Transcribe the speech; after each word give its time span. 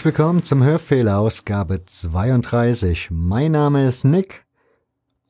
Herzlich 0.00 0.16
willkommen 0.16 0.42
zum 0.42 0.64
Hörfehler 0.64 1.18
Ausgabe 1.18 1.84
32. 1.84 3.08
Mein 3.10 3.52
Name 3.52 3.86
ist 3.86 4.06
Nick 4.06 4.46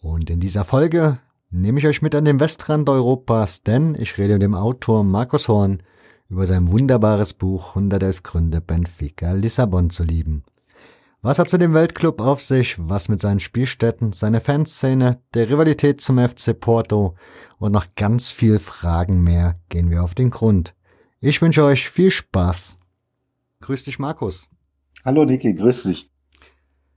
und 0.00 0.30
in 0.30 0.38
dieser 0.38 0.64
Folge 0.64 1.18
nehme 1.50 1.80
ich 1.80 1.88
euch 1.88 2.02
mit 2.02 2.14
an 2.14 2.24
den 2.24 2.38
Westrand 2.38 2.88
Europas, 2.88 3.64
denn 3.64 3.96
ich 3.98 4.16
rede 4.16 4.34
mit 4.34 4.42
dem 4.42 4.54
Autor 4.54 5.02
Markus 5.02 5.48
Horn 5.48 5.82
über 6.28 6.46
sein 6.46 6.70
wunderbares 6.70 7.34
Buch 7.34 7.70
111 7.70 8.22
Gründe 8.22 8.60
Benfica 8.60 9.32
Lissabon 9.32 9.90
zu 9.90 10.04
lieben. 10.04 10.44
Was 11.20 11.40
hat 11.40 11.50
zu 11.50 11.58
dem 11.58 11.74
Weltclub 11.74 12.20
auf 12.20 12.40
sich, 12.40 12.76
was 12.78 13.08
mit 13.08 13.20
seinen 13.20 13.40
Spielstätten, 13.40 14.12
seiner 14.12 14.40
Fanszene, 14.40 15.20
der 15.34 15.50
Rivalität 15.50 16.00
zum 16.00 16.20
FC 16.20 16.56
Porto 16.56 17.16
und 17.58 17.72
noch 17.72 17.86
ganz 17.96 18.30
viel 18.30 18.60
Fragen 18.60 19.24
mehr 19.24 19.58
gehen 19.68 19.90
wir 19.90 20.04
auf 20.04 20.14
den 20.14 20.30
Grund. 20.30 20.76
Ich 21.18 21.42
wünsche 21.42 21.64
euch 21.64 21.90
viel 21.90 22.12
Spaß. 22.12 22.78
Grüß 23.62 23.82
dich, 23.82 23.98
Markus. 23.98 24.48
Hallo, 25.02 25.24
Niki, 25.24 25.54
grüß 25.54 25.84
dich. 25.84 26.10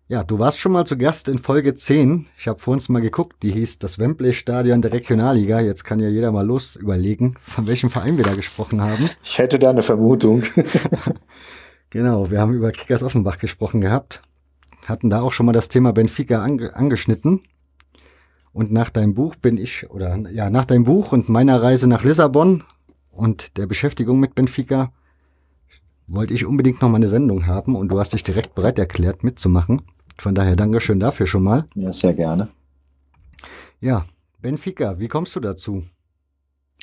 Ja, 0.09 0.26
du 0.26 0.38
warst 0.38 0.59
schon 0.59 0.73
mal 0.73 0.86
zu 0.86 0.98
Gast 0.98 1.30
in 1.30 1.38
Folge 1.38 1.73
10. 1.73 2.28
Ich 2.38 2.50
habe 2.50 2.59
vor 2.59 2.73
uns 2.73 2.90
mal 2.90 3.00
geguckt, 3.00 3.42
die 3.44 3.52
hieß 3.54 3.80
das 3.80 3.98
Wembley-Stadion 3.98 4.82
der 4.82 4.92
Regionalliga. 4.92 5.62
Jetzt 5.62 5.86
kann 5.86 6.02
ja 6.02 6.09
jeder 6.09 6.34
mal 6.34 6.46
los 6.46 6.76
überlegen, 6.76 7.36
von 7.40 7.66
welchem 7.66 7.90
Verein 7.90 8.18
wir 8.18 8.26
da 8.26 8.34
gesprochen 8.34 8.81
haben. 8.81 9.09
Ich 9.24 9.38
hätte 9.38 9.58
da 9.58 9.70
eine 9.70 9.84
Vermutung. 9.84 10.44
genau, 11.92 12.30
wir 12.30 12.42
haben 12.42 12.54
über 12.54 12.74
Kickers 12.74 13.04
Offenbach 13.04 13.38
gesprochen 13.38 13.80
gehabt. 13.80 14.22
Hatten 14.86 15.09
da 15.09 15.22
auch 15.22 15.31
schon 15.31 15.46
mal 15.46 15.54
das 15.54 15.70
Thema 15.70 15.94
Benfica 15.94 16.44
ange 16.44 16.76
angeschnitten. 16.76 17.40
Und 18.52 18.74
nach 18.74 18.90
deinem 18.90 19.14
Buch 19.14 19.38
bin 19.38 19.58
ich, 19.58 19.90
oder 19.90 20.18
ja, 20.30 20.50
nach 20.50 20.66
deinem 20.66 20.84
Buch 20.84 21.14
und 21.14 21.30
meiner 21.30 21.64
Reise 21.64 21.88
nach 21.88 22.04
Lissabon 22.04 22.66
und 23.12 23.56
der 23.56 23.66
Beschäftigung 23.66 24.20
mit 24.20 24.36
Benfica 24.36 24.92
wollte 26.14 26.33
ich 26.33 26.45
unbedingt 26.45 26.81
noch 26.81 26.89
mal 26.89 26.97
eine 26.97 27.08
Sendung 27.08 27.47
haben 27.47 27.75
und 27.75 27.89
du 27.89 28.00
hast 28.00 28.14
dich 28.14 28.23
direkt 28.23 28.56
bereit 28.56 28.80
erklärt, 28.80 29.23
mitzumachen. 29.23 29.81
Von 30.17 30.36
daher 30.36 30.56
Dankeschön 30.56 31.00
dafür 31.00 31.28
schon 31.28 31.44
mal. 31.44 31.66
Ja, 31.75 31.92
sehr 31.92 32.14
gerne. 32.14 32.50
Ja, 33.80 34.06
Benfica, 34.41 35.00
wie 35.00 35.08
kommst 35.08 35.36
du 35.36 35.39
dazu? 35.39 35.84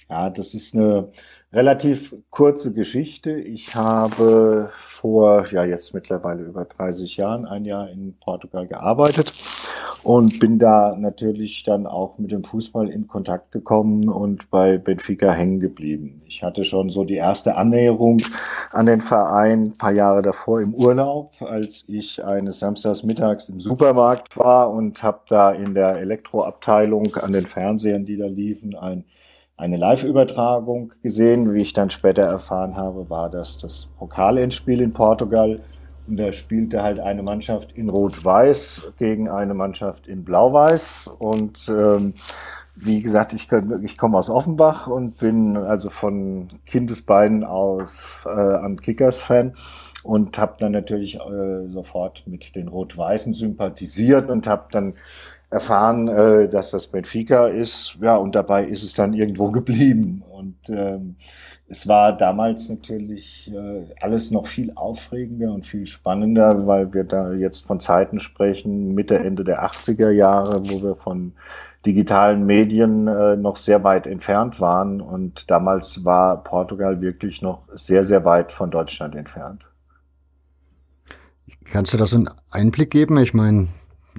Ja, 0.08 0.28
das 0.28 0.54
ist 0.54 0.74
eine 0.74 1.10
relativ 1.52 2.14
kurze 2.30 2.72
Geschichte. 2.72 3.32
Ich 3.32 3.74
habe 3.74 4.70
vor, 4.72 5.46
ja, 5.50 5.64
jetzt 5.64 5.94
mittlerweile 5.94 6.44
über 6.44 6.64
30 6.64 7.16
Jahren 7.16 7.44
ein 7.44 7.64
Jahr 7.64 7.90
in 7.90 8.14
Portugal 8.20 8.66
gearbeitet 8.66 9.32
und 10.02 10.38
bin 10.38 10.58
da 10.58 10.96
natürlich 10.96 11.64
dann 11.64 11.86
auch 11.86 12.18
mit 12.18 12.30
dem 12.30 12.44
Fußball 12.44 12.88
in 12.88 13.06
Kontakt 13.06 13.52
gekommen 13.52 14.08
und 14.08 14.50
bei 14.50 14.78
Benfica 14.78 15.32
hängen 15.32 15.60
geblieben. 15.60 16.22
Ich 16.26 16.42
hatte 16.42 16.64
schon 16.64 16.90
so 16.90 17.04
die 17.04 17.16
erste 17.16 17.56
Annäherung 17.56 18.18
an 18.72 18.86
den 18.86 19.00
Verein 19.00 19.64
ein 19.64 19.72
paar 19.72 19.92
Jahre 19.92 20.22
davor 20.22 20.60
im 20.60 20.74
Urlaub, 20.74 21.32
als 21.40 21.84
ich 21.88 22.24
eines 22.24 22.60
Samstags 22.60 23.02
mittags 23.02 23.48
im 23.48 23.60
Supermarkt 23.60 24.36
war 24.38 24.70
und 24.70 25.02
habe 25.02 25.20
da 25.28 25.50
in 25.50 25.74
der 25.74 25.96
Elektroabteilung 25.96 27.16
an 27.16 27.32
den 27.32 27.44
Fernsehern, 27.46 28.06
die 28.06 28.16
da 28.16 28.26
liefen, 28.26 28.76
ein 28.76 29.04
eine 29.60 29.76
Live-Übertragung 29.76 30.92
gesehen. 31.02 31.52
Wie 31.52 31.60
ich 31.60 31.72
dann 31.72 31.90
später 31.90 32.22
erfahren 32.22 32.76
habe, 32.76 33.10
war 33.10 33.30
das 33.30 33.58
das 33.58 33.86
Pokalendspiel 33.98 34.80
in 34.80 34.92
Portugal 34.92 35.60
und 36.10 36.16
da 36.16 36.32
spielte 36.32 36.82
halt 36.82 36.98
eine 36.98 37.22
Mannschaft 37.22 37.70
in 37.72 37.88
Rot-Weiß 37.88 38.82
gegen 38.98 39.28
eine 39.28 39.54
Mannschaft 39.54 40.08
in 40.08 40.24
Blau-Weiß. 40.24 41.08
Und 41.18 41.68
ähm, 41.68 42.14
wie 42.74 43.00
gesagt, 43.00 43.32
ich, 43.32 43.48
ich 43.82 43.96
komme 43.96 44.18
aus 44.18 44.28
Offenbach 44.28 44.88
und 44.88 45.18
bin 45.18 45.56
also 45.56 45.88
von 45.88 46.48
Kindesbeinen 46.66 47.44
aus 47.44 47.98
äh, 48.24 48.28
an 48.28 48.80
Kickers-Fan 48.80 49.54
und 50.02 50.36
habe 50.36 50.56
dann 50.58 50.72
natürlich 50.72 51.16
äh, 51.20 51.68
sofort 51.68 52.24
mit 52.26 52.56
den 52.56 52.66
Rot-Weißen 52.66 53.34
sympathisiert 53.34 54.30
und 54.30 54.48
habe 54.48 54.64
dann 54.72 54.94
erfahren, 55.50 56.08
äh, 56.08 56.48
dass 56.48 56.70
das 56.70 56.86
Benfica 56.86 57.48
ist. 57.48 57.98
Ja, 58.00 58.16
und 58.16 58.34
dabei 58.34 58.64
ist 58.64 58.82
es 58.82 58.94
dann 58.94 59.12
irgendwo 59.12 59.50
geblieben. 59.52 60.22
Und 60.30 60.56
ähm, 60.68 61.16
es 61.68 61.86
war 61.86 62.16
damals 62.16 62.68
natürlich 62.68 63.52
äh, 63.52 63.84
alles 64.00 64.30
noch 64.30 64.46
viel 64.46 64.72
aufregender 64.74 65.52
und 65.52 65.66
viel 65.66 65.86
spannender, 65.86 66.66
weil 66.66 66.94
wir 66.94 67.04
da 67.04 67.32
jetzt 67.32 67.66
von 67.66 67.80
Zeiten 67.80 68.18
sprechen, 68.18 68.94
Mitte, 68.94 69.18
Ende 69.18 69.44
der 69.44 69.64
80er 69.64 70.10
Jahre, 70.10 70.62
wo 70.66 70.82
wir 70.82 70.96
von 70.96 71.32
digitalen 71.84 72.44
Medien 72.44 73.08
äh, 73.08 73.36
noch 73.36 73.56
sehr 73.56 73.82
weit 73.84 74.06
entfernt 74.06 74.60
waren. 74.60 75.00
Und 75.00 75.50
damals 75.50 76.04
war 76.04 76.42
Portugal 76.42 77.00
wirklich 77.00 77.42
noch 77.42 77.62
sehr, 77.74 78.04
sehr 78.04 78.24
weit 78.24 78.52
von 78.52 78.70
Deutschland 78.70 79.14
entfernt. 79.14 79.66
Kannst 81.64 81.94
du 81.94 81.98
da 81.98 82.06
so 82.06 82.16
einen 82.16 82.30
Einblick 82.50 82.90
geben? 82.90 83.16
Ich 83.18 83.32
meine, 83.32 83.68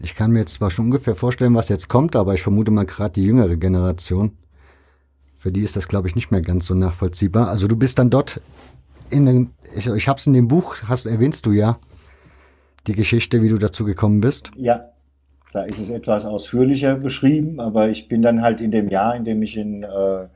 ich 0.01 0.15
kann 0.15 0.31
mir 0.31 0.39
jetzt 0.39 0.53
zwar 0.53 0.71
schon 0.71 0.85
ungefähr 0.85 1.15
vorstellen, 1.15 1.55
was 1.55 1.69
jetzt 1.69 1.89
kommt, 1.89 2.15
aber 2.15 2.33
ich 2.33 2.41
vermute 2.41 2.71
mal 2.71 2.85
gerade 2.85 3.13
die 3.13 3.23
jüngere 3.23 3.57
Generation, 3.57 4.37
für 5.33 5.51
die 5.51 5.61
ist 5.61 5.75
das, 5.75 5.87
glaube 5.87 6.07
ich, 6.07 6.15
nicht 6.15 6.31
mehr 6.31 6.41
ganz 6.41 6.65
so 6.65 6.73
nachvollziehbar. 6.73 7.47
Also 7.47 7.67
du 7.67 7.75
bist 7.75 7.99
dann 7.99 8.09
dort 8.09 8.41
in 9.09 9.25
den, 9.25 9.49
ich, 9.75 9.87
ich 9.87 10.07
habe 10.07 10.19
es 10.19 10.27
in 10.27 10.33
dem 10.33 10.47
Buch, 10.47 10.75
hast 10.83 11.05
erwähnst 11.05 11.45
du 11.45 11.51
ja 11.51 11.79
die 12.87 12.93
Geschichte, 12.93 13.41
wie 13.41 13.49
du 13.49 13.57
dazu 13.57 13.85
gekommen 13.85 14.21
bist. 14.21 14.51
Ja, 14.55 14.90
da 15.51 15.63
ist 15.63 15.79
es 15.79 15.89
etwas 15.89 16.25
ausführlicher 16.25 16.95
beschrieben, 16.95 17.59
aber 17.59 17.89
ich 17.89 18.07
bin 18.07 18.21
dann 18.21 18.41
halt 18.41 18.61
in 18.61 18.71
dem 18.71 18.89
Jahr, 18.89 19.15
in 19.15 19.25
dem 19.25 19.41
ich 19.41 19.57
in, 19.57 19.83
äh, 19.83 20.27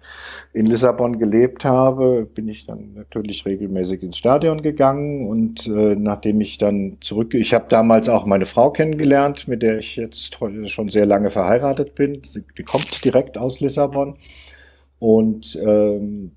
in 0.53 0.65
Lissabon 0.65 1.17
gelebt 1.17 1.63
habe, 1.63 2.25
bin 2.25 2.47
ich 2.47 2.65
dann 2.65 2.93
natürlich 2.93 3.45
regelmäßig 3.45 4.03
ins 4.03 4.17
Stadion 4.17 4.61
gegangen 4.61 5.27
und 5.27 5.67
äh, 5.67 5.95
nachdem 5.95 6.41
ich 6.41 6.57
dann 6.57 6.97
zurück, 6.99 7.33
ich 7.33 7.53
habe 7.53 7.65
damals 7.69 8.09
auch 8.09 8.25
meine 8.25 8.45
Frau 8.45 8.71
kennengelernt, 8.71 9.47
mit 9.47 9.61
der 9.61 9.79
ich 9.79 9.95
jetzt 9.95 10.37
schon 10.67 10.89
sehr 10.89 11.05
lange 11.05 11.29
verheiratet 11.29 11.95
bin. 11.95 12.21
Die, 12.57 12.63
kommt 12.63 13.03
direkt 13.05 13.37
aus 13.37 13.59
Lissabon 13.59 14.17
und 14.99 15.57
ähm, 15.65 16.31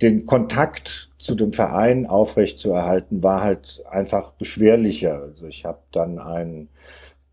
den 0.00 0.26
Kontakt 0.26 1.10
zu 1.18 1.36
dem 1.36 1.52
Verein 1.52 2.06
aufrechtzuerhalten 2.06 3.22
war 3.22 3.42
halt 3.42 3.84
einfach 3.88 4.32
beschwerlicher. 4.32 5.22
Also 5.22 5.46
ich 5.46 5.64
habe 5.64 5.78
dann 5.92 6.18
einen 6.18 6.68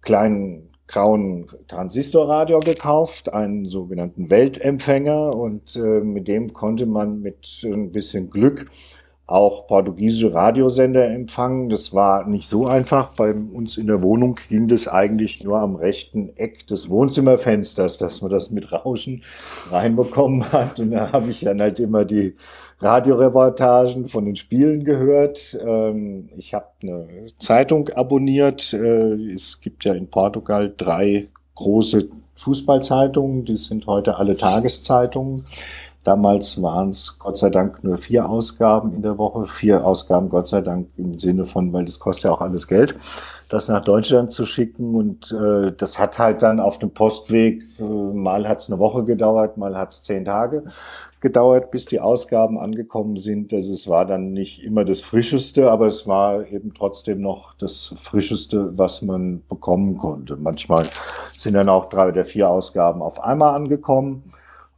kleinen 0.01 0.69
grauen 0.87 1.47
Transistorradio 1.67 2.59
gekauft, 2.59 3.31
einen 3.31 3.65
sogenannten 3.65 4.29
Weltempfänger. 4.29 5.35
Und 5.35 5.75
äh, 5.75 6.01
mit 6.01 6.27
dem 6.27 6.53
konnte 6.53 6.85
man 6.85 7.21
mit 7.21 7.61
ein 7.63 7.91
bisschen 7.91 8.29
Glück 8.29 8.65
auch 9.31 9.67
portugiesische 9.67 10.33
Radiosender 10.33 11.07
empfangen. 11.07 11.69
Das 11.69 11.93
war 11.93 12.27
nicht 12.27 12.47
so 12.47 12.65
einfach. 12.65 13.13
Bei 13.15 13.33
uns 13.33 13.77
in 13.77 13.87
der 13.87 14.01
Wohnung 14.01 14.39
ging 14.49 14.67
das 14.67 14.87
eigentlich 14.87 15.43
nur 15.43 15.59
am 15.59 15.75
rechten 15.75 16.35
Eck 16.35 16.65
des 16.67 16.89
Wohnzimmerfensters, 16.89 17.97
dass 17.97 18.21
man 18.21 18.31
das 18.31 18.49
mit 18.49 18.71
Rauschen 18.71 19.23
reinbekommen 19.69 20.51
hat. 20.51 20.79
Und 20.79 20.91
da 20.91 21.11
habe 21.11 21.29
ich 21.29 21.41
dann 21.41 21.61
halt 21.61 21.79
immer 21.79 22.05
die 22.05 22.35
Radioreportagen 22.79 24.07
von 24.07 24.25
den 24.25 24.35
Spielen 24.35 24.83
gehört. 24.83 25.57
Ähm, 25.65 26.29
ich 26.37 26.53
habe 26.53 26.67
eine 26.81 27.07
Zeitung 27.37 27.89
abonniert. 27.89 28.73
Äh, 28.73 29.31
es 29.33 29.59
gibt 29.61 29.85
ja 29.85 29.93
in 29.93 30.09
Portugal 30.09 30.73
drei 30.75 31.27
große 31.55 32.07
Fußballzeitungen. 32.35 33.45
Die 33.45 33.57
sind 33.57 33.85
heute 33.85 34.15
alle 34.15 34.37
Tageszeitungen. 34.37 35.45
Damals 36.09 36.59
waren 36.59 36.89
es 36.89 37.19
Gott 37.19 37.37
sei 37.37 37.51
Dank 37.51 37.83
nur 37.83 37.99
vier 37.99 38.27
Ausgaben 38.27 38.93
in 38.95 39.03
der 39.03 39.19
Woche. 39.19 39.45
Vier 39.45 39.85
Ausgaben, 39.85 40.27
Gott 40.27 40.47
sei 40.47 40.61
Dank, 40.61 40.87
im 40.97 41.19
Sinne 41.19 41.45
von, 41.45 41.71
weil 41.71 41.85
das 41.85 41.99
kostet 41.99 42.23
ja 42.23 42.31
auch 42.31 42.41
alles 42.41 42.67
Geld, 42.67 42.97
das 43.47 43.67
nach 43.67 43.83
Deutschland 43.83 44.31
zu 44.31 44.47
schicken. 44.47 44.95
Und 44.95 45.31
äh, 45.31 45.71
das 45.71 45.99
hat 45.99 46.17
halt 46.17 46.41
dann 46.41 46.59
auf 46.59 46.79
dem 46.79 46.89
Postweg, 46.89 47.61
äh, 47.77 47.83
mal 47.83 48.49
hat 48.49 48.57
es 48.59 48.71
eine 48.71 48.79
Woche 48.79 49.03
gedauert, 49.03 49.57
mal 49.57 49.77
hat 49.77 49.91
es 49.91 50.01
zehn 50.01 50.25
Tage 50.25 50.63
gedauert, 51.19 51.69
bis 51.69 51.85
die 51.85 51.99
Ausgaben 51.99 52.57
angekommen 52.57 53.17
sind. 53.17 53.53
Also 53.53 53.71
es 53.71 53.87
war 53.87 54.07
dann 54.07 54.33
nicht 54.33 54.63
immer 54.63 54.85
das 54.85 55.01
Frischeste, 55.01 55.69
aber 55.69 55.85
es 55.85 56.07
war 56.07 56.43
eben 56.47 56.73
trotzdem 56.73 57.21
noch 57.21 57.53
das 57.53 57.93
Frischeste, 57.95 58.75
was 58.79 59.03
man 59.03 59.43
bekommen 59.47 59.99
konnte. 59.99 60.37
Manchmal 60.37 60.87
sind 61.33 61.53
dann 61.53 61.69
auch 61.69 61.87
drei 61.87 62.07
oder 62.07 62.25
vier 62.25 62.49
Ausgaben 62.49 63.03
auf 63.03 63.23
einmal 63.23 63.53
angekommen. 63.53 64.23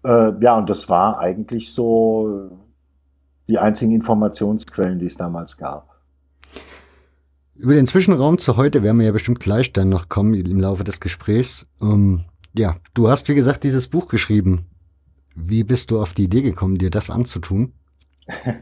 Äh, 0.03 0.31
ja, 0.41 0.57
und 0.57 0.69
das 0.69 0.89
war 0.89 1.19
eigentlich 1.19 1.73
so 1.73 2.49
die 3.49 3.57
einzigen 3.57 3.93
Informationsquellen, 3.93 4.99
die 4.99 5.05
es 5.05 5.17
damals 5.17 5.57
gab. 5.57 5.89
Über 7.55 7.75
den 7.75 7.85
Zwischenraum 7.85 8.37
zu 8.37 8.57
heute 8.57 8.81
werden 8.81 8.97
wir 8.97 9.05
ja 9.05 9.11
bestimmt 9.11 9.39
gleich 9.39 9.71
dann 9.73 9.89
noch 9.89 10.09
kommen 10.09 10.33
im 10.33 10.59
Laufe 10.59 10.83
des 10.83 10.99
Gesprächs. 10.99 11.67
Ähm, 11.81 12.25
ja, 12.57 12.77
du 12.93 13.09
hast, 13.09 13.29
wie 13.29 13.35
gesagt, 13.35 13.63
dieses 13.63 13.87
Buch 13.87 14.07
geschrieben. 14.07 14.65
Wie 15.35 15.63
bist 15.63 15.91
du 15.91 16.01
auf 16.01 16.13
die 16.13 16.23
Idee 16.23 16.41
gekommen, 16.41 16.77
dir 16.77 16.89
das 16.89 17.09
anzutun? 17.09 17.73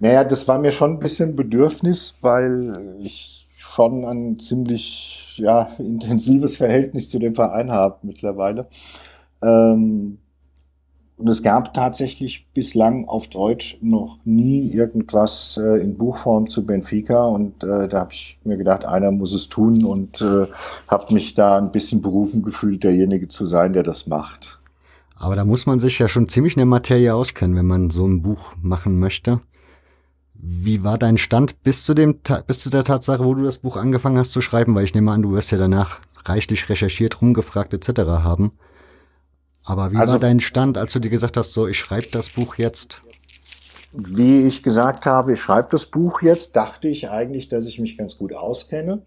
naja, 0.00 0.24
das 0.24 0.48
war 0.48 0.58
mir 0.58 0.70
schon 0.70 0.92
ein 0.92 0.98
bisschen 0.98 1.36
Bedürfnis, 1.36 2.18
weil 2.22 2.98
ich 3.00 3.48
schon 3.54 4.04
ein 4.04 4.38
ziemlich 4.38 5.36
ja, 5.36 5.70
intensives 5.78 6.56
Verhältnis 6.56 7.10
zu 7.10 7.18
dem 7.18 7.34
Verein 7.34 7.70
habe 7.70 7.98
mittlerweile. 8.02 8.68
Ähm, 9.42 10.18
und 11.18 11.28
es 11.28 11.42
gab 11.42 11.72
tatsächlich 11.72 12.46
bislang 12.52 13.08
auf 13.08 13.28
Deutsch 13.28 13.78
noch 13.80 14.18
nie 14.24 14.70
irgendwas 14.70 15.58
äh, 15.62 15.80
in 15.80 15.96
Buchform 15.96 16.50
zu 16.50 16.66
Benfica. 16.66 17.24
Und 17.24 17.64
äh, 17.64 17.88
da 17.88 18.00
habe 18.00 18.12
ich 18.12 18.38
mir 18.44 18.58
gedacht, 18.58 18.84
einer 18.84 19.10
muss 19.10 19.32
es 19.32 19.48
tun 19.48 19.84
und 19.84 20.20
äh, 20.20 20.46
habe 20.88 21.14
mich 21.14 21.34
da 21.34 21.56
ein 21.56 21.72
bisschen 21.72 22.02
berufen 22.02 22.42
gefühlt, 22.42 22.84
derjenige 22.84 23.28
zu 23.28 23.46
sein, 23.46 23.72
der 23.72 23.82
das 23.82 24.06
macht. 24.06 24.58
Aber 25.16 25.36
da 25.36 25.46
muss 25.46 25.64
man 25.64 25.78
sich 25.78 25.98
ja 25.98 26.08
schon 26.08 26.28
ziemlich 26.28 26.54
in 26.54 26.60
der 26.60 26.66
Materie 26.66 27.14
auskennen, 27.14 27.56
wenn 27.56 27.66
man 27.66 27.88
so 27.88 28.06
ein 28.06 28.20
Buch 28.20 28.52
machen 28.60 29.00
möchte. 29.00 29.40
Wie 30.34 30.84
war 30.84 30.98
dein 30.98 31.16
Stand 31.16 31.62
bis 31.62 31.84
zu 31.84 31.94
dem 31.94 32.18
bis 32.46 32.60
zu 32.60 32.68
der 32.68 32.84
Tatsache, 32.84 33.24
wo 33.24 33.32
du 33.32 33.42
das 33.42 33.56
Buch 33.56 33.78
angefangen 33.78 34.18
hast 34.18 34.32
zu 34.32 34.42
schreiben? 34.42 34.74
Weil 34.74 34.84
ich 34.84 34.94
nehme 34.94 35.12
an, 35.12 35.22
du 35.22 35.32
wirst 35.32 35.50
ja 35.50 35.56
danach 35.56 36.00
reichlich 36.26 36.68
recherchiert, 36.68 37.22
rumgefragt 37.22 37.72
etc. 37.72 38.02
haben. 38.22 38.52
Aber 39.66 39.92
wie 39.92 39.96
also, 39.96 40.12
war 40.12 40.20
dein 40.20 40.40
Stand, 40.40 40.78
als 40.78 40.92
du 40.92 41.00
dir 41.00 41.10
gesagt 41.10 41.36
hast, 41.36 41.52
so 41.52 41.66
ich 41.66 41.76
schreibe 41.76 42.06
das 42.12 42.30
Buch 42.30 42.54
jetzt? 42.54 43.02
Wie 43.92 44.46
ich 44.46 44.62
gesagt 44.62 45.06
habe, 45.06 45.34
ich 45.34 45.40
schreibe 45.40 45.68
das 45.70 45.86
Buch 45.86 46.22
jetzt, 46.22 46.54
dachte 46.54 46.88
ich 46.88 47.10
eigentlich, 47.10 47.48
dass 47.48 47.66
ich 47.66 47.78
mich 47.78 47.98
ganz 47.98 48.16
gut 48.16 48.32
auskenne. 48.32 49.02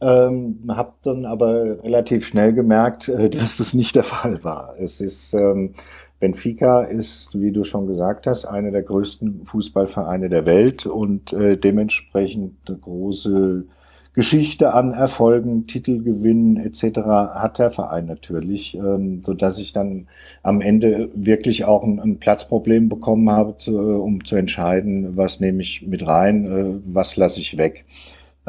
Ähm, 0.00 0.60
habe 0.68 0.92
dann 1.02 1.26
aber 1.26 1.82
relativ 1.82 2.26
schnell 2.26 2.54
gemerkt, 2.54 3.08
äh, 3.08 3.28
dass 3.30 3.56
das 3.56 3.74
nicht 3.74 3.96
der 3.96 4.04
Fall 4.04 4.42
war. 4.44 4.76
Es 4.78 5.00
ist 5.00 5.34
ähm, 5.34 5.74
Benfica 6.20 6.82
ist, 6.82 7.40
wie 7.40 7.50
du 7.50 7.64
schon 7.64 7.86
gesagt 7.86 8.26
hast, 8.26 8.44
einer 8.44 8.70
der 8.70 8.82
größten 8.82 9.44
Fußballvereine 9.44 10.28
der 10.28 10.46
Welt 10.46 10.86
und 10.86 11.32
äh, 11.32 11.56
dementsprechend 11.56 12.56
eine 12.68 12.78
große 12.78 13.64
Geschichte 14.12 14.74
an 14.74 14.92
Erfolgen, 14.92 15.68
Titelgewinnen 15.68 16.56
etc. 16.56 16.98
hat 17.34 17.58
der 17.58 17.70
Verein 17.70 18.06
natürlich, 18.06 18.74
ähm, 18.74 19.22
so 19.22 19.34
dass 19.34 19.58
ich 19.58 19.72
dann 19.72 20.08
am 20.42 20.60
Ende 20.60 21.10
wirklich 21.14 21.64
auch 21.64 21.84
ein, 21.84 22.00
ein 22.00 22.18
Platzproblem 22.18 22.88
bekommen 22.88 23.30
habe, 23.30 23.56
zu, 23.56 23.78
um 23.78 24.24
zu 24.24 24.34
entscheiden, 24.34 25.16
was 25.16 25.38
nehme 25.38 25.62
ich 25.62 25.86
mit 25.86 26.06
rein, 26.06 26.46
äh, 26.46 26.80
was 26.92 27.16
lasse 27.16 27.38
ich 27.38 27.56
weg. 27.56 27.84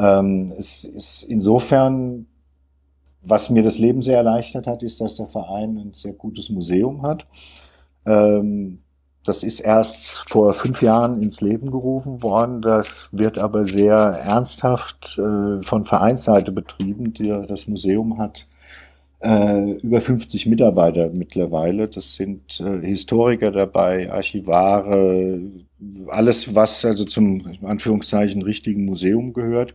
Ähm, 0.00 0.52
es 0.58 0.84
ist 0.84 1.22
insofern, 1.22 2.26
was 3.22 3.48
mir 3.48 3.62
das 3.62 3.78
Leben 3.78 4.02
sehr 4.02 4.16
erleichtert 4.16 4.66
hat, 4.66 4.82
ist, 4.82 5.00
dass 5.00 5.14
der 5.14 5.28
Verein 5.28 5.76
ein 5.78 5.94
sehr 5.94 6.12
gutes 6.12 6.50
Museum 6.50 7.02
hat. 7.02 7.26
Ähm, 8.04 8.81
das 9.24 9.42
ist 9.42 9.60
erst 9.60 10.24
vor 10.28 10.52
fünf 10.52 10.82
Jahren 10.82 11.22
ins 11.22 11.40
Leben 11.40 11.70
gerufen 11.70 12.22
worden. 12.22 12.62
Das 12.62 13.08
wird 13.12 13.38
aber 13.38 13.64
sehr 13.64 13.94
ernsthaft 13.94 15.18
äh, 15.18 15.62
von 15.62 15.84
Vereinsseite 15.84 16.52
betrieben. 16.52 17.14
Die, 17.14 17.28
das 17.46 17.68
Museum 17.68 18.18
hat 18.18 18.46
äh, 19.20 19.72
über 19.80 20.00
50 20.00 20.46
Mitarbeiter 20.46 21.10
mittlerweile. 21.10 21.88
Das 21.88 22.14
sind 22.14 22.60
äh, 22.60 22.84
Historiker 22.84 23.52
dabei, 23.52 24.10
Archivare, 24.10 25.40
alles, 26.08 26.54
was 26.54 26.84
also 26.84 27.04
zum 27.04 27.42
Anführungszeichen 27.62 28.42
richtigen 28.42 28.84
Museum 28.84 29.32
gehört. 29.32 29.74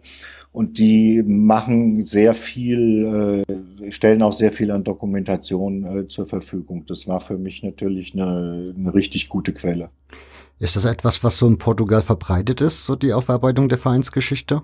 Und 0.51 0.79
die 0.79 1.21
machen 1.23 2.03
sehr 2.03 2.33
viel, 2.33 3.45
äh, 3.47 3.91
stellen 3.91 4.23
auch 4.23 4.33
sehr 4.33 4.51
viel 4.51 4.71
an 4.71 4.83
Dokumentation 4.83 5.83
äh, 5.83 6.07
zur 6.07 6.25
Verfügung. 6.25 6.85
Das 6.87 7.07
war 7.07 7.19
für 7.19 7.37
mich 7.37 7.63
natürlich 7.63 8.13
eine, 8.13 8.73
eine 8.75 8.93
richtig 8.93 9.29
gute 9.29 9.53
Quelle. 9.53 9.89
Ist 10.59 10.75
das 10.75 10.85
etwas, 10.85 11.23
was 11.23 11.37
so 11.37 11.47
in 11.47 11.59
Portugal 11.59 12.01
verbreitet 12.01 12.61
ist, 12.61 12.85
so 12.85 12.95
die 12.95 13.13
Aufarbeitung 13.13 13.69
der 13.69 13.77
Vereinsgeschichte? 13.77 14.63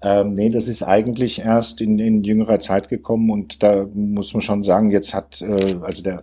Ähm, 0.00 0.34
nee, 0.34 0.48
das 0.48 0.68
ist 0.68 0.82
eigentlich 0.84 1.40
erst 1.40 1.80
in, 1.80 1.98
in 1.98 2.22
jüngerer 2.22 2.60
Zeit 2.60 2.88
gekommen 2.88 3.30
und 3.30 3.62
da 3.64 3.84
muss 3.92 4.32
man 4.32 4.42
schon 4.42 4.62
sagen, 4.62 4.92
jetzt 4.92 5.12
hat, 5.12 5.42
äh, 5.42 5.74
also 5.82 6.04
der 6.04 6.22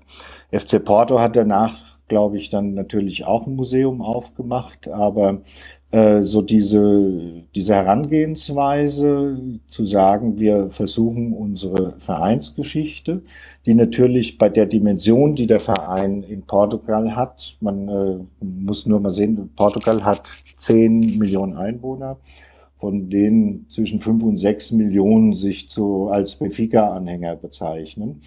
FC 0.52 0.84
Porto 0.84 1.20
hat 1.20 1.36
danach, 1.36 1.76
glaube 2.08 2.38
ich, 2.38 2.50
dann 2.50 2.74
natürlich 2.74 3.26
auch 3.26 3.48
ein 3.48 3.56
Museum 3.56 4.02
aufgemacht, 4.02 4.88
aber 4.88 5.42
so 6.24 6.42
diese, 6.42 7.44
diese 7.54 7.76
Herangehensweise 7.76 9.38
zu 9.68 9.86
sagen, 9.86 10.40
wir 10.40 10.70
versuchen 10.70 11.32
unsere 11.32 11.96
Vereinsgeschichte, 12.00 13.22
die 13.66 13.74
natürlich 13.74 14.38
bei 14.38 14.50
der 14.50 14.66
Dimension, 14.66 15.36
die 15.36 15.48
der 15.48 15.60
Verein 15.60 16.24
in 16.24 16.42
Portugal 16.42 17.16
hat, 17.16 17.58
man 17.62 17.88
äh, 17.88 18.18
muss 18.44 18.86
nur 18.86 19.00
mal 19.00 19.10
sehen, 19.10 19.52
Portugal 19.56 20.04
hat 20.04 20.24
10 20.58 21.18
Millionen 21.18 21.54
Einwohner, 21.56 22.18
von 22.76 23.10
denen 23.10 23.66
zwischen 23.70 24.00
5 24.00 24.24
und 24.24 24.38
6 24.38 24.72
Millionen 24.74 25.34
sich 25.34 25.70
zu, 25.70 26.10
als 26.10 26.36
Benfica-Anhänger 26.36 27.38
bezeichnen. 27.38 28.22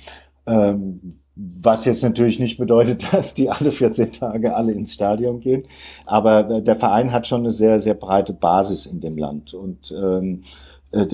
Ähm, 0.47 1.19
was 1.39 1.85
jetzt 1.85 2.03
natürlich 2.03 2.41
nicht 2.41 2.59
bedeutet, 2.59 3.07
dass 3.13 3.35
die 3.35 3.51
alle 3.51 3.71
14 3.71 4.13
Tage 4.13 4.55
alle 4.55 4.73
ins 4.73 4.95
Stadion 4.95 5.41
gehen. 5.41 5.65
Aber 6.07 6.51
äh, 6.51 6.63
der 6.63 6.77
Verein 6.77 7.13
hat 7.13 7.27
schon 7.27 7.41
eine 7.41 7.53
sehr, 7.53 7.79
sehr 7.81 7.95
breite 7.95 8.33
Basis 8.33 8.87
in 8.87 9.01
dem 9.01 9.17
Land. 9.17 9.55
Und 9.55 9.95
ähm, 9.97 10.43
äh, 10.91 11.07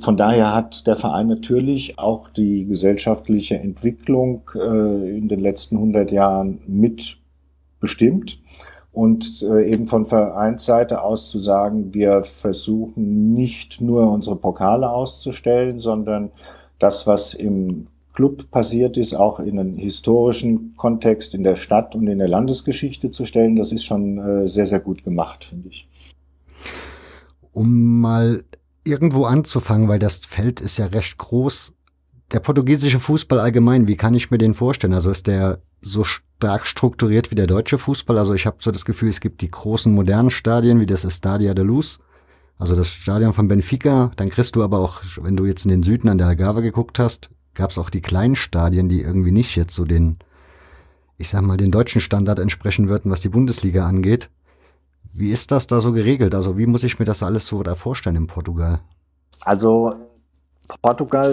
von 0.00 0.16
daher 0.16 0.54
hat 0.54 0.86
der 0.86 0.96
Verein 0.96 1.28
natürlich 1.28 1.98
auch 1.98 2.30
die 2.30 2.64
gesellschaftliche 2.64 3.58
Entwicklung 3.58 4.50
äh, 4.54 5.18
in 5.18 5.28
den 5.28 5.40
letzten 5.40 5.76
100 5.76 6.10
Jahren 6.10 6.60
mitbestimmt. 6.66 8.40
Und 8.92 9.42
äh, 9.42 9.70
eben 9.70 9.88
von 9.88 10.06
Vereinsseite 10.06 11.02
aus 11.02 11.28
zu 11.28 11.38
sagen, 11.38 11.92
wir 11.92 12.22
versuchen 12.22 13.34
nicht 13.34 13.82
nur 13.82 14.10
unsere 14.10 14.36
Pokale 14.36 14.88
auszustellen, 14.88 15.80
sondern 15.80 16.30
das, 16.78 17.06
was 17.06 17.34
im 17.34 17.88
Club 18.16 18.50
passiert 18.50 18.96
ist, 18.96 19.14
auch 19.14 19.38
in 19.38 19.60
einen 19.60 19.76
historischen 19.76 20.74
Kontext 20.76 21.34
in 21.34 21.44
der 21.44 21.54
Stadt 21.54 21.94
und 21.94 22.08
in 22.08 22.18
der 22.18 22.28
Landesgeschichte 22.28 23.10
zu 23.10 23.26
stellen, 23.26 23.54
das 23.54 23.70
ist 23.70 23.84
schon 23.84 24.18
äh, 24.18 24.48
sehr, 24.48 24.66
sehr 24.66 24.80
gut 24.80 25.04
gemacht, 25.04 25.44
finde 25.44 25.68
ich. 25.68 25.86
Um 27.52 28.00
mal 28.00 28.42
irgendwo 28.84 29.24
anzufangen, 29.24 29.88
weil 29.88 29.98
das 29.98 30.16
Feld 30.24 30.60
ist 30.60 30.78
ja 30.78 30.86
recht 30.86 31.18
groß. 31.18 31.74
Der 32.32 32.40
portugiesische 32.40 32.98
Fußball 32.98 33.38
allgemein, 33.38 33.86
wie 33.86 33.96
kann 33.96 34.14
ich 34.14 34.30
mir 34.30 34.38
den 34.38 34.54
vorstellen? 34.54 34.94
Also 34.94 35.10
ist 35.10 35.26
der 35.26 35.60
so 35.80 36.02
stark 36.02 36.66
strukturiert 36.66 37.30
wie 37.30 37.36
der 37.36 37.46
deutsche 37.46 37.78
Fußball? 37.78 38.18
Also 38.18 38.34
ich 38.34 38.46
habe 38.46 38.56
so 38.60 38.70
das 38.70 38.84
Gefühl, 38.84 39.10
es 39.10 39.20
gibt 39.20 39.42
die 39.42 39.50
großen 39.50 39.94
modernen 39.94 40.30
Stadien 40.30 40.80
wie 40.80 40.86
das 40.86 41.04
Estadia 41.04 41.54
de 41.54 41.64
Luz, 41.64 42.00
also 42.58 42.74
das 42.74 42.88
Stadion 42.88 43.34
von 43.34 43.46
Benfica. 43.46 44.10
Dann 44.16 44.30
kriegst 44.30 44.56
du 44.56 44.62
aber 44.62 44.78
auch, 44.78 45.02
wenn 45.20 45.36
du 45.36 45.44
jetzt 45.44 45.66
in 45.66 45.70
den 45.70 45.82
Süden 45.82 46.08
an 46.08 46.18
der 46.18 46.28
Algarve 46.28 46.62
geguckt 46.62 46.98
hast, 46.98 47.30
gab 47.56 47.70
es 47.70 47.78
auch 47.78 47.90
die 47.90 48.02
kleinen 48.02 48.36
Stadien, 48.36 48.88
die 48.88 49.00
irgendwie 49.00 49.32
nicht 49.32 49.56
jetzt 49.56 49.74
so 49.74 49.84
den, 49.84 50.18
ich 51.18 51.28
sag 51.28 51.42
mal, 51.42 51.56
den 51.56 51.72
deutschen 51.72 52.00
Standard 52.00 52.38
entsprechen 52.38 52.88
würden, 52.88 53.10
was 53.10 53.20
die 53.20 53.28
Bundesliga 53.28 53.86
angeht. 53.86 54.30
Wie 55.12 55.30
ist 55.30 55.50
das 55.50 55.66
da 55.66 55.80
so 55.80 55.92
geregelt? 55.92 56.34
Also 56.34 56.58
wie 56.58 56.66
muss 56.66 56.84
ich 56.84 56.98
mir 56.98 57.06
das 57.06 57.22
alles 57.22 57.46
so 57.46 57.62
da 57.62 57.74
vorstellen 57.74 58.16
in 58.16 58.26
Portugal? 58.26 58.80
Also 59.40 59.90
Portugal 60.82 61.32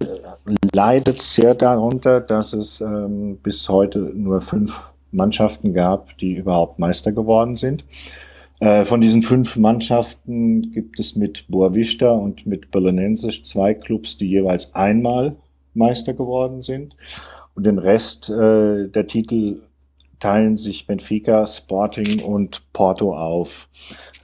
leidet 0.74 1.22
sehr 1.22 1.56
darunter, 1.56 2.22
dass 2.22 2.54
es 2.54 2.82
ähm, 2.82 3.38
bis 3.44 3.68
heute 3.68 4.00
nur 4.00 4.42
fünf 4.42 4.94
Mannschaften 5.12 5.74
gab, 5.74 6.18
die 6.18 6.36
überhaupt 6.36 6.80
Meister 6.80 7.12
geworden 7.12 7.56
sind. 7.56 7.84
Äh, 8.60 8.86
von 8.86 9.02
diesen 9.02 9.22
fünf 9.22 9.58
Mannschaften 9.58 10.72
gibt 10.72 11.00
es 11.00 11.16
mit 11.16 11.46
Boavista 11.50 12.12
und 12.12 12.46
mit 12.46 12.72
Belenenses 12.72 13.44
zwei 13.44 13.74
Clubs, 13.74 14.18
die 14.18 14.30
jeweils 14.30 14.74
einmal 14.74 15.36
Meister 15.74 16.14
geworden 16.14 16.62
sind. 16.62 16.96
Und 17.56 17.66
den 17.66 17.80
Rest 17.80 18.30
äh, 18.30 18.88
der 18.88 19.08
Titel 19.08 19.62
teilen 20.20 20.56
sich 20.56 20.88
Benfica, 20.88 21.46
Sporting 21.46 22.24
und 22.24 22.62
Porto 22.72 23.18
auf. 23.18 23.68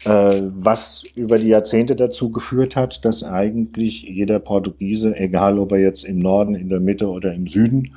Äh, 0.05 0.41
was 0.55 1.03
über 1.15 1.37
die 1.37 1.49
Jahrzehnte 1.49 1.95
dazu 1.95 2.31
geführt 2.31 2.77
hat, 2.77 3.03
dass 3.03 3.23
eigentlich 3.23 4.03
jeder 4.03 4.39
Portugiese, 4.39 5.15
egal 5.17 5.59
ob 5.59 5.73
er 5.73 5.79
jetzt 5.79 6.05
im 6.05 6.19
Norden, 6.19 6.55
in 6.55 6.69
der 6.69 6.79
Mitte 6.79 7.09
oder 7.09 7.33
im 7.33 7.47
Süden 7.47 7.93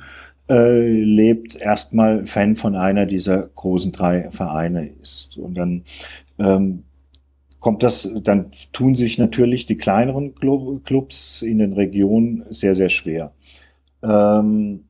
äh, 0.49 1.01
lebt, 1.01 1.55
erstmal 1.55 2.25
Fan 2.25 2.57
von 2.57 2.75
einer 2.75 3.05
dieser 3.05 3.43
großen 3.55 3.93
drei 3.93 4.29
Vereine 4.31 4.89
ist. 5.01 5.37
Und 5.37 5.55
dann 5.55 5.83
ähm, 6.39 6.83
kommt 7.63 7.81
das, 7.81 8.11
dann 8.23 8.51
tun 8.73 8.93
sich 8.93 9.17
natürlich 9.17 9.65
die 9.65 9.77
kleineren 9.77 10.35
Clubs 10.35 11.41
in 11.41 11.59
den 11.59 11.71
Regionen 11.71 12.43
sehr, 12.49 12.75
sehr 12.75 12.89
schwer. 12.89 13.31
Ähm, 14.03 14.89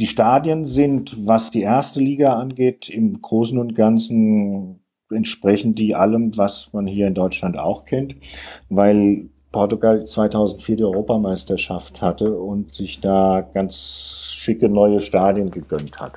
die 0.00 0.08
Stadien 0.08 0.64
sind, 0.64 1.28
was 1.28 1.52
die 1.52 1.62
erste 1.62 2.00
Liga 2.00 2.34
angeht, 2.34 2.88
im 2.88 3.22
Großen 3.22 3.56
und 3.58 3.76
Ganzen 3.76 4.80
entsprechen 5.08 5.76
die 5.76 5.94
allem, 5.94 6.36
was 6.36 6.72
man 6.72 6.88
hier 6.88 7.06
in 7.06 7.14
Deutschland 7.14 7.56
auch 7.60 7.84
kennt, 7.84 8.16
weil 8.68 9.30
Portugal 9.52 10.04
2004 10.04 10.76
die 10.78 10.84
Europameisterschaft 10.84 12.02
hatte 12.02 12.36
und 12.36 12.74
sich 12.74 13.00
da 13.00 13.40
ganz 13.54 14.32
schicke 14.32 14.68
neue 14.68 15.00
Stadien 15.00 15.52
gegönnt 15.52 16.00
hat. 16.00 16.14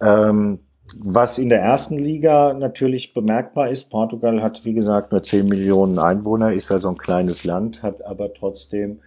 Ähm, 0.00 0.60
was 1.02 1.38
in 1.38 1.48
der 1.48 1.60
ersten 1.60 1.98
Liga 1.98 2.54
natürlich 2.54 3.12
bemerkbar 3.12 3.70
ist, 3.70 3.90
Portugal 3.90 4.42
hat, 4.42 4.64
wie 4.64 4.74
gesagt, 4.74 5.12
nur 5.12 5.22
10 5.22 5.48
Millionen 5.48 5.98
Einwohner, 5.98 6.52
ist 6.52 6.70
also 6.70 6.88
ein 6.88 6.96
kleines 6.96 7.44
Land, 7.44 7.82
hat 7.82 8.04
aber 8.04 8.32
trotzdem 8.32 9.00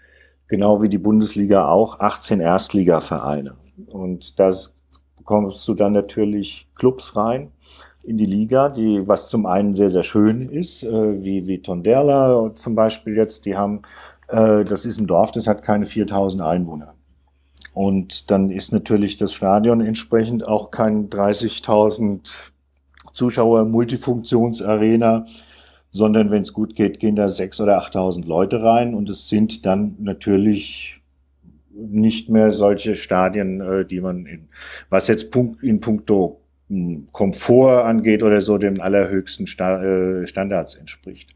genau 0.48 0.82
wie 0.82 0.90
die 0.90 0.98
Bundesliga 0.98 1.70
auch 1.70 2.00
18 2.00 2.40
Erstligavereine. 2.40 3.54
Und 3.88 4.40
das 4.40 4.76
bekommst 5.18 5.68
du 5.68 5.74
dann 5.74 5.94
natürlich 5.94 6.68
Clubs 6.76 7.16
rein 7.16 7.52
in 8.04 8.18
die 8.18 8.26
Liga, 8.26 8.70
die 8.70 9.08
was 9.08 9.30
zum 9.30 9.46
einen 9.46 9.76
sehr, 9.76 9.90
sehr 9.90 10.04
schön 10.04 10.50
ist, 10.50 10.84
äh, 10.84 11.24
wie, 11.24 11.48
wie 11.48 11.62
Tonderla 11.62 12.52
zum 12.56 12.76
Beispiel 12.76 13.16
jetzt, 13.16 13.46
die 13.46 13.56
haben, 13.56 13.82
äh, 14.28 14.64
das 14.64 14.86
ist 14.86 15.00
ein 15.00 15.08
Dorf, 15.08 15.32
das 15.32 15.48
hat 15.48 15.64
keine 15.64 15.86
4000 15.86 16.42
Einwohner. 16.42 16.96
Und 17.80 18.30
dann 18.30 18.50
ist 18.50 18.74
natürlich 18.74 19.16
das 19.16 19.34
Stadion 19.34 19.80
entsprechend 19.80 20.46
auch 20.46 20.70
kein 20.70 21.10
30.000 21.10 22.50
Zuschauer 23.14 23.64
Multifunktionsarena, 23.64 25.26
sondern 25.90 26.30
wenn 26.30 26.42
es 26.42 26.52
gut 26.52 26.76
geht, 26.76 27.00
gehen 27.00 27.16
da 27.16 27.28
6.000 27.28 27.64
oder 27.64 27.82
8.000 27.82 28.26
Leute 28.26 28.62
rein 28.62 28.94
und 28.94 29.10
es 29.10 29.30
sind 29.30 29.66
dann 29.66 29.96
natürlich 29.98 31.00
nicht 31.72 32.28
mehr 32.28 32.52
solche 32.52 32.96
Stadien, 32.96 33.62
äh, 33.62 33.86
die 33.86 34.02
man 34.02 34.26
in, 34.26 34.50
was 34.90 35.08
jetzt 35.08 35.34
in 35.62 35.80
puncto 35.80 36.42
hm, 36.68 37.08
Komfort 37.14 37.86
angeht 37.86 38.24
oder 38.24 38.42
so, 38.42 38.58
dem 38.58 38.82
allerhöchsten 38.82 39.46
äh, 39.46 40.28
Standards 40.28 40.76
entspricht. 40.76 41.30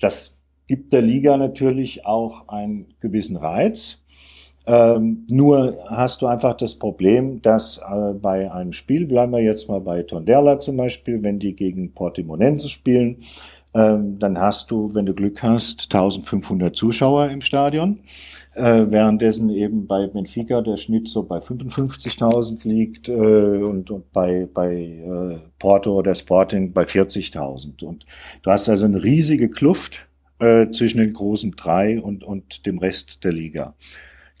Das 0.00 0.40
gibt 0.66 0.92
der 0.92 1.02
Liga 1.02 1.36
natürlich 1.36 2.04
auch 2.04 2.48
einen 2.48 2.94
gewissen 2.98 3.36
Reiz. 3.36 4.03
Ähm, 4.66 5.26
nur 5.30 5.76
hast 5.88 6.22
du 6.22 6.26
einfach 6.26 6.54
das 6.56 6.74
Problem, 6.74 7.42
dass 7.42 7.78
äh, 7.78 8.14
bei 8.14 8.50
einem 8.50 8.72
Spiel, 8.72 9.06
bleiben 9.06 9.32
wir 9.32 9.42
jetzt 9.42 9.68
mal 9.68 9.80
bei 9.80 10.02
Tonderla 10.02 10.58
zum 10.58 10.78
Beispiel, 10.78 11.22
wenn 11.22 11.38
die 11.38 11.54
gegen 11.54 11.92
Portimonense 11.92 12.68
spielen, 12.68 13.18
ähm, 13.74 14.18
dann 14.20 14.38
hast 14.38 14.70
du, 14.70 14.94
wenn 14.94 15.04
du 15.04 15.14
Glück 15.14 15.42
hast, 15.42 15.92
1500 15.92 16.74
Zuschauer 16.74 17.28
im 17.30 17.40
Stadion, 17.40 18.00
äh, 18.54 18.86
währenddessen 18.88 19.50
eben 19.50 19.86
bei 19.86 20.06
Benfica 20.06 20.62
der 20.62 20.76
Schnitt 20.76 21.08
so 21.08 21.24
bei 21.24 21.38
55.000 21.38 22.60
liegt 22.62 23.08
äh, 23.08 23.12
und, 23.12 23.90
und 23.90 24.12
bei, 24.12 24.48
bei 24.52 24.74
äh, 24.74 25.38
Porto 25.58 25.98
oder 25.98 26.14
Sporting 26.14 26.72
bei 26.72 26.84
40.000. 26.84 27.84
Und 27.84 28.06
du 28.42 28.50
hast 28.50 28.68
also 28.68 28.86
eine 28.86 29.02
riesige 29.02 29.50
Kluft 29.50 30.06
äh, 30.38 30.70
zwischen 30.70 30.98
den 30.98 31.12
großen 31.12 31.50
drei 31.56 32.00
und, 32.00 32.22
und 32.22 32.66
dem 32.66 32.78
Rest 32.78 33.24
der 33.24 33.32
Liga. 33.32 33.74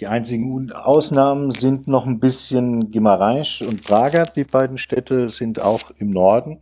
Die 0.00 0.08
einzigen 0.08 0.72
Ausnahmen 0.72 1.52
sind 1.52 1.86
noch 1.86 2.06
ein 2.06 2.18
bisschen 2.18 2.90
Gimareisch 2.90 3.62
und 3.62 3.84
Praga. 3.84 4.24
Die 4.24 4.44
beiden 4.44 4.76
Städte 4.76 5.28
sind 5.28 5.60
auch 5.60 5.92
im 5.98 6.10
Norden, 6.10 6.58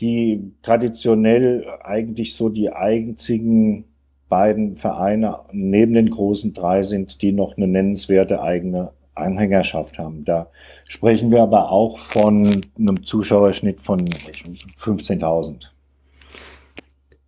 die 0.00 0.52
traditionell 0.62 1.66
eigentlich 1.82 2.34
so 2.34 2.48
die 2.48 2.70
einzigen 2.70 3.86
beiden 4.28 4.76
Vereine 4.76 5.40
neben 5.50 5.94
den 5.94 6.10
großen 6.10 6.54
drei 6.54 6.82
sind, 6.82 7.22
die 7.22 7.32
noch 7.32 7.56
eine 7.56 7.66
nennenswerte 7.66 8.40
eigene 8.40 8.92
Anhängerschaft 9.14 9.98
haben. 9.98 10.24
Da 10.24 10.48
sprechen 10.86 11.32
wir 11.32 11.42
aber 11.42 11.70
auch 11.72 11.98
von 11.98 12.62
einem 12.78 13.04
Zuschauerschnitt 13.04 13.80
von 13.80 14.06
15.000 14.06 15.66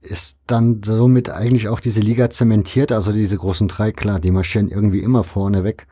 ist 0.03 0.37
dann 0.47 0.83
somit 0.85 1.31
eigentlich 1.31 1.69
auch 1.69 1.81
diese 1.81 2.01
Liga 2.01 2.29
zementiert, 2.31 2.93
also 2.93 3.13
diese 3.13 3.37
großen 3.37 3.69
drei, 3.69 3.93
klar, 3.93 4.21
die 4.21 4.31
marschieren 4.31 4.69
irgendwie 4.69 5.01
immer 5.01 5.25
vorne 5.25 5.65
weg. 5.65 5.87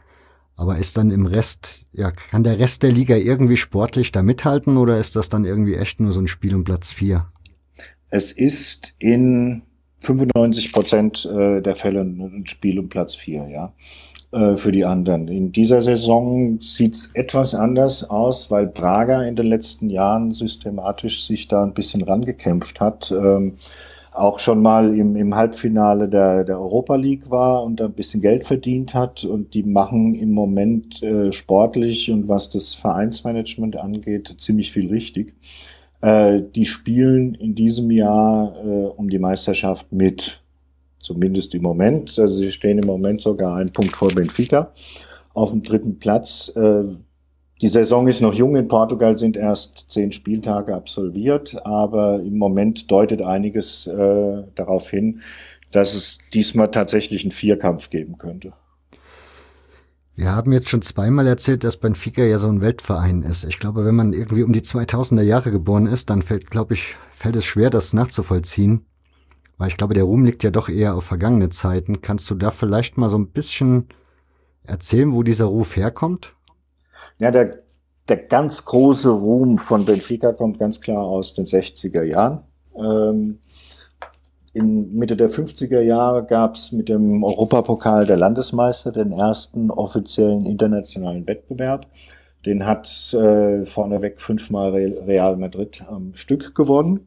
Aber 0.57 0.77
ist 0.77 0.97
dann 0.97 1.11
im 1.11 1.25
Rest, 1.25 1.87
ja, 1.93 2.11
kann 2.11 2.45
der 2.45 2.59
Rest 2.59 2.83
der 2.83 2.93
Liga 2.93 3.17
irgendwie 3.17 3.57
sportlich 3.57 4.13
da 4.13 4.23
mithalten 4.23 4.77
oder 4.77 4.99
ist 4.99 5.17
das 5.17 5.31
dann 5.31 5.47
irgendwie 5.47 5.75
echt 5.75 6.01
nur 6.01 6.13
so 6.13 6.21
ein 6.21 6.29
Spiel 6.29 6.55
um 6.55 6.65
Platz 6.65 6.91
vier? 6.91 7.27
Es 8.11 8.33
ist 8.33 8.93
in 8.99 9.63
95 10.01 10.73
Prozent 10.73 11.25
äh, 11.25 11.63
der 11.63 11.75
Fälle 11.75 12.01
ein 12.03 12.47
Spiel 12.47 12.79
um 12.79 12.89
Platz 12.89 13.15
vier, 13.15 13.49
ja, 13.49 13.73
äh, 14.33 14.57
für 14.57 14.73
die 14.73 14.85
anderen. 14.85 15.29
In 15.29 15.53
dieser 15.53 15.81
Saison 15.81 16.61
sieht's 16.61 17.11
etwas 17.15 17.55
anders 17.55 18.09
aus, 18.09 18.51
weil 18.51 18.67
Praga 18.67 19.23
in 19.23 19.37
den 19.37 19.47
letzten 19.47 19.89
Jahren 19.89 20.33
systematisch 20.33 21.25
sich 21.25 21.49
da 21.49 21.63
ein 21.63 21.75
bisschen 21.75 22.03
rangekämpft 22.03 22.81
hat. 22.81 23.11
Ähm, 23.13 23.55
auch 24.13 24.41
schon 24.41 24.63
mal 24.63 24.97
im, 24.97 25.17
im 25.17 25.35
Halbfinale 25.35 26.09
der, 26.09 26.45
der 26.45 26.61
Europa 26.61 26.97
League 26.97 27.31
war 27.31 27.63
und 27.63 27.81
ein 27.81 27.93
bisschen 27.93 28.21
Geld 28.21 28.45
verdient 28.45 28.95
hat. 28.95 29.25
Und 29.25 29.55
die 29.55 29.63
machen 29.63 30.15
im 30.15 30.33
Moment 30.33 31.03
äh, 31.03 31.33
sportlich 31.33 32.11
und 32.11 32.29
was 32.29 32.51
das 32.51 32.75
Vereinsmanagement 32.75 33.77
angeht, 33.77 34.35
ziemlich 34.39 34.73
viel 34.73 34.89
richtig. 34.89 35.35
Äh, 36.01 36.43
die 36.55 36.65
spielen 36.65 37.35
in 37.35 37.55
diesem 37.55 37.91
Jahr 37.91 38.55
äh, 38.65 38.87
um 38.97 39.09
die 39.09 39.19
Meisterschaft 39.19 39.93
mit. 39.93 40.43
Zumindest 41.01 41.55
im 41.55 41.63
Moment. 41.63 42.19
Also 42.19 42.37
sie 42.37 42.53
stehen 42.53 42.79
im 42.79 42.87
Moment 42.87 43.23
sogar 43.23 43.57
einen 43.57 43.73
Punkt 43.73 43.93
vor 43.93 44.09
Benfica 44.15 44.73
auf 45.33 45.51
dem 45.51 45.63
dritten 45.63 45.99
Platz. 45.99 46.53
Äh, 46.55 46.85
die 47.63 47.69
Saison 47.69 48.09
ist 48.09 48.23
noch 48.23 48.35
jung. 48.35 48.57
In 48.57 48.69
Portugal 48.69 49.19
sind 49.19 49.37
erst 49.37 49.91
zehn 49.91 50.13
Spieltage 50.13 50.75
absolviert, 50.75 51.57
aber 51.65 52.21
im 52.21 52.39
Moment 52.39 52.91
deutet 52.91 53.23
einiges 53.23 53.87
äh, 53.87 54.45
darauf 54.55 54.89
hin, 54.89 55.21
dass 55.73 55.95
es 55.95 56.19
diesmal 56.33 56.71
tatsächlich 56.71 57.23
einen 57.23 57.31
Vierkampf 57.31 57.91
geben 57.91 58.19
könnte. 58.19 58.53
Wir 60.17 60.35
haben 60.35 60.53
jetzt 60.53 60.69
schon 60.69 60.83
zweimal 60.83 61.27
erzählt, 61.27 61.65
dass 61.65 61.77
Benfica 61.77 62.23
ja 62.23 62.39
so 62.39 62.49
ein 62.49 62.61
Weltverein 62.61 63.23
ist. 63.23 63.45
Ich 63.45 63.59
glaube, 63.59 63.85
wenn 63.85 63.95
man 63.95 64.13
irgendwie 64.13 64.43
um 64.43 64.53
die 64.53 64.61
2000er 64.61 65.23
Jahre 65.23 65.51
geboren 65.51 65.87
ist, 65.87 66.11
dann 66.11 66.23
fällt, 66.23 66.51
glaube 66.51 66.75
ich, 66.75 66.97
fällt 67.11 67.37
es 67.37 67.45
schwer, 67.45 67.71
das 67.71 67.95
nachzuvollziehen. 67.95 68.87
Weil 69.57 69.69
ich 69.69 69.77
glaube, 69.77 69.95
der 69.95 70.05
Ruhm 70.05 70.25
liegt 70.25 70.43
ja 70.43 70.51
doch 70.51 70.69
eher 70.69 70.95
auf 70.95 71.05
vergangene 71.05 71.51
Zeiten. 71.51 72.03
Kannst 72.03 72.31
du 72.31 72.35
da 72.35 72.51
vielleicht 72.51 72.99
mal 72.99 73.09
so 73.09 73.19
ein 73.19 73.29
bisschen 73.29 73.89
erzählen, 74.63 75.13
wo 75.13 75.23
dieser 75.23 75.47
Ruf 75.47 75.77
herkommt? 75.77 76.35
Ja, 77.21 77.31
der, 77.31 77.59
der 78.09 78.17
ganz 78.17 78.65
große 78.65 79.11
Ruhm 79.11 79.59
von 79.59 79.85
Benfica 79.85 80.33
kommt 80.33 80.59
ganz 80.59 80.81
klar 80.81 81.05
aus 81.05 81.35
den 81.35 81.45
60er 81.45 82.03
Jahren. 82.03 82.45
Ähm, 82.75 83.41
in 84.55 84.95
Mitte 84.95 85.17
der 85.17 85.29
50er 85.29 85.81
Jahre 85.81 86.25
gab 86.25 86.55
es 86.55 86.73
mit 86.73 86.89
dem 86.89 87.23
Europapokal 87.23 88.07
der 88.07 88.17
Landesmeister 88.17 88.91
den 88.91 89.13
ersten 89.13 89.71
offiziellen 89.71 90.47
internationalen 90.47 91.27
Wettbewerb. 91.27 91.87
Den 92.47 92.67
hat 92.67 92.89
äh, 93.13 93.67
vorneweg 93.67 94.19
fünfmal 94.19 94.71
Real 94.71 95.37
Madrid 95.37 95.83
am 95.87 96.15
Stück 96.15 96.55
gewonnen. 96.55 97.07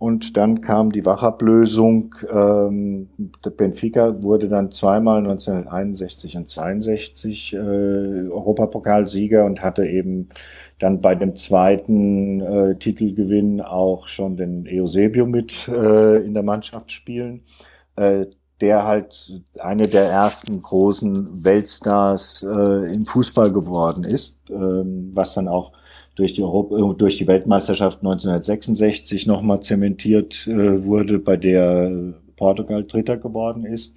Und 0.00 0.38
dann 0.38 0.62
kam 0.62 0.92
die 0.92 1.04
Wachablösung. 1.04 2.14
Ähm, 2.32 3.10
Benfica 3.54 4.22
wurde 4.22 4.48
dann 4.48 4.72
zweimal 4.72 5.18
1961 5.18 6.38
und 6.38 6.48
62 6.48 7.52
äh, 7.52 7.58
Europapokalsieger 7.58 9.44
und 9.44 9.62
hatte 9.62 9.84
eben 9.84 10.30
dann 10.78 11.02
bei 11.02 11.14
dem 11.14 11.36
zweiten 11.36 12.40
äh, 12.40 12.76
Titelgewinn 12.76 13.60
auch 13.60 14.08
schon 14.08 14.38
den 14.38 14.66
Eusebio 14.66 15.26
mit 15.26 15.68
äh, 15.68 16.16
in 16.24 16.32
der 16.32 16.44
Mannschaft 16.44 16.90
spielen, 16.92 17.42
äh, 17.96 18.24
der 18.62 18.86
halt 18.86 19.42
eine 19.58 19.86
der 19.86 20.04
ersten 20.04 20.62
großen 20.62 21.44
Weltstars 21.44 22.42
äh, 22.42 22.90
im 22.90 23.04
Fußball 23.04 23.52
geworden 23.52 24.04
ist, 24.04 24.38
ähm, 24.48 25.10
was 25.12 25.34
dann 25.34 25.46
auch 25.46 25.72
durch 26.20 26.34
die, 26.34 26.42
Europa, 26.42 26.76
äh, 26.76 26.94
durch 26.94 27.16
die 27.16 27.26
Weltmeisterschaft 27.26 28.00
1966 28.00 29.26
nochmal 29.26 29.60
zementiert 29.60 30.46
äh, 30.46 30.84
wurde, 30.84 31.18
bei 31.18 31.36
der 31.36 32.14
Portugal 32.36 32.84
Dritter 32.84 33.16
geworden 33.16 33.64
ist. 33.64 33.94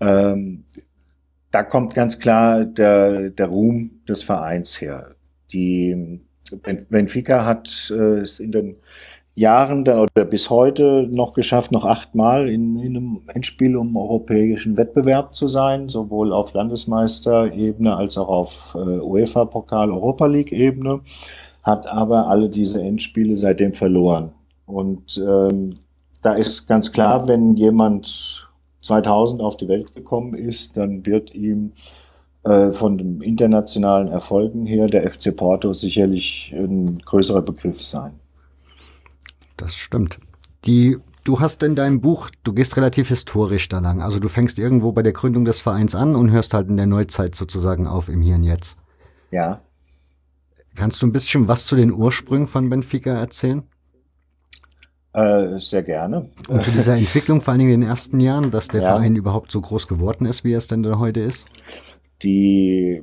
Ähm, 0.00 0.64
da 1.50 1.62
kommt 1.62 1.94
ganz 1.94 2.18
klar 2.18 2.64
der, 2.64 3.30
der 3.30 3.46
Ruhm 3.46 4.00
des 4.08 4.22
Vereins 4.22 4.80
her. 4.80 5.14
Die 5.52 6.20
Benfica 6.88 7.44
hat 7.44 7.92
äh, 7.94 8.20
es 8.20 8.40
in 8.40 8.52
den 8.52 8.76
Jahren 9.34 9.84
dann, 9.84 10.00
oder 10.00 10.24
bis 10.24 10.50
heute 10.50 11.08
noch 11.12 11.34
geschafft, 11.34 11.72
noch 11.72 11.84
achtmal 11.84 12.48
in, 12.48 12.78
in 12.78 12.96
einem 12.96 13.22
Endspiel 13.32 13.76
um 13.76 13.96
europäischen 13.96 14.76
Wettbewerb 14.76 15.34
zu 15.34 15.46
sein, 15.46 15.88
sowohl 15.88 16.32
auf 16.32 16.52
Landesmeisterebene 16.52 17.94
als 17.94 18.18
auch 18.18 18.28
auf 18.28 18.74
äh, 18.74 18.78
UEFA-Pokal 18.78 19.90
Europa 19.90 20.26
League-Ebene 20.26 21.00
hat 21.62 21.86
aber 21.86 22.28
alle 22.28 22.48
diese 22.48 22.82
Endspiele 22.82 23.36
seitdem 23.36 23.72
verloren. 23.72 24.32
Und 24.66 25.18
ähm, 25.18 25.76
da 26.22 26.34
ist 26.34 26.66
ganz 26.66 26.92
klar, 26.92 27.28
wenn 27.28 27.56
jemand 27.56 28.48
2000 28.82 29.42
auf 29.42 29.56
die 29.56 29.68
Welt 29.68 29.94
gekommen 29.94 30.34
ist, 30.34 30.76
dann 30.76 31.04
wird 31.06 31.34
ihm 31.34 31.72
äh, 32.44 32.70
von 32.70 32.96
den 32.96 33.20
internationalen 33.20 34.08
Erfolgen 34.08 34.64
her 34.64 34.86
der 34.86 35.08
FC 35.08 35.36
Porto 35.36 35.72
sicherlich 35.72 36.54
ein 36.56 36.98
größerer 36.98 37.42
Begriff 37.42 37.82
sein. 37.82 38.12
Das 39.56 39.74
stimmt. 39.74 40.18
Die, 40.64 40.96
du 41.24 41.40
hast 41.40 41.62
in 41.62 41.74
deinem 41.74 42.00
Buch, 42.00 42.30
du 42.44 42.54
gehst 42.54 42.76
relativ 42.76 43.08
historisch 43.08 43.68
da 43.68 43.80
lang. 43.80 44.00
Also 44.00 44.20
du 44.20 44.28
fängst 44.28 44.58
irgendwo 44.58 44.92
bei 44.92 45.02
der 45.02 45.12
Gründung 45.12 45.44
des 45.44 45.60
Vereins 45.60 45.94
an 45.94 46.16
und 46.16 46.30
hörst 46.30 46.54
halt 46.54 46.68
in 46.68 46.78
der 46.78 46.86
Neuzeit 46.86 47.34
sozusagen 47.34 47.86
auf 47.86 48.08
im 48.08 48.22
Hier 48.22 48.36
und 48.36 48.44
Jetzt. 48.44 48.78
Ja. 49.30 49.60
Kannst 50.74 51.02
du 51.02 51.06
ein 51.06 51.12
bisschen 51.12 51.48
was 51.48 51.66
zu 51.66 51.76
den 51.76 51.92
Ursprüngen 51.92 52.46
von 52.46 52.70
Benfica 52.70 53.12
erzählen? 53.12 53.62
Äh, 55.12 55.58
sehr 55.58 55.82
gerne. 55.82 56.30
Und 56.48 56.62
zu 56.62 56.70
dieser 56.70 56.96
Entwicklung, 56.96 57.40
vor 57.40 57.52
allen 57.52 57.60
Dingen 57.60 57.74
in 57.74 57.80
den 57.80 57.88
ersten 57.88 58.20
Jahren, 58.20 58.50
dass 58.50 58.68
der 58.68 58.82
ja. 58.82 58.94
Verein 58.94 59.16
überhaupt 59.16 59.50
so 59.50 59.60
groß 59.60 59.88
geworden 59.88 60.24
ist, 60.24 60.44
wie 60.44 60.52
er 60.52 60.58
es 60.58 60.68
denn 60.68 60.98
heute 60.98 61.20
ist? 61.20 61.48
Die, 62.22 63.02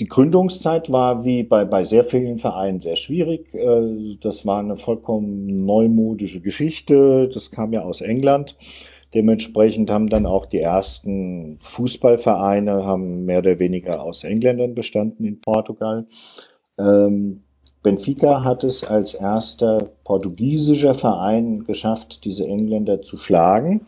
die 0.00 0.08
Gründungszeit 0.08 0.90
war 0.90 1.24
wie 1.24 1.44
bei, 1.44 1.64
bei 1.64 1.84
sehr 1.84 2.02
vielen 2.02 2.38
Vereinen 2.38 2.80
sehr 2.80 2.96
schwierig. 2.96 3.54
Äh, 3.54 4.16
das 4.20 4.44
war 4.46 4.58
eine 4.58 4.76
vollkommen 4.76 5.64
neumodische 5.64 6.40
Geschichte. 6.40 7.28
Das 7.32 7.52
kam 7.52 7.72
ja 7.72 7.82
aus 7.82 8.00
England. 8.00 8.56
Dementsprechend 9.14 9.90
haben 9.90 10.08
dann 10.08 10.26
auch 10.26 10.46
die 10.46 10.60
ersten 10.60 11.58
Fußballvereine 11.60 12.84
haben 12.84 13.26
mehr 13.26 13.38
oder 13.38 13.58
weniger 13.58 14.02
aus 14.02 14.24
Engländern 14.24 14.74
bestanden 14.74 15.24
in 15.24 15.40
Portugal. 15.40 16.06
Ähm, 16.82 17.42
Benfica 17.82 18.44
hat 18.44 18.64
es 18.64 18.84
als 18.84 19.14
erster 19.14 19.90
portugiesischer 20.04 20.94
Verein 20.94 21.64
geschafft, 21.64 22.24
diese 22.24 22.46
Engländer 22.46 23.02
zu 23.02 23.16
schlagen. 23.16 23.86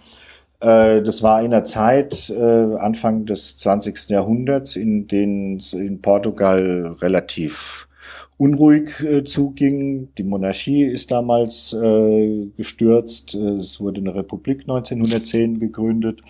Äh, 0.61 1.03
das 1.03 1.23
war 1.23 1.43
in 1.43 1.53
der 1.53 1.65
Zeit 1.65 2.31
äh, 2.31 2.77
Anfang 2.77 3.27
des 3.27 3.57
20. 3.57 4.09
Jahrhunderts, 4.11 4.77
in 4.77 5.07
denen 5.07 5.61
in 5.73 6.01
Portugal 6.01 6.97
relativ 7.03 7.87
unruhig 8.37 9.01
äh, 9.01 9.23
zuging. 9.23 10.09
Die 10.19 10.25
Monarchie 10.25 10.85
ist 10.85 11.11
damals 11.13 11.77
gestürzt. 12.57 13.35
Es 13.35 13.81
wurde 13.81 14.01
eine 14.01 14.15
Republik 14.15 14.63
1910 14.63 15.61
gegründet. 15.61 16.21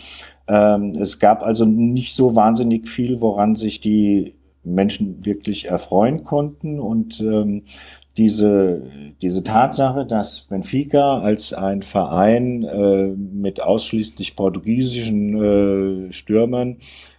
Ähm, 0.49 0.93
es 1.01 1.19
gab 1.19 1.43
also 1.43 1.65
nicht 1.65 2.15
so 2.15 2.37
wahnsinnig 2.37 2.89
viel, 2.89 3.23
woran 3.23 3.55
sich 3.55 3.81
die 3.81 4.35
Menschen 4.65 5.25
wirklich 5.25 5.67
erfreuen 5.67 6.25
konnten. 6.25 6.81
Und 6.81 7.21
ähm, 7.21 7.63
diese, 8.17 8.83
diese 9.23 9.43
Tatsache, 9.43 10.07
dass 10.07 10.43
Benfica 10.43 11.19
als 11.19 11.53
ein 11.53 11.83
Verein 11.83 12.63
äh, 12.63 13.07
mit 13.09 13.61
ausschließlich 13.61 14.37
portugiesischen 14.37 16.09
äh, 16.09 16.13
Stürmern 16.13 16.77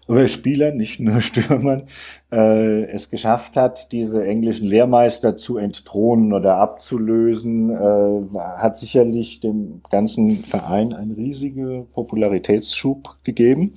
oder 0.08 0.28
Spielern, 0.30 0.78
nicht 0.78 1.02
nur 1.02 1.20
Stürmern, 1.22 1.84
äh, 2.32 2.86
es 2.86 3.10
geschafft 3.10 3.58
hat, 3.58 3.92
diese 3.92 4.26
englischen 4.26 4.68
Lehrmeister 4.68 5.36
zu 5.36 5.58
entthronen 5.58 6.32
oder 6.32 6.58
abzulösen, 6.58 7.72
äh, 7.72 8.38
hat 8.58 8.78
sicherlich 8.78 9.42
dem 9.42 9.82
ganzen 9.90 10.38
Verein 10.38 10.94
einen 10.94 11.12
riesigen 11.12 11.88
Popularitätsschub 11.90 13.16
gegeben. 13.26 13.74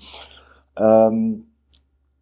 Ähm, 0.76 1.48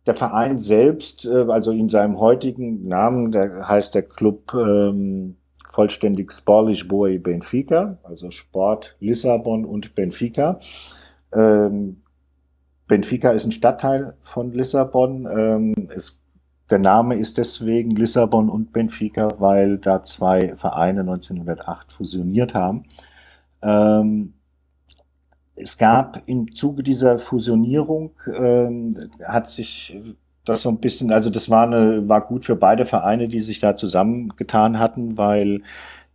der 0.07 0.15
Verein 0.15 0.59
selbst, 0.59 1.27
äh, 1.27 1.47
also 1.49 1.73
in 1.73 1.89
seinem 1.89 2.19
heutigen 2.21 2.87
Namen, 2.87 3.33
der 3.33 3.69
heißt 3.69 3.95
der 3.95 4.03
Club 4.03 4.55
ähm, 4.55 5.37
vollständig 5.71 6.33
Sport 6.33 6.69
Lisboa 6.69 7.19
Benfica, 7.19 7.99
also 8.05 8.31
Sport 8.31 8.97
Lissabon 9.01 9.64
und 9.64 9.95
Benfica. 9.95 10.59
Ähm, 11.35 12.03
Benfica 12.87 13.31
ist 13.31 13.47
ein 13.47 13.53
Stadtteil 13.53 14.14
von 14.23 14.53
Lissabon. 14.53 15.29
Ähm, 15.31 15.75
es, 15.95 16.21
der 16.71 16.79
Name 16.79 17.16
ist 17.16 17.37
deswegen 17.37 17.90
Lissabon 17.90 18.49
und 18.49 18.73
Benfica, 18.73 19.35
weil 19.38 19.79
da 19.79 20.03
zwei 20.03 20.55
Vereine 20.55 21.01
1908 21.01 21.92
fusioniert 21.92 22.55
haben. 22.55 22.85
Ähm, 23.61 24.36
es 25.57 25.79
gab 25.79 26.23
im 26.27 26.55
Zuge 26.55 26.83
dieser 26.83 27.19
Fusionierung, 27.19 28.12
ähm, 28.38 28.95
hat 29.25 29.49
sich 29.49 29.99
das 30.45 30.62
so 30.62 30.69
ein 30.69 30.79
bisschen, 30.79 31.11
also 31.11 31.31
das 31.31 31.51
war, 31.51 31.66
eine, 31.66 32.09
war 32.09 32.21
gut 32.21 32.45
für 32.45 32.57
beide 32.57 32.85
Vereine, 32.85 33.27
die 33.29 33.40
sich 33.40 33.59
da 33.59 33.75
zusammengetan 33.75 34.79
hatten, 34.79 35.19
weil 35.19 35.62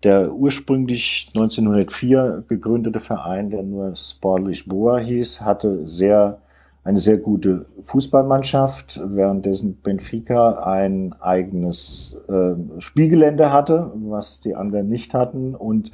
der 0.04 0.34
ursprünglich 0.34 1.28
1904 1.36 2.46
gegründete 2.48 3.00
Verein, 3.00 3.50
der 3.50 3.64
nur 3.64 3.96
Sport 3.96 4.48
Lisboa 4.48 4.98
hieß, 4.98 5.42
hatte 5.42 5.86
sehr, 5.86 6.40
eine 6.84 7.00
sehr 7.00 7.18
gute 7.18 7.66
Fußballmannschaft, 7.84 9.02
währenddessen 9.04 9.78
Benfica 9.82 10.60
ein 10.64 11.14
eigenes 11.20 12.18
äh, 12.28 12.80
Spielgelände 12.80 13.52
hatte, 13.52 13.92
was 13.96 14.40
die 14.40 14.56
anderen 14.56 14.90
nicht 14.90 15.14
hatten. 15.14 15.54
Und 15.54 15.92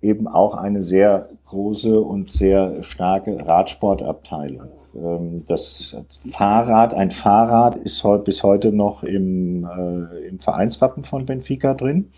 eben 0.00 0.28
auch 0.28 0.54
eine 0.54 0.82
sehr 0.82 1.28
große 1.46 2.00
und 2.00 2.30
sehr 2.30 2.82
starke 2.82 3.46
Radsportabteilung. 3.46 4.68
Ähm, 4.94 5.38
das 5.46 5.96
Fahrrad, 6.30 6.94
ein 6.94 7.10
Fahrrad 7.10 7.76
ist 7.76 8.04
bis 8.24 8.42
heute 8.42 8.72
noch 8.72 9.02
im, 9.02 9.64
äh, 9.64 10.28
im 10.28 10.38
Vereinswappen 10.40 11.04
von 11.04 11.26
Benfica 11.26 11.74
drin. 11.74 12.10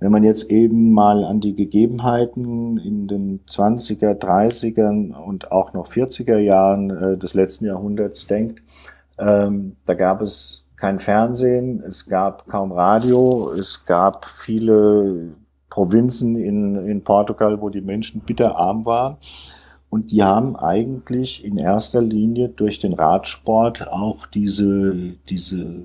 Wenn 0.00 0.12
man 0.12 0.22
jetzt 0.22 0.50
eben 0.50 0.92
mal 0.92 1.24
an 1.24 1.40
die 1.40 1.56
Gegebenheiten 1.56 2.78
in 2.78 3.08
den 3.08 3.40
20er, 3.46 4.14
30er 4.14 5.16
und 5.16 5.50
auch 5.50 5.72
noch 5.72 5.88
40er 5.88 6.38
Jahren 6.38 6.90
äh, 6.90 7.16
des 7.16 7.34
letzten 7.34 7.66
Jahrhunderts 7.66 8.26
denkt, 8.28 8.62
ähm, 9.18 9.76
da 9.86 9.94
gab 9.94 10.22
es 10.22 10.64
kein 10.76 11.00
Fernsehen, 11.00 11.82
es 11.82 12.06
gab 12.06 12.46
kaum 12.46 12.70
Radio, 12.70 13.52
es 13.52 13.84
gab 13.84 14.26
viele 14.26 15.34
Provinzen 15.70 16.36
in, 16.36 16.76
in 16.86 17.04
Portugal, 17.04 17.60
wo 17.60 17.68
die 17.68 17.80
Menschen 17.80 18.20
bitterarm 18.22 18.86
waren. 18.86 19.16
Und 19.90 20.12
die 20.12 20.22
haben 20.22 20.56
eigentlich 20.56 21.44
in 21.44 21.56
erster 21.56 22.02
Linie 22.02 22.48
durch 22.48 22.78
den 22.78 22.92
Radsport 22.92 23.88
auch 23.88 24.26
diese, 24.26 25.14
diese 25.28 25.82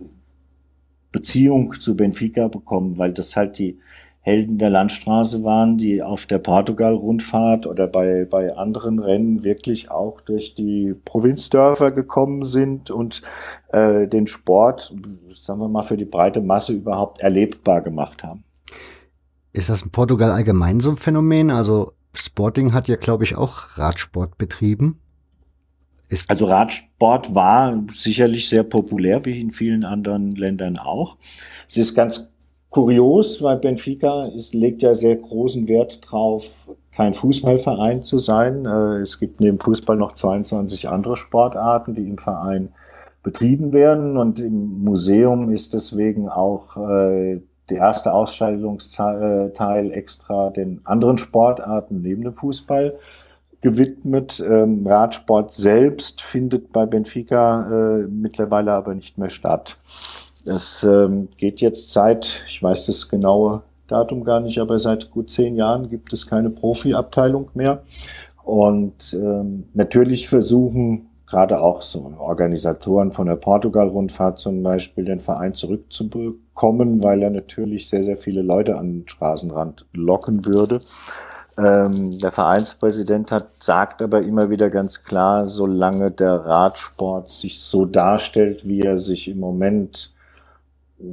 Beziehung 1.12 1.74
zu 1.80 1.96
Benfica 1.96 2.50
bekommen, 2.50 2.98
weil 2.98 3.14
das 3.14 3.36
halt 3.36 3.58
die 3.58 3.80
Helden 4.20 4.58
der 4.58 4.70
Landstraße 4.70 5.44
waren, 5.44 5.78
die 5.78 6.02
auf 6.02 6.26
der 6.26 6.38
Portugal-Rundfahrt 6.38 7.68
oder 7.68 7.88
bei, 7.88 8.26
bei 8.26 8.56
anderen 8.56 9.00
Rennen 9.00 9.44
wirklich 9.44 9.92
auch 9.92 10.22
durch 10.22 10.56
die 10.56 10.96
Provinzdörfer 11.04 11.92
gekommen 11.92 12.46
sind 12.46 12.90
und 12.90 13.22
äh, 13.74 14.08
den 14.08 14.28
Sport, 14.28 14.96
sagen 15.34 15.60
wir 15.60 15.68
mal, 15.68 15.84
für 15.84 15.98
die 15.98 16.06
breite 16.06 16.40
Masse 16.40 16.72
überhaupt 16.72 17.20
erlebbar 17.20 17.82
gemacht 17.82 18.24
haben. 18.24 18.46
Ist 19.54 19.70
das 19.70 19.84
in 19.84 19.92
Portugal 19.92 20.32
allgemein 20.32 20.80
so 20.80 20.90
ein 20.90 20.98
Phänomen? 20.98 21.52
Also 21.52 21.94
Sporting 22.16 22.74
hat 22.74 22.88
ja, 22.88 22.96
glaube 22.96 23.24
ich, 23.24 23.36
auch 23.36 23.78
Radsport 23.78 24.38
betrieben. 24.38 25.00
Ist 26.10 26.30
also 26.30 26.46
Radsport 26.46 27.34
war 27.34 27.84
sicherlich 27.92 28.50
sehr 28.50 28.64
populär, 28.64 29.26
wie 29.26 29.40
in 29.40 29.52
vielen 29.52 29.86
anderen 29.86 30.36
Ländern 30.36 30.78
auch. 30.78 31.18
Es 31.68 31.78
ist 31.78 31.96
ganz 31.96 32.30
kurios, 32.70 33.42
weil 33.44 33.58
Benfica 33.58 34.26
ist, 34.26 34.56
legt 34.56 34.82
ja 34.82 34.96
sehr 34.96 35.16
großen 35.16 35.68
Wert 35.68 36.02
drauf, 36.02 36.68
kein 36.92 37.14
Fußballverein 37.14 38.02
zu 38.02 38.18
sein. 38.18 38.66
Äh, 38.66 38.98
es 38.98 39.20
gibt 39.20 39.40
neben 39.40 39.60
Fußball 39.60 39.96
noch 39.96 40.14
22 40.14 40.90
andere 40.90 41.16
Sportarten, 41.16 41.94
die 41.94 42.08
im 42.08 42.18
Verein 42.18 42.72
betrieben 43.22 43.74
werden. 43.74 44.18
Und 44.18 44.40
im 44.40 44.84
Museum 44.84 45.52
ist 45.52 45.74
deswegen 45.74 46.28
auch 46.28 46.78
äh, 46.78 47.40
der 47.70 47.78
erste 47.78 48.14
Ausstellungsteil 48.14 49.92
extra 49.94 50.50
den 50.50 50.82
anderen 50.84 51.18
Sportarten 51.18 52.02
neben 52.02 52.24
dem 52.24 52.34
Fußball 52.34 52.98
gewidmet. 53.62 54.44
Ähm, 54.46 54.86
Radsport 54.86 55.54
selbst 55.54 56.22
findet 56.22 56.72
bei 56.74 56.86
Benfica 56.86 58.02
äh, 58.02 58.08
mittlerweile 58.08 58.74
aber 58.74 58.94
nicht 58.94 59.18
mehr 59.18 59.30
statt. 59.30 59.78
Das 60.46 60.84
ähm, 60.84 61.30
geht 61.38 61.62
jetzt 61.62 61.94
seit, 61.94 62.44
ich 62.48 62.62
weiß 62.62 62.88
das 62.88 63.08
genaue 63.08 63.64
Datum 63.88 64.26
gar 64.26 64.42
nicht, 64.42 64.60
aber 64.60 64.78
seit 64.78 65.12
gut 65.12 65.30
zehn 65.30 65.56
Jahren 65.56 65.90
gibt 65.90 66.12
es 66.12 66.28
keine 66.28 66.50
Profiabteilung 66.50 67.50
mehr. 67.54 67.84
Und 68.44 69.14
ähm, 69.14 69.70
natürlich 69.74 70.28
versuchen 70.28 71.08
gerade 71.34 71.60
auch 71.60 71.82
so 71.82 72.14
Organisatoren 72.20 73.12
von 73.12 73.26
der 73.26 73.38
Portugal-Rundfahrt 73.38 74.38
zum 74.38 74.62
Beispiel 74.62 75.04
den 75.04 75.20
Verein 75.20 75.56
zurückzubekommen, 75.56 77.02
weil 77.02 77.24
er 77.24 77.32
natürlich 77.32 77.90
sehr, 77.90 78.04
sehr 78.04 78.18
viele 78.18 78.44
Leute 78.44 78.78
an 78.78 79.00
den 79.00 79.08
Straßenrand 79.10 79.88
locken 79.94 80.46
würde. 80.46 80.78
Ähm, 81.58 82.20
der 82.20 82.32
Vereinspräsident 82.32 83.32
hat, 83.32 83.56
sagt 83.56 84.04
aber 84.04 84.22
immer 84.22 84.52
wieder 84.52 84.70
ganz 84.70 85.04
klar, 85.04 85.50
solange 85.50 86.12
der 86.12 86.34
Radsport 86.34 87.30
sich 87.30 87.60
so 87.62 87.86
darstellt, 87.86 88.68
wie 88.68 88.82
er 88.82 89.00
sich 89.00 89.28
im 89.28 89.40
Moment 89.40 90.14
äh, 91.00 91.06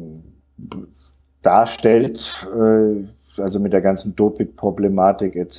darstellt, 1.40 2.46
äh, 2.54 3.06
also 3.38 3.60
mit 3.60 3.72
der 3.72 3.80
ganzen 3.80 4.16
Doping-Problematik 4.16 5.36
etc., 5.36 5.58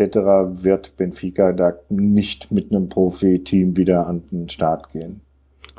wird 0.63 0.95
Benfica 0.97 1.53
da 1.53 1.73
nicht 1.89 2.51
mit 2.51 2.71
einem 2.71 2.89
Profi-Team 2.89 3.77
wieder 3.77 4.07
an 4.07 4.23
den 4.31 4.49
Start 4.49 4.91
gehen. 4.91 5.21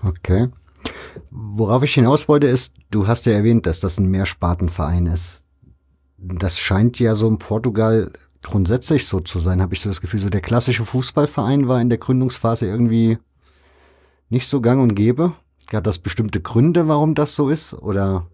Okay. 0.03 0.49
Worauf 1.31 1.83
ich 1.83 1.95
hinaus 1.95 2.29
wollte, 2.29 2.47
ist, 2.47 2.75
du 2.91 3.07
hast 3.07 3.27
ja 3.27 3.33
erwähnt, 3.33 3.67
dass 3.67 3.81
das 3.81 3.99
ein 3.99 4.11
Mehrspartenverein 4.11 5.07
ist. 5.07 5.43
Das 6.19 6.59
scheint 6.59 6.99
ja 6.99 7.15
so 7.15 7.29
in 7.29 7.39
Portugal 7.39 8.11
grundsätzlich 8.43 9.07
so 9.07 9.21
zu 9.21 9.39
sein, 9.39 9.63
habe 9.63 9.75
ich 9.75 9.81
so 9.81 9.89
das 9.89 10.01
Gefühl. 10.01 10.21
So 10.21 10.29
der 10.29 10.41
klassische 10.41 10.85
Fußballverein 10.85 11.69
war 11.69 11.81
in 11.81 11.89
der 11.89 11.99
Gründungsphase 11.99 12.67
irgendwie 12.67 13.19
nicht 14.29 14.49
so 14.49 14.61
gang 14.61 14.83
und 14.83 14.95
gäbe. 14.95 15.35
Hat 15.73 15.87
das 15.87 15.99
bestimmte 15.99 16.41
Gründe, 16.41 16.89
warum 16.89 17.15
das 17.15 17.35
so 17.35 17.49
ist? 17.49 17.73
Oder 17.75 18.27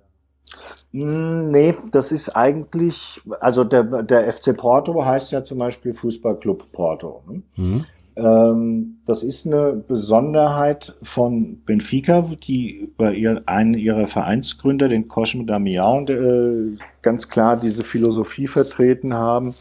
nee, 0.93 1.75
das 1.93 2.13
ist 2.13 2.31
eigentlich, 2.31 3.21
also 3.41 3.65
der, 3.65 3.83
der 4.03 4.33
FC 4.33 4.57
Porto 4.57 5.05
heißt 5.05 5.33
ja 5.33 5.45
zum 5.45 5.59
Beispiel 5.59 5.93
Fußballclub 5.93 6.73
Porto. 6.73 7.23
Ne? 7.27 7.43
Mhm. 7.57 7.85
Ähm, 8.19 8.99
das 9.07 9.23
ist 9.23 9.47
eine 9.47 9.73
Besonderheit 9.75 10.97
von 11.03 11.63
Benfica, 11.65 12.25
die 12.43 12.73
über 12.73 13.13
ihr, 13.13 13.41
einen 13.47 13.75
ihrer 13.75 14.09
Vereinsgründer, 14.09 14.89
den 14.89 15.07
Cosme 15.07 15.45
Damião, 15.45 16.09
äh, 16.11 16.77
ganz 17.01 17.29
klar 17.29 17.57
diese 17.57 17.85
Philosophie 17.85 18.49
vertreten 18.49 19.15
haben. 19.15 19.55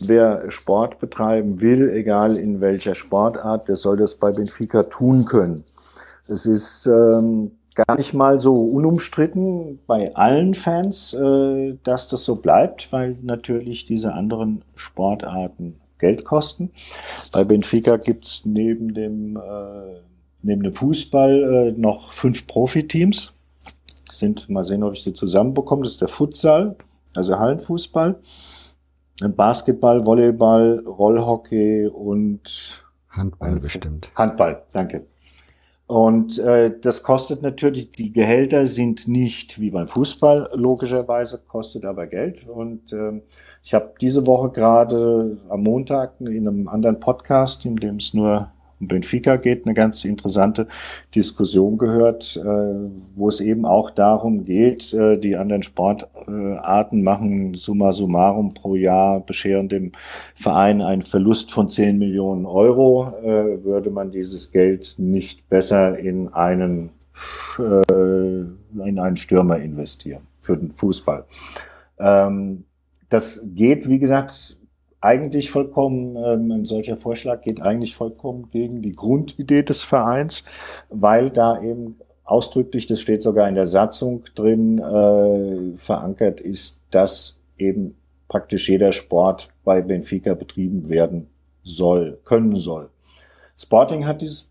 Wer 0.00 0.50
Sport 0.50 1.00
betreiben 1.00 1.60
will, 1.60 1.90
egal 1.90 2.36
in 2.36 2.60
welcher 2.62 2.94
Sportart, 2.94 3.68
der 3.68 3.76
soll 3.76 3.98
das 3.98 4.14
bei 4.14 4.30
Benfica 4.30 4.84
tun 4.84 5.26
können. 5.26 5.64
Es 6.28 6.46
ist 6.46 6.86
ähm, 6.86 7.57
gar 7.86 7.96
nicht 7.96 8.12
mal 8.12 8.40
so 8.40 8.54
unumstritten 8.54 9.78
bei 9.86 10.14
allen 10.16 10.54
Fans, 10.54 11.14
äh, 11.14 11.76
dass 11.84 12.08
das 12.08 12.24
so 12.24 12.34
bleibt, 12.34 12.92
weil 12.92 13.16
natürlich 13.22 13.84
diese 13.84 14.14
anderen 14.14 14.62
Sportarten 14.74 15.76
Geld 15.98 16.24
kosten. 16.24 16.70
Bei 17.32 17.44
Benfica 17.44 17.96
gibt's 17.96 18.44
neben 18.44 18.94
dem 18.94 19.36
äh, 19.36 20.00
neben 20.42 20.62
dem 20.62 20.74
Fußball 20.74 21.72
äh, 21.76 21.80
noch 21.80 22.12
fünf 22.12 22.46
Profiteams. 22.46 23.32
Sind 24.10 24.48
mal 24.48 24.64
sehen, 24.64 24.82
ob 24.82 24.94
ich 24.94 25.02
sie 25.02 25.12
zusammenbekomme. 25.12 25.82
Das 25.82 25.92
ist 25.92 26.00
der 26.00 26.08
Futsal, 26.08 26.76
also 27.14 27.38
Hallenfußball, 27.38 28.18
Basketball, 29.36 30.04
Volleyball, 30.06 30.82
Rollhockey 30.86 31.86
und 31.86 32.84
Handball 33.10 33.58
bestimmt. 33.58 34.10
Handball, 34.14 34.62
danke. 34.72 35.06
Und 35.88 36.38
äh, 36.38 36.78
das 36.78 37.02
kostet 37.02 37.40
natürlich, 37.40 37.90
die 37.90 38.12
Gehälter 38.12 38.66
sind 38.66 39.08
nicht 39.08 39.58
wie 39.58 39.70
beim 39.70 39.88
Fußball, 39.88 40.50
logischerweise, 40.54 41.40
kostet 41.48 41.86
aber 41.86 42.06
Geld. 42.06 42.46
Und 42.46 42.92
äh, 42.92 43.22
ich 43.64 43.72
habe 43.72 43.94
diese 43.98 44.26
Woche 44.26 44.50
gerade 44.50 45.38
am 45.48 45.62
Montag 45.62 46.20
in 46.20 46.46
einem 46.46 46.68
anderen 46.68 47.00
Podcast, 47.00 47.64
in 47.64 47.76
dem 47.76 47.96
es 47.96 48.12
nur 48.12 48.52
um 48.80 48.88
Benfica 48.88 49.36
geht, 49.36 49.66
eine 49.66 49.74
ganz 49.74 50.04
interessante 50.04 50.66
Diskussion 51.14 51.78
gehört, 51.78 52.36
äh, 52.36 52.90
wo 53.16 53.28
es 53.28 53.40
eben 53.40 53.64
auch 53.64 53.90
darum 53.90 54.44
geht, 54.44 54.92
äh, 54.92 55.18
die 55.18 55.36
anderen 55.36 55.62
Sportarten 55.62 57.02
machen 57.02 57.54
summa 57.54 57.92
summarum 57.92 58.54
pro 58.54 58.74
Jahr, 58.74 59.20
bescheren 59.20 59.68
dem 59.68 59.92
Verein 60.34 60.82
einen 60.82 61.02
Verlust 61.02 61.50
von 61.50 61.68
10 61.68 61.98
Millionen 61.98 62.46
Euro. 62.46 63.12
Äh, 63.22 63.64
würde 63.64 63.90
man 63.90 64.10
dieses 64.10 64.52
Geld 64.52 64.94
nicht 64.98 65.48
besser 65.48 65.98
in 65.98 66.28
einen, 66.28 66.90
in 67.58 68.98
einen 69.00 69.16
Stürmer 69.16 69.58
investieren 69.58 70.22
für 70.40 70.56
den 70.56 70.70
Fußball? 70.70 71.24
Ähm, 71.98 72.64
das 73.08 73.42
geht, 73.54 73.88
wie 73.88 73.98
gesagt, 73.98 74.57
eigentlich 75.08 75.50
vollkommen, 75.50 76.16
ähm, 76.16 76.50
ein 76.52 76.64
solcher 76.66 76.98
Vorschlag 76.98 77.40
geht 77.40 77.62
eigentlich 77.62 77.96
vollkommen 77.96 78.50
gegen 78.50 78.82
die 78.82 78.92
Grundidee 78.92 79.62
des 79.62 79.82
Vereins, 79.82 80.44
weil 80.90 81.30
da 81.30 81.62
eben 81.62 81.96
ausdrücklich, 82.24 82.86
das 82.86 83.00
steht 83.00 83.22
sogar 83.22 83.48
in 83.48 83.54
der 83.54 83.66
Satzung 83.66 84.24
drin, 84.34 84.78
äh, 84.78 85.76
verankert 85.76 86.40
ist, 86.42 86.82
dass 86.90 87.38
eben 87.56 87.96
praktisch 88.28 88.68
jeder 88.68 88.92
Sport 88.92 89.48
bei 89.64 89.80
Benfica 89.80 90.34
betrieben 90.34 90.90
werden 90.90 91.28
soll, 91.62 92.18
können 92.24 92.56
soll. 92.56 92.90
Sporting 93.56 94.06
hat 94.06 94.20
dieses 94.20 94.50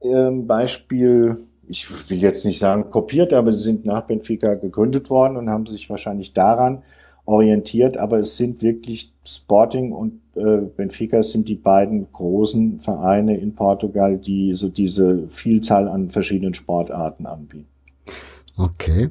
äh, 0.00 0.30
Beispiel, 0.30 1.38
ich 1.66 1.90
will 2.08 2.18
jetzt 2.18 2.44
nicht 2.44 2.60
sagen 2.60 2.90
kopiert, 2.90 3.32
aber 3.32 3.50
sie 3.50 3.64
sind 3.64 3.84
nach 3.84 4.02
Benfica 4.02 4.54
gegründet 4.54 5.10
worden 5.10 5.36
und 5.36 5.50
haben 5.50 5.66
sich 5.66 5.90
wahrscheinlich 5.90 6.32
daran 6.32 6.84
orientiert, 7.24 7.96
aber 7.96 8.18
es 8.18 8.36
sind 8.36 8.62
wirklich 8.62 9.12
Sporting 9.24 9.92
und 9.92 10.20
äh, 10.34 10.58
Benfica 10.76 11.22
sind 11.22 11.48
die 11.48 11.54
beiden 11.54 12.10
großen 12.12 12.80
Vereine 12.80 13.36
in 13.36 13.54
Portugal, 13.54 14.18
die 14.18 14.52
so 14.52 14.68
diese 14.68 15.28
Vielzahl 15.28 15.88
an 15.88 16.10
verschiedenen 16.10 16.54
Sportarten 16.54 17.26
anbieten. 17.26 17.66
Okay. 18.56 19.10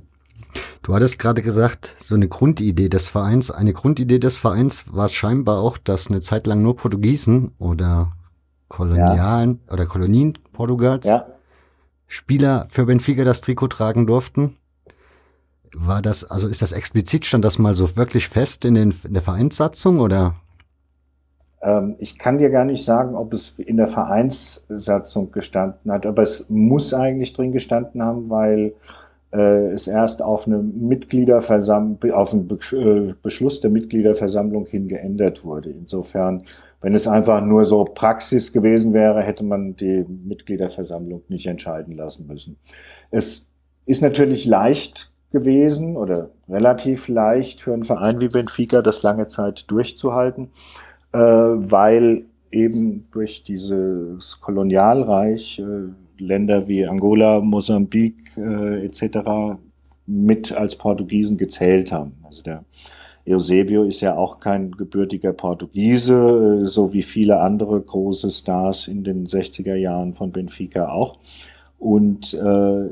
Du 0.81 0.95
hattest 0.95 1.19
gerade 1.19 1.41
gesagt, 1.41 1.95
so 2.01 2.15
eine 2.15 2.27
Grundidee 2.27 2.89
des 2.89 3.07
Vereins. 3.07 3.51
Eine 3.51 3.73
Grundidee 3.73 4.19
des 4.19 4.37
Vereins 4.37 4.85
war 4.91 5.05
es 5.05 5.13
scheinbar 5.13 5.59
auch, 5.59 5.77
dass 5.77 6.07
eine 6.07 6.21
Zeit 6.21 6.47
lang 6.47 6.61
nur 6.61 6.75
Portugiesen 6.75 7.51
oder 7.59 8.13
Kolonialen 8.69 9.59
ja. 9.67 9.73
oder 9.73 9.85
Kolonien 9.85 10.33
Portugals 10.53 11.05
ja. 11.05 11.27
Spieler 12.07 12.67
für 12.69 12.85
Benfica 12.85 13.23
das 13.23 13.41
Trikot 13.41 13.67
tragen 13.67 14.07
durften. 14.07 14.57
War 15.75 16.01
das, 16.01 16.29
also 16.29 16.47
ist 16.47 16.61
das 16.61 16.71
explizit, 16.71 17.25
stand 17.25 17.45
das 17.45 17.59
mal 17.59 17.75
so 17.75 17.95
wirklich 17.95 18.27
fest 18.27 18.65
in, 18.65 18.75
den, 18.75 18.93
in 19.03 19.13
der 19.13 19.23
Vereinssatzung 19.23 19.99
oder? 19.99 20.35
Ähm, 21.61 21.95
ich 21.99 22.17
kann 22.17 22.37
dir 22.37 22.49
gar 22.49 22.65
nicht 22.65 22.83
sagen, 22.83 23.15
ob 23.15 23.33
es 23.33 23.59
in 23.59 23.77
der 23.77 23.87
Vereinssatzung 23.87 25.31
gestanden 25.31 25.91
hat, 25.91 26.05
aber 26.05 26.21
es 26.21 26.45
muss 26.49 26.93
eigentlich 26.93 27.33
drin 27.33 27.51
gestanden 27.51 28.01
haben, 28.01 28.29
weil 28.29 28.73
äh, 29.31 29.71
es 29.71 29.87
erst 29.87 30.21
auf 30.21 30.47
eine 30.47 30.57
Mitgliederversammlung, 30.57 31.99
auf 32.11 32.33
einen 32.33 32.47
Be 32.47 32.57
äh, 32.71 33.13
Beschluss 33.21 33.61
der 33.61 33.69
Mitgliederversammlung 33.69 34.65
hin 34.65 34.87
geändert 34.87 35.43
wurde. 35.43 35.69
Insofern, 35.69 36.43
wenn 36.81 36.95
es 36.95 37.07
einfach 37.07 37.41
nur 37.43 37.65
so 37.65 37.83
Praxis 37.83 38.53
gewesen 38.53 38.93
wäre, 38.93 39.21
hätte 39.21 39.43
man 39.43 39.75
die 39.75 40.05
Mitgliederversammlung 40.07 41.23
nicht 41.27 41.45
entscheiden 41.45 41.95
lassen 41.95 42.25
müssen. 42.27 42.57
Es 43.11 43.49
ist 43.85 44.01
natürlich 44.01 44.45
leicht 44.45 45.11
gewesen 45.31 45.95
oder 45.95 46.29
relativ 46.47 47.07
leicht 47.07 47.61
für 47.61 47.73
einen 47.73 47.83
Verein 47.83 48.19
wie 48.19 48.27
Benfica, 48.27 48.81
das 48.81 49.03
lange 49.03 49.27
Zeit 49.27 49.65
durchzuhalten, 49.69 50.49
äh, 51.13 51.19
weil 51.19 52.25
eben 52.51 53.07
durch 53.11 53.43
dieses 53.43 54.39
Kolonialreich 54.41 55.59
äh, 55.59 56.23
Länder 56.23 56.67
wie 56.67 56.85
Angola, 56.85 57.41
Mosambik 57.41 58.15
äh, 58.37 58.85
etc. 58.85 59.59
mit 60.05 60.51
als 60.51 60.75
Portugiesen 60.75 61.37
gezählt 61.37 61.91
haben. 61.91 62.13
Also 62.23 62.43
der 62.43 62.65
Eusebio 63.27 63.83
ist 63.83 64.01
ja 64.01 64.15
auch 64.15 64.39
kein 64.39 64.71
gebürtiger 64.71 65.33
Portugiese, 65.33 66.61
äh, 66.63 66.65
so 66.65 66.93
wie 66.93 67.03
viele 67.03 67.39
andere 67.39 67.79
große 67.79 68.31
Stars 68.31 68.87
in 68.87 69.03
den 69.03 69.25
60er 69.25 69.75
Jahren 69.75 70.13
von 70.13 70.31
Benfica 70.31 70.89
auch. 70.89 71.19
Und 71.77 72.33
äh, 72.33 72.89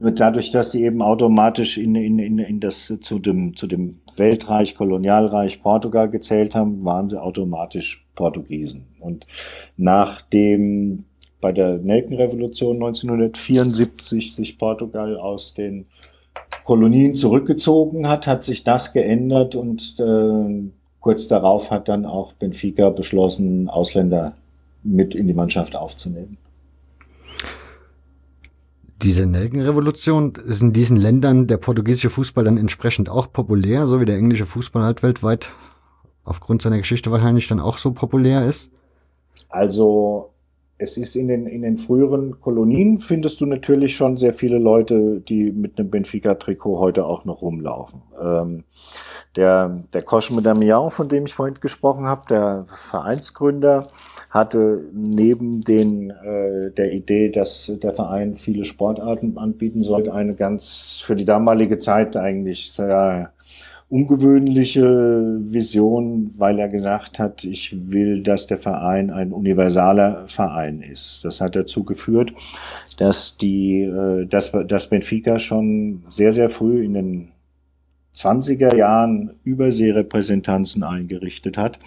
dadurch, 0.00 0.50
dass 0.50 0.70
sie 0.70 0.84
eben 0.84 1.02
automatisch 1.02 1.76
in, 1.76 1.94
in, 1.94 2.18
in, 2.18 2.38
in 2.38 2.60
das 2.60 2.92
zu 3.00 3.18
dem, 3.18 3.56
zu 3.56 3.66
dem 3.66 4.00
Weltreich, 4.16 4.74
Kolonialreich 4.74 5.62
Portugal 5.62 6.08
gezählt 6.08 6.54
haben, 6.54 6.84
waren 6.84 7.08
sie 7.08 7.20
automatisch 7.20 8.06
Portugiesen. 8.14 8.86
Und 9.00 9.26
nachdem 9.76 11.04
bei 11.40 11.52
der 11.52 11.78
Nelkenrevolution 11.78 12.76
1974 12.76 14.34
sich 14.34 14.58
Portugal 14.58 15.16
aus 15.16 15.54
den 15.54 15.86
Kolonien 16.64 17.14
zurückgezogen 17.14 18.08
hat, 18.08 18.26
hat 18.26 18.44
sich 18.44 18.64
das 18.64 18.92
geändert 18.92 19.54
und 19.54 19.96
äh, 19.98 20.70
kurz 21.00 21.28
darauf 21.28 21.70
hat 21.70 21.88
dann 21.88 22.06
auch 22.06 22.32
Benfica 22.34 22.90
beschlossen, 22.90 23.68
Ausländer 23.68 24.34
mit 24.82 25.14
in 25.14 25.26
die 25.26 25.34
Mannschaft 25.34 25.74
aufzunehmen 25.74 26.38
diese 29.02 29.26
Nelkenrevolution 29.26 30.32
ist 30.34 30.60
in 30.60 30.72
diesen 30.72 30.96
Ländern 30.96 31.46
der 31.46 31.56
portugiesische 31.56 32.10
Fußball 32.10 32.44
dann 32.44 32.56
entsprechend 32.56 33.08
auch 33.08 33.32
populär, 33.32 33.86
so 33.86 34.00
wie 34.00 34.04
der 34.04 34.16
englische 34.16 34.46
Fußball 34.46 34.82
halt 34.82 35.02
weltweit 35.02 35.52
aufgrund 36.24 36.62
seiner 36.62 36.78
Geschichte 36.78 37.10
wahrscheinlich 37.10 37.46
dann 37.48 37.60
auch 37.60 37.78
so 37.78 37.92
populär 37.92 38.44
ist? 38.44 38.72
Also 39.48 40.30
es 40.78 40.96
ist 40.96 41.16
in 41.16 41.28
den, 41.28 41.46
in 41.46 41.62
den 41.62 41.76
früheren 41.76 42.40
Kolonien 42.40 42.98
findest 42.98 43.40
du 43.40 43.46
natürlich 43.46 43.96
schon 43.96 44.16
sehr 44.16 44.32
viele 44.32 44.58
Leute, 44.58 45.20
die 45.20 45.50
mit 45.50 45.78
einem 45.78 45.90
Benfica-Trikot 45.90 46.78
heute 46.78 47.04
auch 47.04 47.24
noch 47.24 47.42
rumlaufen. 47.42 48.02
Ähm, 48.20 48.64
der, 49.36 49.80
der 49.92 50.02
Cosme 50.02 50.40
Damião, 50.40 50.90
von 50.90 51.08
dem 51.08 51.26
ich 51.26 51.34
vorhin 51.34 51.56
gesprochen 51.60 52.06
habe, 52.06 52.22
der 52.30 52.66
Vereinsgründer, 52.90 53.86
hatte 54.30 54.84
neben 54.92 55.60
den, 55.60 56.10
äh, 56.10 56.70
der 56.70 56.92
Idee, 56.92 57.30
dass 57.30 57.72
der 57.82 57.92
Verein 57.92 58.34
viele 58.34 58.64
Sportarten 58.64 59.36
anbieten 59.36 59.82
sollte, 59.82 60.12
eine 60.12 60.34
ganz 60.34 61.00
für 61.02 61.16
die 61.16 61.24
damalige 61.24 61.78
Zeit 61.78 62.16
eigentlich 62.16 62.72
sehr 62.72 63.32
ungewöhnliche 63.90 65.38
Vision, 65.40 66.30
weil 66.36 66.58
er 66.58 66.68
gesagt 66.68 67.18
hat, 67.18 67.44
ich 67.44 67.90
will, 67.90 68.22
dass 68.22 68.46
der 68.46 68.58
Verein 68.58 69.10
ein 69.10 69.32
universaler 69.32 70.26
Verein 70.26 70.82
ist. 70.82 71.24
Das 71.24 71.40
hat 71.40 71.56
dazu 71.56 71.84
geführt, 71.84 72.32
dass 72.98 73.38
die, 73.38 73.82
äh, 73.82 74.26
dass, 74.26 74.52
dass 74.66 74.90
Benfica 74.90 75.38
schon 75.38 76.02
sehr, 76.06 76.32
sehr 76.32 76.50
früh 76.50 76.84
in 76.84 76.94
den 76.94 77.28
20er 78.14 78.74
Jahren 78.74 79.34
Überseerepräsentanzen 79.44 80.82
eingerichtet 80.82 81.56
hat 81.56 81.78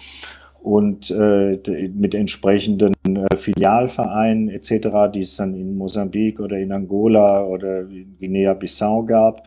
und 0.62 1.10
äh, 1.10 1.58
mit 1.94 2.14
entsprechenden 2.14 2.94
äh, 3.04 3.36
Filialvereinen 3.36 4.48
etc., 4.48 4.88
die 5.12 5.20
es 5.20 5.36
dann 5.36 5.54
in 5.54 5.76
Mosambik 5.76 6.40
oder 6.40 6.58
in 6.58 6.72
Angola 6.72 7.44
oder 7.44 7.80
in 7.82 8.16
Guinea-Bissau 8.18 9.04
gab. 9.04 9.46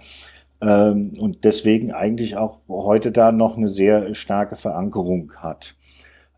Ähm, 0.62 1.14
und 1.20 1.44
deswegen 1.44 1.92
eigentlich 1.92 2.38
auch 2.38 2.60
heute 2.68 3.12
da 3.12 3.32
noch 3.32 3.58
eine 3.58 3.70
sehr 3.70 4.16
starke 4.16 4.56
Verankerung 4.56 5.34
hat. 5.38 5.76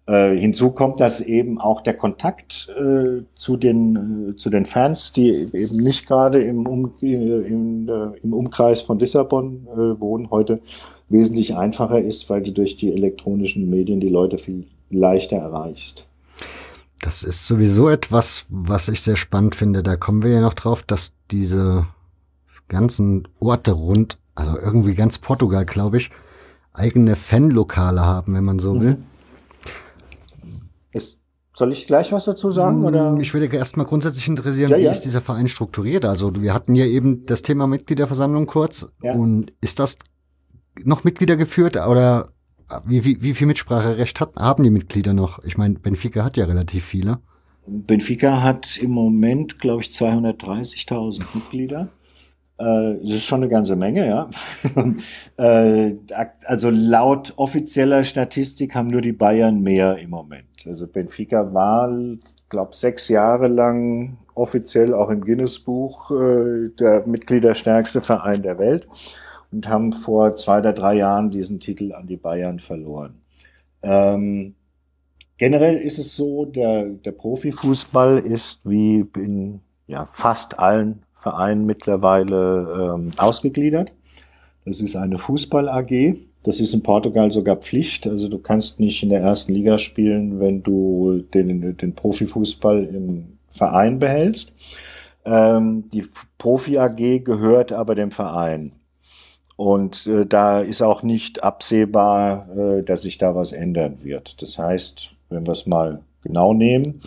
Äh, 0.08 0.38
hinzu 0.38 0.72
kommt, 0.72 1.02
dass 1.02 1.20
eben 1.20 1.60
auch 1.60 1.82
der 1.82 1.94
Kontakt 1.94 2.70
äh, 2.80 3.24
zu, 3.36 3.58
den, 3.58 4.30
äh, 4.32 4.36
zu 4.38 4.50
den 4.50 4.66
Fans, 4.66 5.12
die 5.12 5.30
eben 5.32 5.78
nicht 5.78 6.08
gerade 6.08 6.42
im, 6.42 6.66
um, 6.66 6.94
im, 7.02 7.90
äh, 7.90 8.18
im 8.24 8.34
Umkreis 8.34 8.82
von 8.82 9.00
Lissabon 9.00 9.68
äh, 9.68 10.00
wohnen, 10.00 10.32
heute 10.32 10.62
wesentlich 11.10 11.58
einfacher 11.58 12.02
ist, 12.02 12.30
weil 12.30 12.42
du 12.42 12.54
durch 12.54 12.78
die 12.78 12.94
elektronischen 12.94 13.70
Medien 13.70 14.00
die 14.00 14.10
Leute 14.10 14.38
viel 14.38 14.68
leichter 14.90 15.38
erreichst. 15.38 16.08
Das 17.02 17.24
ist 17.24 17.46
sowieso 17.46 17.90
etwas, 17.90 18.46
was 18.50 18.88
ich 18.88 19.02
sehr 19.02 19.18
spannend 19.18 19.56
finde. 19.56 19.84
Da 19.84 19.98
kommen 19.98 20.24
wir 20.24 20.32
ja 20.32 20.42
noch 20.42 20.54
drauf, 20.54 20.84
dass 20.84 21.12
diese 21.32 21.86
ganzen 22.68 23.28
Orte 23.40 23.72
rund, 23.72 24.18
also 24.36 24.58
irgendwie 24.58 24.96
ganz 24.96 25.18
Portugal, 25.18 25.66
glaube 25.66 25.98
ich, 25.98 26.10
eigene 26.74 27.16
Fanlokale 27.16 28.02
haben, 28.02 28.34
wenn 28.36 28.44
man 28.44 28.60
so 28.60 28.80
will. 28.80 28.98
Mhm. 30.44 30.62
Ist, 30.92 31.22
soll 31.56 31.72
ich 31.72 31.88
gleich 31.88 32.12
was 32.12 32.26
dazu 32.26 32.52
sagen? 32.52 32.86
Oder? 32.86 33.12
Mich 33.12 33.34
würde 33.34 33.54
erstmal 33.56 33.86
grundsätzlich 33.86 34.28
interessieren, 34.28 34.72
ja, 34.72 34.78
wie 34.78 34.84
ja. 34.84 34.92
ist 34.92 35.02
dieser 35.02 35.22
Verein 35.22 35.48
strukturiert? 35.48 36.06
Also 36.06 36.42
wir 36.42 36.54
hatten 36.54 36.76
ja 36.76 36.86
eben 36.86 37.26
das 37.26 37.42
Thema 37.42 37.68
Mitgliederversammlung 37.68 38.46
kurz. 38.46 38.88
Ja. 39.02 39.14
Und 39.14 39.54
ist 39.62 39.80
das 39.80 39.98
noch 40.84 41.04
Mitglieder 41.04 41.36
geführt 41.36 41.76
oder 41.76 42.30
wie, 42.86 43.06
wie, 43.06 43.22
wie 43.22 43.34
viel 43.34 43.48
Mitspracherecht 43.48 44.20
hat, 44.20 44.36
haben 44.36 44.64
die 44.64 44.70
Mitglieder 44.70 45.14
noch? 45.14 45.44
Ich 45.44 45.58
meine, 45.58 45.76
Benfica 45.76 46.24
hat 46.24 46.38
ja 46.38 46.46
relativ 46.46 46.86
viele. 46.86 47.20
Benfica 47.66 48.42
hat 48.42 48.78
im 48.78 48.92
Moment, 48.92 49.60
glaube 49.60 49.82
ich, 49.82 49.90
230.000 49.90 51.24
Mitglieder. 51.34 51.90
Äh, 52.60 52.96
das 53.02 53.10
ist 53.10 53.26
schon 53.26 53.42
eine 53.42 53.50
ganze 53.50 53.76
Menge, 53.76 54.08
ja. 54.08 54.30
Äh, 55.38 55.96
also 56.46 56.72
laut 56.72 57.34
offizieller 57.38 58.04
Statistik 58.04 58.74
haben 58.74 58.88
nur 58.88 59.02
die 59.02 59.12
Bayern 59.12 59.62
mehr 59.62 59.98
im 60.00 60.10
Moment. 60.10 60.66
Also 60.66 60.88
Benfica 60.88 61.54
war, 61.54 61.96
glaube 62.50 62.76
sechs 62.76 63.08
Jahre 63.08 63.48
lang 63.48 64.18
offiziell 64.34 64.96
auch 64.96 65.10
im 65.10 65.22
Guinness-Buch 65.22 66.12
äh, 66.12 66.70
der 66.80 67.06
Mitgliederstärkste 67.06 68.02
Verein 68.02 68.42
der 68.42 68.58
Welt 68.58 68.88
und 69.52 69.70
haben 69.70 69.94
vor 69.94 70.34
zwei 70.34 70.60
oder 70.60 70.74
drei 70.74 70.96
Jahren 70.96 71.30
diesen 71.30 71.60
Titel 71.60 71.94
an 71.94 72.08
die 72.08 72.18
Bayern 72.18 72.58
verloren. 72.58 73.22
Ähm, 73.84 74.56
generell 75.38 75.78
ist 75.78 76.00
es 76.00 76.16
so, 76.16 76.46
der, 76.46 76.86
der 76.86 77.12
Profifußball 77.12 78.20
ist 78.20 78.62
wie 78.64 79.06
in 79.16 79.62
ja, 79.86 80.06
fast 80.06 80.58
allen 80.58 81.04
Verein 81.28 81.66
mittlerweile 81.66 82.96
ähm, 82.96 83.12
ausgegliedert. 83.18 83.92
Das 84.66 84.80
ist 84.80 84.96
eine 84.96 85.18
Fußball-AG. 85.18 86.16
Das 86.44 86.60
ist 86.62 86.74
in 86.74 86.84
Portugal 86.84 87.32
sogar 87.32 87.58
Pflicht. 87.58 88.08
Also 88.08 88.30
du 88.30 88.40
kannst 88.40 88.80
nicht 88.80 89.04
in 89.04 89.10
der 89.10 89.22
ersten 89.22 89.54
Liga 89.54 89.78
spielen, 89.78 90.40
wenn 90.40 90.64
du 90.64 91.24
den, 91.34 91.76
den 91.76 91.96
Profifußball 91.96 92.86
im 92.86 93.38
Verein 93.50 94.00
behältst. 94.00 94.56
Ähm, 95.26 95.86
die 95.92 96.06
Profi-AG 96.38 97.24
gehört 97.24 97.74
aber 97.74 97.96
dem 97.96 98.12
Verein. 98.12 98.72
Und 99.58 100.08
äh, 100.08 100.26
da 100.26 100.62
ist 100.62 100.82
auch 100.82 101.04
nicht 101.04 101.44
absehbar, 101.44 102.48
äh, 102.56 102.84
dass 102.84 103.02
sich 103.02 103.18
da 103.18 103.36
was 103.36 103.52
ändern 103.52 104.04
wird. 104.04 104.42
Das 104.42 104.58
heißt, 104.58 105.12
wenn 105.30 105.46
wir 105.46 105.52
es 105.52 105.66
mal 105.66 106.02
genau 106.22 106.54
nehmen, 106.54 107.02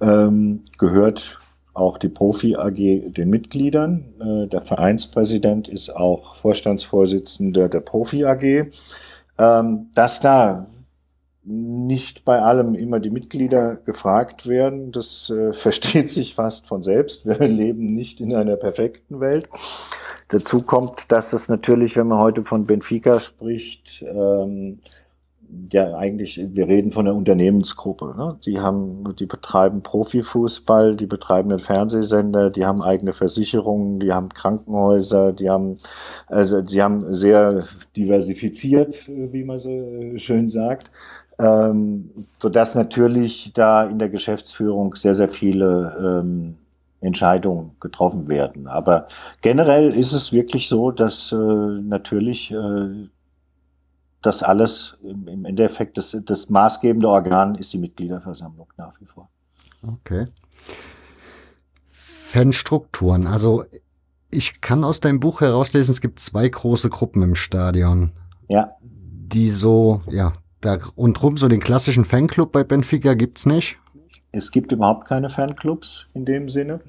ähm, 0.00 0.62
gehört 0.78 1.38
auch 1.78 1.98
die 1.98 2.08
Profi 2.08 2.56
AG 2.56 3.12
den 3.12 3.30
Mitgliedern. 3.30 4.04
Äh, 4.20 4.48
der 4.48 4.62
Vereinspräsident 4.62 5.68
ist 5.68 5.94
auch 5.94 6.36
Vorstandsvorsitzender 6.36 7.68
der 7.68 7.80
Profi 7.80 8.24
AG. 8.24 8.70
Ähm, 9.38 9.88
dass 9.94 10.20
da 10.20 10.66
nicht 11.44 12.24
bei 12.24 12.40
allem 12.40 12.74
immer 12.74 13.00
die 13.00 13.10
Mitglieder 13.10 13.76
gefragt 13.76 14.46
werden, 14.48 14.92
das 14.92 15.30
äh, 15.30 15.52
versteht 15.54 16.10
sich 16.10 16.34
fast 16.34 16.66
von 16.66 16.82
selbst. 16.82 17.26
Wir 17.26 17.38
leben 17.48 17.86
nicht 17.86 18.20
in 18.20 18.34
einer 18.34 18.56
perfekten 18.56 19.20
Welt. 19.20 19.48
Dazu 20.28 20.60
kommt, 20.60 21.10
dass 21.10 21.32
es 21.32 21.48
natürlich, 21.48 21.96
wenn 21.96 22.08
man 22.08 22.18
heute 22.18 22.44
von 22.44 22.66
Benfica 22.66 23.18
spricht, 23.18 24.04
ähm, 24.06 24.80
ja 25.72 25.96
eigentlich, 25.96 26.40
wir 26.52 26.68
reden 26.68 26.90
von 26.90 27.06
einer 27.06 27.16
Unternehmensgruppe. 27.16 28.14
Ne? 28.16 28.38
Die 28.44 28.58
haben, 28.60 29.14
die 29.16 29.26
betreiben 29.26 29.82
Profifußball, 29.82 30.96
die 30.96 31.06
betreiben 31.06 31.50
einen 31.50 31.58
Fernsehsender, 31.58 32.50
die 32.50 32.64
haben 32.64 32.82
eigene 32.82 33.12
Versicherungen, 33.12 34.00
die 34.00 34.12
haben 34.12 34.28
Krankenhäuser, 34.30 35.32
die 35.32 35.50
haben, 35.50 35.76
also 36.26 36.62
die 36.62 36.82
haben 36.82 37.12
sehr 37.12 37.64
diversifiziert, 37.96 38.96
wie 39.08 39.44
man 39.44 39.58
so 39.58 40.16
schön 40.16 40.48
sagt. 40.48 40.90
Ähm, 41.38 42.10
so 42.40 42.48
dass 42.48 42.74
natürlich 42.74 43.52
da 43.54 43.84
in 43.84 43.98
der 43.98 44.08
Geschäftsführung 44.08 44.96
sehr, 44.96 45.14
sehr 45.14 45.28
viele 45.28 46.22
ähm, 46.24 46.56
Entscheidungen 47.00 47.76
getroffen 47.78 48.28
werden. 48.28 48.66
Aber 48.66 49.06
generell 49.40 49.94
ist 49.94 50.12
es 50.12 50.32
wirklich 50.32 50.68
so, 50.68 50.90
dass 50.90 51.30
äh, 51.30 51.36
natürlich 51.36 52.50
äh, 52.50 53.08
das 54.22 54.42
alles 54.42 54.98
im 55.02 55.44
Endeffekt 55.44 55.96
das, 55.96 56.16
das 56.24 56.50
maßgebende 56.50 57.08
Organ 57.08 57.54
ist 57.54 57.72
die 57.72 57.78
Mitgliederversammlung 57.78 58.66
nach 58.76 59.00
wie 59.00 59.06
vor. 59.06 59.28
Okay. 59.82 60.26
Fanstrukturen. 61.90 63.26
Also 63.26 63.64
ich 64.30 64.60
kann 64.60 64.84
aus 64.84 65.00
deinem 65.00 65.20
Buch 65.20 65.40
herauslesen, 65.40 65.92
es 65.92 66.00
gibt 66.00 66.18
zwei 66.18 66.48
große 66.48 66.90
Gruppen 66.90 67.22
im 67.22 67.34
Stadion. 67.34 68.12
Ja. 68.48 68.72
Die 68.80 69.48
so, 69.50 70.02
ja, 70.10 70.34
da 70.60 70.78
rundherum 70.96 71.36
so 71.36 71.48
den 71.48 71.60
klassischen 71.60 72.04
Fanclub 72.04 72.52
bei 72.52 72.64
Benfica 72.64 73.14
gibt's 73.14 73.46
nicht. 73.46 73.78
Es 74.32 74.50
gibt 74.50 74.72
überhaupt 74.72 75.06
keine 75.06 75.30
Fanclubs 75.30 76.08
in 76.14 76.24
dem 76.24 76.48
Sinne 76.48 76.80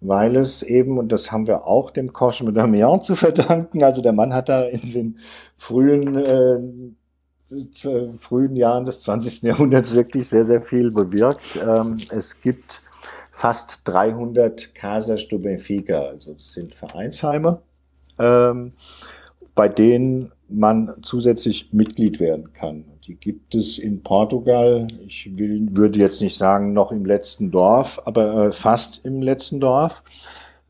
weil 0.00 0.36
es 0.36 0.62
eben, 0.62 0.98
und 0.98 1.12
das 1.12 1.30
haben 1.30 1.46
wir 1.46 1.66
auch 1.66 1.90
dem 1.90 2.12
Cauche 2.12 2.52
Damian 2.52 3.02
zu 3.02 3.14
verdanken, 3.14 3.82
also 3.82 4.02
der 4.02 4.12
Mann 4.12 4.34
hat 4.34 4.48
da 4.48 4.62
in 4.62 4.92
den 4.92 5.18
frühen, 5.56 6.16
äh, 6.16 6.58
frühen 8.16 8.56
Jahren 8.56 8.84
des 8.84 9.00
20. 9.02 9.42
Jahrhunderts 9.42 9.94
wirklich 9.94 10.28
sehr, 10.28 10.44
sehr 10.44 10.62
viel 10.62 10.90
bewirkt. 10.90 11.40
Ähm, 11.66 11.96
es 12.10 12.40
gibt 12.40 12.80
fast 13.32 13.80
300 13.84 14.74
Casas 14.74 15.26
do 15.28 15.38
Benfica, 15.38 16.02
also 16.02 16.34
das 16.34 16.52
sind 16.52 16.74
Vereinsheime, 16.74 17.60
ähm, 18.18 18.72
bei 19.54 19.68
denen 19.68 20.32
man 20.48 20.94
zusätzlich 21.02 21.72
Mitglied 21.72 22.20
werden 22.20 22.52
kann. 22.52 22.89
Die 23.06 23.14
gibt 23.14 23.54
es 23.54 23.78
in 23.78 24.02
Portugal, 24.02 24.86
ich 25.06 25.30
will, 25.38 25.68
würde 25.72 25.98
jetzt 25.98 26.20
nicht 26.20 26.36
sagen 26.36 26.72
noch 26.72 26.92
im 26.92 27.04
letzten 27.04 27.50
Dorf, 27.50 28.00
aber 28.04 28.46
äh, 28.46 28.52
fast 28.52 29.04
im 29.04 29.22
letzten 29.22 29.58
Dorf. 29.58 30.02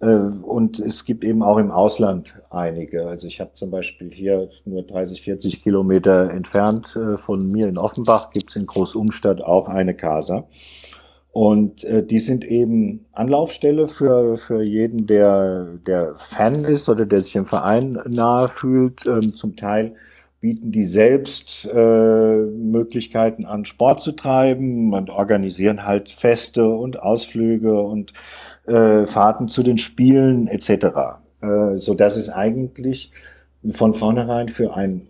Äh, 0.00 0.06
und 0.06 0.78
es 0.78 1.04
gibt 1.04 1.24
eben 1.24 1.42
auch 1.42 1.58
im 1.58 1.70
Ausland 1.70 2.34
einige. 2.50 3.06
Also 3.06 3.26
ich 3.26 3.40
habe 3.40 3.52
zum 3.54 3.70
Beispiel 3.70 4.10
hier 4.12 4.48
nur 4.64 4.82
30, 4.82 5.22
40 5.22 5.62
Kilometer 5.62 6.30
entfernt 6.30 6.96
äh, 6.96 7.16
von 7.16 7.50
mir 7.50 7.68
in 7.68 7.78
Offenbach 7.78 8.30
gibt 8.32 8.50
es 8.50 8.56
in 8.56 8.66
Großumstadt 8.66 9.42
auch 9.44 9.68
eine 9.68 9.94
Casa. 9.94 10.46
Und 11.32 11.84
äh, 11.84 12.04
die 12.04 12.18
sind 12.18 12.44
eben 12.44 13.06
Anlaufstelle 13.12 13.86
für, 13.86 14.36
für 14.36 14.62
jeden, 14.62 15.06
der, 15.06 15.78
der 15.86 16.14
Fan 16.16 16.64
ist 16.64 16.88
oder 16.88 17.06
der 17.06 17.20
sich 17.20 17.36
im 17.36 17.46
Verein 17.46 18.00
nahe 18.08 18.48
fühlt. 18.48 19.06
Ähm, 19.06 19.22
zum 19.22 19.54
Teil 19.54 19.94
bieten 20.40 20.72
die 20.72 20.84
selbst 20.84 21.68
äh, 21.72 21.76
Möglichkeiten 21.76 23.44
an, 23.44 23.66
Sport 23.66 24.00
zu 24.00 24.12
treiben 24.12 24.94
und 24.94 25.10
organisieren 25.10 25.84
halt 25.84 26.10
Feste 26.10 26.66
und 26.66 27.00
Ausflüge 27.00 27.80
und 27.82 28.14
äh, 28.66 29.04
Fahrten 29.04 29.48
zu 29.48 29.62
den 29.62 29.76
Spielen 29.76 30.48
etc. 30.48 30.70
Äh, 31.42 31.76
so 31.76 31.94
dass 31.94 32.16
es 32.16 32.30
eigentlich 32.30 33.10
von 33.70 33.92
vornherein 33.92 34.48
für 34.48 34.74
einen 34.74 35.08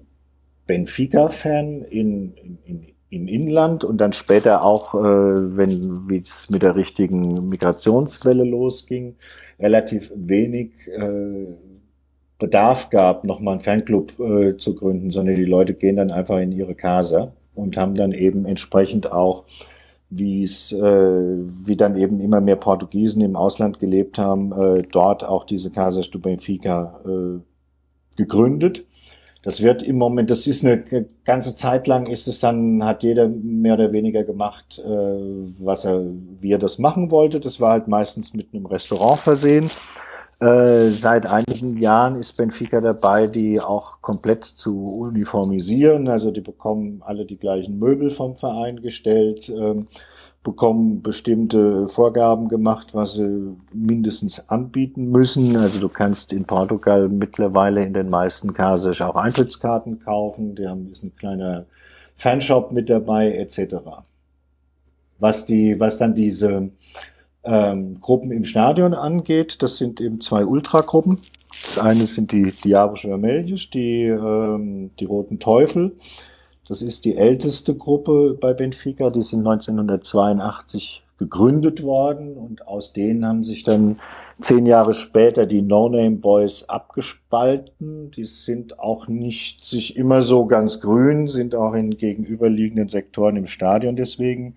Benfica-Fan 0.67 1.83
in, 1.83 2.35
in, 2.65 2.87
im 3.11 3.29
Inland 3.29 3.85
und 3.85 3.99
dann 3.99 4.13
später 4.13 4.65
auch, 4.65 4.95
äh, 4.95 5.57
wenn 5.57 6.09
wie 6.09 6.19
es 6.19 6.51
mit 6.51 6.63
der 6.63 6.75
richtigen 6.75 7.49
Migrationswelle 7.49 8.45
losging, 8.45 9.17
relativ 9.61 10.13
wenig 10.15 10.73
äh, 10.89 11.47
Bedarf 12.41 12.91
gab, 12.91 13.23
nochmal 13.23 13.53
einen 13.53 13.61
Fanclub 13.61 14.19
äh, 14.19 14.57
zu 14.57 14.75
gründen, 14.75 15.13
sondern 15.13 15.37
die 15.37 15.45
Leute 15.45 15.75
gehen 15.75 15.97
dann 15.97 16.11
einfach 16.11 16.39
in 16.39 16.51
ihre 16.51 16.75
Casa 16.75 17.33
und 17.55 17.77
haben 17.77 17.95
dann 17.95 18.11
eben 18.11 18.47
entsprechend 18.47 19.13
auch, 19.13 19.45
wie 20.09 20.43
es, 20.43 20.73
äh, 20.73 20.81
wie 20.81 21.77
dann 21.77 21.97
eben 21.97 22.21
immer 22.21 22.41
mehr 22.41 22.57
Portugiesen 22.57 23.23
im 23.23 23.37
Ausland 23.37 23.79
gelebt 23.79 24.19
haben, 24.19 24.53
äh, 24.53 24.83
dort 24.91 25.23
auch 25.23 25.45
diese 25.45 25.71
Casa 25.71 26.01
do 26.11 26.19
Benfica 26.19 27.01
äh, 27.07 27.41
gegründet. 28.17 28.85
Das 29.43 29.63
wird 29.63 29.83
im 29.83 29.97
Moment, 29.97 30.31
das 30.31 30.47
ist 30.47 30.65
eine 30.65 30.85
ganze 31.25 31.55
Zeit 31.55 31.87
lang, 31.87 32.07
ist 32.07 32.29
es 32.29 32.41
dann, 32.41 32.85
hat 32.85 33.03
jeder 33.03 33.29
mehr 33.29 33.75
oder 33.75 33.93
weniger 33.93 34.25
gemacht, 34.25 34.83
äh, 34.85 34.89
was 34.89 35.85
er, 35.85 36.03
wie 36.41 36.53
er 36.53 36.59
das 36.59 36.79
machen 36.79 37.11
wollte. 37.11 37.41
Das 37.41 37.61
war 37.61 37.73
halt 37.73 37.89
meistens 37.89 38.35
mit 38.35 38.49
einem 38.53 38.67
Restaurant 38.67 39.19
versehen. 39.19 39.71
Äh, 40.41 40.89
seit 40.89 41.31
einigen 41.31 41.77
Jahren 41.77 42.17
ist 42.17 42.39
Benfica 42.39 42.81
dabei, 42.81 43.27
die 43.27 43.61
auch 43.61 44.01
komplett 44.01 44.45
zu 44.45 44.85
uniformisieren. 44.85 46.09
Also 46.09 46.31
die 46.31 46.41
bekommen 46.41 47.03
alle 47.05 47.27
die 47.27 47.37
gleichen 47.37 47.79
Möbel 47.79 48.11
vom 48.11 48.37
Verein 48.37 48.81
gestellt, 48.81 49.51
ähm, 49.51 49.85
bekommen 50.43 51.03
bestimmte 51.03 51.87
Vorgaben 51.89 52.49
gemacht, 52.49 52.95
was 52.95 53.15
sie 53.15 53.55
mindestens 53.75 54.49
anbieten 54.49 55.11
müssen. 55.11 55.59
Also 55.59 55.79
du 55.79 55.91
kannst 55.91 56.33
in 56.33 56.47
Portugal 56.47 57.11
mittlerweile 57.11 57.85
in 57.85 57.93
den 57.93 58.09
meisten 58.09 58.55
Casas 58.55 59.03
auch 59.03 59.17
Eintrittskarten 59.17 59.99
kaufen. 59.99 60.55
Die 60.55 60.67
haben 60.67 60.91
ist 60.91 61.05
ein 61.05 61.15
kleiner 61.17 61.67
Fanshop 62.17 62.73
mit 62.73 62.89
dabei 62.89 63.35
etc. 63.35 63.77
Was 65.19 65.45
die, 65.45 65.79
was 65.79 65.99
dann 65.99 66.15
diese 66.15 66.71
ähm, 67.45 68.01
Gruppen 68.01 68.31
im 68.31 68.45
Stadion 68.45 68.95
angeht, 68.95 69.63
das 69.63 69.77
sind 69.77 70.01
eben 70.01 70.21
zwei 70.21 70.45
Ultragruppen. 70.45 71.21
Das 71.65 71.79
eine 71.79 72.07
sind 72.07 72.33
die 72.33 72.53
Diabos 72.53 73.01
Vermelhos, 73.01 73.71
die, 73.71 74.05
ähm, 74.05 74.91
die 74.99 75.05
Roten 75.05 75.39
Teufel. 75.39 75.97
Das 76.69 76.83
ist 76.83 77.05
die 77.05 77.17
älteste 77.17 77.75
Gruppe 77.75 78.37
bei 78.41 78.53
Benfica. 78.53 79.09
Die 79.09 79.23
sind 79.23 79.41
1982 79.41 81.03
gegründet 81.19 81.83
worden 81.83 82.37
und 82.37 82.67
aus 82.67 82.93
denen 82.93 83.27
haben 83.27 83.45
sich 83.45 83.63
dann 83.63 83.99
zehn 84.41 84.65
Jahre 84.67 84.95
später 84.95 85.47
die 85.47 85.63
No-Name 85.63 86.17
Boys 86.17 86.69
abgespalten. 86.69 88.11
Die 88.13 88.25
sind 88.25 88.79
auch 88.79 89.07
nicht 89.09 89.65
sich 89.65 89.97
immer 89.97 90.23
so 90.23 90.47
ganz 90.47 90.81
grün, 90.81 91.29
sind 91.29 91.55
auch 91.55 91.75
in 91.75 91.97
gegenüberliegenden 91.97 92.89
Sektoren 92.89 93.37
im 93.37 93.47
Stadion 93.47 93.97
deswegen 93.97 94.57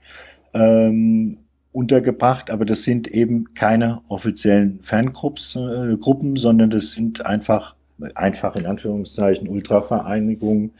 ähm, 0.53 1.39
untergebracht, 1.73 2.49
aber 2.49 2.63
das 2.63 2.83
sind 2.83 3.07
eben 3.07 3.53
keine 3.55 4.01
offiziellen 4.07 4.81
Fangruppen, 4.81 6.35
äh, 6.35 6.39
sondern 6.39 6.69
das 6.69 6.93
sind 6.93 7.25
einfach, 7.25 7.75
einfach 8.15 8.55
in 8.55 8.65
Anführungszeichen 8.65 9.49
Ultravereinigungen, 9.49 10.71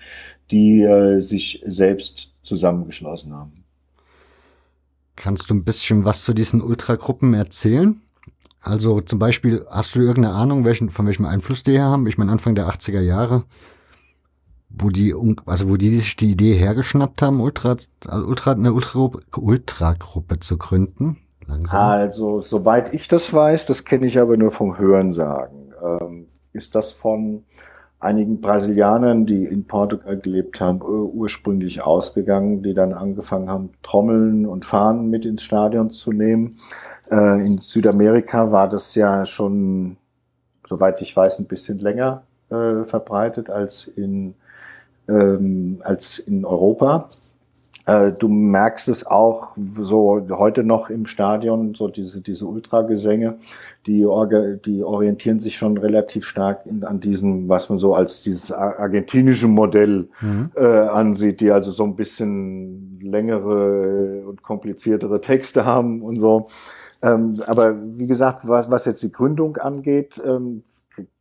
die 0.51 0.81
äh, 0.81 1.19
sich 1.19 1.61
selbst 1.65 2.31
zusammengeschlossen 2.43 3.33
haben. 3.33 3.63
Kannst 5.15 5.49
du 5.49 5.55
ein 5.55 5.63
bisschen 5.63 6.05
was 6.05 6.23
zu 6.23 6.33
diesen 6.33 6.61
Ultragruppen 6.61 7.33
erzählen? 7.33 8.01
Also 8.61 9.01
zum 9.01 9.19
Beispiel, 9.19 9.65
hast 9.69 9.95
du 9.95 9.99
irgendeine 9.99 10.35
Ahnung, 10.35 10.63
welchen, 10.63 10.89
von 10.89 11.05
welchem 11.05 11.25
Einfluss 11.25 11.63
die 11.63 11.71
hier 11.71 11.83
haben? 11.83 12.07
Ich 12.07 12.17
meine, 12.17 12.31
Anfang 12.31 12.55
der 12.55 12.67
80er 12.67 13.01
Jahre 13.01 13.43
wo 14.73 14.89
die, 14.89 15.13
also 15.45 15.69
wo 15.69 15.77
die 15.77 15.89
sich 15.89 16.15
die 16.15 16.31
Idee 16.31 16.53
hergeschnappt 16.53 17.21
haben, 17.21 17.39
Ultra, 17.41 17.77
Ultra, 18.09 18.53
eine 18.53 18.73
Ultragruppe 18.73 19.21
Ultra 19.37 19.95
zu 20.39 20.57
gründen? 20.57 21.17
Langsam. 21.47 21.79
Also, 21.79 22.39
soweit 22.39 22.93
ich 22.93 23.07
das 23.07 23.33
weiß, 23.33 23.65
das 23.65 23.85
kenne 23.85 24.07
ich 24.07 24.19
aber 24.19 24.37
nur 24.37 24.51
vom 24.51 24.77
Hörensagen, 24.77 25.73
ähm, 25.83 26.25
ist 26.53 26.75
das 26.75 26.91
von 26.91 27.43
einigen 27.99 28.41
Brasilianern, 28.41 29.25
die 29.25 29.45
in 29.45 29.65
Portugal 29.65 30.17
gelebt 30.17 30.59
haben, 30.59 30.81
ursprünglich 30.81 31.81
ausgegangen, 31.81 32.61
die 32.61 32.73
dann 32.73 32.93
angefangen 32.93 33.49
haben, 33.49 33.69
Trommeln 33.81 34.45
und 34.45 34.65
Fahnen 34.65 35.09
mit 35.09 35.25
ins 35.25 35.43
Stadion 35.43 35.89
zu 35.89 36.11
nehmen. 36.11 36.57
Äh, 37.09 37.45
in 37.45 37.59
Südamerika 37.59 38.51
war 38.51 38.67
das 38.67 38.93
ja 38.95 39.25
schon, 39.25 39.97
soweit 40.67 41.01
ich 41.01 41.15
weiß, 41.15 41.39
ein 41.39 41.47
bisschen 41.47 41.79
länger 41.79 42.23
äh, 42.49 42.83
verbreitet 42.83 43.49
als 43.49 43.87
in 43.87 44.35
ähm, 45.07 45.81
als 45.83 46.19
in 46.19 46.45
Europa. 46.45 47.09
Äh, 47.85 48.13
du 48.17 48.29
merkst 48.29 48.87
es 48.87 49.05
auch 49.05 49.55
so 49.57 50.25
heute 50.31 50.63
noch 50.63 50.89
im 50.89 51.05
Stadion, 51.05 51.75
so 51.75 51.89
diese, 51.89 52.21
diese 52.21 52.45
Ultragesänge, 52.45 53.39
die, 53.85 54.07
die 54.65 54.83
orientieren 54.83 55.41
sich 55.41 55.57
schon 55.57 55.77
relativ 55.77 56.25
stark 56.25 56.65
in, 56.65 56.85
an 56.85 57.01
diesem, 57.01 57.49
was 57.49 57.69
man 57.69 57.79
so 57.79 57.93
als 57.93 58.23
dieses 58.23 58.53
argentinische 58.53 59.49
Modell 59.49 60.07
mhm. 60.21 60.51
äh, 60.55 60.65
ansieht, 60.65 61.41
die 61.41 61.51
also 61.51 61.71
so 61.71 61.83
ein 61.83 61.97
bisschen 61.97 63.01
längere 63.01 64.23
und 64.27 64.43
kompliziertere 64.43 65.19
Texte 65.19 65.65
haben 65.65 66.01
und 66.01 66.15
so. 66.15 66.47
Ähm, 67.01 67.35
aber 67.47 67.75
wie 67.97 68.07
gesagt, 68.07 68.47
was, 68.47 68.71
was 68.71 68.85
jetzt 68.85 69.03
die 69.03 69.11
Gründung 69.11 69.57
angeht, 69.57 70.21
ähm, 70.25 70.63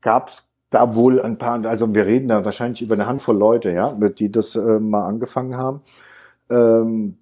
gab 0.00 0.28
es 0.28 0.44
da 0.72 0.94
wohl 0.96 1.20
ein 1.20 1.36
paar, 1.36 1.64
also 1.66 1.94
wir 1.94 2.06
reden 2.06 2.28
da 2.28 2.44
wahrscheinlich 2.44 2.82
über 2.82 2.94
eine 2.94 3.06
Handvoll 3.06 3.36
Leute, 3.36 3.70
ja, 3.70 3.92
die 3.92 4.32
das 4.32 4.56
äh, 4.56 4.80
mal 4.80 5.06
angefangen 5.06 5.56
haben. 5.56 5.82
Ähm, 6.50 7.18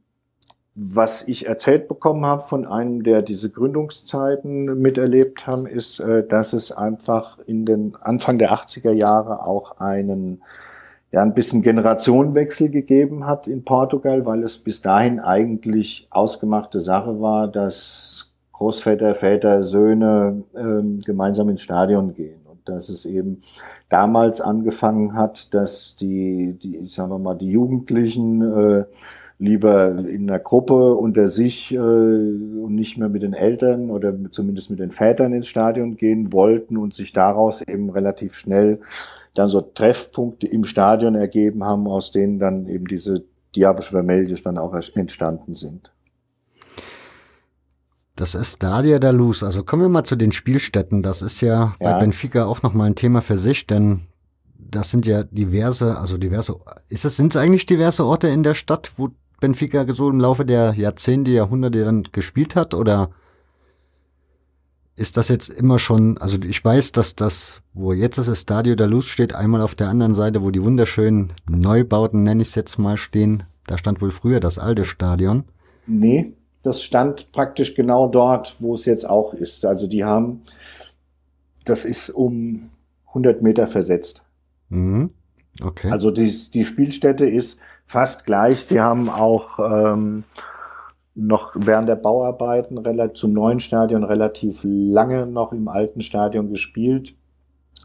was 0.76 1.26
ich 1.26 1.46
erzählt 1.46 1.88
bekommen 1.88 2.24
habe 2.24 2.48
von 2.48 2.64
einem, 2.64 3.02
der 3.02 3.22
diese 3.22 3.50
Gründungszeiten 3.50 4.80
miterlebt 4.80 5.46
haben, 5.48 5.66
ist, 5.66 5.98
äh, 5.98 6.26
dass 6.26 6.52
es 6.52 6.70
einfach 6.70 7.38
in 7.46 7.66
den 7.66 7.96
Anfang 8.00 8.38
der 8.38 8.52
80er 8.52 8.92
Jahre 8.92 9.44
auch 9.44 9.78
einen 9.78 10.42
ja, 11.12 11.22
ein 11.22 11.34
bisschen 11.34 11.62
Generationenwechsel 11.62 12.70
gegeben 12.70 13.26
hat 13.26 13.48
in 13.48 13.64
Portugal, 13.64 14.26
weil 14.26 14.44
es 14.44 14.58
bis 14.58 14.80
dahin 14.80 15.18
eigentlich 15.18 16.06
ausgemachte 16.10 16.80
Sache 16.80 17.20
war, 17.20 17.48
dass 17.48 18.30
Großväter, 18.52 19.16
Väter, 19.16 19.64
Söhne 19.64 20.44
ähm, 20.54 21.00
gemeinsam 21.04 21.48
ins 21.48 21.62
Stadion 21.62 22.14
gehen 22.14 22.40
dass 22.70 22.88
es 22.88 23.04
eben 23.04 23.40
damals 23.88 24.40
angefangen 24.40 25.14
hat, 25.14 25.52
dass 25.54 25.96
die, 25.96 26.58
die 26.62 26.86
sagen 26.88 27.10
wir 27.10 27.18
mal, 27.18 27.34
die 27.36 27.50
Jugendlichen 27.50 28.42
äh, 28.42 28.84
lieber 29.38 29.98
in 29.98 30.28
einer 30.28 30.38
Gruppe 30.38 30.94
unter 30.94 31.26
sich 31.26 31.72
äh, 31.72 31.78
und 31.78 32.74
nicht 32.74 32.98
mehr 32.98 33.08
mit 33.08 33.22
den 33.22 33.32
Eltern 33.32 33.90
oder 33.90 34.14
zumindest 34.30 34.70
mit 34.70 34.80
den 34.80 34.90
Vätern 34.90 35.32
ins 35.32 35.48
Stadion 35.48 35.96
gehen 35.96 36.32
wollten 36.32 36.76
und 36.76 36.94
sich 36.94 37.12
daraus 37.12 37.62
eben 37.62 37.90
relativ 37.90 38.34
schnell 38.34 38.80
dann 39.34 39.48
so 39.48 39.60
Treffpunkte 39.60 40.46
im 40.46 40.64
Stadion 40.64 41.14
ergeben 41.14 41.64
haben, 41.64 41.86
aus 41.86 42.10
denen 42.10 42.38
dann 42.38 42.66
eben 42.66 42.86
diese 42.86 43.24
Diabos 43.56 43.86
Vermelhos 43.86 44.42
dann 44.42 44.58
auch 44.58 44.74
entstanden 44.94 45.54
sind. 45.54 45.90
Das 48.20 48.34
ist 48.34 48.56
Stadia 48.56 48.98
da 48.98 49.10
Luz. 49.10 49.42
Also 49.42 49.64
kommen 49.64 49.82
wir 49.82 49.88
mal 49.88 50.04
zu 50.04 50.14
den 50.14 50.32
Spielstätten. 50.32 51.02
Das 51.02 51.22
ist 51.22 51.40
ja, 51.40 51.74
ja. 51.80 51.92
bei 51.92 52.00
Benfica 52.00 52.44
auch 52.44 52.62
nochmal 52.62 52.88
ein 52.88 52.94
Thema 52.94 53.22
für 53.22 53.38
sich, 53.38 53.66
denn 53.66 54.02
das 54.58 54.90
sind 54.90 55.06
ja 55.06 55.24
diverse, 55.24 55.98
also 55.98 56.18
diverse, 56.18 56.56
ist 56.88 57.04
es, 57.04 57.16
sind 57.16 57.34
es 57.34 57.40
eigentlich 57.40 57.66
diverse 57.66 58.04
Orte 58.04 58.28
in 58.28 58.42
der 58.42 58.54
Stadt, 58.54 58.92
wo 58.96 59.08
Benfica 59.40 59.86
so 59.92 60.10
im 60.10 60.20
Laufe 60.20 60.44
der 60.44 60.74
Jahrzehnte, 60.74 61.30
Jahrhunderte 61.30 61.84
dann 61.84 62.02
gespielt 62.12 62.56
hat 62.56 62.74
oder 62.74 63.10
ist 64.96 65.16
das 65.16 65.28
jetzt 65.28 65.48
immer 65.48 65.78
schon, 65.78 66.18
also 66.18 66.36
ich 66.42 66.62
weiß, 66.62 66.92
dass 66.92 67.16
das, 67.16 67.62
wo 67.72 67.94
jetzt 67.94 68.18
das 68.18 68.38
Stadio 68.38 68.74
da 68.74 68.84
Luz 68.84 69.06
steht, 69.06 69.34
einmal 69.34 69.62
auf 69.62 69.74
der 69.74 69.88
anderen 69.88 70.14
Seite, 70.14 70.42
wo 70.42 70.50
die 70.50 70.62
wunderschönen 70.62 71.32
Neubauten, 71.48 72.22
nenne 72.22 72.42
ich 72.42 72.48
es 72.48 72.54
jetzt 72.54 72.78
mal, 72.78 72.98
stehen, 72.98 73.44
da 73.66 73.78
stand 73.78 74.02
wohl 74.02 74.10
früher 74.10 74.40
das 74.40 74.58
alte 74.58 74.84
Stadion. 74.84 75.44
Nee, 75.86 76.34
das 76.62 76.82
stand 76.82 77.32
praktisch 77.32 77.74
genau 77.74 78.08
dort, 78.08 78.56
wo 78.60 78.74
es 78.74 78.84
jetzt 78.84 79.08
auch 79.08 79.32
ist. 79.32 79.64
Also 79.64 79.86
die 79.86 80.04
haben, 80.04 80.42
das 81.64 81.84
ist 81.84 82.10
um 82.10 82.70
100 83.08 83.42
Meter 83.42 83.66
versetzt. 83.66 84.22
Mhm. 84.68 85.10
Okay. 85.62 85.90
Also 85.90 86.10
die, 86.10 86.30
die 86.52 86.64
Spielstätte 86.64 87.26
ist 87.26 87.58
fast 87.86 88.24
gleich. 88.24 88.66
Die 88.66 88.80
haben 88.80 89.08
auch 89.08 89.58
ähm, 89.58 90.24
noch 91.14 91.52
während 91.54 91.88
der 91.88 91.96
Bauarbeiten 91.96 92.78
relativ, 92.78 93.20
zum 93.20 93.32
neuen 93.32 93.60
Stadion 93.60 94.04
relativ 94.04 94.60
lange 94.64 95.26
noch 95.26 95.52
im 95.52 95.68
alten 95.68 96.00
Stadion 96.02 96.50
gespielt. 96.50 97.14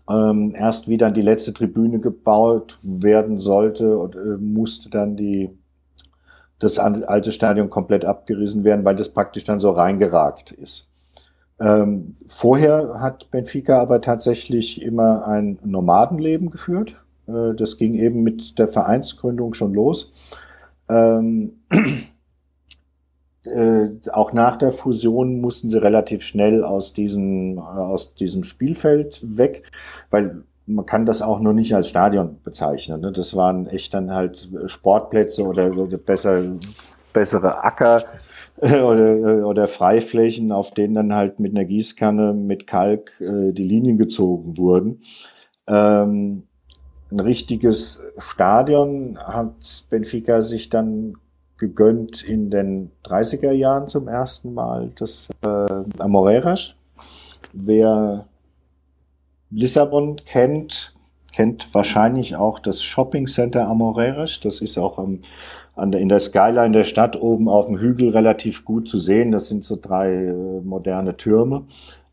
Ähm, 0.07 0.53
erst 0.55 0.87
wie 0.87 0.97
dann 0.97 1.15
die 1.15 1.23
letzte 1.23 1.53
Tribüne 1.53 1.99
gebaut 1.99 2.77
werden 2.83 3.39
sollte, 3.39 3.97
und, 3.97 4.15
äh, 4.15 4.37
musste 4.37 4.89
dann 4.89 5.15
die 5.15 5.49
das 6.59 6.79
alte 6.79 7.31
Stadion 7.31 7.69
komplett 7.69 8.05
abgerissen 8.05 8.63
werden, 8.63 8.85
weil 8.85 8.95
das 8.95 9.09
praktisch 9.09 9.43
dann 9.43 9.59
so 9.59 9.71
reingeragt 9.71 10.51
ist. 10.51 10.89
Ähm, 11.59 12.15
vorher 12.27 12.99
hat 12.99 13.31
Benfica 13.31 13.79
aber 13.79 14.01
tatsächlich 14.01 14.81
immer 14.81 15.25
ein 15.27 15.59
Nomadenleben 15.63 16.49
geführt. 16.49 17.01
Äh, 17.27 17.53
das 17.55 17.77
ging 17.77 17.93
eben 17.93 18.23
mit 18.23 18.59
der 18.59 18.67
Vereinsgründung 18.67 19.53
schon 19.53 19.73
los. 19.73 20.11
Ähm, 20.89 21.61
äh, 23.45 23.89
auch 24.11 24.33
nach 24.33 24.57
der 24.57 24.71
Fusion 24.71 25.39
mussten 25.39 25.69
sie 25.69 25.81
relativ 25.81 26.23
schnell 26.23 26.63
aus 26.63 26.93
diesem, 26.93 27.59
aus 27.59 28.15
diesem 28.15 28.43
Spielfeld 28.43 29.37
weg, 29.37 29.63
weil 30.09 30.43
man 30.67 30.85
kann 30.85 31.05
das 31.05 31.21
auch 31.21 31.39
nur 31.39 31.53
nicht 31.53 31.75
als 31.75 31.89
Stadion 31.89 32.37
bezeichnen. 32.43 33.01
Ne? 33.01 33.11
Das 33.11 33.35
waren 33.35 33.67
echt 33.67 33.93
dann 33.93 34.11
halt 34.11 34.49
Sportplätze 34.65 35.43
oder, 35.43 35.69
besser, 35.97 36.53
bessere 37.13 37.63
Acker 37.63 38.03
äh, 38.61 38.81
oder, 38.81 39.15
äh, 39.15 39.41
oder 39.41 39.67
Freiflächen, 39.67 40.51
auf 40.51 40.71
denen 40.71 40.95
dann 40.95 41.13
halt 41.13 41.39
mit 41.39 41.55
einer 41.55 41.65
Gießkanne 41.65 42.33
mit 42.33 42.67
Kalk 42.67 43.19
äh, 43.21 43.51
die 43.51 43.63
Linien 43.63 43.97
gezogen 43.97 44.57
wurden. 44.57 45.01
Ähm, 45.67 46.43
ein 47.11 47.19
richtiges 47.19 48.01
Stadion 48.17 49.17
hat 49.19 49.85
Benfica 49.89 50.41
sich 50.41 50.69
dann 50.69 51.15
gegönnt 51.57 52.23
in 52.23 52.49
den 52.49 52.91
30er 53.05 53.51
Jahren 53.51 53.87
zum 53.87 54.07
ersten 54.07 54.53
Mal, 54.53 54.91
das 54.97 55.29
äh, 55.41 55.83
Amoreiras. 55.99 56.75
Wer 57.53 58.27
Lissabon 59.51 60.17
kennt, 60.25 60.95
kennt 61.33 61.73
wahrscheinlich 61.73 62.35
auch 62.35 62.59
das 62.59 62.83
Shopping 62.83 63.27
Center 63.27 63.67
Amoreiras. 63.67 64.39
Das 64.39 64.61
ist 64.61 64.77
auch 64.77 64.97
am, 64.97 65.19
an 65.75 65.91
der, 65.91 66.01
in 66.01 66.09
der 66.09 66.19
Skyline 66.19 66.71
der 66.71 66.83
Stadt 66.83 67.19
oben 67.21 67.47
auf 67.47 67.67
dem 67.67 67.77
Hügel 67.77 68.09
relativ 68.09 68.65
gut 68.65 68.87
zu 68.87 68.97
sehen. 68.97 69.31
Das 69.31 69.47
sind 69.47 69.63
so 69.63 69.77
drei 69.79 70.13
äh, 70.13 70.61
moderne 70.63 71.17
Türme. 71.17 71.65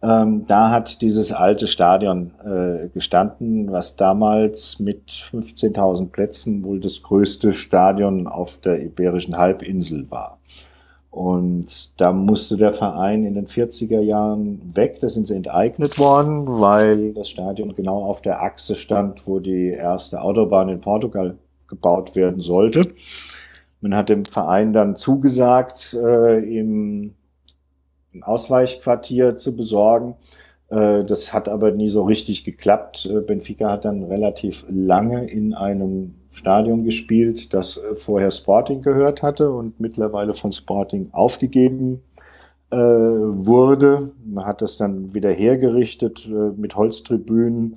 Ähm, 0.02 0.44
da 0.48 0.70
hat 0.70 1.00
dieses 1.00 1.30
alte 1.32 1.68
Stadion 1.68 2.32
äh, 2.44 2.88
gestanden, 2.88 3.70
was 3.70 3.94
damals 3.96 4.80
mit 4.80 5.10
15.000 5.10 6.10
Plätzen 6.10 6.64
wohl 6.64 6.80
das 6.80 7.02
größte 7.02 7.52
Stadion 7.52 8.26
auf 8.26 8.58
der 8.58 8.82
Iberischen 8.82 9.38
Halbinsel 9.38 10.10
war. 10.10 10.40
Und 11.12 12.00
da 12.00 12.10
musste 12.10 12.56
der 12.56 12.72
Verein 12.72 13.26
in 13.26 13.34
den 13.34 13.46
40er 13.46 14.00
Jahren 14.00 14.62
weg, 14.74 14.98
da 15.00 15.10
sind 15.10 15.26
sie 15.26 15.34
enteignet 15.36 15.98
worden, 15.98 16.46
weil 16.48 17.12
das 17.12 17.28
Stadion 17.28 17.74
genau 17.74 18.02
auf 18.02 18.22
der 18.22 18.42
Achse 18.42 18.74
stand, 18.74 19.26
wo 19.26 19.38
die 19.38 19.68
erste 19.68 20.22
Autobahn 20.22 20.70
in 20.70 20.80
Portugal 20.80 21.36
gebaut 21.68 22.16
werden 22.16 22.40
sollte. 22.40 22.80
Man 23.82 23.94
hat 23.94 24.08
dem 24.08 24.24
Verein 24.24 24.72
dann 24.72 24.96
zugesagt, 24.96 25.92
äh, 26.02 26.38
im 26.38 27.12
Ausweichquartier 28.22 29.36
zu 29.36 29.54
besorgen. 29.54 30.14
Äh, 30.72 31.04
das 31.04 31.34
hat 31.34 31.48
aber 31.48 31.70
nie 31.70 31.88
so 31.88 32.02
richtig 32.02 32.44
geklappt. 32.44 33.06
Äh, 33.06 33.20
Benfica 33.20 33.70
hat 33.70 33.84
dann 33.84 34.04
relativ 34.04 34.64
lange 34.70 35.28
in 35.28 35.52
einem 35.52 36.14
Stadion 36.30 36.84
gespielt, 36.84 37.52
das 37.52 37.76
äh, 37.76 37.94
vorher 37.94 38.30
Sporting 38.30 38.80
gehört 38.80 39.22
hatte 39.22 39.52
und 39.52 39.78
mittlerweile 39.80 40.34
von 40.34 40.50
Sporting 40.50 41.10
aufgegeben 41.12 42.02
wurde. 42.74 44.12
Man 44.24 44.46
hat 44.46 44.62
das 44.62 44.78
dann 44.78 45.14
wieder 45.14 45.30
hergerichtet 45.30 46.26
mit 46.56 46.74
Holztribünen. 46.74 47.76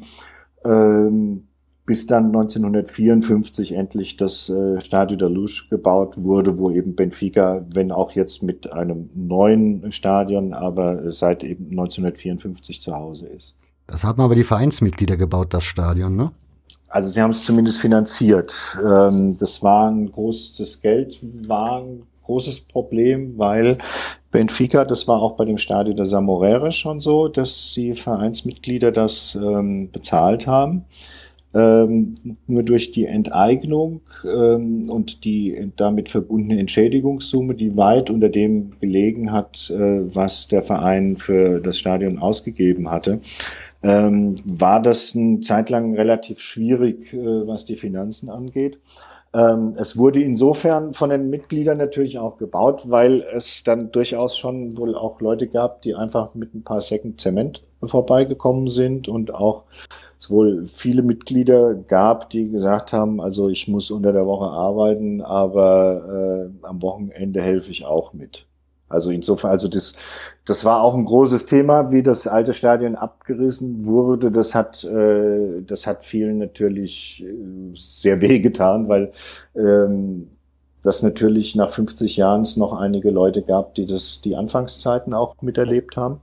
Ähm, 0.64 1.50
bis 1.86 2.08
dann 2.08 2.28
1954 2.28 3.74
endlich 3.74 4.18
das 4.18 4.50
äh, 4.50 4.82
Stadio 4.82 5.18
da 5.18 5.28
Luz 5.28 5.70
gebaut 5.70 6.18
wurde, 6.18 6.58
wo 6.58 6.72
eben 6.72 6.96
Benfica, 6.96 7.64
wenn 7.70 7.92
auch 7.92 8.12
jetzt 8.12 8.42
mit 8.42 8.74
einem 8.74 9.10
neuen 9.14 9.92
Stadion, 9.92 10.54
aber 10.54 11.12
seit 11.12 11.44
eben 11.44 11.70
1954 11.70 12.82
zu 12.82 12.96
Hause 12.96 13.28
ist. 13.28 13.56
Das 13.88 14.04
haben 14.04 14.22
aber 14.22 14.36
die 14.36 14.44
Vereinsmitglieder 14.44 15.16
gebaut, 15.16 15.54
das 15.54 15.64
Stadion, 15.64 16.16
ne? 16.16 16.32
Also 16.90 17.10
sie 17.10 17.22
haben 17.22 17.32
es 17.32 17.44
zumindest 17.44 17.80
finanziert. 17.80 18.78
Ähm, 18.80 19.38
das 19.40 19.62
war 19.62 19.90
ein 19.90 20.10
großes, 20.12 20.56
das 20.56 20.82
Geld 20.82 21.20
war 21.48 21.82
ein 21.82 22.04
großes 22.24 22.62
Problem, 22.62 23.38
weil 23.38 23.78
Benfica, 24.32 24.86
das 24.86 25.08
war 25.08 25.22
auch 25.22 25.36
bei 25.36 25.46
dem 25.46 25.58
Stadio 25.58 25.94
der 25.94 26.06
Samorere 26.06 26.72
schon 26.72 27.00
so, 27.00 27.28
dass 27.28 27.74
die 27.76 27.94
Vereinsmitglieder 27.94 28.92
das 28.92 29.36
ähm, 29.36 29.92
bezahlt 29.92 30.48
haben. 30.48 30.86
Ähm, 31.56 32.16
nur 32.48 32.64
durch 32.64 32.92
die 32.92 33.06
Enteignung 33.06 34.02
ähm, 34.26 34.90
und 34.90 35.24
die 35.24 35.72
damit 35.78 36.10
verbundene 36.10 36.60
Entschädigungssumme, 36.60 37.56
die 37.56 37.78
weit 37.78 38.10
unter 38.10 38.28
dem 38.28 38.72
gelegen 38.82 39.32
hat, 39.32 39.70
äh, 39.70 40.14
was 40.14 40.50
der 40.50 40.62
Verein 40.62 41.16
für 41.16 41.62
das 41.62 41.80
Stadion 41.80 42.20
ausgegeben 42.20 42.92
hatte, 42.92 43.22
ähm, 43.84 44.36
war 44.44 44.82
das 44.82 45.16
eine 45.16 45.40
Zeit 45.40 45.70
lang 45.70 45.96
relativ 45.96 46.42
schwierig, 46.42 47.14
äh, 47.14 47.48
was 47.48 47.64
die 47.64 47.78
Finanzen 47.78 48.30
angeht. 48.30 48.80
Ähm, 49.34 49.74
es 49.78 49.96
wurde 49.96 50.22
insofern 50.22 50.94
von 50.94 51.10
den 51.10 51.30
Mitgliedern 51.30 51.78
natürlich 51.78 52.20
auch 52.20 52.38
gebaut, 52.38 52.84
weil 52.90 53.26
es 53.34 53.64
dann 53.64 53.92
durchaus 53.92 54.38
schon 54.38 54.78
wohl 54.78 54.96
auch 54.96 55.22
Leute 55.22 55.48
gab, 55.48 55.82
die 55.84 55.96
einfach 55.96 56.36
mit 56.36 56.54
ein 56.54 56.64
paar 56.64 56.82
Säcken 56.82 57.18
Zement 57.18 57.62
vorbeigekommen 57.84 58.70
sind 58.70 59.08
und 59.08 59.34
auch 59.34 59.64
es 60.20 60.30
wohl 60.32 60.66
viele 60.66 61.04
Mitglieder 61.04 61.76
gab, 61.76 62.30
die 62.30 62.50
gesagt 62.50 62.94
haben, 62.94 63.22
also 63.22 63.50
ich 63.50 63.68
muss 63.68 63.92
unter 63.92 64.14
der 64.14 64.26
Woche 64.26 64.50
arbeiten, 64.50 65.22
aber 65.22 66.50
äh, 66.64 66.66
am 66.66 66.82
Wochenende 66.82 67.42
helfe 67.42 67.72
ich 67.72 67.86
auch 67.86 68.14
mit. 68.14 68.48
Also 68.88 69.10
insofern, 69.10 69.52
also 69.52 69.68
das, 69.68 69.94
das 70.46 70.64
war 70.64 70.82
auch 70.82 70.94
ein 70.94 71.06
großes 71.06 71.48
Thema, 71.48 71.92
wie 71.92 72.04
das 72.04 72.28
alte 72.28 72.54
Stadion 72.54 72.96
abgerissen 72.96 73.86
wurde. 73.86 74.32
Das 74.32 74.54
hat, 74.54 74.84
äh, 74.84 75.62
das 75.66 75.88
hat 75.88 76.06
vielen 76.06 76.38
natürlich 76.38 77.24
äh, 77.24 77.74
sehr 77.74 78.22
wehgetan, 78.22 78.88
weil 78.88 79.12
ähm, 79.56 80.30
das 80.84 81.02
natürlich 81.02 81.56
nach 81.56 81.72
50 81.72 82.16
Jahren 82.18 82.44
es 82.44 82.58
noch 82.58 82.74
einige 82.74 83.10
Leute 83.10 83.42
gab, 83.42 83.74
die 83.74 83.88
das 83.88 84.22
die 84.22 84.36
Anfangszeiten 84.36 85.16
auch 85.16 85.36
miterlebt 85.42 85.98
haben. 85.98 86.22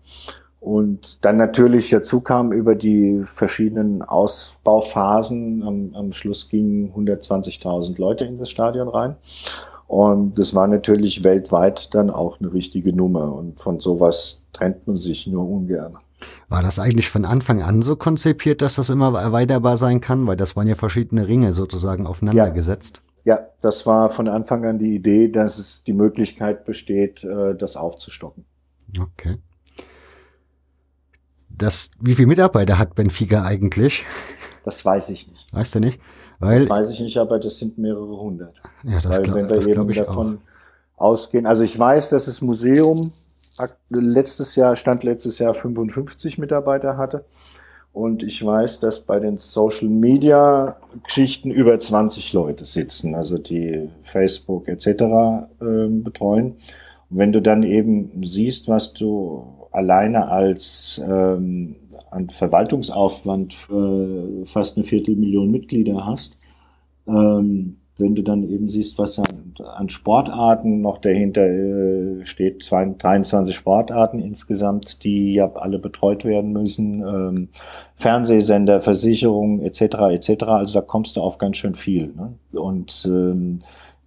Und 0.62 1.18
dann 1.22 1.38
natürlich 1.38 1.90
dazu 1.90 2.20
kam 2.20 2.52
über 2.52 2.76
die 2.76 3.22
verschiedenen 3.24 4.00
Ausbauphasen. 4.00 5.64
Am, 5.64 5.90
am 5.94 6.12
Schluss 6.12 6.48
gingen 6.48 6.92
120.000 6.94 7.98
Leute 7.98 8.24
in 8.26 8.38
das 8.38 8.48
Stadion 8.48 8.86
rein. 8.86 9.16
Und 9.88 10.38
das 10.38 10.54
war 10.54 10.68
natürlich 10.68 11.24
weltweit 11.24 11.92
dann 11.96 12.10
auch 12.10 12.38
eine 12.38 12.54
richtige 12.54 12.92
Nummer. 12.92 13.34
Und 13.34 13.60
von 13.60 13.80
sowas 13.80 14.44
trennt 14.52 14.86
man 14.86 14.94
sich 14.94 15.26
nur 15.26 15.50
ungern. 15.50 15.98
War 16.48 16.62
das 16.62 16.78
eigentlich 16.78 17.10
von 17.10 17.24
Anfang 17.24 17.60
an 17.60 17.82
so 17.82 17.96
konzipiert, 17.96 18.62
dass 18.62 18.76
das 18.76 18.88
immer 18.88 19.20
erweiterbar 19.20 19.76
sein 19.76 20.00
kann? 20.00 20.28
Weil 20.28 20.36
das 20.36 20.54
waren 20.54 20.68
ja 20.68 20.76
verschiedene 20.76 21.26
Ringe 21.26 21.54
sozusagen 21.54 22.06
aufeinander 22.06 22.46
ja. 22.46 22.50
gesetzt. 22.50 23.02
Ja, 23.24 23.48
das 23.60 23.84
war 23.84 24.10
von 24.10 24.28
Anfang 24.28 24.64
an 24.64 24.78
die 24.78 24.94
Idee, 24.94 25.26
dass 25.26 25.58
es 25.58 25.82
die 25.82 25.92
Möglichkeit 25.92 26.64
besteht, 26.64 27.24
äh, 27.24 27.56
das 27.56 27.74
aufzustocken. 27.74 28.44
Okay. 28.96 29.38
Das, 31.56 31.90
wie 32.00 32.14
viele 32.14 32.28
Mitarbeiter 32.28 32.78
hat 32.78 32.94
Benfica 32.94 33.44
eigentlich? 33.44 34.04
Das 34.64 34.84
weiß 34.84 35.10
ich 35.10 35.28
nicht. 35.28 35.46
Weißt 35.52 35.74
du 35.74 35.80
nicht? 35.80 36.00
Weil, 36.38 36.60
das 36.60 36.70
weiß 36.70 36.90
ich 36.90 37.00
nicht, 37.00 37.18
aber 37.18 37.38
das 37.38 37.58
sind 37.58 37.78
mehrere 37.78 38.18
hundert. 38.18 38.56
Ja, 38.82 39.00
das 39.00 39.16
Weil 39.16 39.22
glaub, 39.22 39.36
wenn 39.36 39.48
wir 39.48 39.56
das 39.56 39.66
eben 39.66 39.90
ich 39.90 39.96
davon 39.98 40.38
auch. 40.96 41.02
ausgehen, 41.02 41.46
also 41.46 41.62
ich 41.62 41.78
weiß, 41.78 42.08
dass 42.10 42.24
das 42.24 42.40
Museum 42.40 43.12
letztes 43.90 44.56
Jahr, 44.56 44.74
stand 44.76 45.04
letztes 45.04 45.38
Jahr 45.38 45.54
55 45.54 46.38
Mitarbeiter 46.38 46.96
hatte. 46.96 47.24
Und 47.92 48.22
ich 48.22 48.44
weiß, 48.44 48.80
dass 48.80 49.00
bei 49.00 49.20
den 49.20 49.36
Social 49.36 49.88
Media 49.88 50.76
Geschichten 51.04 51.50
über 51.50 51.78
20 51.78 52.32
Leute 52.32 52.64
sitzen, 52.64 53.14
also 53.14 53.36
die 53.36 53.90
Facebook 54.02 54.66
etc. 54.68 54.86
Äh, 54.86 55.88
betreuen. 55.88 56.56
Und 57.10 57.18
wenn 57.18 57.32
du 57.32 57.42
dann 57.42 57.62
eben 57.62 58.22
siehst, 58.24 58.68
was 58.68 58.94
du 58.94 59.61
alleine 59.72 60.28
als 60.28 61.02
ähm, 61.04 61.76
an 62.10 62.28
Verwaltungsaufwand 62.28 63.54
für 63.54 64.44
fast 64.44 64.76
eine 64.76 64.84
Viertelmillion 64.84 65.50
Mitglieder 65.50 66.06
hast, 66.06 66.38
ähm, 67.06 67.78
wenn 67.98 68.14
du 68.14 68.22
dann 68.22 68.42
eben 68.42 68.68
siehst, 68.68 68.98
was 68.98 69.18
an, 69.18 69.54
an 69.64 69.88
Sportarten 69.88 70.80
noch 70.80 70.98
dahinter 70.98 71.46
äh, 71.46 72.24
steht, 72.24 72.68
23 72.70 73.54
Sportarten 73.54 74.18
insgesamt, 74.18 75.04
die 75.04 75.34
ja 75.34 75.52
alle 75.54 75.78
betreut 75.78 76.24
werden 76.24 76.52
müssen, 76.52 77.00
ähm, 77.00 77.48
Fernsehsender, 77.94 78.80
Versicherungen 78.80 79.60
etc. 79.60 79.80
etc. 80.10 80.44
Also 80.44 80.74
da 80.74 80.80
kommst 80.80 81.16
du 81.16 81.20
auf 81.20 81.38
ganz 81.38 81.58
schön 81.58 81.74
viel. 81.74 82.12
Ne? 82.14 82.34
Und 82.58 83.04
ähm, 83.06 83.60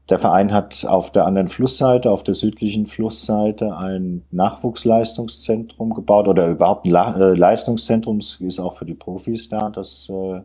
der 0.09 0.19
Verein 0.19 0.53
hat 0.53 0.85
auf 0.85 1.11
der 1.11 1.25
anderen 1.25 1.47
Flussseite, 1.47 2.11
auf 2.11 2.23
der 2.23 2.35
südlichen 2.35 2.85
Flussseite, 2.85 3.75
ein 3.75 4.23
Nachwuchsleistungszentrum 4.31 5.93
gebaut 5.95 6.27
oder 6.27 6.47
überhaupt 6.47 6.85
ein 6.85 6.93
äh, 6.93 7.33
Leistungszentrum. 7.33 8.19
Das 8.19 8.39
ist 8.39 8.59
auch 8.59 8.75
für 8.75 8.85
die 8.85 8.93
Profis 8.93 9.49
da, 9.49 9.69
das 9.71 10.07
äh, 10.09 10.41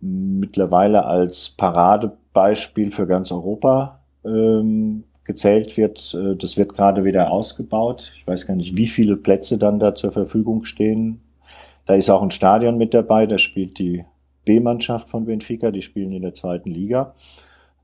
mittlerweile 0.00 1.06
als 1.06 1.48
Paradebeispiel 1.50 2.90
für 2.90 3.06
ganz 3.06 3.32
Europa 3.32 4.00
ähm, 4.26 5.04
gezählt 5.24 5.78
wird. 5.78 6.14
Äh, 6.14 6.36
das 6.36 6.58
wird 6.58 6.74
gerade 6.74 7.04
wieder 7.04 7.30
ausgebaut. 7.30 8.12
Ich 8.16 8.26
weiß 8.26 8.46
gar 8.46 8.56
nicht, 8.56 8.76
wie 8.76 8.88
viele 8.88 9.16
Plätze 9.16 9.56
dann 9.56 9.78
da 9.78 9.94
zur 9.94 10.12
Verfügung 10.12 10.64
stehen. 10.64 11.22
Da 11.86 11.94
ist 11.94 12.10
auch 12.10 12.22
ein 12.22 12.30
Stadion 12.30 12.76
mit 12.76 12.92
dabei, 12.92 13.26
da 13.26 13.38
spielt 13.38 13.78
die 13.78 14.04
B-Mannschaft 14.44 15.08
von 15.08 15.24
Benfica, 15.24 15.70
die 15.70 15.82
spielen 15.82 16.12
in 16.12 16.22
der 16.22 16.34
zweiten 16.34 16.70
Liga. 16.70 17.14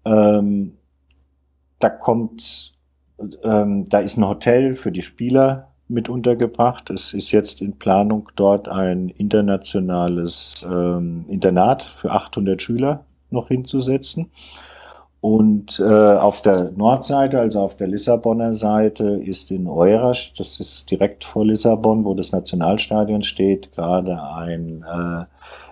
Ähm, 0.04 0.74
da 1.78 1.88
kommt, 1.88 2.74
ähm, 3.42 3.84
da 3.88 3.98
ist 3.98 4.16
ein 4.16 4.28
Hotel 4.28 4.74
für 4.74 4.92
die 4.92 5.02
Spieler 5.02 5.68
mit 5.88 6.08
untergebracht. 6.08 6.90
Es 6.90 7.14
ist 7.14 7.32
jetzt 7.32 7.62
in 7.62 7.78
Planung, 7.78 8.28
dort 8.36 8.68
ein 8.68 9.08
internationales 9.08 10.66
ähm, 10.70 11.24
Internat 11.28 11.82
für 11.82 12.12
800 12.12 12.60
Schüler 12.60 13.04
noch 13.30 13.48
hinzusetzen. 13.48 14.30
Und 15.20 15.80
äh, 15.80 16.14
auf 16.14 16.42
der 16.42 16.70
Nordseite, 16.76 17.40
also 17.40 17.60
auf 17.60 17.76
der 17.76 17.88
Lissabonner 17.88 18.54
Seite, 18.54 19.04
ist 19.04 19.50
in 19.50 19.66
Eurasch, 19.66 20.32
das 20.38 20.60
ist 20.60 20.88
direkt 20.90 21.24
vor 21.24 21.44
Lissabon, 21.44 22.04
wo 22.04 22.14
das 22.14 22.30
Nationalstadion 22.30 23.24
steht, 23.24 23.72
gerade 23.72 24.22
ein 24.22 24.84
äh, 24.84 25.24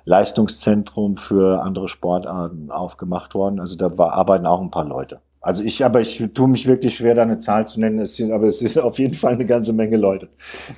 Leistungszentrum 0.04 1.16
für 1.16 1.62
andere 1.62 1.88
Sportarten 1.88 2.72
aufgemacht 2.72 3.34
worden. 3.34 3.61
Also 3.61 3.76
da 3.76 3.96
war, 3.96 4.14
arbeiten 4.14 4.46
auch 4.46 4.61
ein 4.61 4.70
paar 4.70 4.84
Leute. 4.84 5.20
Also 5.47 5.62
ich, 5.62 5.84
aber 5.84 6.01
ich 6.01 6.24
tue 6.34 6.49
mich 6.49 6.66
wirklich 6.66 6.97
schwer, 6.97 7.14
da 7.14 7.22
eine 7.22 7.38
Zahl 7.38 7.68
zu 7.68 7.78
nennen. 7.78 8.01
Es 8.01 8.16
sind, 8.16 8.32
aber 8.32 8.49
es 8.49 8.61
ist 8.61 8.78
auf 8.78 8.99
jeden 8.99 9.14
Fall 9.14 9.34
eine 9.34 9.47
ganze 9.47 9.72
Menge 9.72 9.97
Leute, 9.97 10.28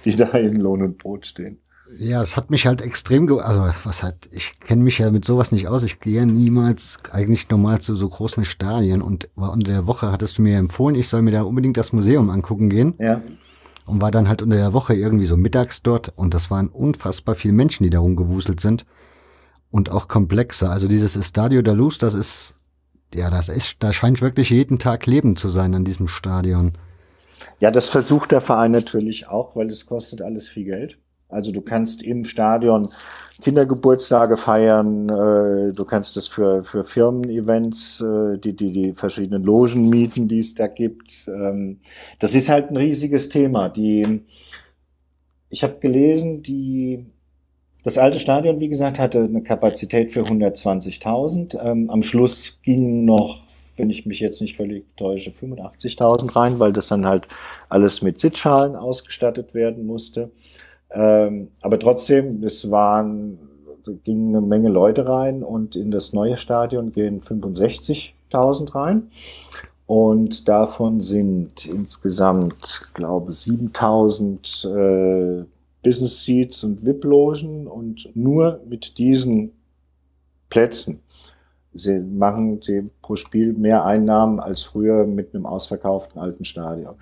die 0.04 0.14
da 0.14 0.26
in 0.26 0.56
Lohn 0.56 0.82
und 0.82 0.98
Brot 0.98 1.24
stehen. 1.24 1.58
Ja, 1.98 2.22
es 2.22 2.36
hat 2.36 2.50
mich 2.50 2.66
halt 2.66 2.82
extrem, 2.82 3.26
ge 3.26 3.40
also 3.40 3.62
was 3.84 4.02
hat, 4.02 4.28
ich 4.30 4.60
kenne 4.60 4.82
mich 4.82 4.98
ja 4.98 5.10
mit 5.10 5.24
sowas 5.24 5.52
nicht 5.52 5.68
aus. 5.68 5.84
Ich 5.84 6.00
gehe 6.00 6.26
niemals 6.26 6.98
eigentlich 7.12 7.48
normal 7.48 7.80
zu 7.80 7.94
so 7.94 8.10
großen 8.10 8.44
Stadien 8.44 9.00
und 9.00 9.30
war 9.36 9.54
unter 9.54 9.72
der 9.72 9.86
Woche 9.86 10.12
hattest 10.12 10.36
du 10.36 10.42
mir 10.42 10.58
empfohlen, 10.58 10.96
ich 10.96 11.08
soll 11.08 11.22
mir 11.22 11.30
da 11.30 11.44
unbedingt 11.44 11.78
das 11.78 11.94
Museum 11.94 12.28
angucken 12.28 12.68
gehen. 12.68 12.94
Ja. 12.98 13.22
Und 13.86 14.02
war 14.02 14.10
dann 14.10 14.28
halt 14.28 14.42
unter 14.42 14.56
der 14.56 14.74
Woche 14.74 14.94
irgendwie 14.94 15.24
so 15.24 15.38
mittags 15.38 15.82
dort 15.82 16.12
und 16.14 16.34
das 16.34 16.50
waren 16.50 16.68
unfassbar 16.68 17.36
viele 17.36 17.54
Menschen, 17.54 17.84
die 17.84 17.90
da 17.90 18.00
rumgewuselt 18.00 18.60
sind 18.60 18.84
und 19.70 19.90
auch 19.90 20.08
komplexer. 20.08 20.70
Also 20.70 20.88
dieses 20.88 21.16
Estadio 21.16 21.62
da 21.62 21.72
Luz, 21.72 21.96
das 21.96 22.12
ist, 22.12 22.54
ja, 23.14 23.30
das 23.30 23.48
ist, 23.48 23.76
da 23.80 23.92
scheint 23.92 24.20
wirklich 24.20 24.50
jeden 24.50 24.78
Tag 24.78 25.06
Leben 25.06 25.36
zu 25.36 25.48
sein 25.48 25.74
an 25.74 25.84
diesem 25.84 26.08
Stadion. 26.08 26.72
Ja, 27.60 27.70
das 27.70 27.88
versucht 27.88 28.32
der 28.32 28.40
Verein 28.40 28.70
natürlich 28.70 29.28
auch, 29.28 29.56
weil 29.56 29.68
es 29.68 29.86
kostet 29.86 30.22
alles 30.22 30.48
viel 30.48 30.64
Geld. 30.64 30.98
Also 31.28 31.52
du 31.52 31.60
kannst 31.60 32.02
im 32.02 32.24
Stadion 32.24 32.88
Kindergeburtstage 33.42 34.36
feiern, 34.36 35.08
äh, 35.08 35.72
du 35.72 35.84
kannst 35.84 36.16
das 36.16 36.26
für, 36.26 36.64
für 36.64 36.84
Firmen-Events, 36.84 38.00
äh, 38.00 38.38
die, 38.38 38.56
die, 38.56 38.72
die 38.72 38.92
verschiedenen 38.94 39.44
Logen 39.44 39.88
mieten, 39.90 40.26
die 40.26 40.40
es 40.40 40.54
da 40.54 40.66
gibt. 40.66 41.28
Ähm, 41.28 41.80
das 42.18 42.34
ist 42.34 42.48
halt 42.48 42.70
ein 42.70 42.76
riesiges 42.76 43.28
Thema. 43.28 43.68
Die, 43.68 44.22
ich 45.50 45.62
habe 45.62 45.78
gelesen, 45.78 46.42
die, 46.42 47.06
das 47.84 47.98
alte 47.98 48.18
Stadion, 48.18 48.60
wie 48.60 48.68
gesagt, 48.68 48.98
hatte 48.98 49.22
eine 49.22 49.42
Kapazität 49.42 50.12
für 50.12 50.22
120.000. 50.22 51.58
Ähm, 51.62 51.90
am 51.90 52.02
Schluss 52.02 52.58
gingen 52.62 53.04
noch, 53.04 53.42
wenn 53.76 53.90
ich 53.90 54.04
mich 54.04 54.20
jetzt 54.20 54.40
nicht 54.40 54.56
völlig 54.56 54.84
täusche, 54.96 55.30
85.000 55.30 56.34
rein, 56.34 56.60
weil 56.60 56.72
das 56.72 56.88
dann 56.88 57.06
halt 57.06 57.26
alles 57.68 58.02
mit 58.02 58.20
Sitzschalen 58.20 58.74
ausgestattet 58.74 59.54
werden 59.54 59.86
musste. 59.86 60.30
Ähm, 60.90 61.48
aber 61.62 61.78
trotzdem, 61.78 62.42
es 62.42 62.70
waren, 62.70 63.38
gingen 64.04 64.34
eine 64.34 64.44
Menge 64.44 64.68
Leute 64.68 65.06
rein 65.08 65.42
und 65.42 65.76
in 65.76 65.90
das 65.90 66.12
neue 66.12 66.36
Stadion 66.36 66.92
gehen 66.92 67.20
65.000 67.20 68.74
rein. 68.74 69.10
Und 69.86 70.48
davon 70.48 71.00
sind 71.00 71.64
insgesamt, 71.64 72.92
glaube 72.92 73.32
7000 73.32 74.70
äh, 74.76 75.44
Business 75.82 76.24
Seats 76.24 76.64
und 76.64 76.84
VIP-Logen 76.84 77.66
und 77.66 78.10
nur 78.14 78.60
mit 78.68 78.98
diesen 78.98 79.52
Plätzen 80.50 81.02
sie 81.74 81.98
machen 82.00 82.60
sie 82.62 82.90
pro 83.02 83.16
Spiel 83.16 83.52
mehr 83.52 83.84
Einnahmen 83.84 84.40
als 84.40 84.62
früher 84.62 85.06
mit 85.06 85.34
einem 85.34 85.46
ausverkauften 85.46 86.20
alten 86.20 86.44
Stadion. 86.44 86.94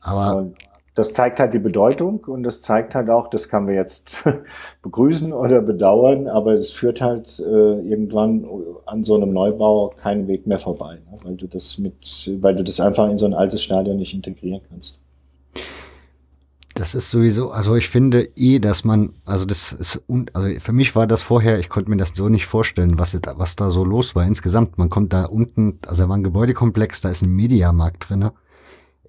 Aber 0.00 0.36
und 0.36 0.56
das 0.94 1.14
zeigt 1.14 1.38
halt 1.38 1.54
die 1.54 1.58
Bedeutung 1.58 2.24
und 2.26 2.42
das 2.42 2.60
zeigt 2.60 2.94
halt 2.94 3.08
auch, 3.08 3.28
das 3.28 3.48
kann 3.48 3.66
wir 3.66 3.74
jetzt 3.74 4.22
begrüßen 4.82 5.32
oder 5.32 5.62
bedauern, 5.62 6.28
aber 6.28 6.52
es 6.52 6.70
führt 6.70 7.00
halt 7.00 7.38
äh, 7.38 7.80
irgendwann 7.80 8.46
an 8.84 9.02
so 9.02 9.14
einem 9.14 9.32
Neubau 9.32 9.94
keinen 9.96 10.28
Weg 10.28 10.46
mehr 10.46 10.58
vorbei, 10.58 10.96
ne? 11.10 11.18
weil 11.24 11.36
du 11.36 11.46
das 11.46 11.78
mit, 11.78 12.30
weil 12.42 12.56
du 12.56 12.62
das 12.62 12.78
einfach 12.78 13.08
in 13.08 13.16
so 13.16 13.24
ein 13.24 13.32
altes 13.32 13.62
Stadion 13.62 13.96
nicht 13.96 14.12
integrieren 14.12 14.60
kannst. 14.68 15.00
Das 16.74 16.94
ist 16.94 17.10
sowieso, 17.10 17.50
also 17.50 17.76
ich 17.76 17.88
finde 17.88 18.28
eh, 18.36 18.58
dass 18.58 18.84
man, 18.84 19.12
also 19.26 19.44
das 19.44 19.72
ist, 19.72 20.00
also 20.32 20.60
für 20.60 20.72
mich 20.72 20.94
war 20.96 21.06
das 21.06 21.20
vorher, 21.20 21.58
ich 21.58 21.68
konnte 21.68 21.90
mir 21.90 21.96
das 21.96 22.12
so 22.14 22.28
nicht 22.28 22.46
vorstellen, 22.46 22.98
was, 22.98 23.18
was 23.36 23.56
da 23.56 23.70
so 23.70 23.84
los 23.84 24.14
war 24.14 24.24
insgesamt. 24.24 24.78
Man 24.78 24.88
kommt 24.88 25.12
da 25.12 25.24
unten, 25.26 25.78
also 25.86 26.04
da 26.04 26.08
war 26.08 26.16
ein 26.16 26.22
Gebäudekomplex, 26.22 27.00
da 27.02 27.10
ist 27.10 27.22
ein 27.22 27.34
Mediamarkt 27.34 28.08
drinne 28.08 28.32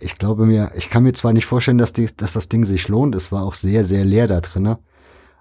ich 0.03 0.17
glaube 0.17 0.45
mir, 0.45 0.71
ich 0.75 0.89
kann 0.89 1.03
mir 1.03 1.13
zwar 1.13 1.33
nicht 1.33 1.45
vorstellen, 1.45 1.77
dass, 1.77 1.93
die, 1.93 2.07
dass 2.15 2.33
das 2.33 2.49
Ding 2.49 2.65
sich 2.65 2.87
lohnt, 2.87 3.15
es 3.15 3.31
war 3.31 3.43
auch 3.43 3.53
sehr, 3.53 3.83
sehr 3.83 4.05
leer 4.05 4.27
da 4.27 4.41
drinnen, 4.41 4.77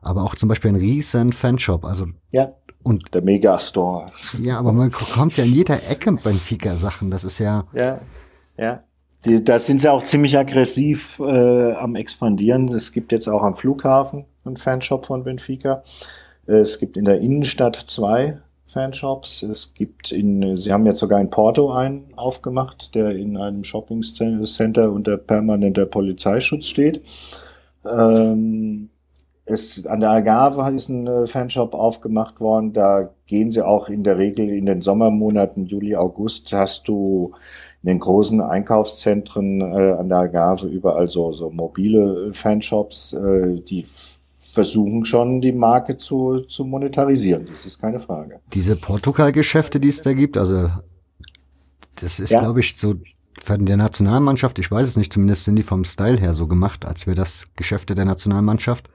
aber 0.01 0.23
auch 0.23 0.35
zum 0.35 0.49
Beispiel 0.49 0.70
ein 0.70 0.77
riesen 0.77 1.33
Fanshop, 1.33 1.85
also 1.85 2.07
ja. 2.33 2.53
Und 2.85 3.14
der 3.14 3.23
Megastore. 3.23 4.11
Ja, 4.41 4.59
aber 4.59 4.73
man 4.73 4.91
kommt 4.91 5.37
ja 5.37 5.45
in 5.45 5.53
jeder 5.53 5.89
Ecke 5.89 6.11
Benfica-Sachen. 6.11 7.12
Das 7.12 7.23
ist 7.23 7.39
ja. 7.39 7.62
Ja, 7.73 8.01
ja. 8.57 8.81
Die, 9.25 9.43
da 9.43 9.59
sind 9.59 9.81
sie 9.81 9.91
auch 9.91 10.03
ziemlich 10.03 10.37
aggressiv 10.37 11.20
äh, 11.20 11.73
am 11.73 11.95
expandieren. 11.95 12.68
Es 12.68 12.93
gibt 12.93 13.12
jetzt 13.12 13.29
auch 13.29 13.43
am 13.43 13.55
Flughafen 13.55 14.25
einen 14.45 14.57
Fanshop 14.57 15.07
von 15.07 15.23
Benfica. 15.23 15.83
Es 16.47 16.81
gibt 16.81 16.97
in 16.97 17.05
der 17.05 17.20
Innenstadt 17.20 17.77
zwei 17.77 18.39
Fanshops. 18.66 19.43
Es 19.43 19.75
gibt 19.75 20.11
in, 20.11 20.57
sie 20.57 20.73
haben 20.73 20.87
jetzt 20.87 20.99
sogar 20.99 21.20
in 21.20 21.31
Porto 21.31 21.70
einen 21.70 22.12
aufgemacht, 22.16 22.95
der 22.95 23.11
in 23.11 23.37
einem 23.37 23.62
Shopping 23.62 24.03
Center 24.03 24.91
unter 24.91 25.16
permanenter 25.18 25.87
Polizeischutz 25.87 26.66
steht. 26.66 27.03
Ähm, 27.85 28.89
es, 29.45 29.87
an 29.87 30.01
der 30.01 30.11
Algarve 30.11 30.75
ist 30.75 30.89
ein 30.89 31.07
äh, 31.07 31.27
Fanshop 31.27 31.75
aufgemacht 31.75 32.41
worden. 32.41 32.73
Da 32.73 33.11
gehen 33.27 33.51
sie 33.51 33.64
auch 33.64 33.89
in 33.89 34.03
der 34.03 34.18
Regel 34.18 34.49
in 34.49 34.66
den 34.66 34.83
Sommermonaten, 34.83 35.66
Juli, 35.66 35.95
August, 35.95 36.53
hast 36.53 36.89
du 36.89 37.33
in 37.83 37.89
den 37.89 37.99
großen 37.99 38.41
Einkaufszentren 38.41 39.61
äh, 39.61 39.97
an 39.99 40.09
der 40.09 40.18
Algarve 40.18 40.68
überall 40.68 41.09
so, 41.09 41.33
so 41.33 41.51
mobile 41.51 42.33
Fanshops, 42.33 43.12
äh, 43.12 43.61
die 43.61 43.87
versuchen 44.53 45.05
schon, 45.05 45.41
die 45.41 45.53
Marke 45.53 45.97
zu, 45.97 46.41
zu 46.41 46.64
monetarisieren. 46.64 47.47
Das 47.47 47.66
ist 47.66 47.80
keine 47.80 47.99
Frage. 47.99 48.41
Diese 48.53 48.76
Portugal-Geschäfte, 48.76 49.80
die 49.80 49.89
es 49.89 50.03
da 50.03 50.12
gibt, 50.12 50.37
also 50.37 50.68
das 52.01 52.20
ist, 52.20 52.30
ja. 52.30 52.41
glaube 52.41 52.61
ich, 52.61 52.74
so 52.76 52.95
von 53.43 53.66
der 53.66 53.76
Nationalmannschaft, 53.76 54.59
ich 54.59 54.70
weiß 54.70 54.87
es 54.87 54.97
nicht, 54.97 55.12
zumindest 55.12 55.45
sind 55.45 55.57
die 55.57 55.62
vom 55.62 55.85
Style 55.85 56.18
her 56.18 56.35
so 56.35 56.47
gemacht, 56.47 56.87
als 56.87 57.07
wäre 57.07 57.16
das 57.16 57.47
Geschäfte 57.57 57.95
der 57.95 58.05
Nationalmannschaft, 58.05 58.89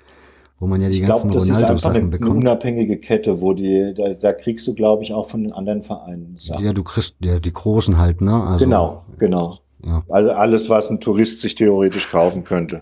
wo 0.60 0.68
man 0.68 0.82
ja 0.82 0.90
die 0.90 1.02
ich 1.02 1.08
ganzen 1.08 1.32
Ronaldo-Sachen 1.32 2.10
bekommt. 2.10 2.32
Eine 2.32 2.40
unabhängige 2.40 2.98
Kette, 2.98 3.42
wo 3.42 3.54
die, 3.54 3.94
da, 3.96 4.14
da 4.14 4.34
kriegst 4.34 4.66
du, 4.68 4.74
glaube 4.74 5.04
ich, 5.04 5.14
auch 5.14 5.30
von 5.30 5.44
den 5.44 5.54
anderen 5.54 5.84
Vereinen 5.84 6.38
Sachen. 6.40 6.66
Ja, 6.66 6.74
du 6.74 6.84
kriegst 6.84 7.16
ja 7.20 7.40
die 7.40 7.54
großen 7.54 7.98
halt, 7.98 8.22
ne? 8.22 8.44
Also, 8.44 8.66
genau, 8.66 9.04
genau. 9.20 9.60
Ja. 9.86 10.04
Also 10.10 10.32
alles, 10.32 10.70
was 10.70 10.90
ein 10.90 11.00
Tourist 11.00 11.42
sich 11.42 11.56
theoretisch 11.56 12.10
kaufen 12.10 12.44
könnte. 12.44 12.82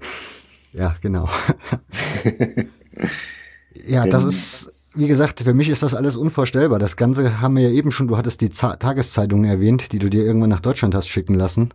Ja, 0.74 0.96
genau. 1.02 1.28
ja, 3.88 4.06
das 4.06 4.24
ist, 4.24 4.92
wie 4.96 5.08
gesagt, 5.08 5.42
für 5.42 5.54
mich 5.54 5.70
ist 5.70 5.84
das 5.84 5.94
alles 5.94 6.16
unvorstellbar. 6.16 6.80
Das 6.80 6.96
Ganze 6.96 7.42
haben 7.42 7.58
wir 7.58 7.64
ja 7.64 7.70
eben 7.70 7.92
schon, 7.92 8.08
du 8.08 8.18
hattest 8.18 8.42
die 8.42 8.50
Z 8.50 8.80
Tageszeitungen 8.80 9.50
erwähnt, 9.50 9.92
die 9.92 10.00
du 10.00 10.10
dir 10.10 10.24
irgendwann 10.24 10.50
nach 10.50 10.62
Deutschland 10.62 10.96
hast 10.96 11.08
schicken 11.08 11.36
lassen. 11.36 11.74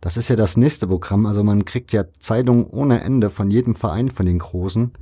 Das 0.00 0.16
ist 0.16 0.28
ja 0.28 0.36
das 0.36 0.56
nächste 0.56 0.86
Programm. 0.86 1.26
Also 1.26 1.44
man 1.44 1.64
kriegt 1.64 1.92
ja 1.92 2.04
Zeitungen 2.18 2.66
ohne 2.66 3.02
Ende 3.02 3.30
von 3.30 3.50
jedem 3.50 3.74
Verein 3.74 4.10
von 4.10 4.26
den 4.26 4.38
Großen. 4.38 4.92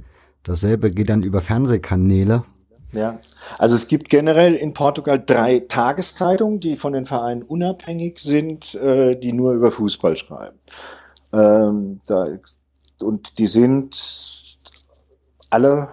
Dasselbe 0.44 0.90
geht 0.90 1.10
dann 1.10 1.22
über 1.22 1.40
Fernsehkanäle. 1.40 2.44
Ja, 2.92 3.18
also 3.58 3.76
es 3.76 3.86
gibt 3.86 4.10
generell 4.10 4.54
in 4.54 4.74
Portugal 4.74 5.22
drei 5.24 5.60
Tageszeitungen, 5.60 6.58
die 6.58 6.76
von 6.76 6.92
den 6.92 7.04
Vereinen 7.04 7.42
unabhängig 7.42 8.18
sind, 8.18 8.74
äh, 8.74 9.14
die 9.14 9.32
nur 9.32 9.52
über 9.52 9.70
Fußball 9.70 10.16
schreiben. 10.16 10.58
Ähm, 11.32 12.00
da 12.06 12.24
und 13.00 13.38
die 13.38 13.46
sind 13.46 13.96
alle, 15.50 15.88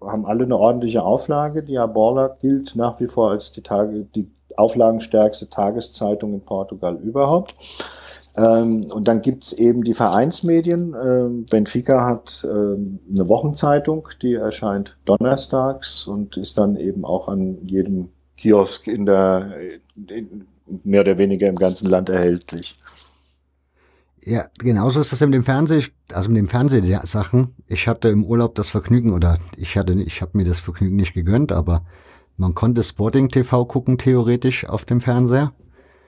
haben 0.00 0.26
alle 0.26 0.44
eine 0.44 0.56
ordentliche 0.56 1.02
Auflage. 1.02 1.62
Die 1.62 1.78
Aborla 1.78 2.36
gilt 2.40 2.76
nach 2.76 3.00
wie 3.00 3.08
vor 3.08 3.30
als 3.30 3.52
die, 3.52 3.62
Tage, 3.62 4.04
die 4.14 4.30
auflagenstärkste 4.56 5.48
Tageszeitung 5.48 6.34
in 6.34 6.44
Portugal 6.44 6.96
überhaupt. 6.96 7.54
Ähm, 8.36 8.82
und 8.90 9.08
dann 9.08 9.22
gibt's 9.22 9.52
eben 9.52 9.82
die 9.82 9.94
Vereinsmedien. 9.94 10.94
Ähm, 11.02 11.46
Benfica 11.50 12.04
hat 12.04 12.46
ähm, 12.48 13.00
eine 13.10 13.28
Wochenzeitung, 13.28 14.08
die 14.20 14.34
erscheint 14.34 14.96
donnerstags 15.06 16.06
und 16.06 16.36
ist 16.36 16.58
dann 16.58 16.76
eben 16.76 17.04
auch 17.04 17.28
an 17.28 17.58
jedem 17.66 18.10
Kiosk 18.36 18.86
in 18.88 19.06
der, 19.06 19.52
in, 20.08 20.46
mehr 20.84 21.00
oder 21.00 21.16
weniger 21.18 21.48
im 21.48 21.56
ganzen 21.56 21.88
Land 21.88 22.08
erhältlich. 22.10 22.76
Ja, 24.22 24.46
genauso 24.58 25.00
ist 25.00 25.12
das 25.12 25.20
mit 25.20 25.34
dem 25.34 25.44
Fernseh, 25.44 25.84
also 26.12 26.28
mit 26.28 26.38
dem 26.38 26.48
Fernsehsachen. 26.48 27.54
Ich 27.68 27.86
hatte 27.86 28.08
im 28.08 28.24
Urlaub 28.24 28.56
das 28.56 28.70
Vergnügen 28.70 29.12
oder 29.12 29.38
ich 29.56 29.78
hatte, 29.78 29.92
ich 29.92 30.20
habe 30.20 30.36
mir 30.36 30.44
das 30.44 30.58
Vergnügen 30.58 30.96
nicht 30.96 31.14
gegönnt, 31.14 31.52
aber 31.52 31.86
man 32.36 32.54
konnte 32.54 32.82
Sporting 32.82 33.28
TV 33.28 33.64
gucken 33.64 33.98
theoretisch 33.98 34.68
auf 34.68 34.84
dem 34.84 35.00
Fernseher. 35.00 35.52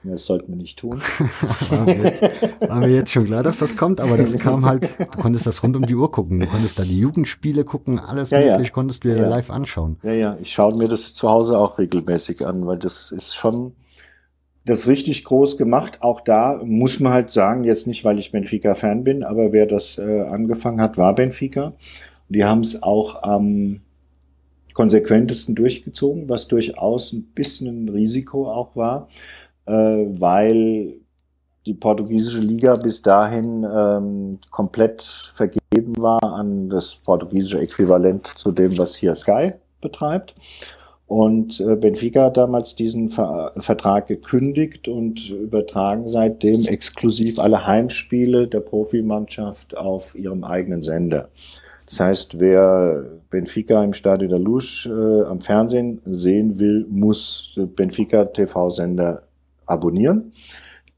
Das 0.03 0.25
sollten 0.25 0.53
wir 0.53 0.55
nicht 0.55 0.79
tun. 0.79 1.01
war, 1.69 1.85
mir 1.85 2.03
jetzt, 2.03 2.21
war 2.61 2.79
mir 2.79 2.87
jetzt 2.89 3.11
schon 3.11 3.25
klar, 3.25 3.43
dass 3.43 3.57
das 3.57 3.75
kommt, 3.75 3.99
aber 3.99 4.17
das 4.17 4.37
kam 4.37 4.65
halt, 4.65 4.89
du 4.97 5.21
konntest 5.21 5.45
das 5.45 5.61
rund 5.61 5.75
um 5.75 5.85
die 5.85 5.95
Uhr 5.95 6.09
gucken. 6.09 6.39
Du 6.39 6.47
konntest 6.47 6.79
da 6.79 6.83
die 6.83 6.99
Jugendspiele 6.99 7.65
gucken, 7.65 7.99
alles 7.99 8.29
ja, 8.29 8.39
möglich, 8.39 8.67
ja. 8.67 8.73
konntest 8.73 9.03
du 9.03 9.09
dir 9.09 9.17
ja. 9.17 9.27
live 9.27 9.49
anschauen. 9.49 9.97
Ja, 10.03 10.13
ja, 10.13 10.37
ich 10.41 10.53
schaue 10.53 10.77
mir 10.77 10.87
das 10.87 11.13
zu 11.13 11.29
Hause 11.29 11.59
auch 11.59 11.77
regelmäßig 11.77 12.45
an, 12.47 12.65
weil 12.65 12.77
das 12.77 13.11
ist 13.11 13.35
schon, 13.35 13.73
das 14.65 14.87
richtig 14.87 15.25
groß 15.25 15.57
gemacht. 15.57 16.01
Auch 16.01 16.21
da 16.21 16.61
muss 16.63 16.99
man 16.99 17.11
halt 17.11 17.31
sagen, 17.31 17.65
jetzt 17.65 17.85
nicht, 17.85 18.05
weil 18.05 18.19
ich 18.19 18.31
Benfica-Fan 18.31 19.03
bin, 19.03 19.23
aber 19.23 19.51
wer 19.51 19.65
das 19.65 19.97
äh, 19.97 20.21
angefangen 20.21 20.79
hat, 20.79 20.97
war 20.97 21.13
Benfica. 21.13 21.65
Und 21.65 22.35
die 22.35 22.45
haben 22.45 22.61
es 22.61 22.81
auch 22.81 23.23
am 23.23 23.81
konsequentesten 24.73 25.55
durchgezogen, 25.55 26.29
was 26.29 26.47
durchaus 26.47 27.11
ein 27.11 27.23
bisschen 27.35 27.85
ein 27.85 27.89
Risiko 27.89 28.49
auch 28.49 28.77
war, 28.77 29.09
weil 29.71 30.99
die 31.65 31.73
portugiesische 31.73 32.39
Liga 32.39 32.75
bis 32.75 33.01
dahin 33.01 33.63
ähm, 33.63 34.39
komplett 34.49 35.03
vergeben 35.35 35.93
war 35.97 36.23
an 36.23 36.69
das 36.69 36.95
portugiesische 36.95 37.59
Äquivalent 37.59 38.27
zu 38.27 38.51
dem, 38.51 38.77
was 38.77 38.95
hier 38.95 39.13
Sky 39.13 39.53
betreibt. 39.81 40.33
Und 41.05 41.59
äh, 41.59 41.75
Benfica 41.75 42.25
hat 42.25 42.37
damals 42.37 42.75
diesen 42.75 43.09
Ver 43.09 43.51
Vertrag 43.57 44.07
gekündigt 44.07 44.87
und 44.87 45.29
übertragen 45.29 46.07
seitdem 46.07 46.65
exklusiv 46.65 47.39
alle 47.39 47.65
Heimspiele 47.65 48.47
der 48.47 48.59
Profimannschaft 48.59 49.75
auf 49.75 50.15
ihrem 50.15 50.43
eigenen 50.43 50.81
Sender. 50.81 51.29
Das 51.85 51.99
heißt, 51.99 52.39
wer 52.39 53.05
Benfica 53.31 53.83
im 53.83 53.93
Stadio 53.93 54.29
da 54.29 54.37
Luz 54.37 54.87
äh, 54.87 55.23
am 55.23 55.41
Fernsehen 55.41 55.99
sehen 56.05 56.59
will, 56.59 56.85
muss 56.89 57.59
Benfica 57.75 58.25
TV-Sender 58.25 59.23
abonnieren. 59.69 60.33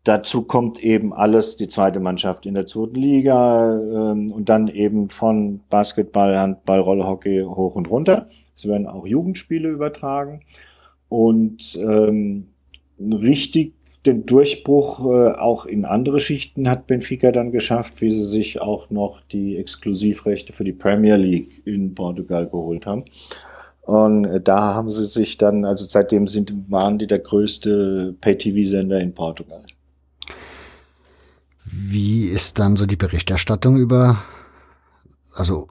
Dazu 0.04 0.42
kommt 0.44 0.84
eben 0.84 1.14
alles, 1.14 1.58
die 1.58 1.68
zweite 1.68 2.00
Mannschaft 2.00 2.48
in 2.48 2.56
der 2.56 2.66
zweiten 2.66 2.96
Liga 2.96 3.76
ähm, 3.76 4.32
und 4.32 4.50
dann 4.50 4.68
eben 4.68 5.10
von 5.10 5.62
Basketball, 5.70 6.40
Handball, 6.40 6.80
Rollhockey 6.80 7.44
hoch 7.44 7.76
und 7.76 7.90
runter. 7.90 8.28
Es 8.56 8.68
werden 8.68 8.88
auch 8.88 9.06
Jugendspiele 9.06 9.70
übertragen 9.70 10.42
und 11.08 11.78
ähm, 11.80 12.48
richtig 13.00 13.74
den 14.06 14.26
Durchbruch 14.26 15.06
äh, 15.06 15.34
auch 15.34 15.66
in 15.68 15.86
andere 15.86 16.20
Schichten 16.20 16.70
hat 16.70 16.88
Benfica 16.88 17.32
dann 17.32 17.52
geschafft, 17.52 18.02
wie 18.02 18.10
sie 18.10 18.26
sich 18.26 18.60
auch 18.60 18.90
noch 18.90 19.22
die 19.22 19.58
Exklusivrechte 19.58 20.54
für 20.54 20.64
die 20.64 20.74
Premier 20.74 21.18
League 21.18 21.62
in 21.66 21.94
Portugal 21.94 22.48
geholt 22.48 22.88
haben. 22.88 23.06
Und 23.92 24.24
äh, 24.24 24.40
da 24.40 24.74
haben 24.74 24.90
sie 24.90 25.06
sich 25.06 25.38
dann, 25.38 25.66
also 25.66 25.86
seitdem 25.86 26.26
sind, 26.26 26.72
waren 26.72 26.98
die 26.98 27.08
der 27.08 27.20
größte 27.20 28.16
Pay-TV-Sender 28.22 29.02
in 29.02 29.14
Portugal. 29.14 29.64
Wie 31.66 32.28
ist 32.28 32.58
dann 32.58 32.78
so 32.78 32.86
die 32.86 32.96
Berichterstattung 32.96 33.76
über, 33.76 34.24
also 35.36 35.68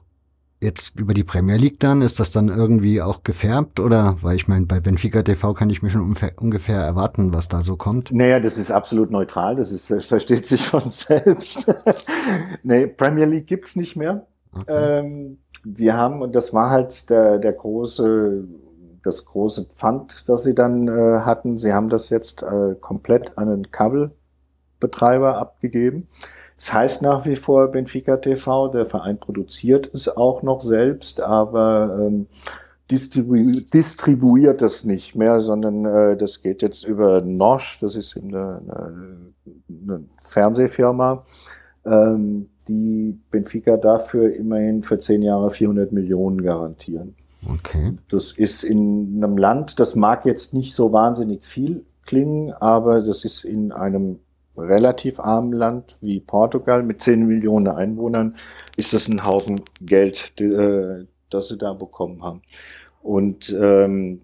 jetzt 0.61 0.99
über 0.99 1.15
die 1.15 1.23
Premier 1.23 1.55
League 1.55 1.79
dann? 1.79 2.03
Ist 2.03 2.19
das 2.19 2.29
dann 2.29 2.49
irgendwie 2.49 3.01
auch 3.01 3.23
gefärbt 3.23 3.79
oder? 3.79 4.15
Weil 4.21 4.35
ich 4.35 4.47
meine, 4.47 4.67
bei 4.67 4.79
Benfica 4.79 5.23
TV 5.23 5.55
kann 5.55 5.71
ich 5.71 5.81
mir 5.81 5.89
schon 5.89 6.15
ungefähr 6.37 6.79
erwarten, 6.79 7.33
was 7.33 7.47
da 7.47 7.61
so 7.61 7.75
kommt. 7.75 8.11
Naja, 8.11 8.39
das 8.39 8.59
ist 8.59 8.69
absolut 8.69 9.09
neutral, 9.09 9.55
das 9.55 9.71
ist, 9.71 9.89
das 9.89 10.05
versteht 10.05 10.45
sich 10.45 10.61
von 10.61 10.87
selbst. 10.91 11.73
nee, 12.61 12.85
Premier 12.85 13.25
League 13.25 13.47
gibt's 13.47 13.75
nicht 13.75 13.95
mehr. 13.95 14.27
Okay. 14.53 14.99
Ähm, 14.99 15.37
die 15.63 15.91
haben, 15.91 16.21
und 16.21 16.35
das 16.35 16.53
war 16.53 16.69
halt 16.69 17.09
der, 17.09 17.37
der 17.37 17.53
große, 17.53 18.43
das 19.03 19.25
große 19.25 19.65
Pfand, 19.75 20.27
das 20.27 20.43
sie 20.43 20.55
dann 20.55 20.87
äh, 20.87 21.19
hatten. 21.19 21.57
Sie 21.57 21.73
haben 21.73 21.89
das 21.89 22.09
jetzt 22.09 22.43
äh, 22.43 22.75
komplett 22.79 23.37
an 23.37 23.49
einen 23.49 23.71
Kabel 23.71 24.11
Betreiber 24.79 25.37
abgegeben. 25.37 26.07
Es 26.57 26.73
heißt 26.73 27.01
nach 27.01 27.25
wie 27.25 27.35
vor 27.35 27.69
Benfica 27.69 28.17
TV, 28.17 28.67
der 28.67 28.85
Verein 28.85 29.19
produziert 29.19 29.89
es 29.93 30.09
auch 30.09 30.43
noch 30.43 30.61
selbst, 30.61 31.23
aber 31.23 31.97
ähm, 31.99 32.27
distribu 32.91 33.35
distribuiert 33.73 34.61
das 34.61 34.83
nicht 34.83 35.15
mehr, 35.15 35.39
sondern 35.39 35.85
äh, 35.85 36.17
das 36.17 36.41
geht 36.41 36.61
jetzt 36.61 36.83
über 36.83 37.21
Nosh, 37.21 37.79
das 37.79 37.95
ist 37.95 38.15
eine, 38.17 38.57
eine, 38.59 39.33
eine 39.69 40.03
Fernsehfirma, 40.23 41.23
ähm, 41.85 42.49
die 42.71 43.19
Benfica 43.29 43.77
dafür 43.77 44.33
immerhin 44.33 44.81
für 44.81 44.99
zehn 44.99 45.21
Jahre 45.21 45.51
400 45.51 45.91
Millionen 45.91 46.41
garantieren. 46.41 47.15
Okay. 47.47 47.97
Das 48.09 48.31
ist 48.31 48.63
in 48.63 49.15
einem 49.17 49.37
Land, 49.37 49.79
das 49.79 49.95
mag 49.95 50.25
jetzt 50.25 50.53
nicht 50.53 50.73
so 50.73 50.91
wahnsinnig 50.93 51.45
viel 51.45 51.85
klingen, 52.05 52.53
aber 52.53 53.01
das 53.01 53.25
ist 53.25 53.43
in 53.43 53.71
einem 53.71 54.19
relativ 54.57 55.19
armen 55.19 55.53
Land 55.53 55.97
wie 56.01 56.19
Portugal 56.19 56.83
mit 56.83 57.01
10 57.01 57.25
Millionen 57.25 57.67
Einwohnern 57.67 58.35
ist 58.75 58.93
das 58.93 59.07
ein 59.07 59.25
Haufen 59.25 59.61
Geld, 59.81 60.39
äh, 60.39 61.05
das 61.29 61.47
sie 61.47 61.57
da 61.57 61.73
bekommen 61.73 62.23
haben. 62.23 62.41
Und 63.01 63.55
ähm, 63.59 64.21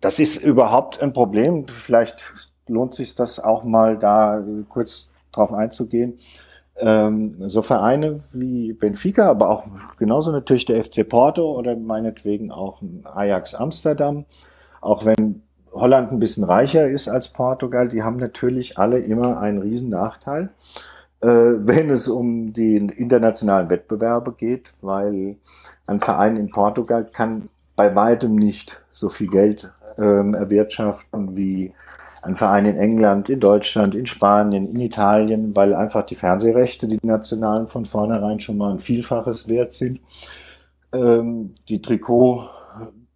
das 0.00 0.18
ist 0.18 0.36
überhaupt 0.36 1.00
ein 1.00 1.12
Problem. 1.12 1.66
Vielleicht 1.66 2.22
lohnt 2.68 2.94
sich 2.94 3.14
das 3.14 3.40
auch 3.40 3.64
mal 3.64 3.98
da 3.98 4.44
kurz 4.68 5.08
drauf 5.32 5.52
einzugehen. 5.52 6.18
Ähm, 6.78 7.36
so 7.38 7.62
Vereine 7.62 8.20
wie 8.32 8.74
Benfica, 8.74 9.30
aber 9.30 9.50
auch 9.50 9.64
genauso 9.98 10.30
natürlich 10.30 10.66
der 10.66 10.82
FC 10.84 11.08
Porto 11.08 11.56
oder 11.56 11.74
meinetwegen 11.74 12.50
auch 12.50 12.82
Ajax 13.04 13.54
Amsterdam, 13.54 14.26
auch 14.82 15.06
wenn 15.06 15.42
Holland 15.72 16.12
ein 16.12 16.18
bisschen 16.18 16.44
reicher 16.44 16.88
ist 16.88 17.08
als 17.08 17.28
Portugal, 17.28 17.88
die 17.88 18.02
haben 18.02 18.16
natürlich 18.16 18.78
alle 18.78 18.98
immer 18.98 19.40
einen 19.40 19.62
riesen 19.62 19.90
Nachteil, 19.90 20.50
äh, 21.20 21.26
wenn 21.28 21.90
es 21.90 22.08
um 22.08 22.52
die 22.52 22.76
internationalen 22.76 23.70
Wettbewerbe 23.70 24.32
geht, 24.32 24.72
weil 24.82 25.36
ein 25.86 26.00
Verein 26.00 26.36
in 26.36 26.50
Portugal 26.50 27.06
kann 27.10 27.48
bei 27.74 27.94
weitem 27.94 28.34
nicht 28.34 28.82
so 28.90 29.08
viel 29.10 29.28
Geld 29.28 29.70
ähm, 29.98 30.34
erwirtschaften 30.34 31.36
wie 31.36 31.72
ein 32.22 32.36
Verein 32.36 32.66
in 32.66 32.76
England, 32.76 33.28
in 33.28 33.40
Deutschland, 33.40 33.94
in 33.94 34.06
Spanien, 34.06 34.68
in 34.68 34.80
Italien, 34.80 35.54
weil 35.54 35.74
einfach 35.74 36.04
die 36.04 36.14
Fernsehrechte, 36.14 36.88
die 36.88 36.98
nationalen 37.02 37.68
von 37.68 37.84
vornherein 37.84 38.40
schon 38.40 38.56
mal 38.56 38.72
ein 38.72 38.78
Vielfaches 38.78 39.48
wert 39.48 39.72
sind. 39.72 40.00
Ähm, 40.92 41.54
die 41.68 41.82
Trikot 41.82 42.48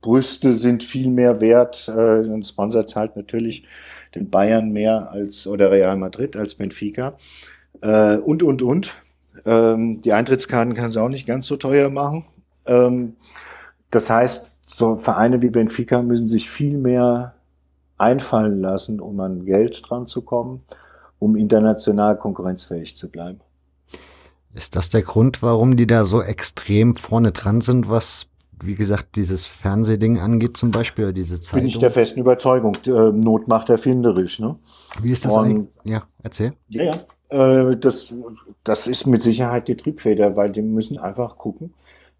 Brüste 0.00 0.52
sind 0.52 0.82
viel 0.82 1.10
mehr 1.10 1.40
wert. 1.40 1.88
Äh, 1.88 2.20
ein 2.20 2.42
Sponsor 2.42 2.86
zahlt 2.86 3.16
natürlich 3.16 3.64
den 4.14 4.30
Bayern 4.30 4.70
mehr 4.70 5.10
als 5.10 5.46
oder 5.46 5.70
Real 5.70 5.96
Madrid 5.96 6.36
als 6.36 6.54
Benfica. 6.54 7.16
Äh, 7.80 8.16
und, 8.16 8.42
und, 8.42 8.62
und. 8.62 8.94
Ähm, 9.44 10.00
die 10.02 10.12
Eintrittskarten 10.12 10.74
kann 10.74 10.86
es 10.86 10.96
auch 10.96 11.08
nicht 11.08 11.26
ganz 11.26 11.46
so 11.46 11.56
teuer 11.56 11.90
machen. 11.90 12.24
Ähm, 12.66 13.16
das 13.90 14.10
heißt, 14.10 14.56
so 14.66 14.96
Vereine 14.96 15.42
wie 15.42 15.50
Benfica 15.50 16.02
müssen 16.02 16.28
sich 16.28 16.48
viel 16.48 16.78
mehr 16.78 17.34
einfallen 18.00 18.60
lassen, 18.60 19.00
um 19.00 19.20
an 19.20 19.44
Geld 19.44 19.82
dran 19.88 20.06
zu 20.06 20.22
kommen, 20.22 20.62
um 21.18 21.36
international 21.36 22.16
konkurrenzfähig 22.18 22.96
zu 22.96 23.10
bleiben. 23.10 23.40
Ist 24.52 24.74
das 24.74 24.90
der 24.90 25.02
Grund, 25.02 25.42
warum 25.42 25.76
die 25.76 25.86
da 25.86 26.04
so 26.04 26.22
extrem 26.22 26.96
vorne 26.96 27.30
dran 27.32 27.60
sind, 27.60 27.88
was 27.88 28.26
wie 28.62 28.74
gesagt, 28.74 29.16
dieses 29.16 29.46
Fernsehding 29.46 30.18
angeht 30.18 30.56
zum 30.56 30.70
Beispiel, 30.70 31.04
oder 31.06 31.12
diese 31.12 31.40
Zeitung. 31.40 31.60
Bin 31.60 31.68
ich 31.68 31.78
der 31.78 31.90
festen 31.90 32.20
Überzeugung, 32.20 32.76
äh, 32.86 32.90
Not 32.90 33.48
macht 33.48 33.70
erfinderisch. 33.70 34.38
Ne? 34.38 34.56
Wie 35.00 35.12
ist 35.12 35.24
das 35.24 35.36
Und, 35.36 35.44
eigentlich? 35.44 35.74
Ja, 35.84 36.02
erzähl. 36.22 36.52
Ja, 36.68 36.84
ja. 36.84 37.70
Äh, 37.70 37.76
das, 37.76 38.12
das 38.64 38.86
ist 38.86 39.06
mit 39.06 39.22
Sicherheit 39.22 39.68
die 39.68 39.76
Triebfeder, 39.76 40.36
weil 40.36 40.50
die 40.50 40.62
müssen 40.62 40.98
einfach 40.98 41.38
gucken, 41.38 41.74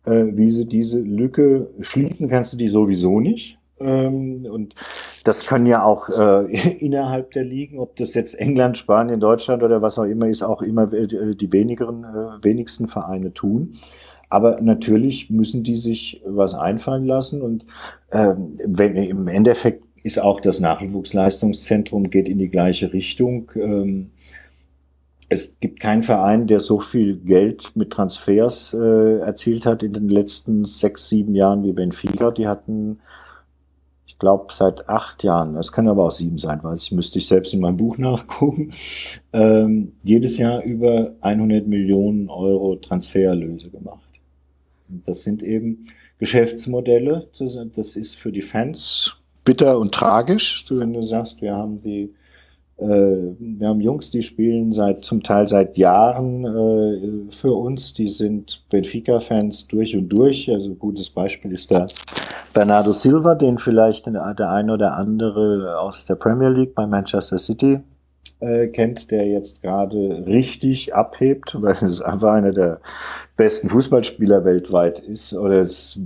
äh, 0.05 0.27
wie 0.33 0.51
sie 0.51 0.67
diese 0.67 1.01
Lücke 1.01 1.71
schließen 1.81 2.29
kannst 2.29 2.53
du 2.53 2.57
die 2.57 2.69
sowieso 2.69 3.21
nicht. 3.21 3.59
Ähm, 3.79 4.47
und 4.51 4.75
das 5.25 5.47
können 5.47 5.67
ja 5.67 5.85
auch 5.85 6.09
äh, 6.09 6.79
innerhalb 6.79 7.33
der 7.33 7.45
Ligen, 7.45 7.79
ob 7.79 7.97
das 7.97 8.15
jetzt 8.15 8.35
England, 8.35 8.79
Spanien, 8.79 9.21
Deutschland 9.21 9.63
oder 9.63 9.83
was 9.83 9.99
auch 9.99 10.05
immer 10.05 10.29
ist, 10.29 10.43
auch 10.43 10.63
immer 10.63 10.93
äh, 10.93 11.35
die 11.35 11.53
wenigeren, 11.53 12.05
äh, 12.05 12.45
wenigsten 12.45 12.89
Vereine 12.89 13.33
tun. 13.33 13.75
Aber 14.29 14.61
natürlich 14.61 15.29
müssen 15.29 15.65
die 15.65 15.77
sich 15.77 16.23
was 16.25 16.55
einfallen 16.55 17.05
lassen 17.05 17.43
und 17.43 17.65
ähm, 18.13 18.57
wenn, 18.65 18.95
im 18.97 19.27
Endeffekt 19.27 19.83
ist 20.03 20.19
auch 20.19 20.41
das 20.41 20.61
Nachwuchsleistungszentrum 20.61 22.11
geht 22.11 22.29
in 22.29 22.39
die 22.39 22.49
gleiche 22.49 22.93
Richtung. 22.93 23.51
Ähm, 23.57 24.11
es 25.29 25.59
gibt 25.61 25.81
keinen 25.81 26.03
Verein, 26.03 26.49
der 26.49 26.59
so 26.61 26.81
viel 26.81 27.17
Geld 27.17 27.77
mit 27.77 27.91
Transfers 27.91 28.75
äh, 28.75 29.19
erzielt 29.19 29.65
hat 29.65 29.83
in 29.83 29.93
den 29.93 30.09
letzten 30.09 30.65
sechs, 30.65 31.09
sieben 31.09 31.35
Jahren 31.35 31.63
wie 31.63 31.73
Benfica. 31.73 32.33
Die 32.33 32.49
hatten, 32.49 32.99
ich 34.11 34.19
glaube, 34.19 34.53
seit 34.53 34.89
acht 34.89 35.23
Jahren, 35.23 35.55
das 35.55 35.71
kann 35.71 35.87
aber 35.87 36.05
auch 36.05 36.11
sieben 36.11 36.37
sein, 36.37 36.65
weiß 36.65 36.83
ich, 36.83 36.91
müsste 36.91 37.21
ich 37.21 37.29
selbst 37.29 37.55
in 37.55 37.61
meinem 37.61 37.77
Buch 37.77 37.97
nachgucken, 37.97 38.73
ähm, 39.33 39.93
jedes 40.03 40.37
Jahr 40.37 40.65
über 40.65 41.15
100 41.21 41.69
Millionen 41.69 42.29
Euro 42.29 42.75
Transfererlöse 42.75 43.71
gemacht. 43.71 44.11
Das 44.89 45.23
sind 45.23 45.45
eben 45.45 45.87
Geschäftsmodelle. 46.19 47.29
Das 47.33 47.97
ist 47.97 48.17
für 48.17 48.33
die 48.33 48.43
Fans 48.43 49.17
bitter 49.45 49.79
und 49.79 49.93
tragisch, 49.93 50.65
wenn 50.71 50.93
du 50.93 51.03
sagst, 51.03 51.41
wir 51.41 51.55
haben 51.55 51.79
die 51.79 52.13
wir 52.81 53.69
haben 53.69 53.81
Jungs, 53.81 54.11
die 54.11 54.23
spielen 54.23 54.73
seit 54.73 55.05
zum 55.05 55.23
Teil 55.23 55.49
seit 55.49 55.77
Jahren 55.77 56.45
äh, 56.45 57.31
für 57.31 57.53
uns. 57.53 57.93
Die 57.93 58.09
sind 58.09 58.65
Benfica-Fans 58.71 59.67
durch 59.69 59.97
und 59.97 60.09
durch. 60.09 60.51
Also 60.51 60.75
gutes 60.75 61.11
Beispiel 61.11 61.53
ist 61.53 61.71
der 61.71 61.87
Bernardo 62.53 62.93
Silva, 62.93 63.35
den 63.35 63.59
vielleicht 63.59 64.07
der 64.07 64.51
eine 64.51 64.73
oder 64.73 64.97
andere 64.97 65.79
aus 65.79 66.05
der 66.05 66.17
Premier 66.17 66.49
League 66.49 66.75
bei 66.75 66.87
Manchester 66.87 67.39
City 67.39 67.81
äh, 68.41 68.69
kennt, 68.69 69.11
der 69.11 69.27
jetzt 69.27 69.63
gerade 69.63 70.25
richtig 70.27 70.95
abhebt, 70.95 71.55
weil 71.61 71.77
es 71.89 72.01
einfach 72.01 72.33
einer 72.33 72.53
der 72.53 72.81
besten 73.37 73.69
Fußballspieler 73.69 74.45
weltweit 74.45 74.99
ist 74.99 75.33
oder 75.35 75.61
es 75.61 75.99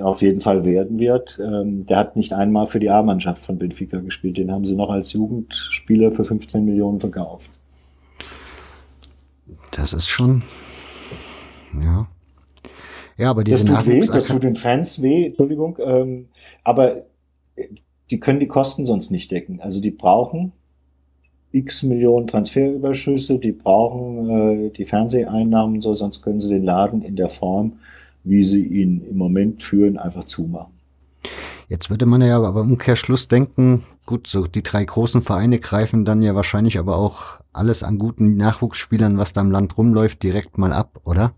auf 0.00 0.22
jeden 0.22 0.40
Fall 0.40 0.64
werden 0.64 0.98
wird. 0.98 1.38
Ähm, 1.42 1.86
der 1.86 1.98
hat 1.98 2.16
nicht 2.16 2.32
einmal 2.32 2.66
für 2.66 2.80
die 2.80 2.90
A-Mannschaft 2.90 3.44
von 3.44 3.58
Benfica 3.58 4.00
gespielt, 4.00 4.38
den 4.38 4.50
haben 4.50 4.64
sie 4.64 4.76
noch 4.76 4.90
als 4.90 5.12
Jugendspieler 5.12 6.12
für 6.12 6.24
15 6.24 6.64
Millionen 6.64 7.00
verkauft. 7.00 7.50
Das 9.72 9.92
ist 9.92 10.08
schon, 10.08 10.42
ja. 11.74 12.06
Ja, 13.18 13.30
aber 13.30 13.44
diese 13.44 13.64
das 13.64 13.84
tut 13.84 13.86
weh, 13.86 14.00
das 14.00 14.26
tut 14.26 14.42
den 14.42 14.56
Fans 14.56 15.00
weh, 15.00 15.26
Entschuldigung, 15.26 15.78
ähm, 15.82 16.28
aber 16.64 17.06
die 18.10 18.20
können 18.20 18.40
die 18.40 18.48
Kosten 18.48 18.84
sonst 18.84 19.10
nicht 19.10 19.30
decken. 19.30 19.60
Also 19.60 19.80
die 19.80 19.90
brauchen 19.90 20.52
x 21.56 21.82
Millionen 21.82 22.26
Transferüberschüsse, 22.26 23.38
die 23.38 23.52
brauchen 23.52 24.30
äh, 24.30 24.70
die 24.70 24.84
Fernseheinnahmen, 24.84 25.80
so 25.80 25.94
sonst 25.94 26.22
können 26.22 26.40
sie 26.40 26.50
den 26.50 26.64
Laden 26.64 27.02
in 27.02 27.16
der 27.16 27.28
Form, 27.28 27.74
wie 28.24 28.44
sie 28.44 28.64
ihn 28.64 29.02
im 29.08 29.16
Moment 29.16 29.62
führen, 29.62 29.96
einfach 29.98 30.24
zumachen. 30.24 30.72
Jetzt 31.68 31.90
würde 31.90 32.06
man 32.06 32.22
ja 32.22 32.36
aber 32.36 32.60
im 32.60 32.72
Umkehrschluss 32.72 33.26
denken, 33.26 33.82
gut, 34.04 34.28
so 34.28 34.46
die 34.46 34.62
drei 34.62 34.84
großen 34.84 35.22
Vereine 35.22 35.58
greifen 35.58 36.04
dann 36.04 36.22
ja 36.22 36.34
wahrscheinlich 36.34 36.78
aber 36.78 36.96
auch 36.96 37.40
alles 37.52 37.82
an 37.82 37.98
guten 37.98 38.36
Nachwuchsspielern, 38.36 39.18
was 39.18 39.32
da 39.32 39.40
im 39.40 39.50
Land 39.50 39.76
rumläuft, 39.76 40.22
direkt 40.22 40.58
mal 40.58 40.72
ab, 40.72 41.00
oder? 41.04 41.32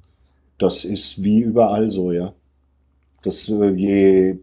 Das 0.59 0.85
ist 0.85 1.23
wie 1.25 1.41
überall 1.41 1.91
so, 1.91 2.13
ja. 2.13 2.35
Das 3.23 3.49
äh, 3.49 3.71
je, 3.71 4.37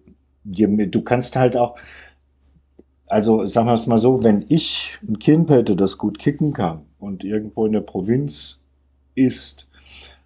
je 0.43 0.85
du 0.87 1.01
kannst 1.01 1.35
halt 1.35 1.55
auch, 1.55 1.75
also 3.07 3.45
sagen 3.45 3.67
wir 3.67 3.73
es 3.73 3.87
mal 3.87 3.97
so, 3.97 4.23
wenn 4.23 4.45
ich 4.49 4.97
ein 5.07 5.19
Kind 5.19 5.49
hätte, 5.49 5.75
das 5.75 5.97
gut 5.97 6.19
kicken 6.19 6.53
kann 6.53 6.81
und 6.99 7.23
irgendwo 7.23 7.65
in 7.65 7.73
der 7.73 7.81
Provinz 7.81 8.59
ist, 9.15 9.67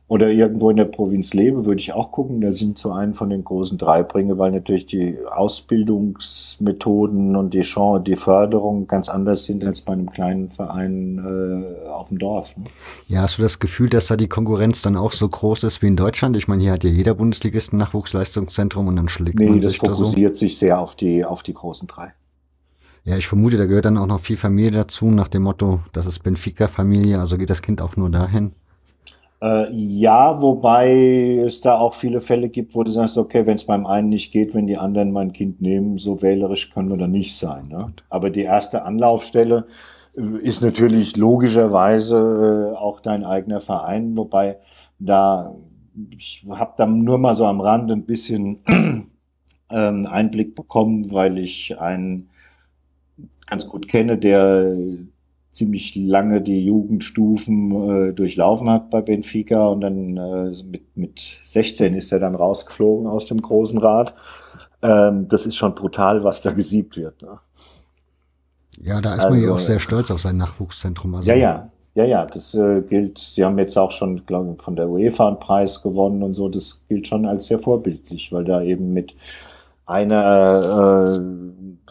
oder 0.10 0.30
irgendwo 0.32 0.70
in 0.72 0.78
der 0.78 0.86
Provinz 0.86 1.36
lebe, 1.36 1.66
würde 1.66 1.80
ich 1.80 1.94
auch 1.94 2.12
gucken, 2.12 2.42
dass 2.42 2.56
ich 2.56 2.64
ihn 2.64 2.76
zu 2.76 2.92
einem 2.92 3.14
von 3.14 3.30
den 3.30 3.44
großen 3.44 3.78
drei 3.78 4.02
bringe, 4.02 4.40
weil 4.40 4.52
natürlich 4.52 4.88
die 4.88 5.20
Ausbildungsmethoden 5.30 7.36
und 7.36 7.54
die 7.54 7.62
Chance, 7.62 8.06
die 8.06 8.16
Förderung 8.16 8.88
ganz 8.88 9.08
anders 9.08 9.46
sind 9.46 9.64
als 9.64 9.82
bei 9.82 9.94
einem 9.94 10.12
kleinen 10.12 10.50
Verein 10.50 11.20
äh, 11.20 11.90
auf 11.90 12.08
dem 12.08 12.18
Dorf. 12.18 12.58
Ne? 12.58 12.64
Ja, 13.08 13.22
hast 13.22 13.38
du 13.38 13.44
das 13.44 13.60
Gefühl, 13.60 13.88
dass 13.88 14.08
da 14.08 14.18
die 14.18 14.28
Konkurrenz 14.28 14.82
dann 14.82 14.98
auch 14.98 15.12
so 15.12 15.30
groß 15.30 15.64
ist 15.64 15.84
wie 15.84 15.88
in 15.88 15.96
Deutschland? 15.96 16.36
Ich 16.36 16.48
meine, 16.48 16.64
hier 16.64 16.72
hat 16.72 16.84
ja 16.84 16.90
jeder 16.90 17.14
Bundesligist 17.14 17.74
ein 17.74 17.78
Nachwuchsleistungszentrum 17.78 18.88
und 18.88 18.96
dann 18.96 19.10
schlägt 19.10 19.38
nee, 19.38 19.48
man 19.48 19.62
sich 19.62 19.78
da 19.78 19.86
so. 19.86 19.86
Nee, 19.86 19.90
das 19.90 20.00
fokussiert 20.00 20.38
sich 20.38 20.58
sehr 20.58 20.80
auf 20.80 20.96
die, 20.96 21.24
auf 21.24 21.44
die 21.44 21.54
großen 21.54 21.88
drei. 21.88 22.14
Ja, 23.04 23.18
ich 23.18 23.28
vermute, 23.28 23.58
da 23.58 23.66
gehört 23.66 23.86
dann 23.86 23.98
auch 23.98 24.08
noch 24.08 24.20
viel 24.20 24.38
Familie 24.38 24.72
dazu, 24.72 25.06
nach 25.06 25.28
dem 25.28 25.44
Motto, 25.44 25.82
das 25.94 26.06
ist 26.06 26.20
Benfica-Familie, 26.20 27.20
also 27.20 27.38
geht 27.38 27.50
das 27.50 27.62
Kind 27.62 27.82
auch 27.82 27.96
nur 27.96 28.10
dahin. 28.10 28.54
Äh, 29.42 29.72
ja, 29.72 30.42
wobei 30.42 31.42
es 31.46 31.62
da 31.62 31.78
auch 31.78 31.94
viele 31.94 32.20
Fälle 32.20 32.50
gibt, 32.50 32.76
wo 32.76 32.84
du 32.84 32.92
sagst, 32.92 33.18
okay, 33.18 33.46
wenn 33.46 33.56
es 33.56 33.64
beim 33.64 33.86
einen 33.86 34.10
nicht 34.10 34.34
geht, 34.34 34.54
wenn 34.54 34.68
die 34.68 34.78
anderen 34.78 35.12
mein 35.12 35.32
Kind 35.32 35.62
nehmen, 35.62 35.98
so 35.98 36.22
wählerisch 36.22 36.72
können 36.72 36.90
wir 36.90 36.98
da 36.98 37.08
nicht 37.08 37.38
sein. 37.38 37.70
Ne? 37.70 37.94
Aber 38.10 38.30
die 38.30 38.42
erste 38.42 38.84
Anlaufstelle 38.84 39.66
äh, 40.18 40.38
ist 40.40 40.62
natürlich 40.62 41.16
logischerweise 41.16 42.74
äh, 42.74 42.78
auch 42.78 43.00
dein 43.00 43.24
eigener 43.24 43.62
Verein, 43.62 44.18
wobei 44.18 44.58
da 45.00 45.56
ich 46.12 46.46
habe 46.50 46.74
da 46.78 46.86
nur 46.86 47.18
mal 47.18 47.36
so 47.36 47.46
am 47.46 47.62
Rand 47.62 47.92
ein 47.92 48.06
bisschen 48.06 48.60
ähm, 49.70 50.06
Einblick 50.06 50.56
bekommen, 50.56 51.12
weil 51.12 51.40
ich 51.40 51.80
einen 51.80 52.29
ganz 53.50 53.68
gut 53.68 53.88
kenne, 53.88 54.18
der 54.18 54.76
ziemlich 55.52 55.96
lange 55.96 56.42
die 56.42 56.64
Jugendstufen 56.64 57.72
äh, 58.10 58.14
durchlaufen 58.14 58.70
hat 58.70 58.90
bei 58.90 59.02
Benfica 59.02 59.68
und 59.68 59.82
dann 59.82 60.18
äh, 60.18 60.64
mit, 60.64 60.96
mit 60.96 61.40
16 61.44 61.96
ist 61.96 62.12
er 62.12 62.20
dann 62.20 62.36
rausgeflogen 62.36 63.08
aus 63.08 63.26
dem 63.26 63.42
großen 63.42 63.80
Rad. 63.80 64.14
Ähm, 64.82 65.28
das 65.28 65.46
ist 65.46 65.56
schon 65.56 65.76
brutal, 65.76 66.24
was 66.24 66.42
da 66.42 66.52
gesiebt 66.52 66.96
wird. 66.98 67.22
Ne? 67.22 67.40
Ja, 68.82 69.02
da 69.02 69.16
ist 69.16 69.26
also, 69.26 69.36
man 69.36 69.44
ja 69.44 69.52
auch 69.52 69.60
sehr 69.60 69.80
stolz 69.80 70.12
auf 70.12 70.22
sein 70.22 70.38
Nachwuchszentrum. 70.38 71.16
Also, 71.16 71.30
ja, 71.30 71.36
ja, 71.36 71.70
ja, 71.96 72.06
ja, 72.06 72.26
das 72.26 72.54
äh, 72.54 72.82
gilt. 72.88 73.18
Sie 73.20 73.44
haben 73.44 73.58
jetzt 73.58 73.78
auch 73.78 73.92
schon, 73.92 74.26
glaube 74.26 74.54
ich, 74.56 74.64
von 74.64 74.76
der 74.76 74.88
UEFA 74.88 75.28
einen 75.28 75.40
Preis 75.40 75.82
gewonnen 75.82 76.24
und 76.24 76.34
so. 76.34 76.48
Das 76.48 76.82
gilt 76.88 77.08
schon 77.08 77.26
als 77.26 77.48
sehr 77.48 77.60
vorbildlich, 77.60 78.32
weil 78.32 78.46
da 78.46 78.62
eben 78.62 78.94
mit 78.94 79.16
einer 79.86 81.18
äh, 81.18 81.20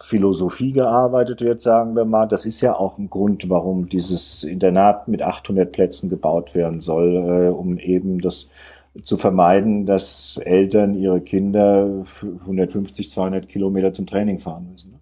Philosophie 0.03 0.73
gearbeitet 0.73 1.41
wird, 1.41 1.61
sagen 1.61 1.97
wir 1.97 2.05
mal. 2.05 2.27
Das 2.27 2.47
ist 2.47 2.61
ja 2.61 2.75
auch 2.75 2.99
ein 2.99 3.11
Grund, 3.11 3.49
warum 3.49 3.89
dieses 3.89 4.45
Internat 4.45 5.09
mit 5.09 5.23
800 5.23 5.71
Plätzen 5.71 6.09
gebaut 6.09 6.55
werden 6.55 6.81
soll, 6.81 7.17
äh, 7.17 7.49
um 7.49 7.79
eben 7.79 8.21
das 8.21 8.51
zu 9.03 9.17
vermeiden, 9.17 9.87
dass 9.87 10.41
Eltern 10.45 10.95
ihre 10.95 11.21
Kinder 11.21 12.05
150, 12.41 13.11
200 13.11 13.49
Kilometer 13.49 13.93
zum 13.93 14.07
Training 14.07 14.39
fahren 14.39 14.69
müssen. 14.73 14.95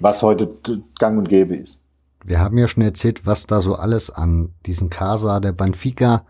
Was 0.00 0.22
heute 0.22 0.48
gang 0.98 1.18
und 1.18 1.28
gäbe 1.28 1.56
ist. 1.56 1.82
Wir 2.24 2.40
haben 2.40 2.58
ja 2.58 2.68
schon 2.68 2.82
erzählt, 2.82 3.26
was 3.26 3.46
da 3.46 3.60
so 3.60 3.74
alles 3.74 4.10
an 4.10 4.50
diesen 4.66 4.90
Casa 4.90 5.40
der 5.40 5.52
Banfica, 5.52 6.24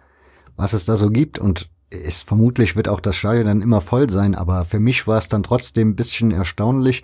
was 0.57 0.73
es 0.73 0.85
da 0.85 0.97
so 0.97 1.11
gibt 1.11 1.39
und 1.39 1.71
ist, 1.91 2.25
vermutlich 2.25 2.77
wird 2.77 2.89
auch 2.89 3.01
das 3.01 3.17
Stadion 3.17 3.47
dann 3.47 3.63
immer 3.63 3.81
voll 3.81 4.09
sein, 4.09 4.35
aber 4.35 4.65
für 4.65 4.81
mich 4.81 5.07
war 5.07 5.19
es 5.19 5.29
dann 5.29 5.43
trotzdem 5.43 5.91
ein 5.91 5.97
bisschen 5.97 6.31
erstaunlich. 6.31 7.03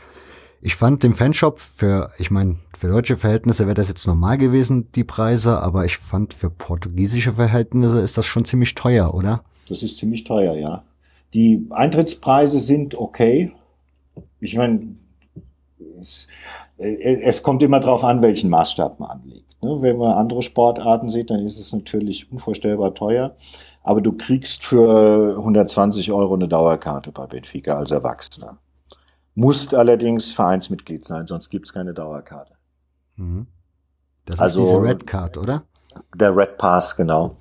Ich 0.61 0.75
fand 0.75 1.05
den 1.05 1.15
Fanshop 1.15 1.61
für, 1.61 2.11
ich 2.19 2.31
meine, 2.31 2.57
für 2.77 2.89
deutsche 2.89 3.17
Verhältnisse 3.17 3.67
wäre 3.67 3.75
das 3.75 3.89
jetzt 3.89 4.07
normal 4.07 4.39
gewesen, 4.39 4.91
die 4.93 5.05
Preise, 5.05 5.63
aber 5.63 5.85
ich 5.85 5.99
fand 5.99 6.35
für 6.35 6.51
portugiesische 6.51 7.35
Verhältnisse 7.35 8.01
ist 8.01 8.19
das 8.19 8.27
schon 8.27 8.45
ziemlich 8.45 8.75
teuer, 8.75 9.15
oder? 9.15 9.45
Das 9.69 9.83
ist 9.83 9.99
ziemlich 9.99 10.25
teuer, 10.25 10.57
ja. 10.57 10.83
Die 11.35 11.67
Eintrittspreise 11.71 12.59
sind 12.59 12.97
okay. 12.97 13.53
Ich 14.41 14.57
meine, 14.57 14.97
es, 16.01 16.27
äh, 16.79 17.21
es 17.23 17.43
kommt 17.43 17.63
immer 17.63 17.79
darauf 17.79 18.03
an, 18.03 18.23
welchen 18.23 18.51
Maßstab 18.51 18.99
man 18.99 19.11
anlegt. 19.11 19.63
Ne? 19.63 19.77
Wenn 19.81 19.99
man 19.99 20.13
andere 20.13 20.43
Sportarten 20.43 21.11
sieht, 21.11 21.31
dann 21.31 21.45
ist 21.45 21.59
es 21.59 21.73
natürlich 21.73 22.33
unvorstellbar 22.33 22.95
teuer. 22.95 23.37
Aber 23.83 24.01
du 24.01 24.13
kriegst 24.13 24.65
für 24.65 25.37
120 25.39 26.11
Euro 26.13 26.35
eine 26.35 26.49
Dauerkarte 26.49 27.13
bei 27.13 27.27
Benfica 27.27 27.77
als 27.77 27.91
Erwachsener. 27.91 28.59
Musst 29.39 29.73
allerdings 29.73 30.33
Vereinsmitglied 30.33 31.05
sein, 31.05 31.29
sonst 31.29 31.49
gibt's 31.49 31.73
keine 31.73 31.95
Dauerkarte. 31.95 32.55
Mhm. 33.15 33.47
Das 34.25 34.41
also, 34.41 34.63
ist 34.63 34.67
diese 34.67 34.83
Red 34.83 35.07
Card, 35.07 35.39
oder? 35.39 35.63
Der 36.17 36.37
Red 36.37 36.59
Pass, 36.59 36.97
genau. 36.97 37.37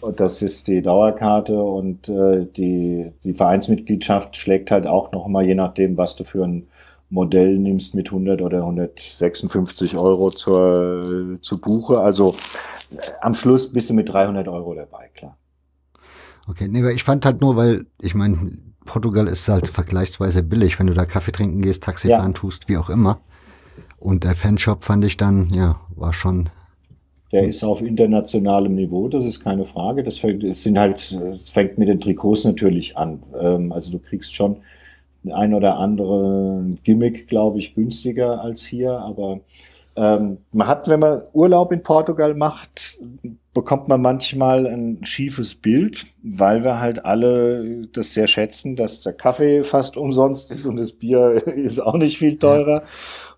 Und 0.00 0.18
das 0.18 0.40
ist 0.40 0.66
die 0.66 0.80
Dauerkarte 0.80 1.62
und 1.62 2.08
äh, 2.08 2.46
die, 2.46 3.12
die 3.22 3.34
Vereinsmitgliedschaft 3.34 4.34
schlägt 4.34 4.70
halt 4.70 4.86
auch 4.86 5.12
noch 5.12 5.28
mal, 5.28 5.44
je 5.44 5.54
nachdem, 5.54 5.98
was 5.98 6.16
du 6.16 6.24
für 6.24 6.42
ein 6.42 6.68
Modell 7.10 7.58
nimmst, 7.58 7.94
mit 7.94 8.08
100 8.08 8.40
oder 8.40 8.60
156 8.60 9.98
Euro 9.98 10.30
zur, 10.30 11.38
zu 11.42 11.58
Buche. 11.58 12.00
Also 12.00 12.34
äh, 12.92 12.96
am 13.20 13.34
Schluss 13.34 13.70
bist 13.70 13.90
du 13.90 13.94
mit 13.94 14.10
300 14.10 14.48
Euro 14.48 14.74
dabei, 14.74 15.10
klar. 15.12 15.36
Okay, 16.48 16.66
nee, 16.68 16.90
ich 16.92 17.04
fand 17.04 17.26
halt 17.26 17.42
nur, 17.42 17.56
weil, 17.56 17.84
ich 18.00 18.14
meine, 18.14 18.71
Portugal 18.84 19.26
ist 19.26 19.48
halt 19.48 19.68
vergleichsweise 19.68 20.42
billig, 20.42 20.78
wenn 20.78 20.86
du 20.86 20.94
da 20.94 21.04
Kaffee 21.04 21.32
trinken 21.32 21.62
gehst, 21.62 21.82
Taxi 21.82 22.08
ja. 22.08 22.18
fahren 22.18 22.34
tust, 22.34 22.68
wie 22.68 22.76
auch 22.76 22.90
immer. 22.90 23.20
Und 23.98 24.24
der 24.24 24.34
Fanshop 24.34 24.84
fand 24.84 25.04
ich 25.04 25.16
dann, 25.16 25.50
ja, 25.52 25.80
war 25.94 26.12
schon. 26.12 26.50
Der 27.30 27.46
ist 27.46 27.64
auf 27.64 27.80
internationalem 27.80 28.74
Niveau, 28.74 29.08
das 29.08 29.24
ist 29.24 29.40
keine 29.40 29.64
Frage. 29.64 30.02
Das, 30.02 30.20
das 30.20 30.62
sind 30.62 30.78
halt, 30.78 31.12
es 31.12 31.50
fängt 31.50 31.78
mit 31.78 31.88
den 31.88 32.00
Trikots 32.00 32.44
natürlich 32.44 32.96
an. 32.96 33.22
Ähm, 33.40 33.72
also 33.72 33.92
du 33.92 33.98
kriegst 33.98 34.34
schon 34.34 34.58
ein 35.32 35.54
oder 35.54 35.78
andere 35.78 36.64
Gimmick, 36.82 37.28
glaube 37.28 37.58
ich, 37.58 37.74
günstiger 37.74 38.42
als 38.42 38.64
hier, 38.64 38.98
aber 38.98 39.40
ähm, 39.94 40.38
man 40.52 40.66
hat, 40.66 40.88
wenn 40.88 41.00
man 41.00 41.22
Urlaub 41.32 41.70
in 41.70 41.82
Portugal 41.82 42.34
macht, 42.34 42.98
bekommt 43.54 43.88
man 43.88 44.00
manchmal 44.00 44.66
ein 44.66 45.04
schiefes 45.04 45.54
Bild, 45.54 46.06
weil 46.22 46.64
wir 46.64 46.80
halt 46.80 47.04
alle 47.04 47.82
das 47.92 48.12
sehr 48.12 48.26
schätzen, 48.26 48.76
dass 48.76 49.02
der 49.02 49.12
Kaffee 49.12 49.62
fast 49.62 49.96
umsonst 49.96 50.50
ist 50.50 50.64
und 50.66 50.76
das 50.76 50.92
Bier 50.92 51.46
ist 51.46 51.80
auch 51.80 51.96
nicht 51.96 52.18
viel 52.18 52.38
teurer. 52.38 52.84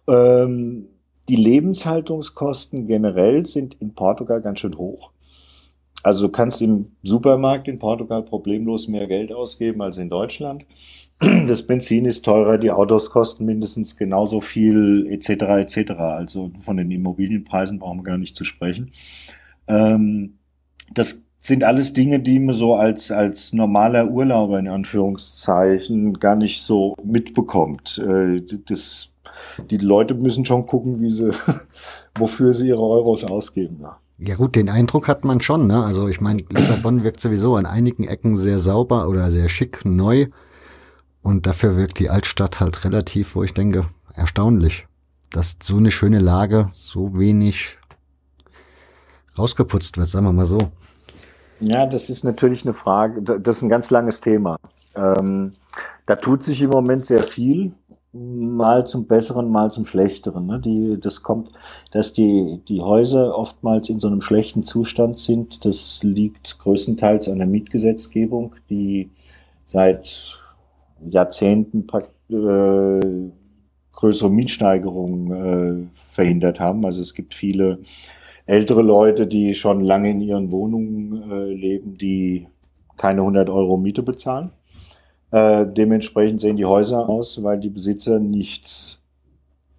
Ja. 0.07 0.43
Ähm, 0.43 0.89
die 1.29 1.37
Lebenshaltungskosten 1.37 2.87
generell 2.87 3.47
sind 3.47 3.75
in 3.81 3.95
Portugal 3.95 4.43
ganz 4.43 4.61
schön 4.61 4.77
hoch. 4.77 5.11
Also 6.03 6.27
du 6.27 6.33
kannst 6.33 6.61
im 6.61 6.85
Supermarkt 7.03 7.67
in 7.67 7.79
Portugal 7.79 8.23
problemlos 8.23 8.89
mehr 8.89 9.07
Geld 9.07 9.33
ausgeben 9.33 9.81
als 9.81 9.99
in 9.99 10.11
Deutschland. 10.11 10.67
Das 11.49 11.67
Benzin 11.67 12.05
ist 12.05 12.25
teurer, 12.25 12.59
die 12.59 12.71
Autos 12.71 13.09
kosten 13.09 13.47
mindestens 13.47 13.97
genauso 13.97 14.43
viel 14.43 15.07
etc. 15.09 15.29
etc. 15.31 15.93
Also 15.93 16.51
von 16.61 16.77
den 16.77 16.91
Immobilienpreisen 16.91 17.79
brauchen 17.79 18.01
wir 18.01 18.05
gar 18.05 18.19
nicht 18.19 18.37
zu 18.37 18.45
sprechen. 18.45 18.91
Ähm, 19.69 20.39
das 20.93 21.25
sind 21.39 21.65
alles 21.65 21.93
Dinge, 21.93 22.21
die 22.21 22.39
man 22.39 22.55
so 22.55 22.75
als, 22.75 23.11
als 23.11 23.53
normaler 23.53 24.09
Urlauber 24.11 24.59
in 24.59 24.69
Anführungszeichen 24.69 26.15
gar 26.15 26.37
nicht 26.37 26.63
so 26.63 26.97
mitbekommt. 27.05 27.99
Äh, 27.99 28.43
das, 28.67 29.13
die 29.71 29.77
Leute 29.77 30.15
müssen 30.15 30.45
schon 30.45 30.67
gucken, 30.67 31.01
wie 31.01 31.11
sie, 31.11 31.33
wofür 32.19 32.55
sie 32.55 32.69
ihre 32.69 32.83
Euros 32.83 33.25
ausgeben. 33.25 33.79
Ja. 33.83 33.99
Ja 34.19 34.37
gut, 34.37 34.55
den 34.55 34.69
Eindruck 34.69 35.09
hat 35.09 35.25
man 35.25 35.41
schon. 35.41 35.67
Ne? 35.67 35.85
Also 35.85 36.09
ich 36.09 36.21
meine, 36.21 36.45
Lissabon 36.49 37.03
wirkt 37.03 37.21
sowieso 37.21 37.57
an 37.57 37.67
einigen 37.67 38.05
Ecken 38.05 38.37
sehr 38.37 38.61
sauber 38.61 39.09
oder 39.09 39.31
sehr 39.31 39.49
schick, 39.49 39.85
neu. 39.85 40.27
Und 41.21 41.47
dafür 41.47 41.77
wirkt 41.77 41.99
die 41.99 42.11
Altstadt 42.11 42.61
halt 42.61 42.85
relativ, 42.85 43.35
wo 43.35 43.43
ich 43.43 43.55
denke, 43.55 43.87
erstaunlich, 44.15 44.87
dass 45.31 45.57
so 45.63 45.79
eine 45.79 45.91
schöne 45.91 46.21
Lage 46.21 46.71
so 46.75 47.17
wenig 47.19 47.77
rausgeputzt 49.39 49.97
wird, 49.99 50.09
sagen 50.09 50.27
wir 50.27 50.33
mal 50.33 50.47
so. 50.47 50.59
Ja, 51.61 51.87
das 51.87 52.11
ist 52.11 52.25
natürlich 52.25 52.65
eine 52.65 52.75
Frage, 52.75 53.23
das 53.23 53.57
ist 53.57 53.63
ein 53.63 53.69
ganz 53.69 53.91
langes 53.91 54.21
Thema. 54.21 54.57
Ähm, 54.97 55.53
da 56.07 56.17
tut 56.17 56.43
sich 56.43 56.61
im 56.63 56.71
Moment 56.71 57.05
sehr 57.05 57.23
viel, 57.23 57.73
mal 58.15 58.87
zum 58.87 59.07
Besseren, 59.07 59.51
mal 59.51 59.71
zum 59.71 59.85
Schlechteren. 59.85 60.47
Ne? 60.47 60.61
Die, 60.61 61.01
das 61.01 61.23
kommt, 61.23 61.51
dass 61.91 62.13
die, 62.13 62.61
die 62.69 62.81
Häuser 62.81 63.37
oftmals 63.37 63.89
in 63.89 63.99
so 63.99 64.07
einem 64.07 64.21
schlechten 64.21 64.63
Zustand 64.63 65.19
sind. 65.19 65.65
Das 65.65 66.01
liegt 66.03 66.59
größtenteils 66.59 67.29
an 67.29 67.39
der 67.39 67.47
Mietgesetzgebung, 67.49 68.55
die 68.71 69.11
seit 69.67 70.39
Jahrzehnten 71.01 71.87
äh, 72.31 73.31
größere 73.93 74.31
Mietsteigerungen 74.31 75.87
äh, 75.87 75.87
verhindert 75.93 76.61
haben. 76.61 76.85
Also 76.85 77.01
es 77.01 77.15
gibt 77.15 77.35
viele 77.35 77.81
ältere 78.47 78.83
Leute, 78.83 79.27
die 79.27 79.55
schon 79.55 79.81
lange 79.85 80.11
in 80.11 80.21
ihren 80.21 80.53
Wohnungen 80.53 81.31
äh, 81.31 81.53
leben, 81.53 81.97
die 81.97 82.47
keine 82.97 83.21
100 83.21 83.49
Euro 83.51 83.77
Miete 83.77 84.03
bezahlen. 84.03 84.51
Äh, 85.31 85.67
dementsprechend 85.67 86.41
sehen 86.41 86.57
die 86.57 86.65
Häuser 86.65 87.09
aus, 87.09 87.43
weil 87.43 87.59
die 87.59 87.71
Besitzer 87.71 88.19
nichts 88.19 89.03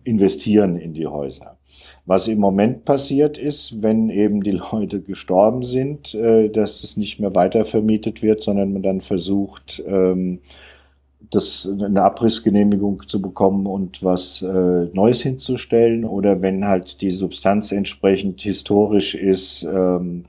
investieren 0.04 0.78
in 0.78 0.94
die 0.94 1.08
Häuser. 1.08 1.58
Was 2.06 2.28
im 2.28 2.40
Moment 2.40 2.86
passiert 2.86 3.38
ist, 3.38 3.82
wenn 3.82 4.10
eben 4.10 4.44
die 4.44 4.52
Leute 4.72 5.02
gestorben 5.02 5.64
sind, 5.64 6.14
äh, 6.16 6.50
dass 6.50 6.84
es 6.84 6.98
nicht 6.98 7.20
mehr 7.20 7.36
weiter 7.36 7.66
vermietet 7.66 8.22
wird, 8.22 8.42
sondern 8.42 8.74
man 8.74 8.84
dann 8.84 9.02
versucht, 9.02 9.84
ähm, 9.88 10.40
das, 11.30 11.68
eine 11.68 12.04
Abrissgenehmigung 12.04 13.04
zu 13.08 13.22
bekommen 13.22 13.66
und 13.66 14.04
was 14.04 14.42
äh, 14.42 14.86
Neues 14.94 15.22
hinzustellen 15.22 16.06
oder 16.06 16.42
wenn 16.42 16.66
halt 16.66 17.02
die 17.02 17.12
Substanz 17.12 17.72
entsprechend 17.72 18.42
historisch 18.42 19.16
ist, 19.16 19.64
ähm, 19.64 20.24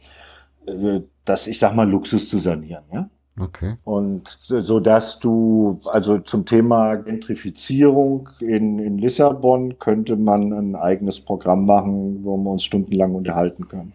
äh, 0.67 1.01
das, 1.25 1.47
ich 1.47 1.59
sag 1.59 1.75
mal, 1.75 1.89
Luxus 1.89 2.29
zu 2.29 2.39
sanieren, 2.39 2.85
ja. 2.93 3.09
Okay. 3.39 3.75
Und 3.85 4.39
so 4.49 4.81
dass 4.81 5.19
du, 5.19 5.79
also 5.93 6.19
zum 6.21 6.47
Thema 6.47 6.95
Gentrifizierung 6.95 8.31
in, 8.41 8.79
in 8.79 8.97
Lissabon 8.97 9.79
könnte 9.79 10.17
man 10.17 10.53
ein 10.53 10.75
eigenes 10.75 11.21
Programm 11.21 11.67
machen, 11.67 12.25
wo 12.25 12.39
wir 12.39 12.51
uns 12.51 12.65
stundenlang 12.65 13.15
unterhalten 13.15 13.69
können. 13.69 13.93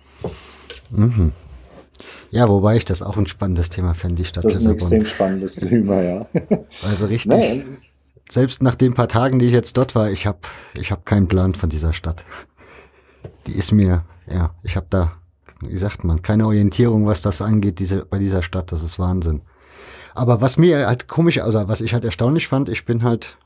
Mhm. 0.92 1.32
Ja, 2.30 2.48
wobei 2.48 2.78
ich 2.78 2.86
das 2.86 3.02
auch 3.02 3.18
ein 3.18 3.28
spannendes 3.28 3.70
Thema 3.70 3.94
fände, 3.94 4.16
die 4.16 4.26
Stadt 4.26 4.46
Das 4.46 4.56
ist 4.56 4.66
ein 4.66 4.74
extrem 4.74 5.06
spannendes 5.06 5.56
Thema, 5.56 6.02
ja. 6.02 6.26
Also 6.84 7.06
richtig. 7.06 7.34
Nee. 7.34 7.66
Selbst 8.30 8.64
nach 8.64 8.76
den 8.76 8.94
paar 8.94 9.10
Tagen, 9.10 9.40
die 9.40 9.46
ich 9.46 9.54
jetzt 9.54 9.76
dort 9.76 9.94
war, 9.96 10.10
ich 10.10 10.26
habe 10.26 10.40
ich 10.74 10.92
hab 10.92 11.06
keinen 11.06 11.28
Plan 11.28 11.54
von 11.54 11.70
dieser 11.70 11.94
Stadt. 11.94 12.26
Die 13.48 13.54
ist 13.54 13.74
mir, 13.74 14.06
ja, 14.32 14.56
ich 14.64 14.78
habe 14.78 14.88
da, 14.90 15.14
wie 15.62 15.76
sagt 15.76 16.06
man, 16.06 16.22
keine 16.22 16.48
Orientierung, 16.48 17.06
was 17.06 17.22
das 17.22 17.42
angeht, 17.42 17.80
diese, 17.80 18.06
bei 18.06 18.20
dieser 18.20 18.42
Stadt. 18.42 18.72
Das 18.72 18.84
ist 18.84 18.98
Wahnsinn. 19.00 19.42
Aber 20.14 20.40
was 20.40 20.58
mir 20.58 20.88
halt 20.88 21.10
komisch, 21.10 21.40
also 21.40 21.68
was 21.68 21.82
ich 21.82 21.94
halt 21.94 22.06
erstaunlich 22.06 22.48
fand, 22.48 22.70
ich 22.70 22.86
bin 22.86 23.04
halt, 23.04 23.38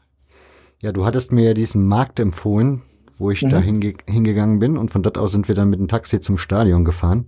ja, 0.81 0.91
du 0.91 1.05
hattest 1.05 1.31
mir 1.31 1.45
ja 1.45 1.53
diesen 1.55 1.87
Markt 1.87 2.19
empfohlen, 2.19 2.83
wo 3.17 3.31
ich 3.31 3.41
mhm. 3.41 3.49
da 3.49 3.59
hinge 3.59 3.93
hingegangen 4.07 4.59
bin 4.59 4.77
und 4.77 4.91
von 4.91 5.01
dort 5.01 5.17
aus 5.17 5.31
sind 5.31 5.47
wir 5.47 5.55
dann 5.55 5.69
mit 5.69 5.79
dem 5.79 5.87
Taxi 5.87 6.19
zum 6.19 6.37
Stadion 6.37 6.85
gefahren 6.85 7.27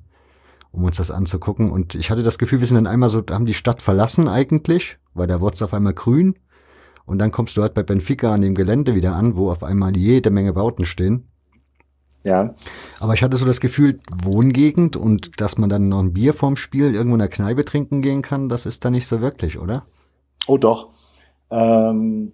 um 0.77 0.83
uns 0.83 0.97
das 0.97 1.09
anzugucken. 1.09 1.71
Und 1.71 1.95
ich 1.95 2.11
hatte 2.11 2.21
das 2.21 2.37
Gefühl, 2.37 2.59
wir 2.59 2.67
sind 2.67 2.75
dann 2.75 2.87
einmal 2.87 3.09
so, 3.09 3.23
haben 3.31 3.47
die 3.47 3.55
Stadt 3.55 3.81
verlassen 3.81 4.27
eigentlich, 4.27 4.97
weil 5.15 5.25
da 5.25 5.41
wurde 5.41 5.55
es 5.55 5.63
auf 5.63 5.73
einmal 5.73 5.93
grün. 5.93 6.35
Und 7.05 7.19
dann 7.19 7.31
kommst 7.31 7.57
du 7.57 7.63
halt 7.63 7.73
bei 7.73 7.81
Benfica 7.83 8.33
an 8.33 8.41
dem 8.41 8.53
Gelände 8.53 8.93
wieder 8.93 9.15
an, 9.15 9.35
wo 9.35 9.49
auf 9.49 9.63
einmal 9.63 9.97
jede 9.97 10.29
Menge 10.29 10.53
Bauten 10.53 10.85
stehen. 10.85 11.27
Ja. 12.23 12.53
Aber 12.99 13.13
ich 13.13 13.23
hatte 13.23 13.37
so 13.37 13.45
das 13.45 13.59
Gefühl, 13.59 13.97
Wohngegend 14.21 14.95
und 14.97 15.41
dass 15.41 15.57
man 15.57 15.69
dann 15.69 15.89
noch 15.89 15.99
ein 15.99 16.13
Bier 16.13 16.33
vorm 16.33 16.57
Spiel 16.57 16.93
irgendwo 16.93 17.15
in 17.15 17.19
der 17.19 17.29
Kneipe 17.29 17.65
trinken 17.65 18.01
gehen 18.03 18.21
kann, 18.21 18.47
das 18.47 18.65
ist 18.65 18.85
da 18.85 18.91
nicht 18.91 19.07
so 19.07 19.19
wirklich, 19.21 19.57
oder? 19.57 19.85
Oh 20.45 20.57
doch. 20.57 20.89
Ähm, 21.49 22.33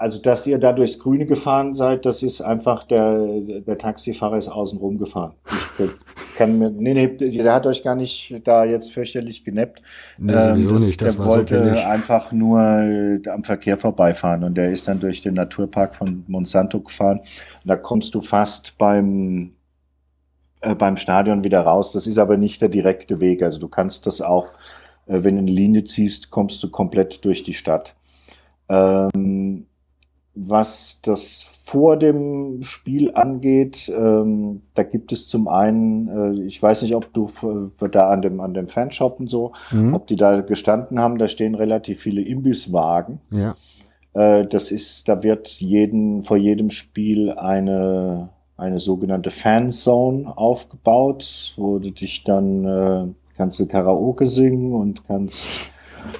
also, 0.00 0.18
dass 0.18 0.46
ihr 0.46 0.56
da 0.56 0.72
durchs 0.72 0.98
Grüne 0.98 1.26
gefahren 1.26 1.74
seid, 1.74 2.06
das 2.06 2.22
ist 2.22 2.40
einfach 2.40 2.84
der, 2.84 3.18
der 3.66 3.76
Taxifahrer 3.76 4.38
ist 4.38 4.48
außen 4.48 4.78
rum 4.78 4.96
gefahren. 4.96 5.34
Ich 5.78 5.90
kann 6.36 6.58
mir, 6.58 6.70
nee, 6.70 6.94
nee, 6.94 7.06
der 7.06 7.52
hat 7.52 7.66
euch 7.66 7.82
gar 7.82 7.94
nicht 7.94 8.40
da 8.44 8.64
jetzt 8.64 8.92
fürchterlich 8.92 9.44
geneppt. 9.44 9.82
Nee, 10.16 10.32
sowieso 10.32 10.68
ähm, 10.70 10.74
das, 10.74 10.86
nicht. 10.86 11.02
Das 11.02 11.16
der 11.16 11.24
wollte 11.26 11.74
so 11.74 11.82
einfach 11.82 12.32
nur 12.32 12.60
am 12.60 13.44
Verkehr 13.44 13.76
vorbeifahren 13.76 14.42
und 14.42 14.54
der 14.54 14.70
ist 14.70 14.88
dann 14.88 15.00
durch 15.00 15.20
den 15.20 15.34
Naturpark 15.34 15.94
von 15.94 16.24
Monsanto 16.28 16.80
gefahren. 16.80 17.18
Und 17.18 17.68
da 17.68 17.76
kommst 17.76 18.14
du 18.14 18.22
fast 18.22 18.78
beim, 18.78 19.52
äh, 20.62 20.74
beim 20.76 20.96
Stadion 20.96 21.44
wieder 21.44 21.60
raus. 21.60 21.92
Das 21.92 22.06
ist 22.06 22.16
aber 22.16 22.38
nicht 22.38 22.62
der 22.62 22.70
direkte 22.70 23.20
Weg. 23.20 23.42
Also 23.42 23.60
du 23.60 23.68
kannst 23.68 24.06
das 24.06 24.22
auch, 24.22 24.46
äh, 25.08 25.22
wenn 25.22 25.34
du 25.34 25.42
eine 25.42 25.50
Linie 25.50 25.84
ziehst, 25.84 26.30
kommst 26.30 26.62
du 26.62 26.70
komplett 26.70 27.22
durch 27.22 27.42
die 27.42 27.52
Stadt. 27.52 27.94
Ähm, 28.70 29.66
was 30.34 31.00
das 31.02 31.60
vor 31.64 31.96
dem 31.96 32.62
Spiel 32.62 33.12
angeht, 33.14 33.92
ähm, 33.96 34.62
da 34.74 34.82
gibt 34.82 35.12
es 35.12 35.28
zum 35.28 35.46
einen, 35.46 36.08
äh, 36.08 36.42
ich 36.42 36.60
weiß 36.60 36.82
nicht, 36.82 36.96
ob 36.96 37.12
du 37.12 37.28
da 37.90 38.08
an 38.08 38.22
dem, 38.22 38.40
an 38.40 38.54
dem 38.54 38.68
Fanshop 38.68 39.20
und 39.20 39.30
so, 39.30 39.52
mhm. 39.70 39.94
ob 39.94 40.06
die 40.08 40.16
da 40.16 40.40
gestanden 40.40 40.98
haben, 40.98 41.18
da 41.18 41.28
stehen 41.28 41.54
relativ 41.54 42.00
viele 42.00 42.22
Imbisswagen. 42.22 43.20
Ja. 43.30 43.54
Äh, 44.14 44.46
das 44.46 44.70
ist, 44.70 45.08
da 45.08 45.22
wird 45.22 45.48
jeden, 45.60 46.22
vor 46.22 46.36
jedem 46.36 46.70
Spiel 46.70 47.30
eine, 47.30 48.30
eine 48.56 48.78
sogenannte 48.78 49.30
Fanzone 49.30 50.36
aufgebaut, 50.36 51.54
wo 51.56 51.78
du 51.78 51.90
dich 51.90 52.24
dann, 52.24 52.64
äh, 52.64 53.06
kannst 53.36 53.60
du 53.60 53.66
Karaoke 53.66 54.26
singen 54.26 54.72
und 54.72 55.06
kannst 55.06 55.46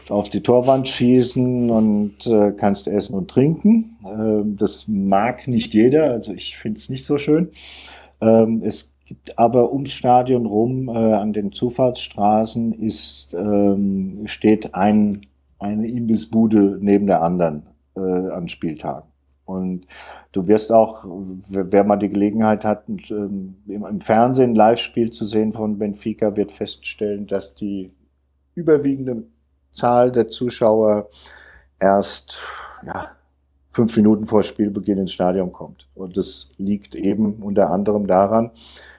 auf 0.09 0.29
die 0.29 0.43
Torwand 0.43 0.89
schießen 0.89 1.71
und 1.71 2.27
äh, 2.27 2.53
kannst 2.53 2.89
essen 2.89 3.15
und 3.15 3.31
trinken. 3.31 3.97
Ähm, 4.05 4.57
das 4.57 4.87
mag 4.89 5.49
nicht 5.49 5.75
jeder, 5.75 6.11
also 6.11 6.33
ich 6.33 6.57
finde 6.57 6.79
es 6.79 6.89
nicht 6.89 7.05
so 7.05 7.19
schön. 7.19 7.51
Ähm, 8.21 8.63
es 8.65 8.93
gibt 9.05 9.39
aber 9.39 9.73
ums 9.73 9.93
Stadion 9.93 10.47
rum, 10.47 10.89
äh, 10.89 10.93
an 10.93 11.33
den 11.33 11.53
Zufahrtsstraßen, 11.53 12.73
ist, 12.75 13.35
ähm, 13.35 14.23
steht 14.27 14.75
ein, 14.75 15.23
eine 15.59 15.89
Imbissbude 15.89 16.79
neben 16.81 17.07
der 17.07 17.23
anderen 17.23 17.65
äh, 17.97 18.01
an 18.01 18.49
Spieltagen. 18.49 19.11
Und 19.51 19.87
du 20.31 20.47
wirst 20.47 20.71
auch, 20.71 21.05
wer 21.49 21.83
mal 21.83 21.97
die 21.97 22.09
Gelegenheit 22.09 22.65
hat, 22.65 22.85
ähm, 23.11 23.57
im 23.67 24.01
Fernsehen 24.01 24.53
ein 24.53 24.55
Live-Spiel 24.55 25.11
zu 25.11 25.25
sehen 25.25 25.51
von 25.53 25.77
Benfica, 25.77 26.37
wird 26.37 26.53
feststellen, 26.53 27.27
dass 27.27 27.57
die 27.57 27.89
überwiegende 28.55 29.25
Zahl 29.71 30.13
der 30.13 30.29
Zuschauer 30.29 31.09
erst 31.79 32.43
ja, 32.85 33.09
fünf 33.71 33.97
Minuten 33.97 34.27
vor 34.27 34.43
Spielbeginn 34.43 34.99
ins 34.99 35.13
Stadion 35.13 35.53
kommt. 35.53 35.87
Und 35.95 36.17
das 36.17 36.51
liegt 36.59 36.95
eben 36.95 37.35
unter 37.43 37.71
anderem 37.71 38.07
daran, 38.07 38.51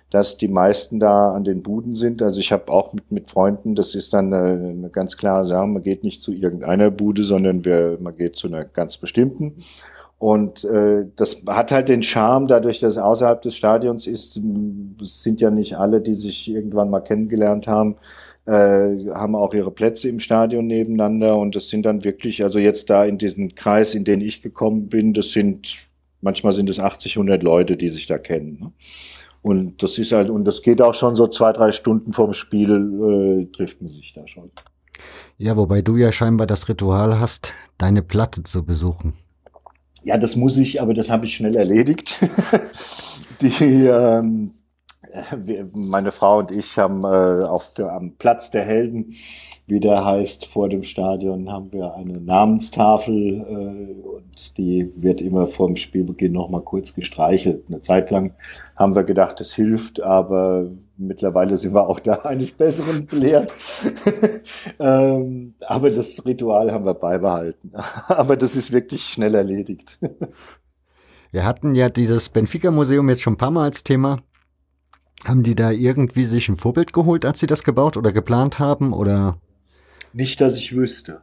dass 0.09 0.38
die 0.38 0.49
meisten 0.49 0.99
da 0.99 1.32
an 1.32 1.43
den 1.43 1.63
Buden 1.63 1.95
sind. 1.95 2.22
Also 2.22 2.39
ich 2.39 2.51
habe 2.51 2.72
auch 2.72 2.93
mit, 2.93 3.11
mit 3.11 3.30
Freunden, 3.30 3.76
das 3.76 3.95
ist 3.95 4.13
dann 4.13 4.34
eine, 4.34 4.69
eine 4.69 4.89
ganz 4.89 5.15
klare 5.15 5.45
Sache, 5.45 5.67
man 5.67 5.82
geht 5.82 6.03
nicht 6.03 6.22
zu 6.22 6.34
irgendeiner 6.34 6.91
Bude, 6.91 7.24
sondern 7.24 7.63
wir, 7.63 7.97
man 8.01 8.15
geht 8.15 8.36
zu 8.36 8.47
einer 8.47 8.65
ganz 8.65 8.97
bestimmten. 8.97 9.55
Und 10.19 10.65
äh, 10.65 11.07
das 11.15 11.41
hat 11.47 11.72
halt 11.72 11.89
den 11.89 12.03
Charme, 12.03 12.47
dadurch, 12.47 12.80
dass 12.80 12.97
außerhalb 12.97 13.41
des 13.41 13.55
Stadions 13.55 14.05
ist, 14.05 14.39
es 15.01 15.24
sind 15.24 15.41
ja 15.41 15.49
nicht 15.49 15.78
alle, 15.78 15.99
die 15.99 16.13
sich 16.13 16.47
irgendwann 16.47 16.91
mal 16.91 16.99
kennengelernt 16.99 17.67
haben, 17.67 17.95
äh, 18.46 19.10
haben 19.14 19.36
auch 19.36 19.54
ihre 19.54 19.72
Plätze 19.72 20.10
im 20.10 20.20
Stadion 20.20 20.68
nebeneinander 20.68 21.38
und 21.38 21.56
das 21.56 21.70
sind 21.70 21.86
dann 21.86 22.04
wirklich, 22.04 22.44
also 22.44 22.60
jetzt 22.60 22.89
da 22.89 23.06
in 23.06 23.18
diesem 23.18 23.56
Kreis, 23.56 23.94
in 23.94 24.04
den 24.04 24.22
ich 24.22 24.42
gekommen 24.42 24.89
bin, 24.89 25.14
das 25.14 25.32
sind, 25.32 25.88
manchmal 26.22 26.54
sind 26.54 26.70
es 26.70 26.80
80, 26.80 27.18
100 27.18 27.44
Leute, 27.44 27.78
die 27.78 27.89
sich 27.89 28.08
da 28.08 28.18
kennen. 28.18 28.58
Ne? 28.60 28.72
Und 29.44 29.82
das 29.82 29.98
ist 29.98 30.12
halt, 30.12 30.30
und 30.30 30.46
das 30.46 30.62
geht 30.62 30.82
auch 30.82 30.94
schon 30.94 31.16
so 31.16 31.28
zwei, 31.28 31.52
drei 31.52 31.72
Stunden 31.72 32.14
vorm 32.14 32.34
Spiel, 32.34 33.48
äh, 33.50 33.52
trifft 33.52 33.82
man 33.82 33.89
sich 33.89 34.14
da 34.14 34.28
schon. 34.28 34.52
Ja, 35.38 35.58
wobei 35.58 35.82
du 35.82 35.98
ja 35.98 36.12
scheinbar 36.12 36.46
das 36.46 36.70
Ritual 36.70 37.20
hast, 37.20 37.54
deine 37.78 38.04
Platte 38.04 38.44
zu 38.44 38.64
besuchen. 38.64 39.14
Ja, 40.04 40.18
das 40.18 40.36
muss 40.36 40.58
ich, 40.58 40.82
aber 40.82 40.94
das 40.94 41.10
habe 41.10 41.26
ich 41.26 41.36
schnell 41.36 41.56
erledigt. 41.56 42.20
die, 43.42 43.86
ähm, 43.86 44.52
meine 45.76 46.12
Frau 46.12 46.39
und 46.39 46.51
ich 46.51 46.78
haben 46.78 47.03
äh, 47.03 47.43
auf 47.43 47.74
der, 47.74 47.93
am 47.93 48.14
Platz 48.18 48.51
der 48.51 48.64
Helden, 48.64 49.14
wie 49.68 49.80
der 49.80 50.05
heißt, 50.05 50.47
vor 50.47 50.70
dem 50.70 50.84
Stadion, 50.84 51.51
haben 51.51 51.72
wir 51.72 51.95
eine 51.95 52.20
Namenstafel 52.20 53.41
äh, 53.41 54.07
und 54.07 54.57
die 54.57 54.91
wird 54.95 55.22
immer 55.22 55.47
vor 55.47 55.68
dem 55.68 55.76
Spielbeginn 55.76 56.34
nochmal 56.34 56.62
kurz 56.62 56.93
gestreichelt. 56.93 57.66
Eine 57.68 57.82
Zeit 57.82 58.12
lang 58.12 58.34
haben 58.76 58.95
wir 58.95 59.03
gedacht, 59.03 59.39
das 59.39 59.53
hilft, 59.53 60.01
aber 60.01 60.70
mittlerweile 60.97 61.57
sind 61.57 61.74
wir 61.74 61.88
auch 61.88 61.99
da 61.99 62.14
eines 62.24 62.53
Besseren 62.53 63.05
belehrt. 63.05 63.55
ähm, 64.80 65.55
aber 65.62 65.89
das 65.89 66.26
Ritual 66.26 66.72
haben 66.72 66.86
wir 66.86 66.93
beibehalten. 66.93 67.72
aber 68.07 68.38
das 68.38 68.55
ist 68.55 68.72
wirklich 68.72 69.03
schnell 69.03 69.36
erledigt. 69.36 69.99
wir 71.32 71.45
hatten 71.45 71.76
ja 71.76 71.89
dieses 71.89 72.30
Benfica-Museum 72.30 73.09
jetzt 73.09 73.22
schon 73.22 73.34
ein 73.34 73.38
paar 73.38 73.51
Mal 73.51 73.66
als 73.66 73.84
Thema. 73.84 74.20
Haben 75.26 75.43
die 75.43 75.55
da 75.55 75.72
irgendwie 75.72 76.26
sich 76.26 76.49
ein 76.49 76.55
Vorbild 76.55 76.93
geholt, 76.93 77.26
als 77.26 77.39
sie 77.39 77.47
das 77.47 77.63
gebaut 77.63 77.95
oder 77.97 78.11
geplant 78.11 78.59
haben? 78.59 78.93
Oder? 78.93 79.38
Nicht, 80.13 80.41
dass 80.41 80.57
ich 80.57 80.76
wüsste. 80.76 81.22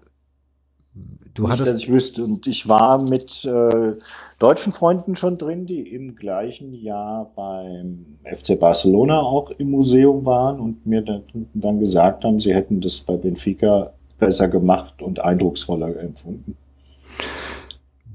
Du 1.35 1.43
Nicht, 1.43 1.53
hattest 1.53 1.71
dass 1.71 1.79
ich 1.79 1.89
wüsste. 1.89 2.25
Und 2.25 2.47
ich 2.47 2.69
war 2.69 3.03
mit 3.03 3.45
äh, 3.45 3.93
deutschen 4.39 4.73
Freunden 4.73 5.17
schon 5.17 5.39
drin, 5.39 5.67
die 5.67 5.81
im 5.81 6.15
gleichen 6.15 6.73
Jahr 6.75 7.31
beim 7.37 8.19
FC 8.25 8.59
Barcelona 8.59 9.21
auch 9.21 9.51
im 9.53 9.71
Museum 9.71 10.25
waren 10.27 10.59
und 10.59 10.87
mir 10.87 11.03
dann, 11.03 11.23
dann 11.55 11.79
gesagt 11.79 12.25
haben, 12.25 12.41
sie 12.41 12.55
hätten 12.55 12.81
das 12.81 13.01
bei 13.01 13.17
Benfica 13.17 13.93
besser 14.19 14.49
gemacht 14.49 15.01
und 15.01 15.21
eindrucksvoller 15.21 15.97
empfunden. 16.01 16.57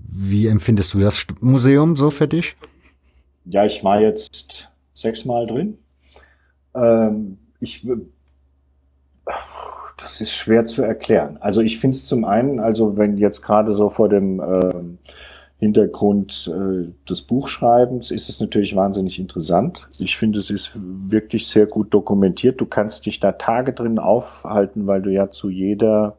Wie 0.10 0.48
empfindest 0.48 0.94
du 0.94 1.00
das 1.00 1.26
Museum 1.40 1.96
so 1.96 2.12
für 2.12 2.28
dich? 2.28 2.56
Ja, 3.46 3.66
ich 3.66 3.84
war 3.84 4.02
jetzt 4.02 4.70
sechsmal 4.94 5.46
drin. 5.46 5.78
Ähm, 6.76 7.38
ich, 7.60 7.88
das 9.98 10.22
ist 10.22 10.34
schwer 10.34 10.66
zu 10.66 10.82
erklären. 10.82 11.38
Also 11.40 11.62
ich 11.62 11.80
finde 11.80 11.96
es 11.96 12.06
zum 12.06 12.26
einen, 12.26 12.60
also 12.60 12.98
wenn 12.98 13.18
jetzt 13.18 13.42
gerade 13.42 13.74
so 13.74 13.90
vor 13.90 14.10
dem 14.10 14.40
ähm, 14.40 14.98
Hintergrund 15.64 16.52
äh, 16.54 16.92
des 17.08 17.22
Buchschreibens 17.22 18.12
ist 18.12 18.28
es 18.28 18.42
natürlich 18.42 18.76
wahnsinnig 18.76 19.18
interessant. 19.18 19.82
Ich 19.98 20.18
finde, 20.18 20.40
es 20.40 20.50
ist 20.50 20.72
wirklich 20.76 21.48
sehr 21.48 21.68
gut 21.68 21.94
dokumentiert. 21.94 22.60
Du 22.60 22.66
kannst 22.66 23.06
dich 23.06 23.22
da 23.22 23.32
Tage 23.32 23.72
drin 23.72 23.98
aufhalten, 23.98 24.88
weil 24.88 25.02
du 25.02 25.10
ja 25.10 25.32
zu 25.32 25.50
jeder 25.50 26.18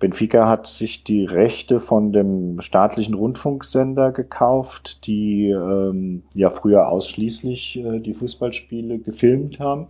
Benfica 0.00 0.48
hat 0.48 0.66
sich 0.66 1.04
die 1.04 1.26
Rechte 1.26 1.78
von 1.78 2.12
dem 2.12 2.60
staatlichen 2.60 3.14
Rundfunksender 3.14 4.12
gekauft, 4.12 5.06
die 5.06 5.50
ähm, 5.50 6.22
ja 6.34 6.48
früher 6.48 6.88
ausschließlich 6.88 7.76
äh, 7.76 8.00
die 8.00 8.14
Fußballspiele 8.14 8.98
gefilmt 8.98 9.60
haben. 9.60 9.88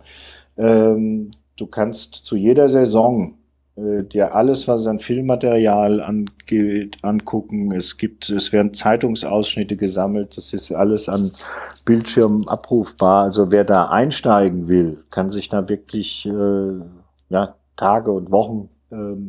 Ähm, 0.57 1.31
du 1.55 1.65
kannst 1.65 2.13
zu 2.13 2.35
jeder 2.35 2.67
Saison 2.67 3.35
äh, 3.77 4.03
dir 4.03 4.35
alles, 4.35 4.67
was 4.67 4.85
an 4.85 4.99
Filmmaterial 4.99 6.01
angeht, 6.01 6.97
angucken. 7.03 7.71
Es 7.71 7.95
gibt, 7.95 8.29
es 8.29 8.51
werden 8.51 8.73
Zeitungsausschnitte 8.73 9.77
gesammelt. 9.77 10.35
Das 10.35 10.51
ist 10.51 10.73
alles 10.73 11.07
an 11.07 11.31
Bildschirmen 11.85 12.49
abrufbar. 12.49 13.23
Also 13.23 13.49
wer 13.49 13.63
da 13.63 13.85
einsteigen 13.85 14.67
will, 14.67 15.05
kann 15.09 15.29
sich 15.29 15.47
da 15.47 15.69
wirklich 15.69 16.25
äh, 16.25 16.79
ja, 17.29 17.55
Tage 17.77 18.11
und 18.11 18.29
Wochen 18.29 18.69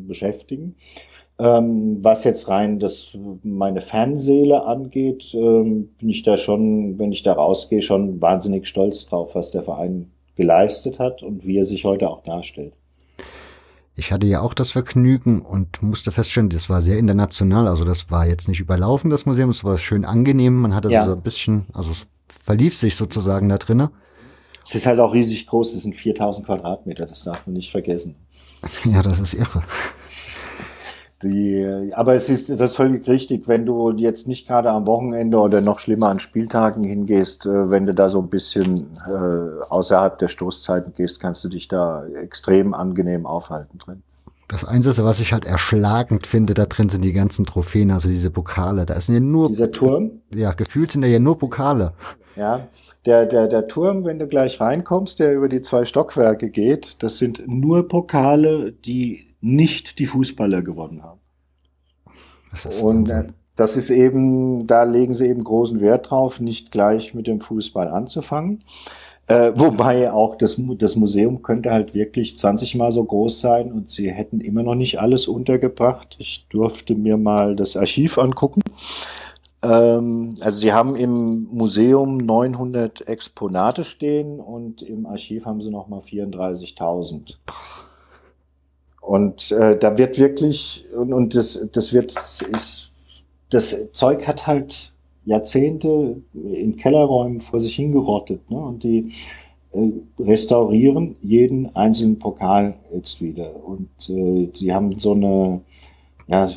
beschäftigen. 0.07 0.77
Ähm, 1.39 1.99
was 2.03 2.25
jetzt 2.25 2.49
rein 2.49 2.79
das 2.79 3.17
meine 3.43 3.81
Fanseele 3.81 4.65
angeht, 4.65 5.35
ähm, 5.35 5.89
bin 5.99 6.09
ich 6.09 6.23
da 6.23 6.37
schon, 6.37 6.99
wenn 6.99 7.11
ich 7.11 7.23
da 7.23 7.33
rausgehe, 7.33 7.83
schon 7.83 8.21
wahnsinnig 8.21 8.69
stolz 8.69 9.07
drauf, 9.07 9.35
was 9.35 9.51
der 9.51 9.63
Verein 9.63 10.11
geleistet 10.37 10.99
hat 10.99 11.23
und 11.23 11.47
wie 11.47 11.59
er 11.59 11.65
sich 11.65 11.85
heute 11.85 12.09
auch 12.09 12.23
darstellt. 12.23 12.75
Ich 13.95 14.13
hatte 14.13 14.27
ja 14.27 14.41
auch 14.41 14.55
das 14.55 14.71
Vergnügen 14.71 15.43
und 15.43 15.83
musste 15.83 16.13
feststellen, 16.13 16.49
das 16.49 16.71
war 16.71 16.81
sehr 16.81 16.99
international. 16.99 17.69
Also 17.69 17.85
das 17.85 18.11
war 18.11 18.27
jetzt 18.27 18.49
nicht 18.49 18.61
überlaufen, 18.61 19.11
das 19.11 19.27
Museum, 19.27 19.51
es 19.51 19.65
war 19.65 19.77
schön 19.79 20.05
angenehm. 20.05 20.61
Man 20.61 20.75
hatte 20.75 20.91
ja. 20.91 21.05
so 21.05 21.13
ein 21.13 21.23
bisschen, 21.23 21.67
also 21.75 21.91
es 21.91 22.07
verlief 22.29 22.79
sich 22.79 22.97
sozusagen 22.97 23.49
da 23.49 23.59
drinnen. 23.59 23.89
Es 24.65 24.75
ist 24.75 24.87
halt 24.87 25.01
auch 25.01 25.15
riesig 25.15 25.47
groß, 25.47 25.75
es 25.75 25.83
sind 25.83 25.95
4000 25.95 26.47
Quadratmeter, 26.47 27.07
das 27.07 27.25
darf 27.25 27.47
man 27.47 27.55
nicht 27.55 27.71
vergessen. 27.71 28.17
Ja, 28.85 29.03
das 29.03 29.19
ist 29.19 29.35
irre. 29.35 29.63
Die, 31.23 31.93
aber 31.95 32.15
es 32.15 32.29
ist 32.29 32.51
das 32.51 32.73
ist 32.73 32.77
völlig 32.77 33.07
richtig, 33.07 33.47
wenn 33.47 33.65
du 33.65 33.93
jetzt 33.93 34.27
nicht 34.27 34.49
gerade 34.49 34.71
am 34.71 34.89
Wochenende 34.89 35.39
oder 35.39 35.61
noch 35.61 35.79
schlimmer 35.79 36.09
an 36.09 36.19
Spieltagen 36.19 36.83
hingehst, 36.83 37.47
äh, 37.47 37.71
wenn 37.71 37.85
du 37.85 37.93
da 37.93 38.09
so 38.09 38.21
ein 38.21 38.29
bisschen 38.29 38.89
äh, 39.07 39.65
außerhalb 39.69 40.19
der 40.19 40.29
Stoßzeiten 40.29 40.95
gehst, 40.95 41.21
kannst 41.21 41.45
du 41.45 41.49
dich 41.49 41.69
da 41.69 42.05
extrem 42.07 42.75
angenehm 42.75 43.27
aufhalten 43.27 43.79
drin. 43.79 44.03
Das 44.49 44.65
Einzige, 44.65 45.05
was 45.05 45.21
ich 45.21 45.33
halt 45.33 45.47
erschlagend 45.47 46.27
finde, 46.27 46.55
da 46.55 46.67
drin 46.67 46.89
sind 46.89 47.05
die 47.05 47.13
ganzen 47.15 47.47
Trophäen, 47.47 47.91
also 47.91 48.09
diese 48.09 48.31
Pokale. 48.31 48.85
Da 48.85 49.01
sind 49.01 49.15
ja 49.15 49.21
nur. 49.21 49.49
Dieser 49.49 49.71
Turm? 49.71 50.23
Ja, 50.35 50.53
gefühlt 50.53 50.93
sind 50.93 51.03
da 51.03 51.09
ja 51.09 51.21
nur 51.21 51.39
Pokale. 51.39 51.95
Ja, 52.37 52.69
der, 53.05 53.27
der, 53.27 53.47
der 53.47 53.69
Turm, 53.69 54.05
wenn 54.05 54.19
du 54.19 54.27
gleich 54.27 54.61
reinkommst, 54.61 55.21
der 55.21 55.35
über 55.35 55.49
die 55.49 55.61
zwei 55.61 55.85
Stockwerke 55.85 56.51
geht, 56.51 57.03
das 57.03 57.19
sind 57.19 57.43
nur 57.47 57.89
Pokale, 57.89 58.73
die 58.73 59.27
nicht 59.41 59.99
die 59.99 60.07
Fußballer 60.07 60.63
gewonnen 60.63 61.03
haben. 61.03 61.21
Das 62.51 62.67
ist 62.67 62.81
Und 62.81 63.11
äh, 63.11 63.25
das 63.57 63.77
ist 63.77 63.91
eben, 63.91 64.67
da 64.67 64.85
legen 64.85 65.13
sie 65.13 65.27
eben 65.27 65.45
großen 65.45 65.81
Wert 65.81 66.11
drauf, 66.11 66.41
nicht 66.41 66.71
gleich 66.71 67.15
mit 67.15 67.27
dem 67.27 67.41
Fußball 67.41 67.89
anzufangen. 67.89 68.61
Äh, 69.27 69.53
wobei 69.55 70.13
auch 70.13 70.37
das, 70.37 70.61
das 70.79 70.97
Museum 70.97 71.43
könnte 71.43 71.71
halt 71.71 71.95
wirklich 71.95 72.37
20 72.37 72.75
mal 72.75 72.93
so 72.93 73.05
groß 73.05 73.41
sein 73.41 73.71
und 73.71 73.91
sie 73.91 74.11
hätten 74.11 74.41
immer 74.41 74.63
noch 74.63 74.75
nicht 74.75 75.01
alles 75.01 75.29
untergebracht. 75.29 76.17
Ich 76.19 76.47
durfte 76.49 76.95
mir 76.95 77.17
mal 77.17 77.55
das 77.55 77.77
Archiv 77.77 78.19
angucken. 78.19 78.63
Ähm, 79.63 80.35
also 80.41 80.59
sie 80.59 80.73
haben 80.73 80.97
im 80.97 81.49
Museum 81.51 82.19
900 82.19 83.07
Exponate 83.09 83.85
stehen 83.85 84.41
und 84.41 84.83
im 84.83 85.07
Archiv 85.07 85.47
haben 85.47 85.61
sie 85.61 85.71
noch 85.71 85.89
mal 85.89 86.01
34.000. 86.01 87.37
Und 89.01 89.51
äh, 89.53 89.79
da 89.79 89.99
wird 89.99 90.19
wirklich, 90.19 90.85
und, 90.97 91.13
und 91.13 91.35
das, 91.35 91.61
das 91.73 91.93
wird, 91.93 92.13
ist, 92.13 92.91
das 93.51 93.93
Zeug 93.93 94.27
hat 94.27 94.47
halt 94.47 94.93
Jahrzehnte 95.25 96.23
in 96.35 96.77
Kellerräumen 96.77 97.41
vor 97.41 97.61
sich 97.61 97.77
hingerottet. 97.77 98.49
Ne? 98.51 98.59
Und 98.59 98.85
die 98.85 99.13
äh, 99.73 99.91
restaurieren 100.19 101.17
jeden 101.23 101.75
einzelnen 101.75 102.19
Pokal 102.19 102.75
jetzt 102.93 103.21
wieder. 103.21 103.51
Und 103.65 103.89
äh, 104.09 104.47
die 104.47 104.73
haben 104.73 104.99
so 104.99 105.13
eine, 105.13 105.61
ja, 106.27 106.51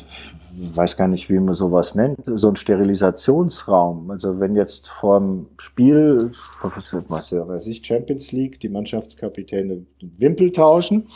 weiß 0.58 0.96
gar 0.96 1.08
nicht, 1.08 1.28
wie 1.28 1.38
man 1.38 1.54
sowas 1.54 1.94
nennt, 1.94 2.18
so 2.26 2.48
ein 2.48 2.56
Sterilisationsraum. 2.56 4.10
Also 4.10 4.40
wenn 4.40 4.56
jetzt 4.56 4.88
vorm 4.88 5.46
Spiel, 5.58 6.30
was 6.62 7.32
weiß 7.32 7.66
ich, 7.66 7.84
Champions 7.84 8.32
League, 8.32 8.60
die 8.60 8.68
Mannschaftskapitäne 8.68 9.84
Wimpel 10.18 10.52
tauschen, 10.52 11.08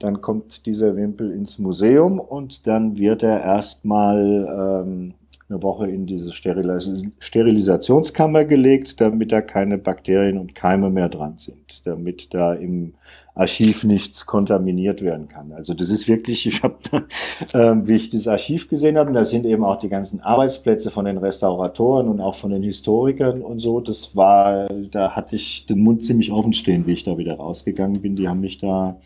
dann 0.00 0.20
kommt 0.20 0.66
dieser 0.66 0.94
Wimpel 0.96 1.32
ins 1.32 1.58
Museum 1.58 2.20
und 2.20 2.66
dann 2.66 2.98
wird 2.98 3.22
er 3.22 3.42
erstmal 3.42 4.84
ähm, 4.86 5.14
eine 5.48 5.62
Woche 5.62 5.88
in 5.88 6.06
diese 6.06 6.32
Sterilis 6.32 7.04
Sterilisationskammer 7.18 8.44
gelegt, 8.44 9.00
damit 9.00 9.32
da 9.32 9.40
keine 9.40 9.78
Bakterien 9.78 10.38
und 10.38 10.54
Keime 10.54 10.90
mehr 10.90 11.08
dran 11.08 11.38
sind, 11.38 11.86
damit 11.86 12.32
da 12.34 12.52
im 12.52 12.94
Archiv 13.38 13.84
nichts 13.84 14.26
kontaminiert 14.26 15.00
werden 15.00 15.28
kann. 15.28 15.52
Also 15.52 15.72
das 15.72 15.90
ist 15.90 16.08
wirklich, 16.08 16.44
ich 16.44 16.62
habe, 16.64 16.76
äh, 17.52 17.74
wie 17.86 17.94
ich 17.94 18.10
das 18.10 18.26
Archiv 18.26 18.68
gesehen 18.68 18.98
habe, 18.98 19.12
da 19.12 19.24
sind 19.24 19.46
eben 19.46 19.64
auch 19.64 19.78
die 19.78 19.88
ganzen 19.88 20.20
Arbeitsplätze 20.20 20.90
von 20.90 21.04
den 21.04 21.18
Restauratoren 21.18 22.08
und 22.08 22.20
auch 22.20 22.34
von 22.34 22.50
den 22.50 22.64
Historikern 22.64 23.42
und 23.42 23.60
so. 23.60 23.80
Das 23.80 24.16
war, 24.16 24.68
da 24.90 25.12
hatte 25.12 25.36
ich 25.36 25.66
den 25.66 25.80
Mund 25.80 26.04
ziemlich 26.04 26.32
offen 26.32 26.52
stehen, 26.52 26.86
wie 26.88 26.92
ich 26.92 27.04
da 27.04 27.16
wieder 27.16 27.36
rausgegangen 27.36 28.02
bin. 28.02 28.16
Die 28.16 28.28
haben 28.28 28.40
mich 28.40 28.58
da 28.58 28.98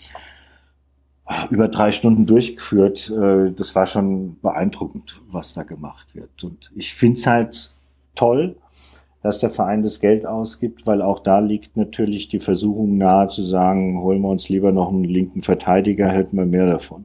über 1.51 1.69
drei 1.69 1.93
Stunden 1.93 2.25
durchgeführt. 2.25 3.11
Äh, 3.11 3.53
das 3.53 3.75
war 3.75 3.87
schon 3.87 4.41
beeindruckend, 4.41 5.21
was 5.29 5.53
da 5.53 5.63
gemacht 5.63 6.15
wird. 6.15 6.43
Und 6.43 6.73
ich 6.75 6.95
finde 6.95 7.19
es 7.19 7.27
halt 7.27 7.71
toll, 8.15 8.57
dass 9.23 9.39
der 9.39 9.51
Verein 9.51 9.83
das 9.83 10.01
Geld 10.01 10.27
ausgibt, 10.27 10.87
weil 10.87 11.01
auch 11.01 11.21
da 11.21 11.39
liegt 11.39 11.77
natürlich 11.77 12.29
die 12.29 12.41
Versuchung 12.41 12.97
nahe 12.99 13.29
zu 13.29 13.43
sagen, 13.43 14.03
holen 14.03 14.21
wir 14.21 14.29
uns 14.29 14.49
lieber 14.49 14.73
noch 14.73 14.89
einen 14.89 15.05
linken 15.05 15.43
Verteidiger, 15.43 16.09
hätten 16.09 16.37
wir 16.37 16.47
mehr 16.47 16.67
davon. 16.67 17.05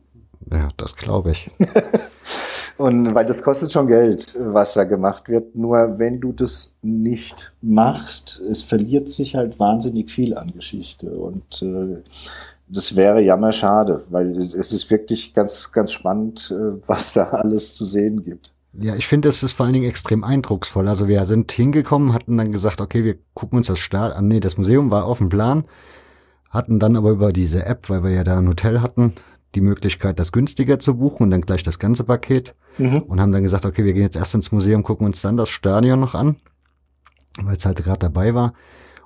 Ja, 0.54 0.70
das 0.78 0.96
glaube 0.96 1.32
ich. 1.32 1.50
Und 2.78 3.16
weil 3.16 3.26
das 3.26 3.42
kostet 3.42 3.72
schon 3.72 3.88
Geld, 3.88 4.38
was 4.40 4.76
da 4.76 4.84
gemacht 4.84 5.30
wird. 5.30 5.56
Nur 5.56 5.98
wenn 5.98 6.22
du 6.22 6.32
das 6.32 6.78
nicht 6.84 7.52
machst, 7.62 8.40
es 8.50 8.62
verliert 8.62 9.10
sich 9.10 9.36
halt 9.36 9.60
wahnsinnig 9.60 10.12
viel 10.12 10.38
an 10.38 10.52
Geschichte. 10.52 11.10
Und 11.10 11.64
äh, 11.64 12.04
das 12.68 12.96
wäre 12.96 13.22
jammerschade, 13.22 14.04
weil 14.10 14.38
es 14.38 14.72
ist 14.72 14.92
wirklich 14.92 15.34
ganz, 15.34 15.72
ganz 15.72 15.92
spannend, 15.92 16.54
äh, 16.56 16.80
was 16.86 17.14
da 17.14 17.24
alles 17.30 17.74
zu 17.74 17.84
sehen 17.86 18.24
gibt. 18.24 18.54
Ja, 18.80 18.96
ich 18.96 19.08
finde, 19.08 19.30
es 19.30 19.42
ist 19.42 19.54
vor 19.54 19.66
allen 19.66 19.74
Dingen 19.74 19.90
extrem 19.90 20.24
eindrucksvoll. 20.24 20.88
Also 20.88 21.08
wir 21.08 21.26
sind 21.26 21.52
hingekommen, 21.52 22.14
hatten 22.14 22.38
dann 22.38 22.52
gesagt, 22.52 22.80
okay, 22.80 23.04
wir 23.04 23.18
gucken 23.34 23.58
uns 23.58 23.68
das 23.68 23.80
Start 23.80 24.16
an. 24.16 24.28
Nee, 24.28 24.40
das 24.40 24.58
Museum 24.58 24.92
war 24.92 25.06
auf 25.06 25.18
dem 25.18 25.30
Plan, 25.30 25.66
hatten 26.50 26.80
dann 26.80 26.96
aber 26.96 27.10
über 27.10 27.34
diese 27.34 27.66
App, 27.66 27.90
weil 27.90 28.04
wir 28.04 28.12
ja 28.12 28.24
da 28.24 28.38
ein 28.38 28.48
Hotel 28.48 28.82
hatten, 28.82 29.14
die 29.56 29.62
Möglichkeit, 29.62 30.20
das 30.20 30.32
günstiger 30.32 30.78
zu 30.78 30.98
buchen 30.98 31.24
und 31.24 31.32
dann 31.32 31.42
gleich 31.42 31.64
das 31.64 31.80
ganze 31.80 32.04
Paket. 32.04 32.54
Mhm. 32.78 33.00
Und 33.02 33.20
haben 33.20 33.32
dann 33.32 33.42
gesagt, 33.42 33.66
okay, 33.66 33.84
wir 33.84 33.94
gehen 33.94 34.04
jetzt 34.04 34.16
erst 34.16 34.36
ins 34.36 34.52
Museum, 34.52 34.84
gucken 34.84 35.08
uns 35.08 35.22
dann 35.22 35.38
das 35.38 35.50
Stadion 35.50 36.00
noch 36.00 36.14
an, 36.14 36.36
weil 37.42 37.58
es 37.58 37.66
halt 37.66 37.84
gerade 37.84 38.00
dabei 38.00 38.36
war. 38.36 38.54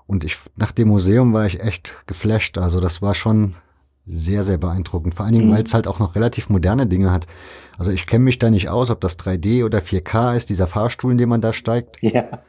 Und 0.06 0.26
ich, 0.26 0.38
nach 0.58 0.74
dem 0.74 0.90
Museum 0.90 1.32
war 1.32 1.46
ich 1.46 1.62
echt 1.62 1.96
geflasht. 2.08 2.58
Also 2.58 2.82
das 2.82 3.02
war 3.02 3.16
schon 3.16 3.56
sehr, 4.06 4.44
sehr 4.44 4.58
beeindruckend. 4.58 5.16
Vor 5.16 5.26
allen 5.26 5.36
Dingen, 5.36 5.48
mhm. 5.48 5.54
weil 5.54 5.64
es 5.64 5.74
halt 5.74 5.88
auch 5.88 6.00
noch 6.00 6.16
relativ 6.16 6.50
moderne 6.50 6.88
Dinge 6.88 7.12
hat. 7.14 7.28
Also 7.82 7.90
ich 7.90 8.06
kenne 8.06 8.26
mich 8.26 8.38
da 8.38 8.52
nicht 8.52 8.70
aus, 8.70 8.92
ob 8.92 9.02
das 9.02 9.18
3D 9.18 9.66
oder 9.66 9.80
4K 9.80 10.36
ist, 10.36 10.52
dieser 10.52 10.68
Fahrstuhl, 10.68 11.14
in 11.14 11.18
dem 11.18 11.30
man 11.30 11.42
da 11.42 11.52
steigt. 11.52 11.98
Ja. 12.02 12.44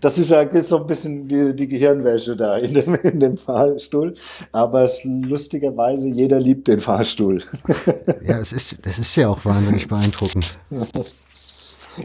Das 0.00 0.18
ist 0.18 0.30
ja 0.30 0.62
so 0.62 0.80
ein 0.80 0.86
bisschen 0.88 1.28
die, 1.28 1.54
die 1.54 1.68
Gehirnwäsche 1.68 2.34
da 2.34 2.56
in 2.56 2.74
dem, 2.74 2.96
in 2.96 3.20
dem, 3.20 3.36
Fahrstuhl. 3.36 4.14
Aber 4.50 4.82
es, 4.82 5.04
lustigerweise, 5.04 6.08
jeder 6.08 6.40
liebt 6.40 6.66
den 6.66 6.80
Fahrstuhl. 6.80 7.40
Ja, 8.24 8.40
es 8.40 8.52
ist, 8.52 8.84
das 8.84 8.98
ist 8.98 9.14
ja 9.14 9.28
auch 9.28 9.44
wahnsinnig 9.44 9.86
beeindruckend. 9.86 10.58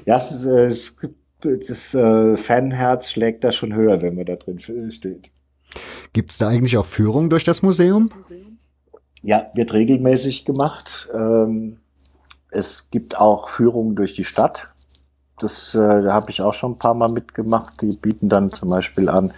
Ja, 0.06 0.18
es, 0.18 0.46
es, 0.46 0.96
das 1.42 1.96
äh, 1.96 2.38
Fanherz 2.38 3.10
schlägt 3.10 3.46
da 3.46 3.52
schon 3.52 3.74
höher, 3.74 4.04
wenn 4.04 4.14
man 4.14 4.26
da 4.26 4.36
drin 4.36 4.60
steht. 4.92 5.32
Gibt 6.14 6.30
es 6.30 6.38
da 6.38 6.50
eigentlich 6.50 6.78
auch 6.78 6.86
Führung 6.86 7.32
durch 7.32 7.46
das 7.46 7.64
Museum? 7.64 8.12
Ja, 9.24 9.50
wird 9.56 9.74
regelmäßig 9.74 10.46
gemacht. 10.46 11.10
Ähm, 11.16 11.78
es 12.52 12.90
gibt 12.92 13.20
auch 13.20 13.50
Führungen 13.50 13.96
durch 13.96 14.14
die 14.14 14.24
Stadt. 14.24 14.70
Das 15.40 15.76
äh, 15.76 16.08
habe 16.10 16.32
ich 16.32 16.42
auch 16.42 16.54
schon 16.54 16.74
ein 16.74 16.80
paar 16.80 16.94
Mal 16.94 17.10
mitgemacht. 17.10 17.82
Die 17.82 17.96
bieten 17.96 18.30
dann 18.30 18.50
zum 18.50 18.70
Beispiel 18.70 19.10
an 19.10 19.32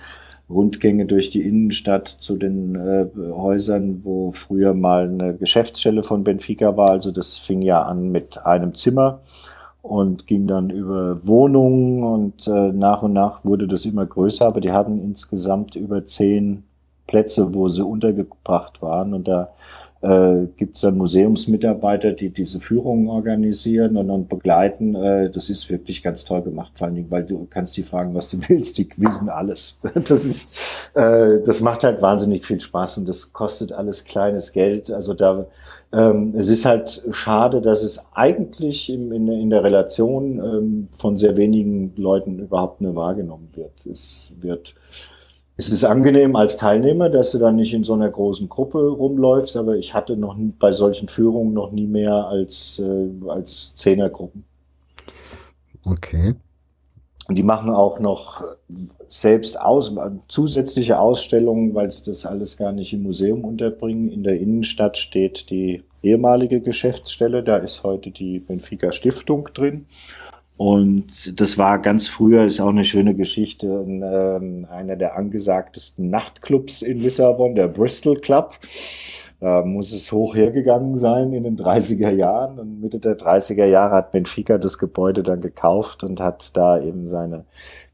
Rundgänge 0.50 1.06
durch 1.06 1.30
die 1.30 1.42
Innenstadt 1.42 2.08
zu 2.08 2.38
den 2.38 2.76
äh, 2.76 3.08
Häusern, 3.32 4.02
wo 4.04 4.32
früher 4.32 4.74
mal 4.74 5.10
eine 5.10 5.36
Geschäftsstelle 5.36 6.04
von 6.04 6.24
Benfica 6.24 6.76
war. 6.78 6.90
Also 6.90 7.12
das 7.12 7.38
fing 7.38 7.62
ja 7.62 7.84
an 7.84 8.12
mit 8.12 8.46
einem 8.46 8.74
Zimmer 8.74 9.22
und 9.82 10.28
ging 10.28 10.48
dann 10.48 10.70
über 10.70 11.26
Wohnungen 11.26 12.04
und 12.04 12.48
äh, 12.48 12.72
nach 12.72 13.02
und 13.02 13.14
nach 13.14 13.46
wurde 13.46 13.68
das 13.68 13.86
immer 13.86 14.06
größer, 14.06 14.46
aber 14.46 14.62
die 14.62 14.72
hatten 14.72 15.00
insgesamt 15.00 15.76
über 15.76 16.06
zehn 16.06 16.64
Plätze, 17.08 17.54
wo 17.54 17.70
sie 17.70 17.84
untergebracht 17.84 18.82
waren 18.82 19.14
und 19.14 19.28
da 19.28 19.50
äh, 20.02 20.48
gibt 20.56 20.78
es 20.78 20.82
dann 20.82 20.98
Museumsmitarbeiter, 20.98 22.14
die 22.14 22.30
diese 22.30 22.62
Führungen 22.62 23.10
organisieren 23.10 23.98
und 23.98 24.08
dann 24.08 24.28
begleiten. 24.28 24.96
Äh, 24.96 25.30
das 25.30 25.50
ist 25.50 25.70
wirklich 25.70 26.02
ganz 26.02 26.24
toll 26.24 26.42
gemacht, 26.42 26.72
vor 26.76 26.88
allen 26.88 26.96
Dingen, 26.96 27.12
weil 27.12 27.26
du 27.26 27.48
kannst 27.50 27.76
die 27.76 27.84
fragen, 27.84 28.16
was 28.16 28.30
du 28.30 28.38
willst, 28.48 28.78
die 28.78 28.88
wissen 28.98 29.30
alles. 29.30 29.80
Das 30.10 30.26
ist, 30.26 30.50
äh, 30.94 31.40
das 31.46 31.62
macht 31.62 31.84
halt 31.84 32.02
wahnsinnig 32.02 32.46
viel 32.46 32.60
Spaß 32.60 33.00
und 33.00 33.10
das 33.10 33.34
kostet 33.34 33.74
alles 33.74 34.06
kleines 34.06 34.54
Geld. 34.54 34.90
Also 34.90 35.14
da, 35.14 35.46
ähm, 35.92 36.34
es 36.38 36.48
ist 36.48 36.66
halt 36.66 37.04
schade, 37.12 37.62
dass 37.62 37.84
es 37.84 38.06
eigentlich 38.14 38.90
im, 38.90 39.12
in, 39.12 39.28
in 39.28 39.50
der 39.50 39.64
Relation 39.64 40.40
ähm, 40.40 40.88
von 40.94 41.18
sehr 41.18 41.36
wenigen 41.36 41.94
Leuten 41.98 42.40
überhaupt 42.40 42.80
nur 42.82 42.96
wahrgenommen 42.96 43.50
wird. 43.54 43.86
Es 43.86 44.34
wird 44.40 44.76
es 45.60 45.70
ist 45.70 45.84
angenehm 45.84 46.38
als 46.38 46.56
Teilnehmer, 46.56 47.10
dass 47.10 47.32
du 47.32 47.38
dann 47.38 47.58
nicht 47.58 47.74
in 47.74 47.84
so 47.84 47.94
einer 47.94 48.10
großen 48.10 48.48
Gruppe 48.48 48.80
rumläufst, 48.88 49.58
aber 49.58 49.76
ich 49.76 49.94
hatte 49.94 50.16
noch 50.16 50.38
nie, 50.38 50.54
bei 50.58 50.72
solchen 50.72 51.10
Führungen 51.10 51.54
noch 51.54 51.72
nie 51.72 51.86
mehr 51.86 52.14
als, 52.14 52.80
äh, 52.80 53.10
als 53.28 53.76
Zehnergruppen. 53.76 54.46
Okay. 55.84 56.36
Die 57.30 57.44
machen 57.44 57.72
auch 57.72 58.00
noch 58.00 58.42
selbst 59.10 59.60
aus, 59.60 59.94
zusätzliche 60.30 60.98
Ausstellungen, 60.98 61.76
weil 61.76 61.92
sie 61.92 62.06
das 62.06 62.26
alles 62.26 62.56
gar 62.56 62.72
nicht 62.72 62.94
im 62.94 63.04
Museum 63.04 63.44
unterbringen. 63.44 64.10
In 64.10 64.24
der 64.24 64.40
Innenstadt 64.40 64.98
steht 64.98 65.50
die 65.50 65.84
ehemalige 66.02 66.62
Geschäftsstelle, 66.62 67.44
da 67.44 67.58
ist 67.58 67.84
heute 67.84 68.12
die 68.12 68.40
Benfica 68.40 68.94
Stiftung 68.94 69.50
drin. 69.54 69.88
Und 70.60 71.40
das 71.40 71.58
war 71.58 71.80
ganz 71.80 72.10
früher, 72.10 72.44
ist 72.44 72.60
auch 72.60 72.68
eine 72.68 72.84
schöne 72.84 73.16
Geschichte, 73.16 73.86
ähm, 73.88 74.68
einer 74.70 74.98
der 74.98 75.16
angesagtesten 75.16 76.10
Nachtclubs 76.10 76.82
in 76.82 77.02
Lissabon, 77.02 77.56
der 77.56 77.70
Bristol 77.70 78.20
Club. 78.20 78.60
Da 79.40 79.64
muss 79.64 79.94
es 79.94 80.12
hoch 80.12 80.36
hergegangen 80.36 80.98
sein 80.98 81.32
in 81.32 81.44
den 81.44 81.56
30er 81.56 82.12
Jahren. 82.12 82.60
Und 82.60 82.82
Mitte 82.82 83.00
der 83.00 83.18
30er 83.18 83.68
Jahre 83.68 83.96
hat 83.96 84.12
Benfica 84.12 84.58
das 84.58 84.78
Gebäude 84.78 85.24
dann 85.24 85.40
gekauft 85.40 86.04
und 86.04 86.20
hat 86.20 86.58
da 86.58 86.78
eben 86.82 87.08
seine 87.08 87.46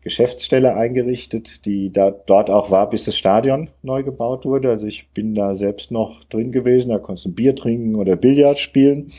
Geschäftsstelle 0.02 0.76
eingerichtet, 0.76 1.68
die 1.68 1.92
da, 1.92 2.10
dort 2.10 2.50
auch 2.50 2.72
war, 2.72 2.90
bis 2.90 3.06
das 3.06 3.16
Stadion 3.16 3.70
neu 3.84 4.02
gebaut 4.02 4.44
wurde. 4.44 4.72
Also 4.72 4.88
ich 4.88 5.12
bin 5.14 5.36
da 5.36 5.54
selbst 5.54 5.92
noch 5.92 6.24
drin 6.24 6.52
gewesen, 6.52 6.90
da 6.90 6.98
konntest 6.98 7.28
du 7.28 7.32
Bier 7.32 7.56
trinken 7.56 7.94
oder 7.94 8.16
Billard 8.16 8.58
spielen. 8.58 9.10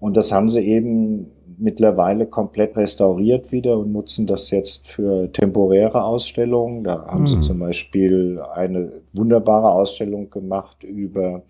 Und 0.00 0.18
das 0.18 0.32
haben 0.32 0.50
sie 0.50 0.60
eben 0.60 1.30
mittlerweile 1.58 2.26
komplett 2.26 2.76
restauriert 2.76 3.52
wieder 3.52 3.78
und 3.78 3.92
nutzen 3.92 4.26
das 4.26 4.50
jetzt 4.50 4.88
für 4.88 5.30
temporäre 5.32 6.04
Ausstellungen. 6.04 6.84
Da 6.84 7.06
haben 7.06 7.22
mhm. 7.22 7.26
sie 7.26 7.40
zum 7.40 7.58
Beispiel 7.58 8.40
eine 8.54 8.92
wunderbare 9.12 9.72
Ausstellung 9.72 10.30
gemacht 10.30 10.84
über 10.84 11.42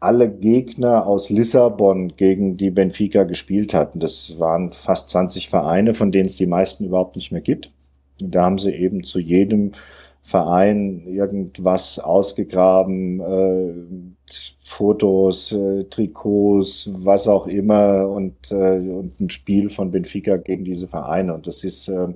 alle 0.00 0.28
Gegner 0.28 1.06
aus 1.06 1.30
Lissabon, 1.30 2.14
gegen 2.16 2.56
die 2.56 2.70
Benfica 2.70 3.22
gespielt 3.22 3.72
hatten. 3.72 4.00
Das 4.00 4.38
waren 4.40 4.70
fast 4.70 5.08
20 5.10 5.48
Vereine, 5.48 5.94
von 5.94 6.10
denen 6.10 6.26
es 6.26 6.36
die 6.36 6.46
meisten 6.46 6.84
überhaupt 6.84 7.14
nicht 7.14 7.30
mehr 7.30 7.40
gibt. 7.40 7.70
Und 8.20 8.34
da 8.34 8.42
haben 8.42 8.58
sie 8.58 8.72
eben 8.72 9.04
zu 9.04 9.20
jedem 9.20 9.72
Verein 10.22 11.04
irgendwas 11.06 11.98
ausgegraben, 11.98 13.20
äh, 13.20 13.74
Fotos, 14.72 15.52
äh, 15.52 15.84
Trikots, 15.84 16.90
was 16.92 17.28
auch 17.28 17.46
immer 17.46 18.08
und, 18.08 18.34
äh, 18.50 18.78
und 18.78 19.20
ein 19.20 19.30
Spiel 19.30 19.70
von 19.70 19.90
Benfica 19.90 20.36
gegen 20.36 20.64
diese 20.64 20.88
Vereine. 20.88 21.34
Und 21.34 21.46
das 21.46 21.62
ist, 21.62 21.88
äh, 21.88 22.08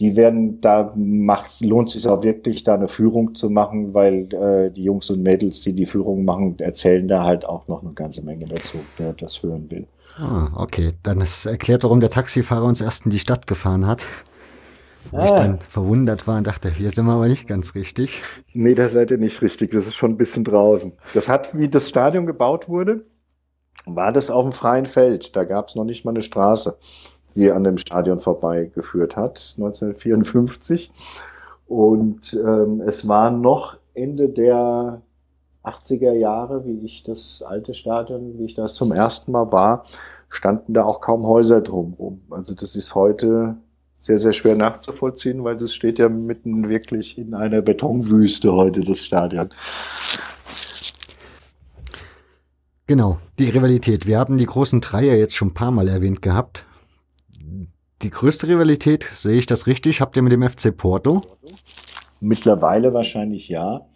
die 0.00 0.16
werden, 0.16 0.60
da 0.60 0.92
macht, 0.96 1.60
lohnt 1.60 1.90
sich 1.90 2.06
auch 2.06 2.22
wirklich, 2.22 2.64
da 2.64 2.74
eine 2.74 2.88
Führung 2.88 3.34
zu 3.34 3.48
machen, 3.48 3.94
weil 3.94 4.28
äh, 4.34 4.70
die 4.70 4.84
Jungs 4.84 5.08
und 5.10 5.22
Mädels, 5.22 5.62
die 5.62 5.72
die 5.72 5.86
Führung 5.86 6.24
machen, 6.24 6.58
erzählen 6.58 7.08
da 7.08 7.24
halt 7.24 7.44
auch 7.44 7.68
noch 7.68 7.82
eine 7.82 7.92
ganze 7.92 8.22
Menge 8.22 8.46
dazu, 8.46 8.78
wer 8.96 9.12
das 9.12 9.42
hören 9.42 9.70
will. 9.70 9.86
Ah, 10.18 10.50
okay. 10.56 10.92
Dann 11.02 11.20
ist 11.20 11.46
erklärt, 11.46 11.82
warum 11.84 12.00
der 12.00 12.10
Taxifahrer 12.10 12.66
uns 12.66 12.80
erst 12.80 13.04
in 13.04 13.10
die 13.10 13.18
Stadt 13.18 13.46
gefahren 13.46 13.86
hat. 13.86 14.06
Wo 15.10 15.18
ah. 15.18 15.24
ich 15.24 15.30
dann 15.30 15.58
verwundert 15.60 16.26
war 16.26 16.38
und 16.38 16.46
dachte, 16.46 16.70
hier 16.70 16.90
sind 16.90 17.06
wir 17.06 17.12
aber 17.12 17.28
nicht 17.28 17.46
ganz 17.46 17.74
richtig. 17.74 18.22
Nee, 18.52 18.74
da 18.74 18.88
seid 18.88 19.10
ihr 19.10 19.18
nicht 19.18 19.42
richtig. 19.42 19.70
Das 19.70 19.86
ist 19.86 19.94
schon 19.94 20.12
ein 20.12 20.16
bisschen 20.16 20.44
draußen. 20.44 20.92
Das 21.12 21.28
hat, 21.28 21.56
wie 21.56 21.68
das 21.68 21.88
Stadion 21.88 22.26
gebaut 22.26 22.68
wurde, 22.68 23.04
war 23.86 24.12
das 24.12 24.30
auf 24.30 24.44
dem 24.44 24.52
freien 24.52 24.86
Feld. 24.86 25.36
Da 25.36 25.44
gab 25.44 25.68
es 25.68 25.74
noch 25.74 25.84
nicht 25.84 26.04
mal 26.04 26.12
eine 26.12 26.22
Straße, 26.22 26.76
die 27.34 27.50
an 27.50 27.64
dem 27.64 27.78
Stadion 27.78 28.20
vorbeigeführt 28.20 29.16
hat, 29.16 29.54
1954. 29.56 30.90
Und 31.66 32.34
ähm, 32.34 32.82
es 32.86 33.06
war 33.08 33.30
noch 33.30 33.78
Ende 33.94 34.28
der 34.28 35.02
80er 35.64 36.12
Jahre, 36.12 36.64
wie 36.66 36.84
ich 36.84 37.02
das 37.02 37.42
alte 37.44 37.74
Stadion, 37.74 38.38
wie 38.38 38.44
ich 38.44 38.54
das 38.54 38.74
zum 38.74 38.92
ersten 38.92 39.32
Mal 39.32 39.50
war, 39.50 39.84
standen 40.28 40.74
da 40.74 40.84
auch 40.84 41.00
kaum 41.00 41.26
Häuser 41.26 41.60
drumherum. 41.62 42.22
Also 42.30 42.54
das 42.54 42.76
ist 42.76 42.94
heute 42.94 43.56
sehr, 44.04 44.18
sehr 44.18 44.34
schwer 44.34 44.54
nachzuvollziehen, 44.54 45.44
weil 45.44 45.56
das 45.56 45.74
steht 45.74 45.98
ja 45.98 46.10
mitten 46.10 46.68
wirklich 46.68 47.16
in 47.16 47.32
einer 47.32 47.62
Betonwüste 47.62 48.52
heute, 48.52 48.80
das 48.80 48.98
Stadion. 48.98 49.48
Genau, 52.86 53.18
die 53.38 53.48
Rivalität. 53.48 54.06
Wir 54.06 54.18
haben 54.18 54.36
die 54.36 54.44
großen 54.44 54.82
Dreier 54.82 55.16
jetzt 55.16 55.34
schon 55.34 55.48
ein 55.48 55.54
paar 55.54 55.70
Mal 55.70 55.88
erwähnt 55.88 56.20
gehabt. 56.20 56.66
Die 58.02 58.10
größte 58.10 58.46
Rivalität, 58.46 59.04
sehe 59.04 59.38
ich 59.38 59.46
das 59.46 59.66
richtig, 59.66 60.02
habt 60.02 60.18
ihr 60.18 60.22
mit 60.22 60.32
dem 60.32 60.42
FC 60.42 60.76
Porto? 60.76 61.22
Mittlerweile 62.20 62.92
wahrscheinlich 62.92 63.48
ja. 63.48 63.86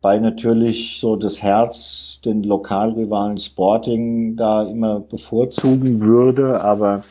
Bei 0.00 0.18
natürlich 0.18 0.98
so 1.00 1.14
das 1.14 1.40
Herz 1.40 2.20
den 2.24 2.42
Lokalrivalen 2.42 3.38
Sporting 3.38 4.34
da 4.34 4.64
immer 4.64 4.98
bevorzugen 4.98 6.00
würde, 6.00 6.60
aber 6.62 7.04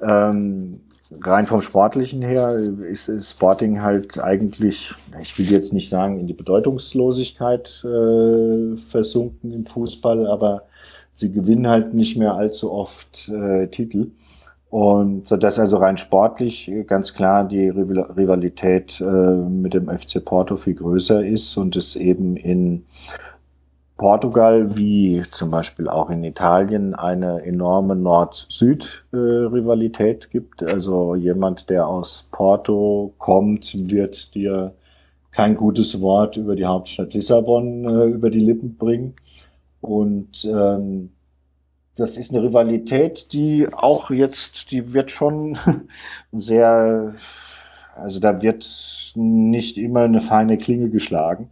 ähm, 0.00 0.83
rein 1.22 1.46
vom 1.46 1.62
Sportlichen 1.62 2.22
her 2.22 2.56
ist, 2.56 3.10
Sporting 3.20 3.82
halt 3.82 4.18
eigentlich, 4.18 4.94
ich 5.20 5.38
will 5.38 5.50
jetzt 5.50 5.72
nicht 5.72 5.88
sagen, 5.88 6.18
in 6.18 6.26
die 6.26 6.34
Bedeutungslosigkeit 6.34 7.84
äh, 7.84 8.76
versunken 8.76 9.52
im 9.52 9.66
Fußball, 9.66 10.26
aber 10.26 10.64
sie 11.12 11.30
gewinnen 11.30 11.68
halt 11.68 11.94
nicht 11.94 12.16
mehr 12.16 12.34
allzu 12.34 12.72
oft 12.72 13.28
äh, 13.28 13.68
Titel. 13.68 14.10
Und 14.70 15.24
so 15.24 15.36
dass 15.36 15.60
also 15.60 15.76
rein 15.76 15.96
sportlich 15.96 16.68
ganz 16.88 17.14
klar 17.14 17.46
die 17.46 17.68
Rivalität 17.68 19.00
äh, 19.00 19.04
mit 19.04 19.72
dem 19.72 19.88
FC 19.88 20.24
Porto 20.24 20.56
viel 20.56 20.74
größer 20.74 21.24
ist 21.24 21.56
und 21.56 21.76
es 21.76 21.94
eben 21.94 22.36
in 22.36 22.84
Portugal 23.96 24.76
wie 24.76 25.22
zum 25.30 25.50
Beispiel 25.50 25.88
auch 25.88 26.10
in 26.10 26.24
Italien 26.24 26.94
eine 26.94 27.44
enorme 27.44 27.94
Nord-Süd-Rivalität 27.94 30.30
gibt. 30.30 30.64
Also 30.64 31.14
jemand, 31.14 31.70
der 31.70 31.86
aus 31.86 32.26
Porto 32.32 33.14
kommt, 33.18 33.88
wird 33.88 34.34
dir 34.34 34.74
kein 35.30 35.54
gutes 35.54 36.00
Wort 36.00 36.36
über 36.36 36.56
die 36.56 36.66
Hauptstadt 36.66 37.14
Lissabon 37.14 37.84
äh, 37.84 38.06
über 38.06 38.30
die 38.30 38.40
Lippen 38.40 38.76
bringen. 38.76 39.14
Und 39.80 40.44
ähm, 40.44 41.10
das 41.96 42.16
ist 42.16 42.32
eine 42.32 42.42
Rivalität, 42.42 43.32
die 43.32 43.68
auch 43.72 44.10
jetzt, 44.10 44.72
die 44.72 44.92
wird 44.92 45.10
schon 45.10 45.58
sehr, 46.32 47.14
also 47.94 48.18
da 48.18 48.42
wird 48.42 48.66
nicht 49.14 49.78
immer 49.78 50.02
eine 50.02 50.20
feine 50.20 50.58
Klinge 50.58 50.90
geschlagen. 50.90 51.48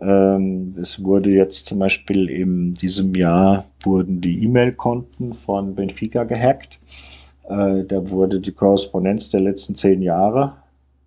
Ähm, 0.00 0.72
es 0.80 1.02
wurde 1.04 1.30
jetzt 1.30 1.66
zum 1.66 1.78
Beispiel 1.78 2.28
in 2.30 2.74
diesem 2.74 3.14
Jahr 3.14 3.64
wurden 3.82 4.20
die 4.20 4.44
E-Mail-Konten 4.44 5.34
von 5.34 5.74
Benfica 5.74 6.24
gehackt. 6.24 6.78
Äh, 7.48 7.84
da 7.84 8.10
wurde 8.10 8.40
die 8.40 8.52
Korrespondenz 8.52 9.30
der 9.30 9.40
letzten 9.40 9.74
zehn 9.74 10.02
Jahre 10.02 10.54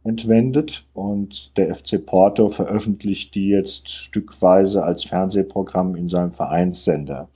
entwendet 0.04 0.86
und 0.94 1.56
der 1.58 1.74
FC 1.74 2.06
Porto 2.06 2.50
veröffentlicht 2.50 3.36
die 3.36 3.48
jetzt 3.48 3.90
stückweise 3.90 4.84
als 4.84 5.06
Fernsehprogramm 5.06 5.96
in 5.96 6.10
seinem 6.10 6.32
Vereinssender. 6.32 7.30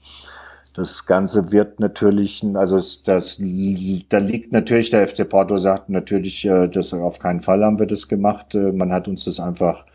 Das 0.78 1.06
Ganze 1.06 1.50
wird 1.50 1.80
natürlich, 1.80 2.46
also 2.54 2.76
das, 2.76 3.02
da 3.02 4.18
liegt 4.18 4.52
natürlich, 4.52 4.90
der 4.90 5.08
FC 5.08 5.28
Porto 5.28 5.56
sagt 5.56 5.88
natürlich, 5.88 6.44
äh, 6.44 6.68
das 6.68 6.94
auf 6.94 7.18
keinen 7.18 7.40
Fall 7.40 7.64
haben 7.64 7.80
wir 7.80 7.86
das 7.86 8.06
gemacht. 8.06 8.54
Äh, 8.54 8.70
man 8.70 8.92
hat 8.92 9.08
uns 9.08 9.24
das 9.24 9.40
einfach 9.40 9.86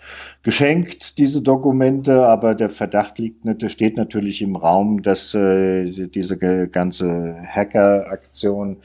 geschenkt, 0.42 1.18
diese 1.20 1.42
Dokumente, 1.42 2.26
aber 2.26 2.54
der 2.54 2.70
Verdacht 2.70 3.18
liegt, 3.18 3.46
steht 3.72 3.96
natürlich 3.96 4.42
im 4.42 4.58
Raum, 4.58 5.02
dass 5.02 5.34
äh, 5.34 5.90
diese 6.10 6.38
ganze 6.68 7.38
Hacker-Aktion 7.48 8.78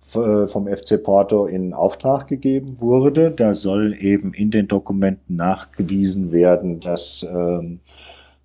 vom 0.00 0.66
FC 0.66 1.02
Porto 1.02 1.46
in 1.46 1.72
Auftrag 1.72 2.26
gegeben 2.26 2.80
wurde. 2.80 3.30
Da 3.30 3.54
soll 3.54 3.96
eben 3.98 4.34
in 4.34 4.50
den 4.50 4.66
Dokumenten 4.66 5.36
nachgewiesen 5.36 6.30
werden, 6.32 6.80
dass 6.80 7.24
ähm, 7.26 7.78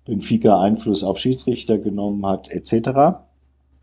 Benfica 0.04 0.60
Einfluss 0.60 1.04
auf 1.04 1.18
Schiedsrichter 1.18 1.78
genommen 1.78 2.24
hat, 2.26 2.48
etc. 2.50 3.20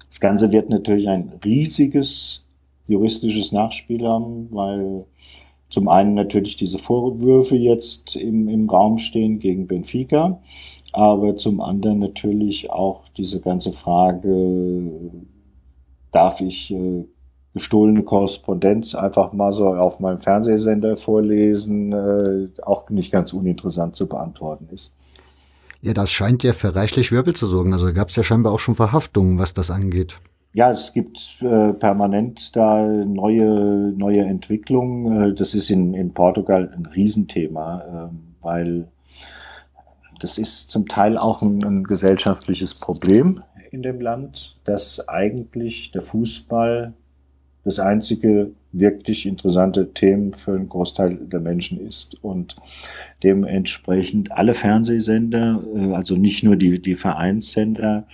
Das 0.10 0.20
Ganze 0.20 0.52
wird 0.52 0.70
natürlich 0.70 1.08
ein 1.08 1.34
riesiges 1.44 2.46
juristisches 2.88 3.52
Nachspiel 3.52 4.08
haben, 4.08 4.48
weil 4.52 5.06
zum 5.70 5.90
einen 5.90 6.14
natürlich 6.14 6.56
diese 6.56 6.78
Vorwürfe 6.78 7.58
jetzt 7.58 8.16
im, 8.16 8.48
im 8.48 8.70
Raum 8.70 9.00
stehen 9.00 9.40
gegen 9.40 9.68
Benfica, 9.68 10.42
aber 10.94 11.36
zum 11.36 11.60
anderen 11.60 12.00
natürlich 12.00 12.72
auch 12.72 13.04
diese 13.18 13.42
ganze 13.42 13.74
Frage, 13.74 15.12
darf 16.12 16.42
ich 16.42 16.74
äh, 16.74 17.04
gestohlene 17.54 18.04
Korrespondenz 18.04 18.96
einfach 18.96 19.34
mal 19.34 19.52
so 19.52 19.68
auf 19.68 20.00
meinem 20.00 20.20
Fernsehsender 20.20 20.96
vorlesen, 20.96 21.92
äh, 21.92 22.62
auch 22.62 22.90
nicht 22.90 23.12
ganz 23.12 23.34
uninteressant 23.34 23.96
zu 23.96 24.08
beantworten 24.08 24.70
ist. 24.72 24.96
Ja, 25.88 25.94
das 25.94 26.12
scheint 26.12 26.44
ja 26.44 26.52
für 26.52 26.76
reichlich 26.76 27.14
Wirbel 27.14 27.34
zu 27.34 27.48
sorgen. 27.48 27.72
Also 27.72 27.94
gab 27.94 28.10
es 28.10 28.18
ja 28.18 28.24
scheinbar 28.24 28.52
auch 28.52 28.60
schon 28.60 28.76
Verhaftungen, 28.76 29.40
was 29.40 29.54
das 29.54 29.72
angeht. 29.72 30.20
Ja, 30.52 30.70
es 30.70 30.92
gibt 30.92 31.38
äh, 31.40 31.72
permanent 31.72 32.58
da 32.58 32.86
neue, 32.86 33.94
neue 33.96 34.20
Entwicklungen. 34.26 35.32
Äh, 35.32 35.34
das 35.34 35.54
ist 35.54 35.70
in, 35.70 35.94
in 35.94 36.14
Portugal 36.14 36.70
ein 36.76 36.86
Riesenthema, 36.88 38.10
äh, 38.12 38.16
weil 38.42 38.90
das 40.20 40.38
ist 40.38 40.70
zum 40.72 40.90
Teil 40.90 41.18
auch 41.18 41.42
ein, 41.42 41.64
ein 41.64 41.86
gesellschaftliches 41.86 42.74
Problem 42.74 43.40
in 43.72 43.82
dem 43.82 44.02
Land, 44.02 44.58
dass 44.66 45.08
eigentlich 45.08 45.92
der 45.94 46.02
Fußball 46.02 46.96
das 47.64 47.80
einzige 47.80 48.52
wirklich 48.80 49.26
interessante 49.26 49.94
Themen 49.94 50.34
für 50.34 50.54
einen 50.54 50.70
Großteil 50.70 51.16
der 51.16 51.40
Menschen 51.40 51.80
ist. 51.80 52.24
Und 52.24 52.56
dementsprechend 53.24 54.32
alle 54.32 54.54
Fernsehsender, 54.54 55.64
äh, 55.76 55.94
also 55.94 56.16
nicht 56.16 56.44
nur 56.44 56.56
die, 56.56 56.82
die 56.82 56.96
Vereinssender, 56.96 58.06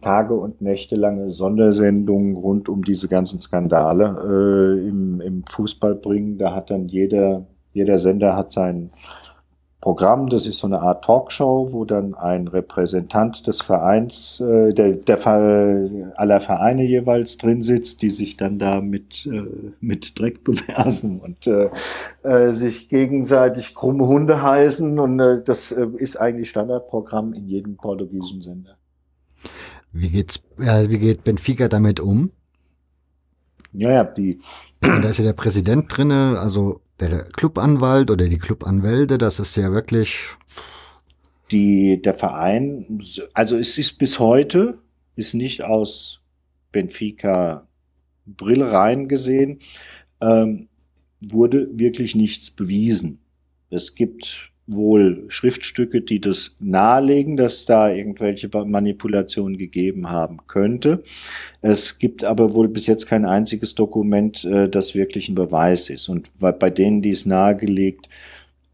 Tage 0.00 0.34
und 0.34 0.60
Nächte 0.60 0.96
lange 0.96 1.30
Sondersendungen 1.30 2.36
rund 2.36 2.68
um 2.68 2.84
diese 2.84 3.08
ganzen 3.08 3.38
Skandale 3.38 4.78
äh, 4.84 4.88
im, 4.88 5.20
im 5.22 5.44
Fußball 5.48 5.94
bringen. 5.94 6.36
Da 6.36 6.54
hat 6.54 6.70
dann 6.70 6.88
jeder, 6.88 7.46
jeder 7.72 7.98
Sender 7.98 8.36
hat 8.36 8.52
sein 8.52 8.90
Programm. 9.84 10.30
Das 10.30 10.46
ist 10.46 10.56
so 10.56 10.66
eine 10.66 10.80
Art 10.80 11.04
Talkshow, 11.04 11.68
wo 11.72 11.84
dann 11.84 12.14
ein 12.14 12.48
Repräsentant 12.48 13.46
des 13.46 13.60
Vereins, 13.60 14.40
äh, 14.40 14.72
der, 14.72 14.92
der 14.92 15.18
aller 16.16 16.40
Vereine 16.40 16.84
jeweils 16.84 17.36
drin 17.36 17.60
sitzt, 17.60 18.00
die 18.00 18.08
sich 18.08 18.38
dann 18.38 18.58
da 18.58 18.80
mit, 18.80 19.26
äh, 19.26 19.42
mit 19.80 20.18
Dreck 20.18 20.42
bewerfen 20.44 21.20
und 21.20 21.46
äh, 21.46 21.68
äh, 22.22 22.54
sich 22.54 22.88
gegenseitig 22.88 23.74
krumme 23.74 24.06
Hunde 24.06 24.40
heißen. 24.40 24.98
Und 24.98 25.20
äh, 25.20 25.42
das 25.44 25.70
äh, 25.70 25.86
ist 25.98 26.16
eigentlich 26.16 26.48
Standardprogramm 26.48 27.34
in 27.34 27.46
jedem 27.46 27.76
portugiesischen 27.76 28.40
Sender. 28.40 28.78
Wie 29.92 30.08
geht's, 30.08 30.40
äh, 30.60 30.88
wie 30.88 30.98
geht 30.98 31.24
Benfica 31.24 31.68
damit 31.68 32.00
um? 32.00 32.30
Ja, 33.72 33.90
ja, 33.90 34.04
die. 34.04 34.38
Da 34.80 35.10
ist 35.10 35.18
ja 35.18 35.24
der 35.24 35.34
Präsident 35.34 35.94
drinne, 35.94 36.38
also 36.40 36.80
der 37.00 37.24
Clubanwalt 37.24 38.10
oder 38.10 38.28
die 38.28 38.38
Clubanwälte, 38.38 39.18
das 39.18 39.40
ist 39.40 39.56
ja 39.56 39.72
wirklich. 39.72 40.28
Die, 41.50 42.00
der 42.00 42.14
Verein, 42.14 42.98
also 43.32 43.56
es 43.56 43.78
ist 43.78 43.98
bis 43.98 44.18
heute, 44.18 44.78
ist 45.16 45.34
nicht 45.34 45.62
aus 45.62 46.20
Benfica 46.72 47.68
Brille 48.26 48.72
rein 48.72 49.08
gesehen, 49.08 49.58
ähm, 50.20 50.68
wurde 51.20 51.68
wirklich 51.72 52.14
nichts 52.14 52.50
bewiesen. 52.50 53.20
Es 53.70 53.94
gibt 53.94 54.52
wohl 54.66 55.24
Schriftstücke, 55.28 56.00
die 56.00 56.20
das 56.20 56.56
nahelegen, 56.58 57.36
dass 57.36 57.66
da 57.66 57.90
irgendwelche 57.90 58.48
Manipulationen 58.64 59.58
gegeben 59.58 60.10
haben 60.10 60.38
könnte. 60.46 61.02
Es 61.60 61.98
gibt 61.98 62.24
aber 62.24 62.54
wohl 62.54 62.68
bis 62.68 62.86
jetzt 62.86 63.06
kein 63.06 63.26
einziges 63.26 63.74
Dokument, 63.74 64.44
äh, 64.44 64.68
das 64.68 64.94
wirklich 64.94 65.28
ein 65.28 65.34
Beweis 65.34 65.90
ist. 65.90 66.08
Und 66.08 66.32
bei 66.38 66.70
denen, 66.70 67.02
die 67.02 67.10
es 67.10 67.26
nahegelegt, 67.26 68.08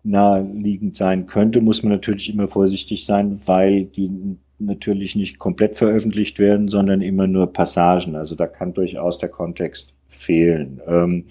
naheliegend 0.02 0.96
sein 0.96 1.26
könnte, 1.26 1.60
muss 1.60 1.82
man 1.82 1.92
natürlich 1.92 2.32
immer 2.32 2.48
vorsichtig 2.48 3.04
sein, 3.04 3.40
weil 3.46 3.84
die 3.84 4.36
natürlich 4.58 5.16
nicht 5.16 5.38
komplett 5.38 5.76
veröffentlicht 5.76 6.38
werden, 6.38 6.68
sondern 6.68 7.00
immer 7.00 7.26
nur 7.26 7.52
Passagen. 7.52 8.14
Also 8.14 8.34
da 8.34 8.46
kann 8.46 8.74
durchaus 8.74 9.18
der 9.18 9.30
Kontext 9.30 9.94
fehlen. 10.08 10.80
Ähm, 10.86 11.24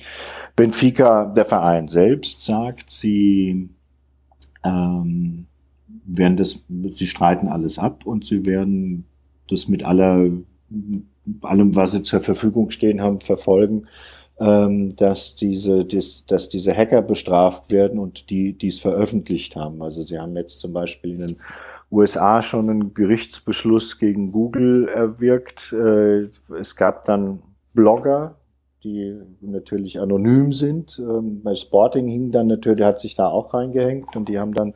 Benfica, 0.55 1.25
der 1.25 1.45
Verein 1.45 1.87
selbst, 1.87 2.43
sagt, 2.43 2.89
sie 2.89 3.69
ähm, 4.63 5.45
werden 6.05 6.37
das, 6.37 6.63
sie 6.95 7.07
streiten 7.07 7.47
alles 7.47 7.79
ab 7.79 8.05
und 8.05 8.25
sie 8.25 8.45
werden 8.45 9.05
das 9.49 9.67
mit 9.67 9.83
aller, 9.83 10.29
allem, 11.41 11.75
was 11.75 11.91
sie 11.91 12.03
zur 12.03 12.19
Verfügung 12.19 12.69
stehen 12.69 13.01
haben, 13.01 13.19
verfolgen, 13.19 13.87
ähm, 14.39 14.95
dass 14.95 15.35
diese, 15.35 15.85
dass, 15.85 16.25
dass 16.25 16.49
diese 16.49 16.75
Hacker 16.75 17.01
bestraft 17.01 17.71
werden 17.71 17.99
und 17.99 18.29
die, 18.29 18.53
die 18.53 18.69
es 18.69 18.79
veröffentlicht 18.79 19.55
haben. 19.55 19.81
Also 19.81 20.01
sie 20.01 20.17
haben 20.17 20.35
jetzt 20.35 20.59
zum 20.59 20.73
Beispiel 20.73 21.11
in 21.11 21.27
den 21.27 21.35
USA 21.91 22.41
schon 22.41 22.69
einen 22.69 22.93
Gerichtsbeschluss 22.93 23.99
gegen 23.99 24.31
Google 24.31 24.87
erwirkt. 24.87 25.73
Äh, 25.73 26.29
es 26.57 26.75
gab 26.75 27.05
dann 27.05 27.41
Blogger, 27.73 28.38
die 28.83 29.15
natürlich 29.41 29.99
anonym 29.99 30.51
sind. 30.51 30.99
Ähm, 30.99 31.41
bei 31.43 31.55
Sporting 31.55 32.07
hing 32.07 32.31
dann 32.31 32.47
natürlich, 32.47 32.83
hat 32.83 32.99
sich 32.99 33.15
da 33.15 33.27
auch 33.27 33.53
reingehängt 33.53 34.15
und 34.15 34.29
die 34.29 34.39
haben 34.39 34.53
dann, 34.53 34.73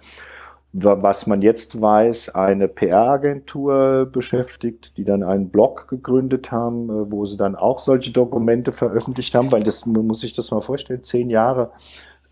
was 0.71 1.27
man 1.27 1.41
jetzt 1.41 1.80
weiß, 1.80 2.35
eine 2.35 2.67
PR-Agentur 2.67 4.09
beschäftigt, 4.11 4.97
die 4.97 5.03
dann 5.03 5.21
einen 5.23 5.49
Blog 5.49 5.88
gegründet 5.88 6.51
haben, 6.51 6.89
äh, 6.89 7.11
wo 7.11 7.25
sie 7.25 7.38
dann 7.38 7.55
auch 7.55 7.80
solche 7.80 8.11
Dokumente 8.11 8.71
veröffentlicht 8.71 9.35
haben, 9.35 9.51
weil 9.51 9.63
das, 9.63 9.85
man 9.85 10.07
muss 10.07 10.21
sich 10.21 10.34
das 10.34 10.51
mal 10.51 10.61
vorstellen, 10.61 11.03
zehn 11.03 11.30
Jahre 11.30 11.71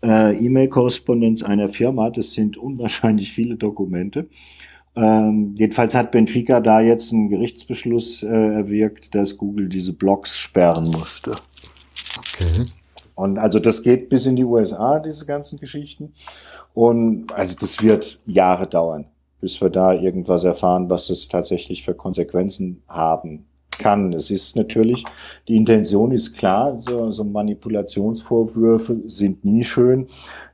äh, 0.02 0.36
E-Mail-Korrespondenz 0.36 1.42
einer 1.42 1.68
Firma, 1.68 2.10
das 2.10 2.32
sind 2.32 2.56
unwahrscheinlich 2.56 3.32
viele 3.32 3.56
Dokumente. 3.56 4.26
Ähm, 4.94 5.54
jedenfalls 5.56 5.94
hat 5.94 6.10
Benfica 6.10 6.60
da 6.60 6.80
jetzt 6.80 7.12
einen 7.12 7.30
Gerichtsbeschluss 7.30 8.22
äh, 8.22 8.26
erwirkt, 8.26 9.14
dass 9.14 9.38
Google 9.38 9.68
diese 9.68 9.94
Blogs 9.94 10.38
sperren 10.38 10.90
musste. 10.90 11.32
Okay. 12.34 12.66
Und 13.14 13.38
also 13.38 13.58
das 13.58 13.82
geht 13.82 14.08
bis 14.08 14.26
in 14.26 14.36
die 14.36 14.44
USA, 14.44 14.98
diese 14.98 15.26
ganzen 15.26 15.58
Geschichten. 15.58 16.12
Und 16.74 17.32
also 17.32 17.56
das 17.60 17.82
wird 17.82 18.18
Jahre 18.26 18.66
dauern, 18.66 19.06
bis 19.40 19.60
wir 19.60 19.70
da 19.70 19.92
irgendwas 19.92 20.44
erfahren, 20.44 20.88
was 20.88 21.08
das 21.08 21.28
tatsächlich 21.28 21.82
für 21.82 21.94
Konsequenzen 21.94 22.82
haben 22.88 23.46
kann. 23.78 24.12
Es 24.12 24.30
ist 24.30 24.56
natürlich, 24.56 25.04
die 25.48 25.56
Intention 25.56 26.12
ist 26.12 26.36
klar, 26.36 26.78
so, 26.80 27.10
so 27.10 27.24
Manipulationsvorwürfe 27.24 29.00
sind 29.06 29.44
nie 29.44 29.64
schön. 29.64 30.06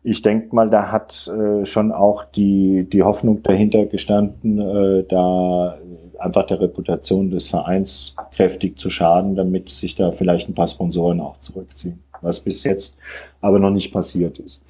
Ich 0.03 0.23
denke 0.23 0.55
mal, 0.55 0.71
da 0.71 0.91
hat 0.91 1.29
äh, 1.29 1.65
schon 1.65 1.93
auch 1.93 2.25
die, 2.25 2.89
die 2.91 3.03
Hoffnung 3.03 3.43
dahinter 3.43 3.87
gestanden, 3.87 4.59
äh, 4.59 5.05
da 5.05 5.79
einfach 6.19 6.47
der 6.47 6.61
Reputation 6.61 7.31
des 7.31 7.49
Vereins 7.49 8.15
kräftig 8.33 8.79
zu 8.79 8.91
schaden, 8.91 9.35
damit 9.35 9.69
sich 9.69 9.95
da 9.95 10.11
vielleicht 10.11 10.49
ein 10.49 10.55
paar 10.55 10.69
Sponsoren 10.69 11.21
auch 11.21 11.41
zurückziehen. 11.41 12.03
Was 12.21 12.41
bis 12.41 12.65
jetzt 12.65 12.97
aber 13.41 13.59
noch 13.59 13.71
nicht 13.71 13.93
passiert 13.93 14.39
ist. 14.39 14.65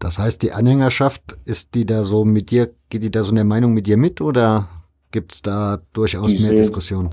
Das 0.00 0.18
heißt, 0.18 0.42
die 0.42 0.52
Anhängerschaft, 0.52 1.22
ist 1.44 1.74
die 1.74 1.84
da 1.84 2.04
so 2.04 2.24
mit 2.24 2.50
dir, 2.50 2.70
geht 2.88 3.04
die 3.04 3.10
da 3.10 3.22
so 3.22 3.30
in 3.30 3.36
der 3.36 3.44
Meinung 3.44 3.74
mit 3.74 3.86
dir 3.86 3.98
mit 3.98 4.20
oder 4.20 4.68
gibt 5.10 5.34
es 5.34 5.42
da 5.42 5.78
durchaus 5.92 6.30
Diese, 6.30 6.48
mehr 6.48 6.56
Diskussion? 6.56 7.10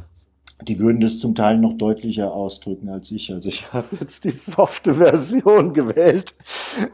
Die 0.62 0.80
würden 0.80 1.02
das 1.02 1.20
zum 1.20 1.36
Teil 1.36 1.58
noch 1.58 1.74
deutlicher 1.74 2.32
ausdrücken 2.34 2.90
als 2.90 3.12
ich. 3.12 3.32
Also 3.32 3.50
ich 3.50 3.72
habe 3.74 3.98
jetzt 4.00 4.24
die 4.24 4.32
softe 4.32 4.96
Version 4.96 5.74
gewählt. 5.74 6.34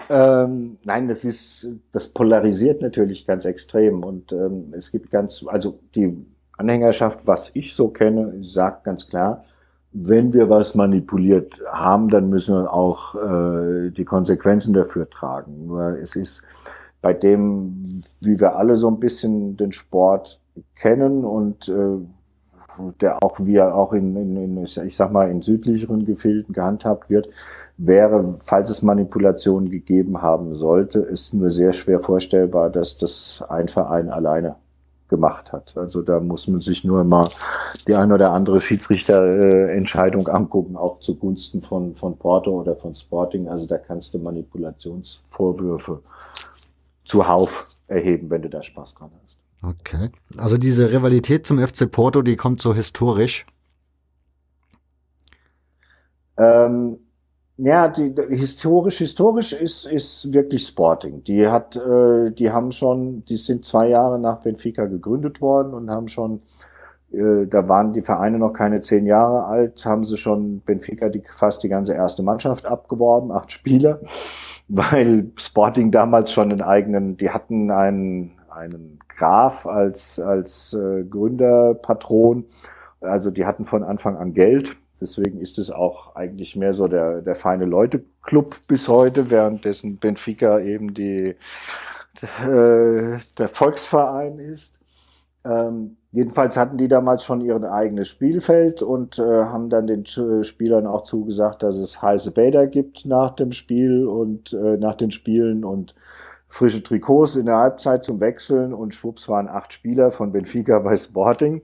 Ähm, 0.10 0.78
nein, 0.84 1.08
das 1.08 1.24
ist, 1.24 1.70
das 1.92 2.10
polarisiert 2.10 2.82
natürlich 2.82 3.28
ganz 3.28 3.46
extrem 3.46 4.04
und 4.04 4.32
ähm, 4.32 4.74
es 4.76 4.92
gibt 4.92 5.12
ganz, 5.12 5.46
also 5.48 5.80
die 5.96 6.26
Anhängerschaft, 6.58 7.28
was 7.28 7.52
ich 7.54 7.76
so 7.76 7.90
kenne, 7.90 8.44
sagt 8.44 8.84
ganz 8.84 9.08
klar, 9.08 9.44
wenn 9.94 10.34
wir 10.34 10.50
was 10.50 10.76
manipuliert 10.76 11.62
haben, 11.72 12.10
dann 12.10 12.30
müssen 12.30 12.56
wir 12.56 12.74
auch 12.74 13.16
äh, 13.16 13.92
die 13.92 14.06
Konsequenzen 14.06 14.74
dafür 14.74 15.10
tragen. 15.10 15.68
Nur 15.68 16.00
es 16.00 16.16
ist 16.16 16.44
bei 17.02 17.14
dem, 17.14 18.02
wie 18.22 18.40
wir 18.40 18.56
alle 18.56 18.76
so 18.76 18.88
ein 18.88 19.00
bisschen 19.00 19.56
den 19.56 19.72
Sport 19.72 20.40
kennen 20.76 21.24
und 21.26 21.68
äh, 21.70 21.98
der 23.02 23.22
auch 23.24 23.40
wie 23.40 23.58
er 23.58 23.76
auch 23.76 23.94
in, 23.94 24.16
in, 24.16 24.36
in, 24.36 24.64
ich 24.64 24.96
sag 24.96 25.12
mal, 25.12 25.30
in 25.30 25.44
südlicheren 25.44 26.06
Gefilden 26.06 26.54
gehandhabt 26.54 27.12
wird, 27.12 27.30
wäre, 27.78 28.36
falls 28.40 28.72
es 28.72 28.82
Manipulationen 28.82 29.70
gegeben 29.70 30.24
haben 30.24 30.56
sollte, 30.56 31.00
ist 31.00 31.36
nur 31.36 31.52
sehr 31.52 31.72
schwer 31.72 32.00
vorstellbar, 32.00 32.72
dass 32.72 32.98
das 32.98 33.44
ein 33.48 33.68
Verein 33.68 34.10
alleine 34.10 34.56
gemacht 35.14 35.54
hat. 35.54 35.78
Also 35.78 36.02
da 36.02 36.20
muss 36.20 36.48
man 36.48 36.60
sich 36.60 36.84
nur 36.84 37.04
mal 37.04 37.24
die 37.88 37.94
eine 37.94 38.16
oder 38.16 38.32
andere 38.32 38.60
Schiedsrichterentscheidung 38.60 40.28
angucken, 40.28 40.76
auch 40.76 41.00
zugunsten 41.02 41.62
von, 41.62 41.96
von 41.96 42.18
Porto 42.18 42.50
oder 42.60 42.76
von 42.76 42.96
Sporting. 42.96 43.48
Also 43.48 43.68
da 43.68 43.78
kannst 43.78 44.16
du 44.16 44.18
Manipulationsvorwürfe 44.18 46.02
zuhauf 47.06 47.68
erheben, 47.88 48.32
wenn 48.32 48.42
du 48.42 48.50
da 48.50 48.64
Spaß 48.64 48.96
dran 48.96 49.12
hast. 49.22 49.38
Okay. 49.62 50.10
Also 50.36 50.58
diese 50.58 50.92
Rivalität 50.92 51.46
zum 51.46 51.60
FC 51.60 51.90
Porto, 51.92 52.24
die 52.24 52.36
kommt 52.36 52.60
so 52.60 52.74
historisch. 52.74 53.46
Ähm, 56.38 56.98
ja, 57.58 57.88
die, 57.88 58.14
historisch, 58.30 58.98
historisch 58.98 59.54
ist, 59.54 59.86
ist 59.86 60.34
wirklich 60.34 60.66
Sporting. 60.66 61.24
Die 61.24 61.48
hat, 61.48 61.76
äh, 61.76 62.32
die 62.32 62.52
haben 62.52 62.72
schon, 62.72 63.24
die 63.26 63.36
sind 63.36 63.64
zwei 63.64 63.90
Jahre 63.90 64.18
nach 64.20 64.38
Benfica 64.42 64.86
gegründet 64.86 65.40
worden 65.40 65.74
und 65.74 65.92
haben 65.92 66.08
schon, 66.08 66.42
äh, 67.12 67.46
da 67.46 67.70
waren 67.70 67.94
die 67.94 68.02
Vereine 68.02 68.40
noch 68.40 68.54
keine 68.54 68.82
zehn 68.82 69.06
Jahre 69.06 69.46
alt, 69.46 69.86
haben 69.86 70.04
sie 70.04 70.18
schon 70.18 70.62
Benfica 70.62 71.10
die, 71.10 71.22
fast 71.32 71.62
die 71.62 71.70
ganze 71.70 71.94
erste 71.94 72.24
Mannschaft 72.24 72.66
abgeworben, 72.66 73.32
acht 73.32 73.52
Spieler, 73.52 74.00
weil 74.68 75.32
Sporting 75.36 75.92
damals 75.92 76.32
schon 76.32 76.52
einen 76.52 76.62
eigenen, 76.62 77.18
die 77.18 77.30
hatten 77.30 77.70
einen, 77.70 78.32
einen 78.50 79.00
Graf 79.16 79.68
als, 79.68 80.20
als 80.20 80.74
äh, 80.74 81.04
Gründerpatron. 81.04 82.46
Also 83.00 83.30
die 83.30 83.46
hatten 83.46 83.66
von 83.66 83.84
Anfang 83.84 84.18
an 84.18 84.34
Geld 84.34 84.76
Deswegen 85.02 85.40
ist 85.40 85.58
es 85.58 85.72
auch 85.72 86.16
eigentlich 86.16 86.56
mehr 86.56 86.74
so 86.74 86.88
der, 86.88 87.22
der 87.22 87.36
feine 87.36 87.66
Leute-Club 87.66 88.56
bis 88.68 88.88
heute, 88.88 89.32
währenddessen 89.32 89.98
Benfica 89.98 90.60
eben 90.60 90.94
die, 90.94 91.36
äh, 92.42 93.18
der 93.38 93.48
Volksverein 93.48 94.40
ist. 94.40 94.80
Ähm, 95.46 95.98
jedenfalls 96.12 96.56
hatten 96.56 96.78
die 96.78 96.88
damals 96.88 97.24
schon 97.24 97.42
ihr 97.42 97.62
eigenes 97.70 98.08
Spielfeld 98.08 98.82
und 98.82 99.20
äh, 99.20 99.24
haben 99.24 99.70
dann 99.70 99.88
den 99.88 100.06
Spielern 100.06 100.88
auch 100.88 101.04
zugesagt, 101.04 101.64
dass 101.64 101.78
es 101.78 102.02
heiße 102.02 102.32
Bäder 102.32 102.68
gibt 102.68 103.06
nach 103.06 103.36
dem 103.36 103.52
Spiel 103.52 104.06
und 104.06 104.54
äh, 104.54 104.78
nach 104.78 104.96
den 104.96 105.12
Spielen 105.12 105.66
und 105.66 105.96
frische 106.54 106.84
Trikots 106.84 107.36
in 107.36 107.48
der 107.48 107.58
Halbzeit 107.58 108.04
zum 108.04 108.20
Wechseln 108.20 108.76
und 108.76 108.94
schwupps 108.94 109.28
waren 109.28 109.48
acht 109.48 109.74
Spieler 109.74 110.12
von 110.12 110.32
Benfica 110.32 110.78
bei 110.78 110.96
Sporting. 110.96 111.64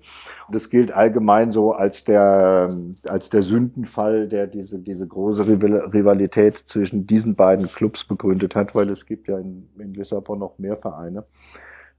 Das 0.51 0.71
gilt 0.71 0.91
allgemein 0.91 1.51
so 1.51 1.73
als 1.73 2.03
der, 2.05 2.73
als 3.07 3.29
der 3.29 3.43
Sündenfall, 3.43 4.27
der 4.27 4.47
diese, 4.47 4.79
diese 4.79 5.07
große 5.07 5.47
Rivalität 5.47 6.55
zwischen 6.55 7.05
diesen 7.05 7.35
beiden 7.35 7.67
Clubs 7.67 8.03
begründet 8.03 8.55
hat, 8.55 8.73
weil 8.73 8.89
es 8.89 9.05
gibt 9.05 9.27
ja 9.27 9.37
in, 9.37 9.69
in 9.77 9.93
Lissabon 9.93 10.39
noch 10.39 10.57
mehr 10.57 10.75
Vereine. 10.75 11.23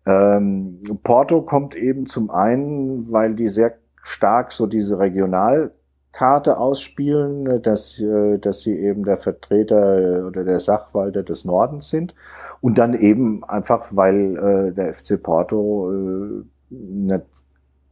Ähm, 0.05 0.83
Porto 1.05 1.43
kommt 1.43 1.77
eben 1.77 2.07
zum 2.07 2.29
einen, 2.29 3.13
weil 3.13 3.37
die 3.37 3.49
sehr 3.49 3.75
stark 4.03 4.51
so 4.51 4.67
diese 4.67 4.99
Regional 4.99 5.71
Karte 6.13 6.59
ausspielen, 6.59 7.63
dass, 7.63 8.01
äh, 8.01 8.39
dass 8.39 8.63
sie 8.63 8.77
eben 8.77 9.05
der 9.05 9.17
Vertreter 9.17 10.27
oder 10.27 10.45
der 10.45 10.61
Sachwalter 10.61 11.23
des 11.23 11.45
Nordens 11.45 11.89
sind. 11.89 12.15
Und 12.61 12.79
dann 12.79 12.95
eben 12.95 13.45
einfach, 13.45 13.87
weil 13.93 14.37
äh, 14.37 14.73
der 14.73 14.93
FC 14.93 15.23
Porto 15.23 15.93
äh, 15.93 16.45
eine 16.71 17.23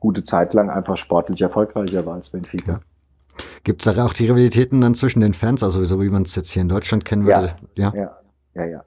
gute 0.01 0.23
Zeit 0.25 0.55
lang 0.55 0.71
einfach 0.71 0.97
sportlich 0.97 1.43
erfolgreicher 1.43 2.05
war 2.07 2.15
als 2.15 2.31
Benfica. 2.31 2.75
Okay. 2.75 2.83
Gibt 3.65 3.87
es 3.87 3.95
da 3.95 4.05
auch 4.05 4.13
die 4.13 4.27
Rivalitäten 4.27 4.81
dann 4.81 4.95
zwischen 4.95 5.21
den 5.21 5.33
Fans, 5.33 5.63
also 5.63 5.85
so 5.85 6.01
wie 6.03 6.09
man 6.09 6.23
es 6.23 6.35
jetzt 6.35 6.51
hier 6.51 6.63
in 6.63 6.69
Deutschland 6.69 7.05
kennen 7.05 7.25
würde? 7.25 7.55
Ja, 7.75 7.93
ja, 7.95 8.01
ja. 8.01 8.19
ja, 8.55 8.67
ja. 8.67 8.85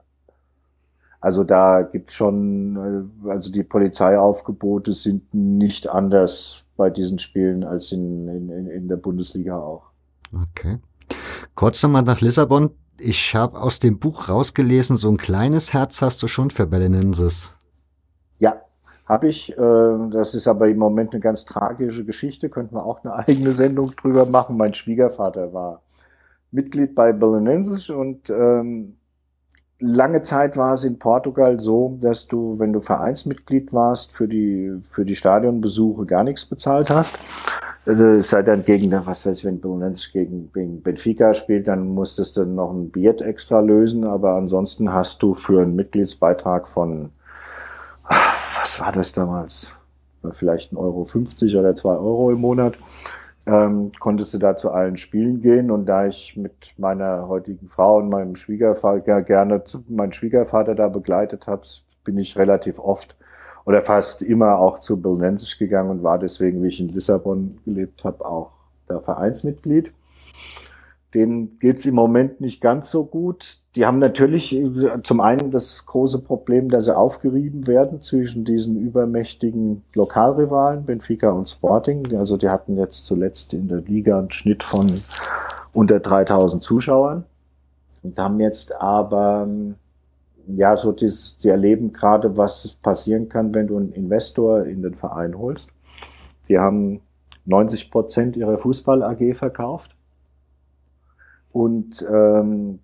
Also 1.20 1.44
da 1.44 1.82
gibt's 1.82 2.14
schon, 2.14 3.10
äh, 3.24 3.30
also 3.30 3.50
die 3.50 3.62
Polizeiaufgebote 3.62 4.92
sind 4.92 5.32
nicht 5.32 5.88
anders 5.88 6.61
bei 6.76 6.90
diesen 6.90 7.18
Spielen 7.18 7.64
als 7.64 7.92
in, 7.92 8.28
in, 8.28 8.66
in 8.66 8.88
der 8.88 8.96
Bundesliga 8.96 9.58
auch. 9.58 9.90
Okay. 10.32 10.78
Kurz 11.54 11.82
nochmal 11.82 12.02
nach 12.02 12.20
Lissabon. 12.20 12.70
Ich 12.98 13.34
habe 13.34 13.60
aus 13.60 13.80
dem 13.80 13.98
Buch 13.98 14.28
rausgelesen, 14.28 14.96
so 14.96 15.10
ein 15.10 15.16
kleines 15.16 15.72
Herz 15.72 16.02
hast 16.02 16.22
du 16.22 16.28
schon 16.28 16.50
für 16.50 16.66
Belenenses. 16.66 17.54
Ja, 18.38 18.62
habe 19.06 19.28
ich. 19.28 19.52
Äh, 19.56 20.10
das 20.10 20.34
ist 20.34 20.46
aber 20.46 20.68
im 20.68 20.78
Moment 20.78 21.12
eine 21.12 21.20
ganz 21.20 21.44
tragische 21.44 22.04
Geschichte. 22.04 22.48
Könnten 22.48 22.76
wir 22.76 22.84
auch 22.84 23.04
eine 23.04 23.14
eigene 23.28 23.52
Sendung 23.52 23.90
drüber 23.96 24.24
machen. 24.26 24.56
Mein 24.56 24.74
Schwiegervater 24.74 25.52
war 25.52 25.82
Mitglied 26.50 26.94
bei 26.94 27.12
Belenenses 27.12 27.90
und 27.90 28.30
ähm, 28.30 28.96
lange 29.82 30.22
Zeit 30.22 30.56
war 30.56 30.74
es 30.74 30.84
in 30.84 30.98
Portugal 30.98 31.60
so, 31.60 31.98
dass 32.00 32.26
du, 32.28 32.58
wenn 32.58 32.72
du 32.72 32.80
Vereinsmitglied 32.80 33.72
warst, 33.72 34.12
für 34.12 34.28
die, 34.28 34.78
für 34.80 35.04
die 35.04 35.16
Stadionbesuche 35.16 36.06
gar 36.06 36.24
nichts 36.24 36.46
bezahlt 36.46 36.88
hast. 36.88 37.18
Also, 37.84 38.04
es 38.04 38.28
sei 38.28 38.42
dann 38.42 38.64
gegen, 38.64 38.92
was 38.92 39.26
weiß 39.26 39.38
ich, 39.38 39.44
wenn 39.44 39.60
Belenenses 39.60 40.12
gegen, 40.12 40.50
Benfica 40.82 41.34
spielt, 41.34 41.66
dann 41.66 41.88
musstest 41.88 42.36
du 42.36 42.44
noch 42.44 42.70
ein 42.70 42.90
Bier 42.90 43.20
extra 43.20 43.58
lösen, 43.58 44.04
aber 44.04 44.34
ansonsten 44.34 44.92
hast 44.92 45.20
du 45.22 45.34
für 45.34 45.62
einen 45.62 45.74
Mitgliedsbeitrag 45.74 46.68
von, 46.68 47.10
was 48.08 48.78
war 48.78 48.92
das 48.92 49.12
damals? 49.12 49.74
Vielleicht 50.30 50.72
ein 50.72 50.76
Euro 50.76 51.04
50 51.04 51.56
oder 51.56 51.74
zwei 51.74 51.94
Euro 51.94 52.30
im 52.30 52.40
Monat 52.40 52.74
ähm, 53.46 53.90
konntest 53.98 54.34
du 54.34 54.38
da 54.38 54.56
zu 54.56 54.70
allen 54.70 54.96
Spielen 54.96 55.40
gehen. 55.40 55.70
Und 55.70 55.86
da 55.86 56.06
ich 56.06 56.36
mit 56.36 56.74
meiner 56.78 57.28
heutigen 57.28 57.68
Frau 57.68 57.98
und 57.98 58.08
meinem 58.08 58.36
Schwiegervater 58.36 59.22
gerne 59.22 59.62
meinen 59.88 60.12
Schwiegervater 60.12 60.74
da 60.74 60.88
begleitet 60.88 61.46
habe, 61.46 61.62
bin 62.04 62.18
ich 62.18 62.36
relativ 62.36 62.78
oft 62.78 63.16
oder 63.64 63.80
fast 63.80 64.22
immer 64.22 64.58
auch 64.58 64.80
zu 64.80 65.00
Belenenses 65.00 65.58
gegangen 65.58 65.90
und 65.90 66.02
war 66.02 66.18
deswegen, 66.18 66.62
wie 66.62 66.68
ich 66.68 66.80
in 66.80 66.88
Lissabon 66.88 67.58
gelebt 67.64 68.04
habe, 68.04 68.24
auch 68.24 68.52
der 68.88 69.00
Vereinsmitglied. 69.00 69.92
Denen 71.14 71.58
geht's 71.58 71.84
im 71.84 71.94
Moment 71.94 72.40
nicht 72.40 72.60
ganz 72.60 72.90
so 72.90 73.04
gut. 73.04 73.61
Die 73.74 73.86
haben 73.86 73.98
natürlich 73.98 74.54
äh, 74.54 75.02
zum 75.02 75.20
einen 75.20 75.50
das 75.50 75.86
große 75.86 76.20
Problem, 76.20 76.68
dass 76.68 76.84
sie 76.84 76.96
aufgerieben 76.96 77.66
werden 77.66 78.00
zwischen 78.02 78.44
diesen 78.44 78.76
übermächtigen 78.76 79.82
Lokalrivalen, 79.94 80.84
Benfica 80.84 81.30
und 81.30 81.48
Sporting. 81.48 82.14
Also 82.16 82.36
die 82.36 82.50
hatten 82.50 82.76
jetzt 82.76 83.06
zuletzt 83.06 83.54
in 83.54 83.68
der 83.68 83.80
Liga 83.80 84.18
einen 84.18 84.30
Schnitt 84.30 84.62
von 84.62 84.86
unter 85.72 86.00
3000 86.00 86.62
Zuschauern 86.62 87.24
und 88.02 88.18
haben 88.18 88.40
jetzt 88.40 88.78
aber 88.78 89.48
ja 90.46 90.76
so 90.76 90.92
das, 90.92 91.38
die 91.42 91.48
erleben 91.48 91.92
gerade, 91.92 92.36
was 92.36 92.76
passieren 92.82 93.30
kann, 93.30 93.54
wenn 93.54 93.68
du 93.68 93.78
einen 93.78 93.92
Investor 93.92 94.66
in 94.66 94.82
den 94.82 94.94
Verein 94.94 95.38
holst. 95.38 95.72
Die 96.48 96.58
haben 96.58 97.00
90 97.46 97.90
Prozent 97.90 98.36
ihrer 98.36 98.58
Fußball 98.58 99.02
AG 99.02 99.34
verkauft 99.34 99.96
und 101.52 102.04
ähm, 102.10 102.80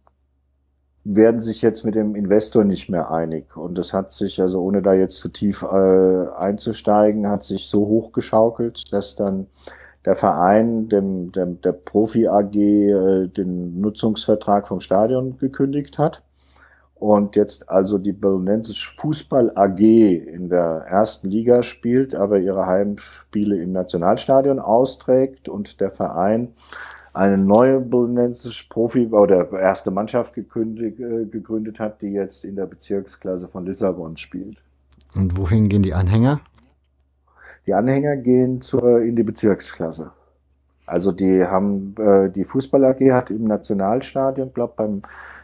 werden 1.10 1.40
sich 1.40 1.62
jetzt 1.62 1.84
mit 1.84 1.94
dem 1.94 2.14
Investor 2.14 2.64
nicht 2.64 2.90
mehr 2.90 3.10
einig. 3.10 3.56
Und 3.56 3.78
das 3.78 3.92
hat 3.92 4.12
sich, 4.12 4.40
also 4.40 4.62
ohne 4.62 4.82
da 4.82 4.92
jetzt 4.92 5.18
zu 5.18 5.28
tief 5.28 5.62
äh, 5.62 6.26
einzusteigen, 6.36 7.28
hat 7.28 7.44
sich 7.44 7.68
so 7.68 7.86
hochgeschaukelt, 7.86 8.92
dass 8.92 9.16
dann 9.16 9.46
der 10.04 10.14
Verein 10.14 10.88
dem, 10.88 11.32
dem 11.32 11.60
der 11.62 11.72
Profi 11.72 12.28
AG 12.28 12.54
äh, 12.54 13.28
den 13.28 13.80
Nutzungsvertrag 13.80 14.68
vom 14.68 14.80
Stadion 14.80 15.38
gekündigt 15.38 15.98
hat 15.98 16.22
und 16.94 17.36
jetzt 17.36 17.70
also 17.70 17.98
die 17.98 18.12
Belenenses 18.12 18.82
Fußball 18.82 19.52
AG 19.54 19.80
in 19.80 20.48
der 20.48 20.84
ersten 20.88 21.30
Liga 21.30 21.62
spielt, 21.62 22.14
aber 22.14 22.38
ihre 22.38 22.66
Heimspiele 22.66 23.56
im 23.62 23.72
Nationalstadion 23.72 24.58
austrägt 24.58 25.48
und 25.48 25.80
der 25.80 25.90
Verein 25.90 26.54
eine 27.14 27.38
neue 27.38 27.80
Belenenses 27.80 28.64
Profi- 28.68 29.08
oder 29.10 29.50
erste 29.52 29.90
Mannschaft 29.90 30.34
gekündigt, 30.34 31.00
äh, 31.00 31.24
gegründet 31.26 31.78
hat, 31.78 32.02
die 32.02 32.08
jetzt 32.08 32.44
in 32.44 32.56
der 32.56 32.66
Bezirksklasse 32.66 33.48
von 33.48 33.66
Lissabon 33.66 34.16
spielt. 34.16 34.62
Und 35.14 35.36
wohin 35.36 35.68
gehen 35.68 35.82
die 35.82 35.94
Anhänger? 35.94 36.40
Die 37.66 37.74
Anhänger 37.74 38.16
gehen 38.16 38.60
zur, 38.60 39.02
in 39.02 39.16
die 39.16 39.22
Bezirksklasse. 39.22 40.12
Also 40.86 41.12
die 41.12 41.44
haben, 41.44 41.94
äh, 41.98 42.30
die 42.30 42.44
Fußball 42.44 42.84
AG 42.84 43.12
hat 43.12 43.30
im 43.30 43.44
Nationalstadion, 43.44 44.54
glaube 44.54 44.72
beim 44.76 45.02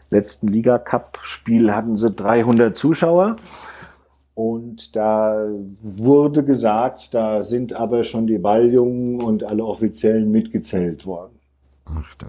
letzten 0.09 0.47
Liga 0.47 0.79
Cup 0.79 1.19
Spiel 1.23 1.73
hatten 1.73 1.97
sie 1.97 2.09
300 2.09 2.75
Zuschauer. 2.77 3.35
Und 4.33 4.95
da 4.95 5.47
wurde 5.81 6.43
gesagt, 6.43 7.13
da 7.13 7.41
sind 7.41 7.73
aber 7.73 8.03
schon 8.03 8.27
die 8.27 8.37
Balljungen 8.37 9.21
und 9.21 9.43
alle 9.43 9.63
Offiziellen 9.63 10.29
mitgezählt 10.29 11.05
worden. 11.05 11.34
Ach 11.85 12.15
du 12.15 12.25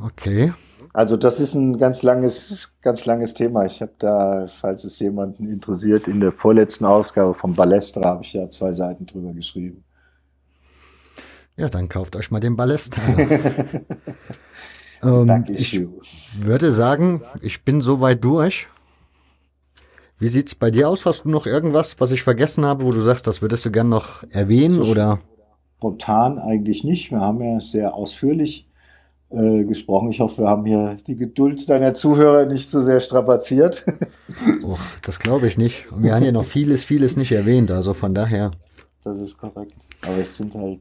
Okay. 0.00 0.52
Also 0.92 1.16
das 1.16 1.40
ist 1.40 1.54
ein 1.54 1.76
ganz 1.76 2.02
langes, 2.02 2.72
ganz 2.80 3.04
langes 3.04 3.34
Thema. 3.34 3.66
Ich 3.66 3.80
habe 3.80 3.92
da, 3.98 4.46
falls 4.46 4.84
es 4.84 4.98
jemanden 5.00 5.48
interessiert, 5.48 6.08
in 6.08 6.20
der 6.20 6.32
vorletzten 6.32 6.84
Ausgabe 6.84 7.34
vom 7.34 7.54
Ballestra 7.54 8.04
habe 8.04 8.24
ich 8.24 8.32
ja 8.32 8.48
zwei 8.48 8.72
Seiten 8.72 9.06
drüber 9.06 9.32
geschrieben. 9.32 9.84
Ja, 11.56 11.68
dann 11.68 11.88
kauft 11.88 12.14
euch 12.14 12.30
mal 12.30 12.38
den 12.38 12.56
Ballestra. 12.56 13.02
ähm, 15.02 15.44
ich 15.48 15.84
würde 16.36 16.70
sagen, 16.70 17.22
ich 17.40 17.64
bin 17.64 17.80
soweit 17.80 18.22
durch. 18.22 18.68
Wie 20.20 20.28
sieht's 20.28 20.54
bei 20.54 20.70
dir 20.70 20.88
aus? 20.88 21.04
Hast 21.04 21.24
du 21.24 21.30
noch 21.30 21.46
irgendwas, 21.46 22.00
was 22.00 22.12
ich 22.12 22.22
vergessen 22.22 22.64
habe, 22.64 22.84
wo 22.84 22.92
du 22.92 23.00
sagst, 23.00 23.26
das 23.26 23.42
würdest 23.42 23.64
du 23.64 23.72
gern 23.72 23.88
noch 23.88 24.22
erwähnen 24.30 24.84
so 24.84 24.90
oder? 24.90 25.18
Spontan 25.78 26.40
eigentlich 26.40 26.82
nicht. 26.82 27.12
Wir 27.12 27.20
haben 27.20 27.40
ja 27.40 27.60
sehr 27.60 27.94
ausführlich 27.94 28.68
äh, 29.30 29.62
gesprochen. 29.62 30.10
Ich 30.10 30.18
hoffe, 30.18 30.42
wir 30.42 30.48
haben 30.48 30.64
hier 30.64 30.96
die 31.06 31.14
Geduld 31.14 31.68
deiner 31.68 31.94
Zuhörer 31.94 32.46
nicht 32.46 32.68
so 32.68 32.80
sehr 32.80 32.98
strapaziert. 32.98 33.86
Och, 34.64 34.80
das 35.02 35.20
glaube 35.20 35.46
ich 35.46 35.56
nicht. 35.56 35.90
Und 35.92 36.02
wir 36.02 36.16
haben 36.16 36.24
ja 36.24 36.32
noch 36.32 36.44
vieles, 36.44 36.82
vieles 36.82 37.16
nicht 37.16 37.30
erwähnt, 37.30 37.70
also 37.70 37.94
von 37.94 38.12
daher. 38.12 38.50
Das 39.04 39.20
ist 39.20 39.38
korrekt. 39.38 39.86
Aber 40.02 40.16
es 40.16 40.36
sind 40.36 40.56
halt, 40.56 40.80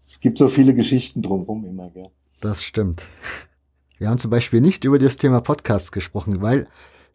es 0.00 0.20
gibt 0.20 0.38
so 0.38 0.48
viele 0.48 0.72
Geschichten 0.72 1.20
drumherum 1.20 1.66
immer, 1.66 1.90
gell? 1.90 2.08
Das 2.40 2.64
stimmt. 2.64 3.06
Wir 3.98 4.08
haben 4.08 4.18
zum 4.18 4.30
Beispiel 4.30 4.62
nicht 4.62 4.84
über 4.84 4.98
das 4.98 5.18
Thema 5.18 5.42
Podcast 5.42 5.92
gesprochen, 5.92 6.40
weil 6.40 6.66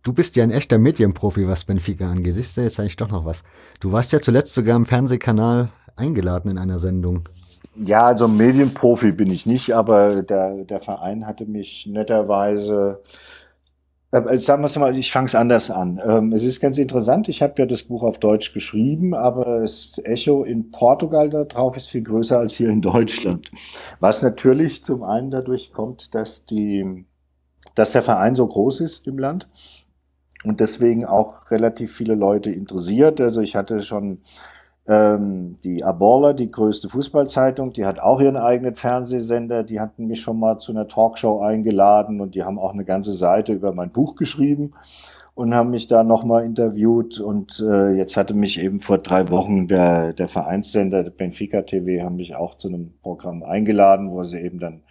du 0.03 0.13
bist 0.13 0.35
ja 0.35 0.43
ein 0.43 0.51
echter 0.51 0.77
Medienprofi, 0.77 1.47
was 1.47 1.65
Benfica 1.65 2.09
angeht. 2.09 2.35
Siehst 2.35 2.57
du 2.57 2.61
jetzt 2.61 2.80
eigentlich 2.80 2.97
doch 2.97 3.11
noch 3.11 3.26
was? 3.26 3.43
Du 3.80 3.91
warst 3.91 4.11
ja 4.11 4.19
zuletzt 4.19 4.53
sogar 4.53 4.76
im 4.76 4.85
Fernsehkanal 4.85 5.69
eingeladen 5.95 6.51
in 6.51 6.57
einer 6.57 6.80
Sendung. 6.80 7.27
Ja, 7.76 8.05
also 8.05 8.27
Medienprofi 8.27 9.11
bin 9.11 9.31
ich 9.31 9.45
nicht, 9.45 9.73
aber 9.73 10.21
der, 10.21 10.65
der 10.65 10.80
Verein 10.80 11.26
hatte 11.26 11.45
mich 11.45 11.88
netterweise 11.88 13.01
äh, 14.11 14.38
sagen 14.38 14.63
wir 14.63 14.65
es 14.65 14.76
mal, 14.76 14.97
ich 14.97 15.11
fange 15.11 15.27
es 15.27 15.35
anders 15.35 15.69
an. 15.69 16.01
Ähm, 16.03 16.34
es 16.34 16.43
ist 16.43 16.59
ganz 16.59 16.77
interessant, 16.77 17.30
ich 17.30 17.41
habe 17.41 17.53
ja 17.57 17.65
das 17.65 17.84
Buch 17.84 18.03
auf 18.03 18.17
Deutsch 18.17 18.53
geschrieben, 18.53 19.13
aber 19.13 19.59
das 19.59 20.01
Echo 20.03 20.43
in 20.43 20.71
Portugal 20.71 21.30
darauf 21.30 21.77
ist 21.77 21.89
viel 21.89 22.01
größer 22.01 22.39
als 22.39 22.53
hier 22.53 22.69
in 22.69 22.81
Deutschland. 22.81 23.49
Was 23.99 24.23
natürlich 24.23 24.84
zum 24.84 25.03
einen 25.03 25.30
dadurch 25.30 25.71
kommt, 25.71 26.15
dass, 26.15 26.45
die, 26.45 27.05
dass 27.76 27.91
der 27.91 28.01
Verein 28.01 28.35
so 28.35 28.47
groß 28.47 28.80
ist 28.81 29.05
im 29.05 29.19
Land 29.19 29.47
und 30.44 30.60
deswegen 30.60 31.06
auch 31.06 31.52
relativ 31.52 31.94
viele 31.94 32.16
Leute 32.16 32.52
interessiert. 32.52 33.20
Also 33.20 33.41
ich 33.41 33.56
hatte 33.56 33.82
schon 33.82 34.20
ähm, 34.88 35.57
die 35.64 35.84
Aborla, 35.84 36.34
die 36.34 36.48
größte 36.48 36.90
Fußballzeitung, 36.90 37.74
die 37.74 37.86
hat 37.86 37.99
auch 37.99 38.22
ihren 38.22 38.38
eigenen 38.38 38.76
Fernsehsender. 38.76 39.64
Die 39.64 39.80
hatten 39.80 40.07
mich 40.07 40.22
schon 40.22 40.40
mal 40.40 40.60
zu 40.60 40.72
einer 40.72 40.88
Talkshow 40.88 41.41
eingeladen 41.41 42.22
und 42.22 42.36
die 42.36 42.44
haben 42.44 42.57
auch 42.57 42.74
eine 42.74 42.86
ganze 42.86 43.14
Seite 43.14 43.53
über 43.53 43.74
mein 43.74 43.91
Buch 43.91 44.16
geschrieben 44.16 44.74
und 45.36 45.53
haben 45.53 45.70
mich 45.72 45.88
da 45.88 46.03
nochmal 46.03 46.44
interviewt. 46.45 47.20
Und 47.20 47.60
äh, 47.60 47.91
jetzt 47.91 48.18
hatte 48.18 48.34
mich 48.34 48.61
eben 48.61 48.82
vor 48.82 48.98
drei 48.98 49.30
Wochen 49.30 49.68
der, 49.68 50.14
der 50.14 50.28
Vereinssender, 50.28 51.03
der 51.03 51.11
Benfica 51.11 51.61
TV, 51.61 52.03
haben 52.03 52.16
mich 52.16 52.36
auch 52.36 52.56
zu 52.56 52.70
einem 52.70 52.94
Programm 53.03 53.44
eingeladen, 53.44 54.10
wo 54.11 54.24
sie 54.24 54.40
eben 54.40 54.60
dann, 54.60 54.82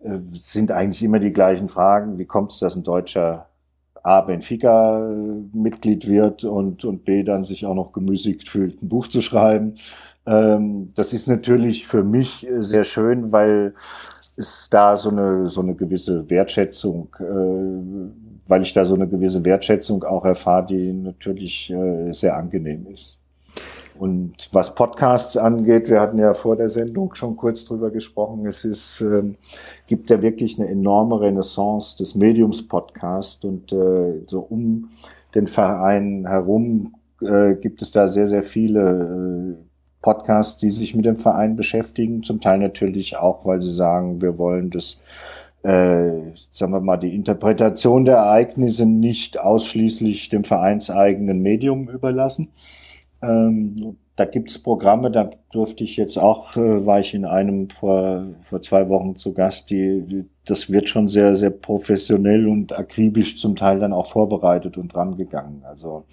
äh, 0.00 0.18
sind 0.32 0.72
eigentlich 0.72 1.02
immer 1.02 1.18
die 1.18 1.32
gleichen 1.32 1.68
Fragen. 1.68 2.18
Wie 2.18 2.26
kommt 2.26 2.52
es, 2.52 2.58
dass 2.58 2.76
ein 2.76 2.82
deutscher 2.82 3.46
A, 4.06 4.20
Benfica-Mitglied 4.20 6.06
wird 6.06 6.44
und, 6.44 6.84
und 6.84 7.04
B, 7.04 7.24
dann 7.24 7.42
sich 7.42 7.66
auch 7.66 7.74
noch 7.74 7.92
gemüßigt 7.92 8.48
fühlt, 8.48 8.80
ein 8.82 8.88
Buch 8.88 9.08
zu 9.08 9.20
schreiben. 9.20 9.74
Ähm, 10.26 10.88
das 10.94 11.12
ist 11.12 11.26
natürlich 11.26 11.86
für 11.88 12.04
mich 12.04 12.46
sehr 12.58 12.84
schön, 12.84 13.32
weil 13.32 13.74
es 14.36 14.68
da 14.70 14.96
so 14.96 15.10
eine, 15.10 15.48
so 15.48 15.60
eine 15.60 15.74
gewisse 15.74 16.30
Wertschätzung, 16.30 17.08
äh, 17.18 18.48
weil 18.48 18.62
ich 18.62 18.72
da 18.72 18.84
so 18.84 18.94
eine 18.94 19.08
gewisse 19.08 19.44
Wertschätzung 19.44 20.04
auch 20.04 20.24
erfahre, 20.24 20.66
die 20.66 20.92
natürlich 20.92 21.70
äh, 21.72 22.12
sehr 22.12 22.36
angenehm 22.36 22.86
ist. 22.86 23.18
Und 23.98 24.48
was 24.52 24.74
Podcasts 24.74 25.36
angeht, 25.36 25.88
wir 25.88 26.00
hatten 26.00 26.18
ja 26.18 26.34
vor 26.34 26.56
der 26.56 26.68
Sendung 26.68 27.14
schon 27.14 27.36
kurz 27.36 27.64
drüber 27.64 27.90
gesprochen, 27.90 28.46
es 28.46 28.64
ist, 28.64 29.00
äh, 29.00 29.34
gibt 29.86 30.10
ja 30.10 30.22
wirklich 30.22 30.58
eine 30.58 30.68
enorme 30.68 31.20
Renaissance 31.20 31.96
des 31.96 32.14
Mediums 32.14 32.66
Podcast 32.66 33.44
und 33.44 33.72
äh, 33.72 34.22
so 34.26 34.40
um 34.40 34.90
den 35.34 35.46
Verein 35.46 36.26
herum 36.26 36.94
äh, 37.20 37.54
gibt 37.54 37.82
es 37.82 37.90
da 37.90 38.08
sehr, 38.08 38.26
sehr 38.26 38.42
viele 38.42 39.56
äh, 39.58 39.64
Podcasts, 40.02 40.56
die 40.56 40.70
sich 40.70 40.94
mit 40.94 41.04
dem 41.04 41.16
Verein 41.16 41.56
beschäftigen, 41.56 42.22
zum 42.22 42.40
Teil 42.40 42.58
natürlich 42.58 43.16
auch, 43.16 43.46
weil 43.46 43.60
sie 43.60 43.74
sagen, 43.74 44.22
wir 44.22 44.38
wollen 44.38 44.70
das 44.70 45.00
äh, 45.62 46.32
sagen 46.52 46.72
wir 46.72 46.80
mal, 46.80 46.96
die 46.96 47.14
Interpretation 47.14 48.04
der 48.04 48.18
Ereignisse 48.18 48.86
nicht 48.86 49.40
ausschließlich 49.40 50.28
dem 50.28 50.44
vereinseigenen 50.44 51.42
Medium 51.42 51.88
überlassen. 51.88 52.52
Ähm, 53.26 53.96
da 54.16 54.24
gibt's 54.24 54.58
Programme, 54.58 55.10
da 55.10 55.28
durfte 55.52 55.84
ich 55.84 55.98
jetzt 55.98 56.16
auch, 56.18 56.56
äh, 56.56 56.86
war 56.86 57.00
ich 57.00 57.12
in 57.12 57.26
einem 57.26 57.68
vor, 57.68 58.24
vor 58.40 58.62
zwei 58.62 58.88
Wochen 58.88 59.14
zu 59.14 59.34
Gast, 59.34 59.68
die, 59.68 60.02
die, 60.06 60.24
das 60.46 60.70
wird 60.70 60.88
schon 60.88 61.08
sehr, 61.08 61.34
sehr 61.34 61.50
professionell 61.50 62.48
und 62.48 62.72
akribisch 62.72 63.36
zum 63.36 63.56
Teil 63.56 63.78
dann 63.78 63.92
auch 63.92 64.06
vorbereitet 64.06 64.78
und 64.78 64.94
rangegangen. 64.94 65.62
Also 65.64 66.04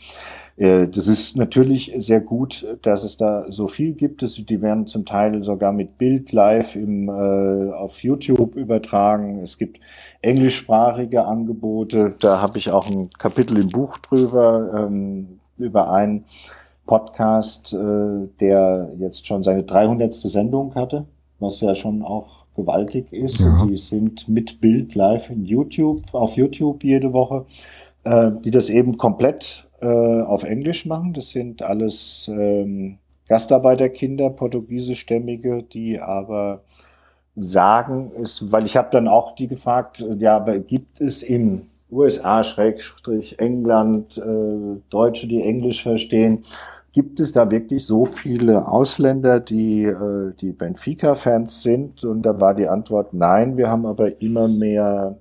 äh, 0.58 0.90
das 0.90 1.08
ist 1.08 1.38
natürlich 1.38 1.94
sehr 1.96 2.20
gut, 2.20 2.68
dass 2.82 3.06
es 3.06 3.16
da 3.16 3.46
so 3.50 3.70
viel 3.70 3.94
gibt. 3.94 4.22
Das, 4.22 4.34
die 4.36 4.62
werden 4.62 4.86
zum 4.86 5.06
Teil 5.06 5.42
sogar 5.42 5.72
mit 5.72 5.98
Bild 5.98 6.34
live 6.34 6.76
im, 6.76 7.08
äh, 7.08 7.72
auf 7.72 8.04
YouTube 8.04 8.58
übertragen. 8.58 9.40
Es 9.42 9.58
gibt 9.58 9.80
englischsprachige 10.22 11.24
Angebote. 11.24 12.16
Da 12.20 12.42
habe 12.42 12.58
ich 12.58 12.70
auch 12.70 12.90
ein 12.90 13.10
Kapitel 13.18 13.58
im 13.60 13.70
Buch 13.70 13.98
drüber, 14.00 14.88
ähm, 14.90 15.40
über 15.58 15.90
einen 15.94 16.26
Podcast, 16.86 17.74
äh, 17.74 18.28
der 18.40 18.92
jetzt 19.00 19.26
schon 19.26 19.44
seine 19.44 19.64
300. 19.64 20.14
Sendung 20.14 20.76
hatte, 20.76 21.06
was 21.40 21.62
ja 21.62 21.76
schon 21.76 22.02
auch 22.02 22.46
gewaltig 22.56 23.12
ist. 23.14 23.40
Ja. 23.40 23.66
Die 23.66 23.78
sind 23.78 24.28
mit 24.28 24.62
Bild 24.62 24.96
live 24.96 25.30
in 25.30 25.46
YouTube, 25.46 26.14
auf 26.14 26.36
YouTube 26.36 26.84
jede 26.84 27.14
Woche, 27.14 27.46
äh, 28.04 28.32
die 28.44 28.52
das 28.52 28.70
eben 28.70 28.98
komplett 28.98 29.68
äh, 29.82 29.88
auf 29.88 30.44
Englisch 30.44 30.86
machen. 30.86 31.14
Das 31.14 31.30
sind 31.30 31.62
alles 31.62 32.30
ähm, 32.32 32.98
Gastarbeiterkinder, 33.28 34.30
portugiesischstämmige, 34.30 35.64
die 35.64 36.00
aber 36.00 36.64
sagen, 37.36 38.12
ist, 38.22 38.52
weil 38.52 38.66
ich 38.66 38.78
habe 38.78 38.90
dann 38.92 39.08
auch 39.08 39.34
die 39.36 39.48
gefragt, 39.48 40.06
ja, 40.20 40.36
aber 40.36 40.60
gibt 40.60 41.02
es 41.02 41.24
in 41.24 41.70
USA, 41.92 42.44
Schrägstrich, 42.44 43.40
England, 43.40 44.18
äh, 44.18 44.82
Deutsche, 44.90 45.28
die 45.28 45.42
Englisch 45.42 45.84
verstehen, 45.84 46.44
Gibt 46.94 47.20
es 47.20 47.32
da 47.32 47.50
wirklich 47.50 47.86
so 47.86 48.06
viele 48.06 48.68
Ausländer, 48.68 49.40
die, 49.40 49.84
äh, 49.84 50.34
die 50.40 50.52
Benfica-Fans 50.52 51.64
sind? 51.64 52.04
Und 52.04 52.22
da 52.22 52.40
war 52.40 52.54
die 52.54 52.68
Antwort 52.68 53.14
nein. 53.14 53.58
Wir 53.58 53.70
haben 53.70 53.86
aber 53.86 54.22
immer 54.22 54.48
mehr 54.48 55.18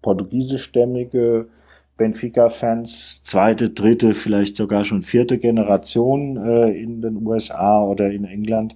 portugiesischstämmige 0.00 1.48
Benfica-Fans, 1.96 3.22
zweite, 3.22 3.70
dritte, 3.70 4.12
vielleicht 4.12 4.56
sogar 4.56 4.84
schon 4.84 5.02
vierte 5.02 5.38
Generation 5.38 6.36
äh, 6.36 6.70
in 6.70 7.00
den 7.00 7.26
USA 7.26 7.82
oder 7.82 8.10
in 8.10 8.24
England, 8.24 8.74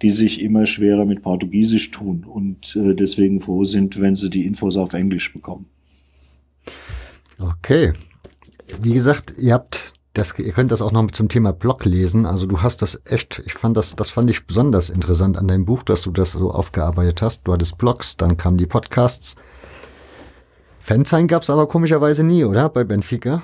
die 0.00 0.10
sich 0.10 0.40
immer 0.40 0.64
schwerer 0.64 1.04
mit 1.04 1.22
Portugiesisch 1.22 1.90
tun 1.90 2.24
und 2.24 2.76
äh, 2.76 2.94
deswegen 2.94 3.40
froh 3.40 3.64
sind, 3.64 4.00
wenn 4.00 4.14
sie 4.14 4.30
die 4.30 4.46
Infos 4.46 4.76
auf 4.76 4.94
Englisch 4.94 5.32
bekommen. 5.32 5.66
Okay. 7.38 7.92
Wie 8.80 8.94
gesagt, 8.94 9.34
ihr 9.38 9.52
habt 9.52 9.91
das, 10.14 10.38
ihr 10.38 10.52
könnt 10.52 10.70
das 10.70 10.82
auch 10.82 10.92
noch 10.92 11.10
zum 11.10 11.28
Thema 11.28 11.52
Blog 11.52 11.84
lesen. 11.84 12.26
Also 12.26 12.46
du 12.46 12.60
hast 12.60 12.82
das 12.82 13.00
echt, 13.06 13.42
ich 13.46 13.54
fand 13.54 13.76
das, 13.76 13.96
das 13.96 14.10
fand 14.10 14.28
ich 14.28 14.46
besonders 14.46 14.90
interessant 14.90 15.38
an 15.38 15.48
deinem 15.48 15.64
Buch, 15.64 15.82
dass 15.82 16.02
du 16.02 16.10
das 16.10 16.32
so 16.32 16.50
aufgearbeitet 16.50 17.22
hast. 17.22 17.42
Du 17.44 17.52
hattest 17.52 17.78
Blogs, 17.78 18.16
dann 18.16 18.36
kamen 18.36 18.58
die 18.58 18.66
Podcasts. 18.66 19.36
Fansign 20.78 21.28
gab 21.28 21.42
es 21.42 21.50
aber 21.50 21.66
komischerweise 21.66 22.24
nie, 22.24 22.44
oder? 22.44 22.68
Bei 22.68 22.84
Benfica? 22.84 23.42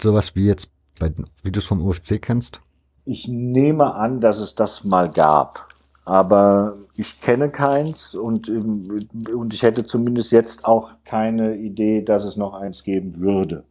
Sowas 0.00 0.34
wie 0.34 0.46
jetzt, 0.46 0.68
bei, 0.98 1.12
wie 1.42 1.52
du 1.52 1.60
es 1.60 1.66
vom 1.66 1.86
UFC 1.86 2.20
kennst? 2.20 2.60
Ich 3.04 3.28
nehme 3.28 3.94
an, 3.94 4.20
dass 4.20 4.38
es 4.40 4.54
das 4.54 4.84
mal 4.84 5.10
gab. 5.10 5.68
Aber 6.04 6.74
ich 6.96 7.20
kenne 7.20 7.50
keins 7.50 8.16
und, 8.16 8.48
und 8.48 9.54
ich 9.54 9.62
hätte 9.62 9.84
zumindest 9.84 10.32
jetzt 10.32 10.64
auch 10.64 10.90
keine 11.04 11.56
Idee, 11.56 12.02
dass 12.02 12.24
es 12.24 12.36
noch 12.36 12.54
eins 12.54 12.82
geben 12.82 13.20
würde. 13.20 13.62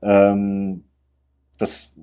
Ähm, 0.00 0.84
das, 1.58 1.94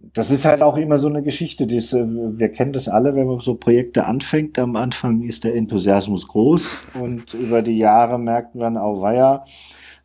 das 0.00 0.30
ist 0.30 0.44
halt 0.44 0.62
auch 0.62 0.76
immer 0.76 0.98
so 0.98 1.08
eine 1.08 1.22
Geschichte. 1.22 1.66
Die 1.66 1.80
wir 1.80 2.48
kennen 2.50 2.72
das 2.72 2.88
alle, 2.88 3.14
wenn 3.14 3.26
man 3.26 3.40
so 3.40 3.54
Projekte 3.54 4.06
anfängt. 4.06 4.58
Am 4.58 4.76
Anfang 4.76 5.22
ist 5.22 5.44
der 5.44 5.54
Enthusiasmus 5.54 6.28
groß 6.28 6.84
und 7.00 7.34
über 7.34 7.62
die 7.62 7.78
Jahre 7.78 8.18
merkt 8.18 8.54
man 8.54 8.74
dann 8.74 8.82
auch, 8.82 9.00
weia, 9.02 9.44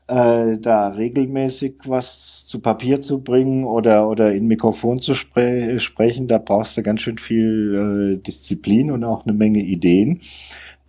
äh, 0.10 0.58
da 0.58 0.88
regelmäßig 0.88 1.76
was 1.86 2.46
zu 2.48 2.60
Papier 2.60 3.00
zu 3.00 3.22
bringen 3.22 3.64
oder, 3.64 4.10
oder 4.10 4.34
in 4.34 4.48
Mikrofon 4.48 5.02
zu 5.02 5.14
spre 5.14 5.80
sprechen, 5.80 6.28
da 6.28 6.40
brauchst 6.40 6.76
du 6.78 6.82
ganz 6.82 7.02
schön 7.02 7.20
viel 7.20 8.18
äh, 8.18 8.24
Disziplin 8.24 8.90
und 8.92 9.04
auch 9.04 9.26
eine 9.26 9.34
Menge 9.38 9.60
Ideen. 9.60 10.20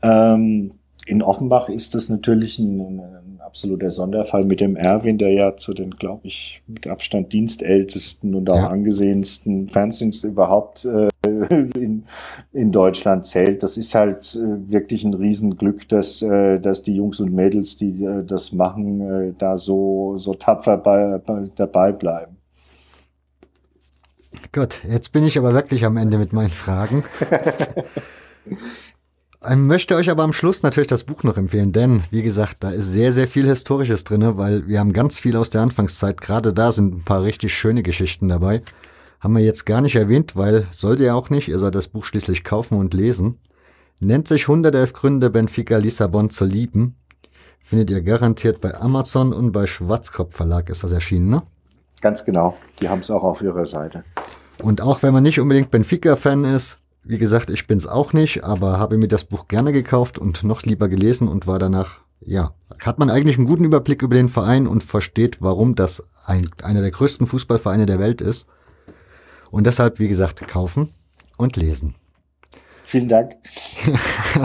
Ähm, 0.03 0.71
in 1.11 1.23
Offenbach 1.23 1.69
ist 1.69 1.95
das 1.95 2.09
natürlich 2.09 2.59
ein, 2.59 2.81
ein, 3.01 3.41
absoluter 3.41 3.91
Sonderfall 3.91 4.45
mit 4.45 4.61
dem 4.61 4.77
Erwin, 4.77 5.19
der 5.19 5.33
ja 5.33 5.57
zu 5.57 5.75
den, 5.75 5.91
glaube 5.91 6.29
ich, 6.29 6.63
mit 6.69 6.87
Abstand 6.87 7.33
dienstältesten 7.33 8.37
und 8.37 8.49
auch 8.49 8.55
ja. 8.55 8.69
angesehensten 8.69 9.69
Fernsehdienst 9.69 10.23
überhaupt 10.23 10.85
äh, 10.85 11.09
in, 11.27 12.05
in 12.53 12.71
Deutschland 12.71 13.27
zählt. 13.27 13.65
Das 13.65 13.77
ist 13.77 13.97
halt 13.97 14.37
äh, 14.37 14.71
wirklich 14.71 15.03
ein 15.03 15.15
Riesenglück, 15.15 15.89
dass, 15.89 16.23
äh, 16.23 16.61
dass 16.61 16.85
die 16.85 16.95
Jungs 16.95 17.19
und 17.19 17.33
Mädels, 17.33 17.77
die 17.77 18.05
äh, 18.05 18.25
das 18.25 18.53
machen, 18.53 19.01
äh, 19.01 19.33
da 19.37 19.59
so, 19.59 20.17
so 20.17 20.35
tapfer 20.35 20.77
bei, 20.77 21.19
bei, 21.19 21.51
dabei 21.57 21.91
bleiben. 21.91 22.37
Gut, 24.53 24.83
jetzt 24.89 25.11
bin 25.11 25.25
ich 25.25 25.37
aber 25.37 25.55
wirklich 25.55 25.85
am 25.85 25.97
Ende 25.97 26.19
mit 26.19 26.33
meinen 26.33 26.51
Fragen. 26.51 27.03
Ich 29.43 29.57
möchte 29.57 29.97
euch 29.97 30.11
aber 30.11 30.23
am 30.23 30.35
Schluss 30.35 30.63
natürlich 30.63 30.89
das 30.89 31.05
Buch 31.05 31.23
noch 31.23 31.39
empfehlen, 31.39 31.73
denn, 31.73 32.03
wie 32.11 32.23
gesagt, 32.23 32.59
da 32.61 32.73
ist 32.73 32.93
sehr, 32.93 33.11
sehr 33.11 33.27
viel 33.27 33.47
Historisches 33.47 34.05
drin, 34.05 34.37
weil 34.37 34.67
wir 34.69 34.79
haben 34.79 34.93
ganz 34.93 35.19
viel 35.19 35.35
aus 35.35 35.49
der 35.49 35.63
Anfangszeit. 35.63 36.21
Gerade 36.21 36.53
da 36.53 36.71
sind 36.71 36.95
ein 36.95 37.05
paar 37.05 37.23
richtig 37.23 37.55
schöne 37.55 37.83
Geschichten 37.83 38.29
dabei. 38.29 38.61
Haben 39.19 39.35
wir 39.35 39.43
jetzt 39.43 39.65
gar 39.65 39.81
nicht 39.81 39.97
erwähnt, 39.97 40.37
weil 40.37 40.67
sollt 40.71 41.01
ihr 41.01 41.17
auch 41.17 41.31
nicht, 41.31 41.49
ihr 41.49 41.59
sollt 41.59 41.75
das 41.75 41.89
Buch 41.89 42.05
schließlich 42.05 42.45
kaufen 42.45 42.77
und 42.77 42.93
lesen. 42.93 43.39
Nennt 44.01 44.29
sich 44.29 44.43
111 44.43 44.93
Gründe, 44.93 45.31
Benfica 45.31 45.79
Lissabon 45.79 46.29
zu 46.29 46.45
lieben. 46.45 46.97
Findet 47.61 47.91
ihr 47.91 48.03
garantiert 48.03 48.61
bei 48.61 48.75
Amazon 48.75 49.33
und 49.33 49.53
bei 49.53 49.67
Schwarzkopf 49.67 50.37
Verlag 50.37 50.69
ist 50.69 50.85
das 50.85 50.93
erschienen, 50.93 51.31
ne? 51.31 51.43
Ganz 52.03 52.27
genau. 52.27 52.59
Die 52.79 52.91
haben 52.91 53.01
es 53.01 53.11
auch 53.11 53.23
auf 53.23 53.41
ihrer 53.41 53.65
Seite. 53.65 54.05
Und 54.63 54.83
auch 54.83 55.03
wenn 55.03 55.15
man 55.15 55.23
nicht 55.23 55.41
unbedingt 55.41 55.71
Benfica-Fan 55.71 56.45
ist, 56.45 56.79
wie 57.03 57.19
gesagt, 57.19 57.51
ich 57.51 57.67
bin's 57.67 57.87
auch 57.87 58.13
nicht, 58.13 58.45
aber 58.45 58.79
habe 58.79 58.99
mir 58.99 59.09
das 59.09 59.25
Buch 59.25 59.49
gerne 59.49 59.73
gekauft 59.73 60.19
und 60.19 60.45
noch 60.45 60.63
lieber 60.63 60.89
gelesen 60.89 61.29
und 61.29 61.47
war 61.47 61.59
danach, 61.59 62.01
ja, 62.21 62.55
hat 62.85 62.99
man 62.99 63.11
eigentlich 63.11 63.37
einen 63.37 63.47
guten 63.47 63.65
Überblick 63.65 64.03
über 64.03 64.15
den 64.15 64.29
Verein 64.29 64.67
und 64.67 64.85
versteht, 64.85 65.39
warum 65.41 65.75
das 65.75 66.03
ein, 66.25 66.49
einer 66.63 66.81
der 66.83 66.91
größten 66.91 67.27
Fußballvereine 67.27 67.87
der 67.87 67.99
Welt 67.99 68.21
ist. 68.21 68.47
Und 69.51 69.67
deshalb, 69.67 69.99
wie 69.99 70.09
gesagt, 70.09 70.47
kaufen 70.47 70.93
und 71.37 71.57
lesen. 71.57 71.97
Vielen 72.85 73.09
Dank. 73.09 73.37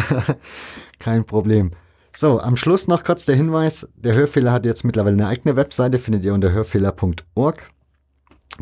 Kein 0.99 1.25
Problem. 1.25 1.71
So, 2.15 2.39
am 2.39 2.55
Schluss 2.55 2.87
noch 2.87 3.03
kurz 3.03 3.25
der 3.25 3.35
Hinweis. 3.35 3.87
Der 3.95 4.13
Hörfehler 4.13 4.53
hat 4.53 4.65
jetzt 4.65 4.85
mittlerweile 4.85 5.15
eine 5.15 5.27
eigene 5.27 5.55
Webseite, 5.55 5.99
findet 5.99 6.23
ihr 6.23 6.33
unter 6.33 6.51
hörfehler.org. 6.51 7.67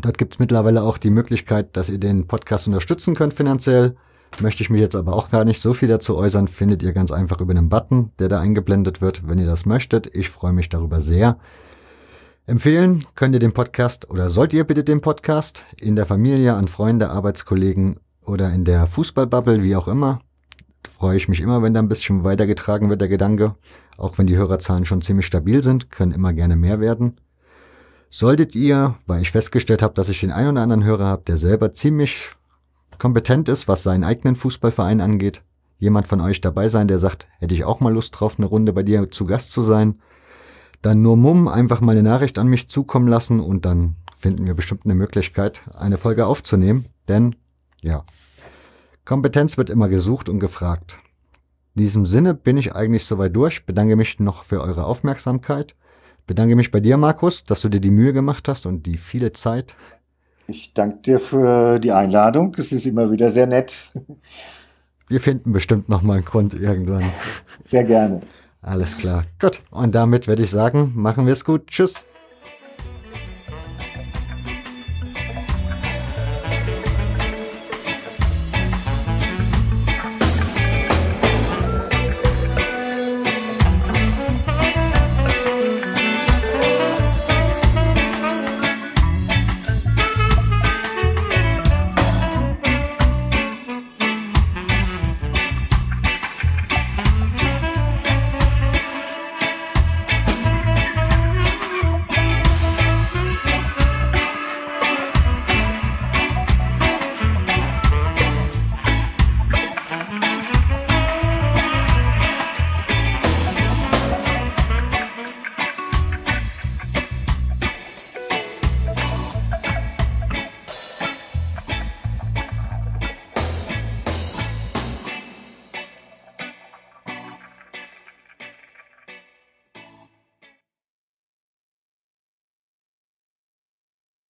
Dort 0.00 0.18
gibt 0.18 0.34
es 0.34 0.38
mittlerweile 0.38 0.82
auch 0.82 0.98
die 0.98 1.10
Möglichkeit, 1.10 1.76
dass 1.76 1.88
ihr 1.88 1.98
den 1.98 2.26
Podcast 2.26 2.66
unterstützen 2.66 3.14
könnt 3.14 3.34
finanziell. 3.34 3.96
Möchte 4.40 4.62
ich 4.62 4.70
mich 4.70 4.80
jetzt 4.80 4.96
aber 4.96 5.14
auch 5.14 5.30
gar 5.30 5.44
nicht 5.44 5.62
so 5.62 5.74
viel 5.74 5.88
dazu 5.88 6.16
äußern, 6.16 6.48
findet 6.48 6.82
ihr 6.82 6.92
ganz 6.92 7.12
einfach 7.12 7.40
über 7.40 7.52
einen 7.52 7.68
Button, 7.68 8.10
der 8.18 8.28
da 8.28 8.40
eingeblendet 8.40 9.00
wird, 9.00 9.28
wenn 9.28 9.38
ihr 9.38 9.46
das 9.46 9.64
möchtet. 9.64 10.14
Ich 10.14 10.28
freue 10.28 10.52
mich 10.52 10.68
darüber 10.68 11.00
sehr. 11.00 11.38
Empfehlen 12.46 13.06
könnt 13.14 13.34
ihr 13.34 13.38
den 13.38 13.54
Podcast 13.54 14.10
oder 14.10 14.28
sollt 14.28 14.52
ihr 14.52 14.64
bitte 14.64 14.84
den 14.84 15.00
Podcast 15.00 15.64
in 15.80 15.96
der 15.96 16.04
Familie, 16.04 16.54
an 16.54 16.68
Freunde, 16.68 17.10
Arbeitskollegen 17.10 18.00
oder 18.26 18.52
in 18.52 18.64
der 18.64 18.86
Fußballbubble, 18.86 19.62
wie 19.62 19.76
auch 19.76 19.88
immer. 19.88 20.20
Freue 20.86 21.16
ich 21.16 21.28
mich 21.28 21.40
immer, 21.40 21.62
wenn 21.62 21.72
da 21.72 21.80
ein 21.80 21.88
bisschen 21.88 22.24
weitergetragen 22.24 22.90
wird, 22.90 23.00
der 23.00 23.08
Gedanke. 23.08 23.54
Auch 23.96 24.18
wenn 24.18 24.26
die 24.26 24.36
Hörerzahlen 24.36 24.84
schon 24.84 25.00
ziemlich 25.00 25.26
stabil 25.26 25.62
sind, 25.62 25.90
können 25.90 26.12
immer 26.12 26.32
gerne 26.32 26.56
mehr 26.56 26.80
werden. 26.80 27.18
Solltet 28.10 28.54
ihr, 28.54 28.96
weil 29.06 29.22
ich 29.22 29.32
festgestellt 29.32 29.82
habe, 29.82 29.94
dass 29.94 30.08
ich 30.08 30.20
den 30.20 30.32
einen 30.32 30.50
oder 30.50 30.62
anderen 30.62 30.84
Hörer 30.84 31.06
habe, 31.06 31.22
der 31.26 31.36
selber 31.36 31.72
ziemlich 31.72 32.30
kompetent 32.98 33.48
ist, 33.48 33.66
was 33.66 33.82
seinen 33.82 34.04
eigenen 34.04 34.36
Fußballverein 34.36 35.00
angeht, 35.00 35.42
jemand 35.78 36.06
von 36.06 36.20
euch 36.20 36.40
dabei 36.40 36.68
sein, 36.68 36.88
der 36.88 36.98
sagt, 36.98 37.26
hätte 37.38 37.54
ich 37.54 37.64
auch 37.64 37.80
mal 37.80 37.92
Lust 37.92 38.18
drauf, 38.18 38.36
eine 38.38 38.46
Runde 38.46 38.72
bei 38.72 38.82
dir 38.82 39.10
zu 39.10 39.24
Gast 39.24 39.50
zu 39.50 39.62
sein, 39.62 40.00
dann 40.82 41.02
nur 41.02 41.16
mumm, 41.16 41.48
einfach 41.48 41.80
mal 41.80 41.92
eine 41.92 42.02
Nachricht 42.02 42.38
an 42.38 42.46
mich 42.46 42.68
zukommen 42.68 43.08
lassen 43.08 43.40
und 43.40 43.64
dann 43.64 43.96
finden 44.16 44.46
wir 44.46 44.54
bestimmt 44.54 44.82
eine 44.84 44.94
Möglichkeit, 44.94 45.62
eine 45.74 45.98
Folge 45.98 46.26
aufzunehmen. 46.26 46.86
Denn, 47.08 47.36
ja, 47.82 48.04
Kompetenz 49.04 49.56
wird 49.58 49.70
immer 49.70 49.88
gesucht 49.88 50.28
und 50.28 50.40
gefragt. 50.40 50.98
In 51.74 51.82
diesem 51.82 52.06
Sinne 52.06 52.34
bin 52.34 52.56
ich 52.56 52.74
eigentlich 52.74 53.04
soweit 53.04 53.34
durch, 53.34 53.66
bedanke 53.66 53.96
mich 53.96 54.20
noch 54.20 54.44
für 54.44 54.60
eure 54.60 54.84
Aufmerksamkeit 54.84 55.74
bedanke 56.26 56.56
mich 56.56 56.70
bei 56.70 56.80
dir, 56.80 56.96
Markus, 56.96 57.44
dass 57.44 57.60
du 57.60 57.68
dir 57.68 57.80
die 57.80 57.90
Mühe 57.90 58.12
gemacht 58.12 58.48
hast 58.48 58.66
und 58.66 58.86
die 58.86 58.96
viele 58.96 59.32
Zeit. 59.32 59.74
Ich 60.46 60.74
danke 60.74 60.98
dir 60.98 61.20
für 61.20 61.78
die 61.78 61.92
Einladung. 61.92 62.54
Es 62.58 62.72
ist 62.72 62.86
immer 62.86 63.10
wieder 63.10 63.30
sehr 63.30 63.46
nett. 63.46 63.92
Wir 65.08 65.20
finden 65.20 65.52
bestimmt 65.52 65.88
noch 65.88 66.02
mal 66.02 66.14
einen 66.14 66.24
Grund 66.24 66.54
irgendwann. 66.54 67.04
Sehr 67.62 67.84
gerne. 67.84 68.22
Alles 68.60 68.96
klar. 68.96 69.24
Gut. 69.38 69.60
Und 69.70 69.94
damit 69.94 70.26
würde 70.26 70.42
ich 70.42 70.50
sagen, 70.50 70.92
machen 70.94 71.26
wir 71.26 71.34
es 71.34 71.44
gut. 71.44 71.66
Tschüss. 71.66 72.06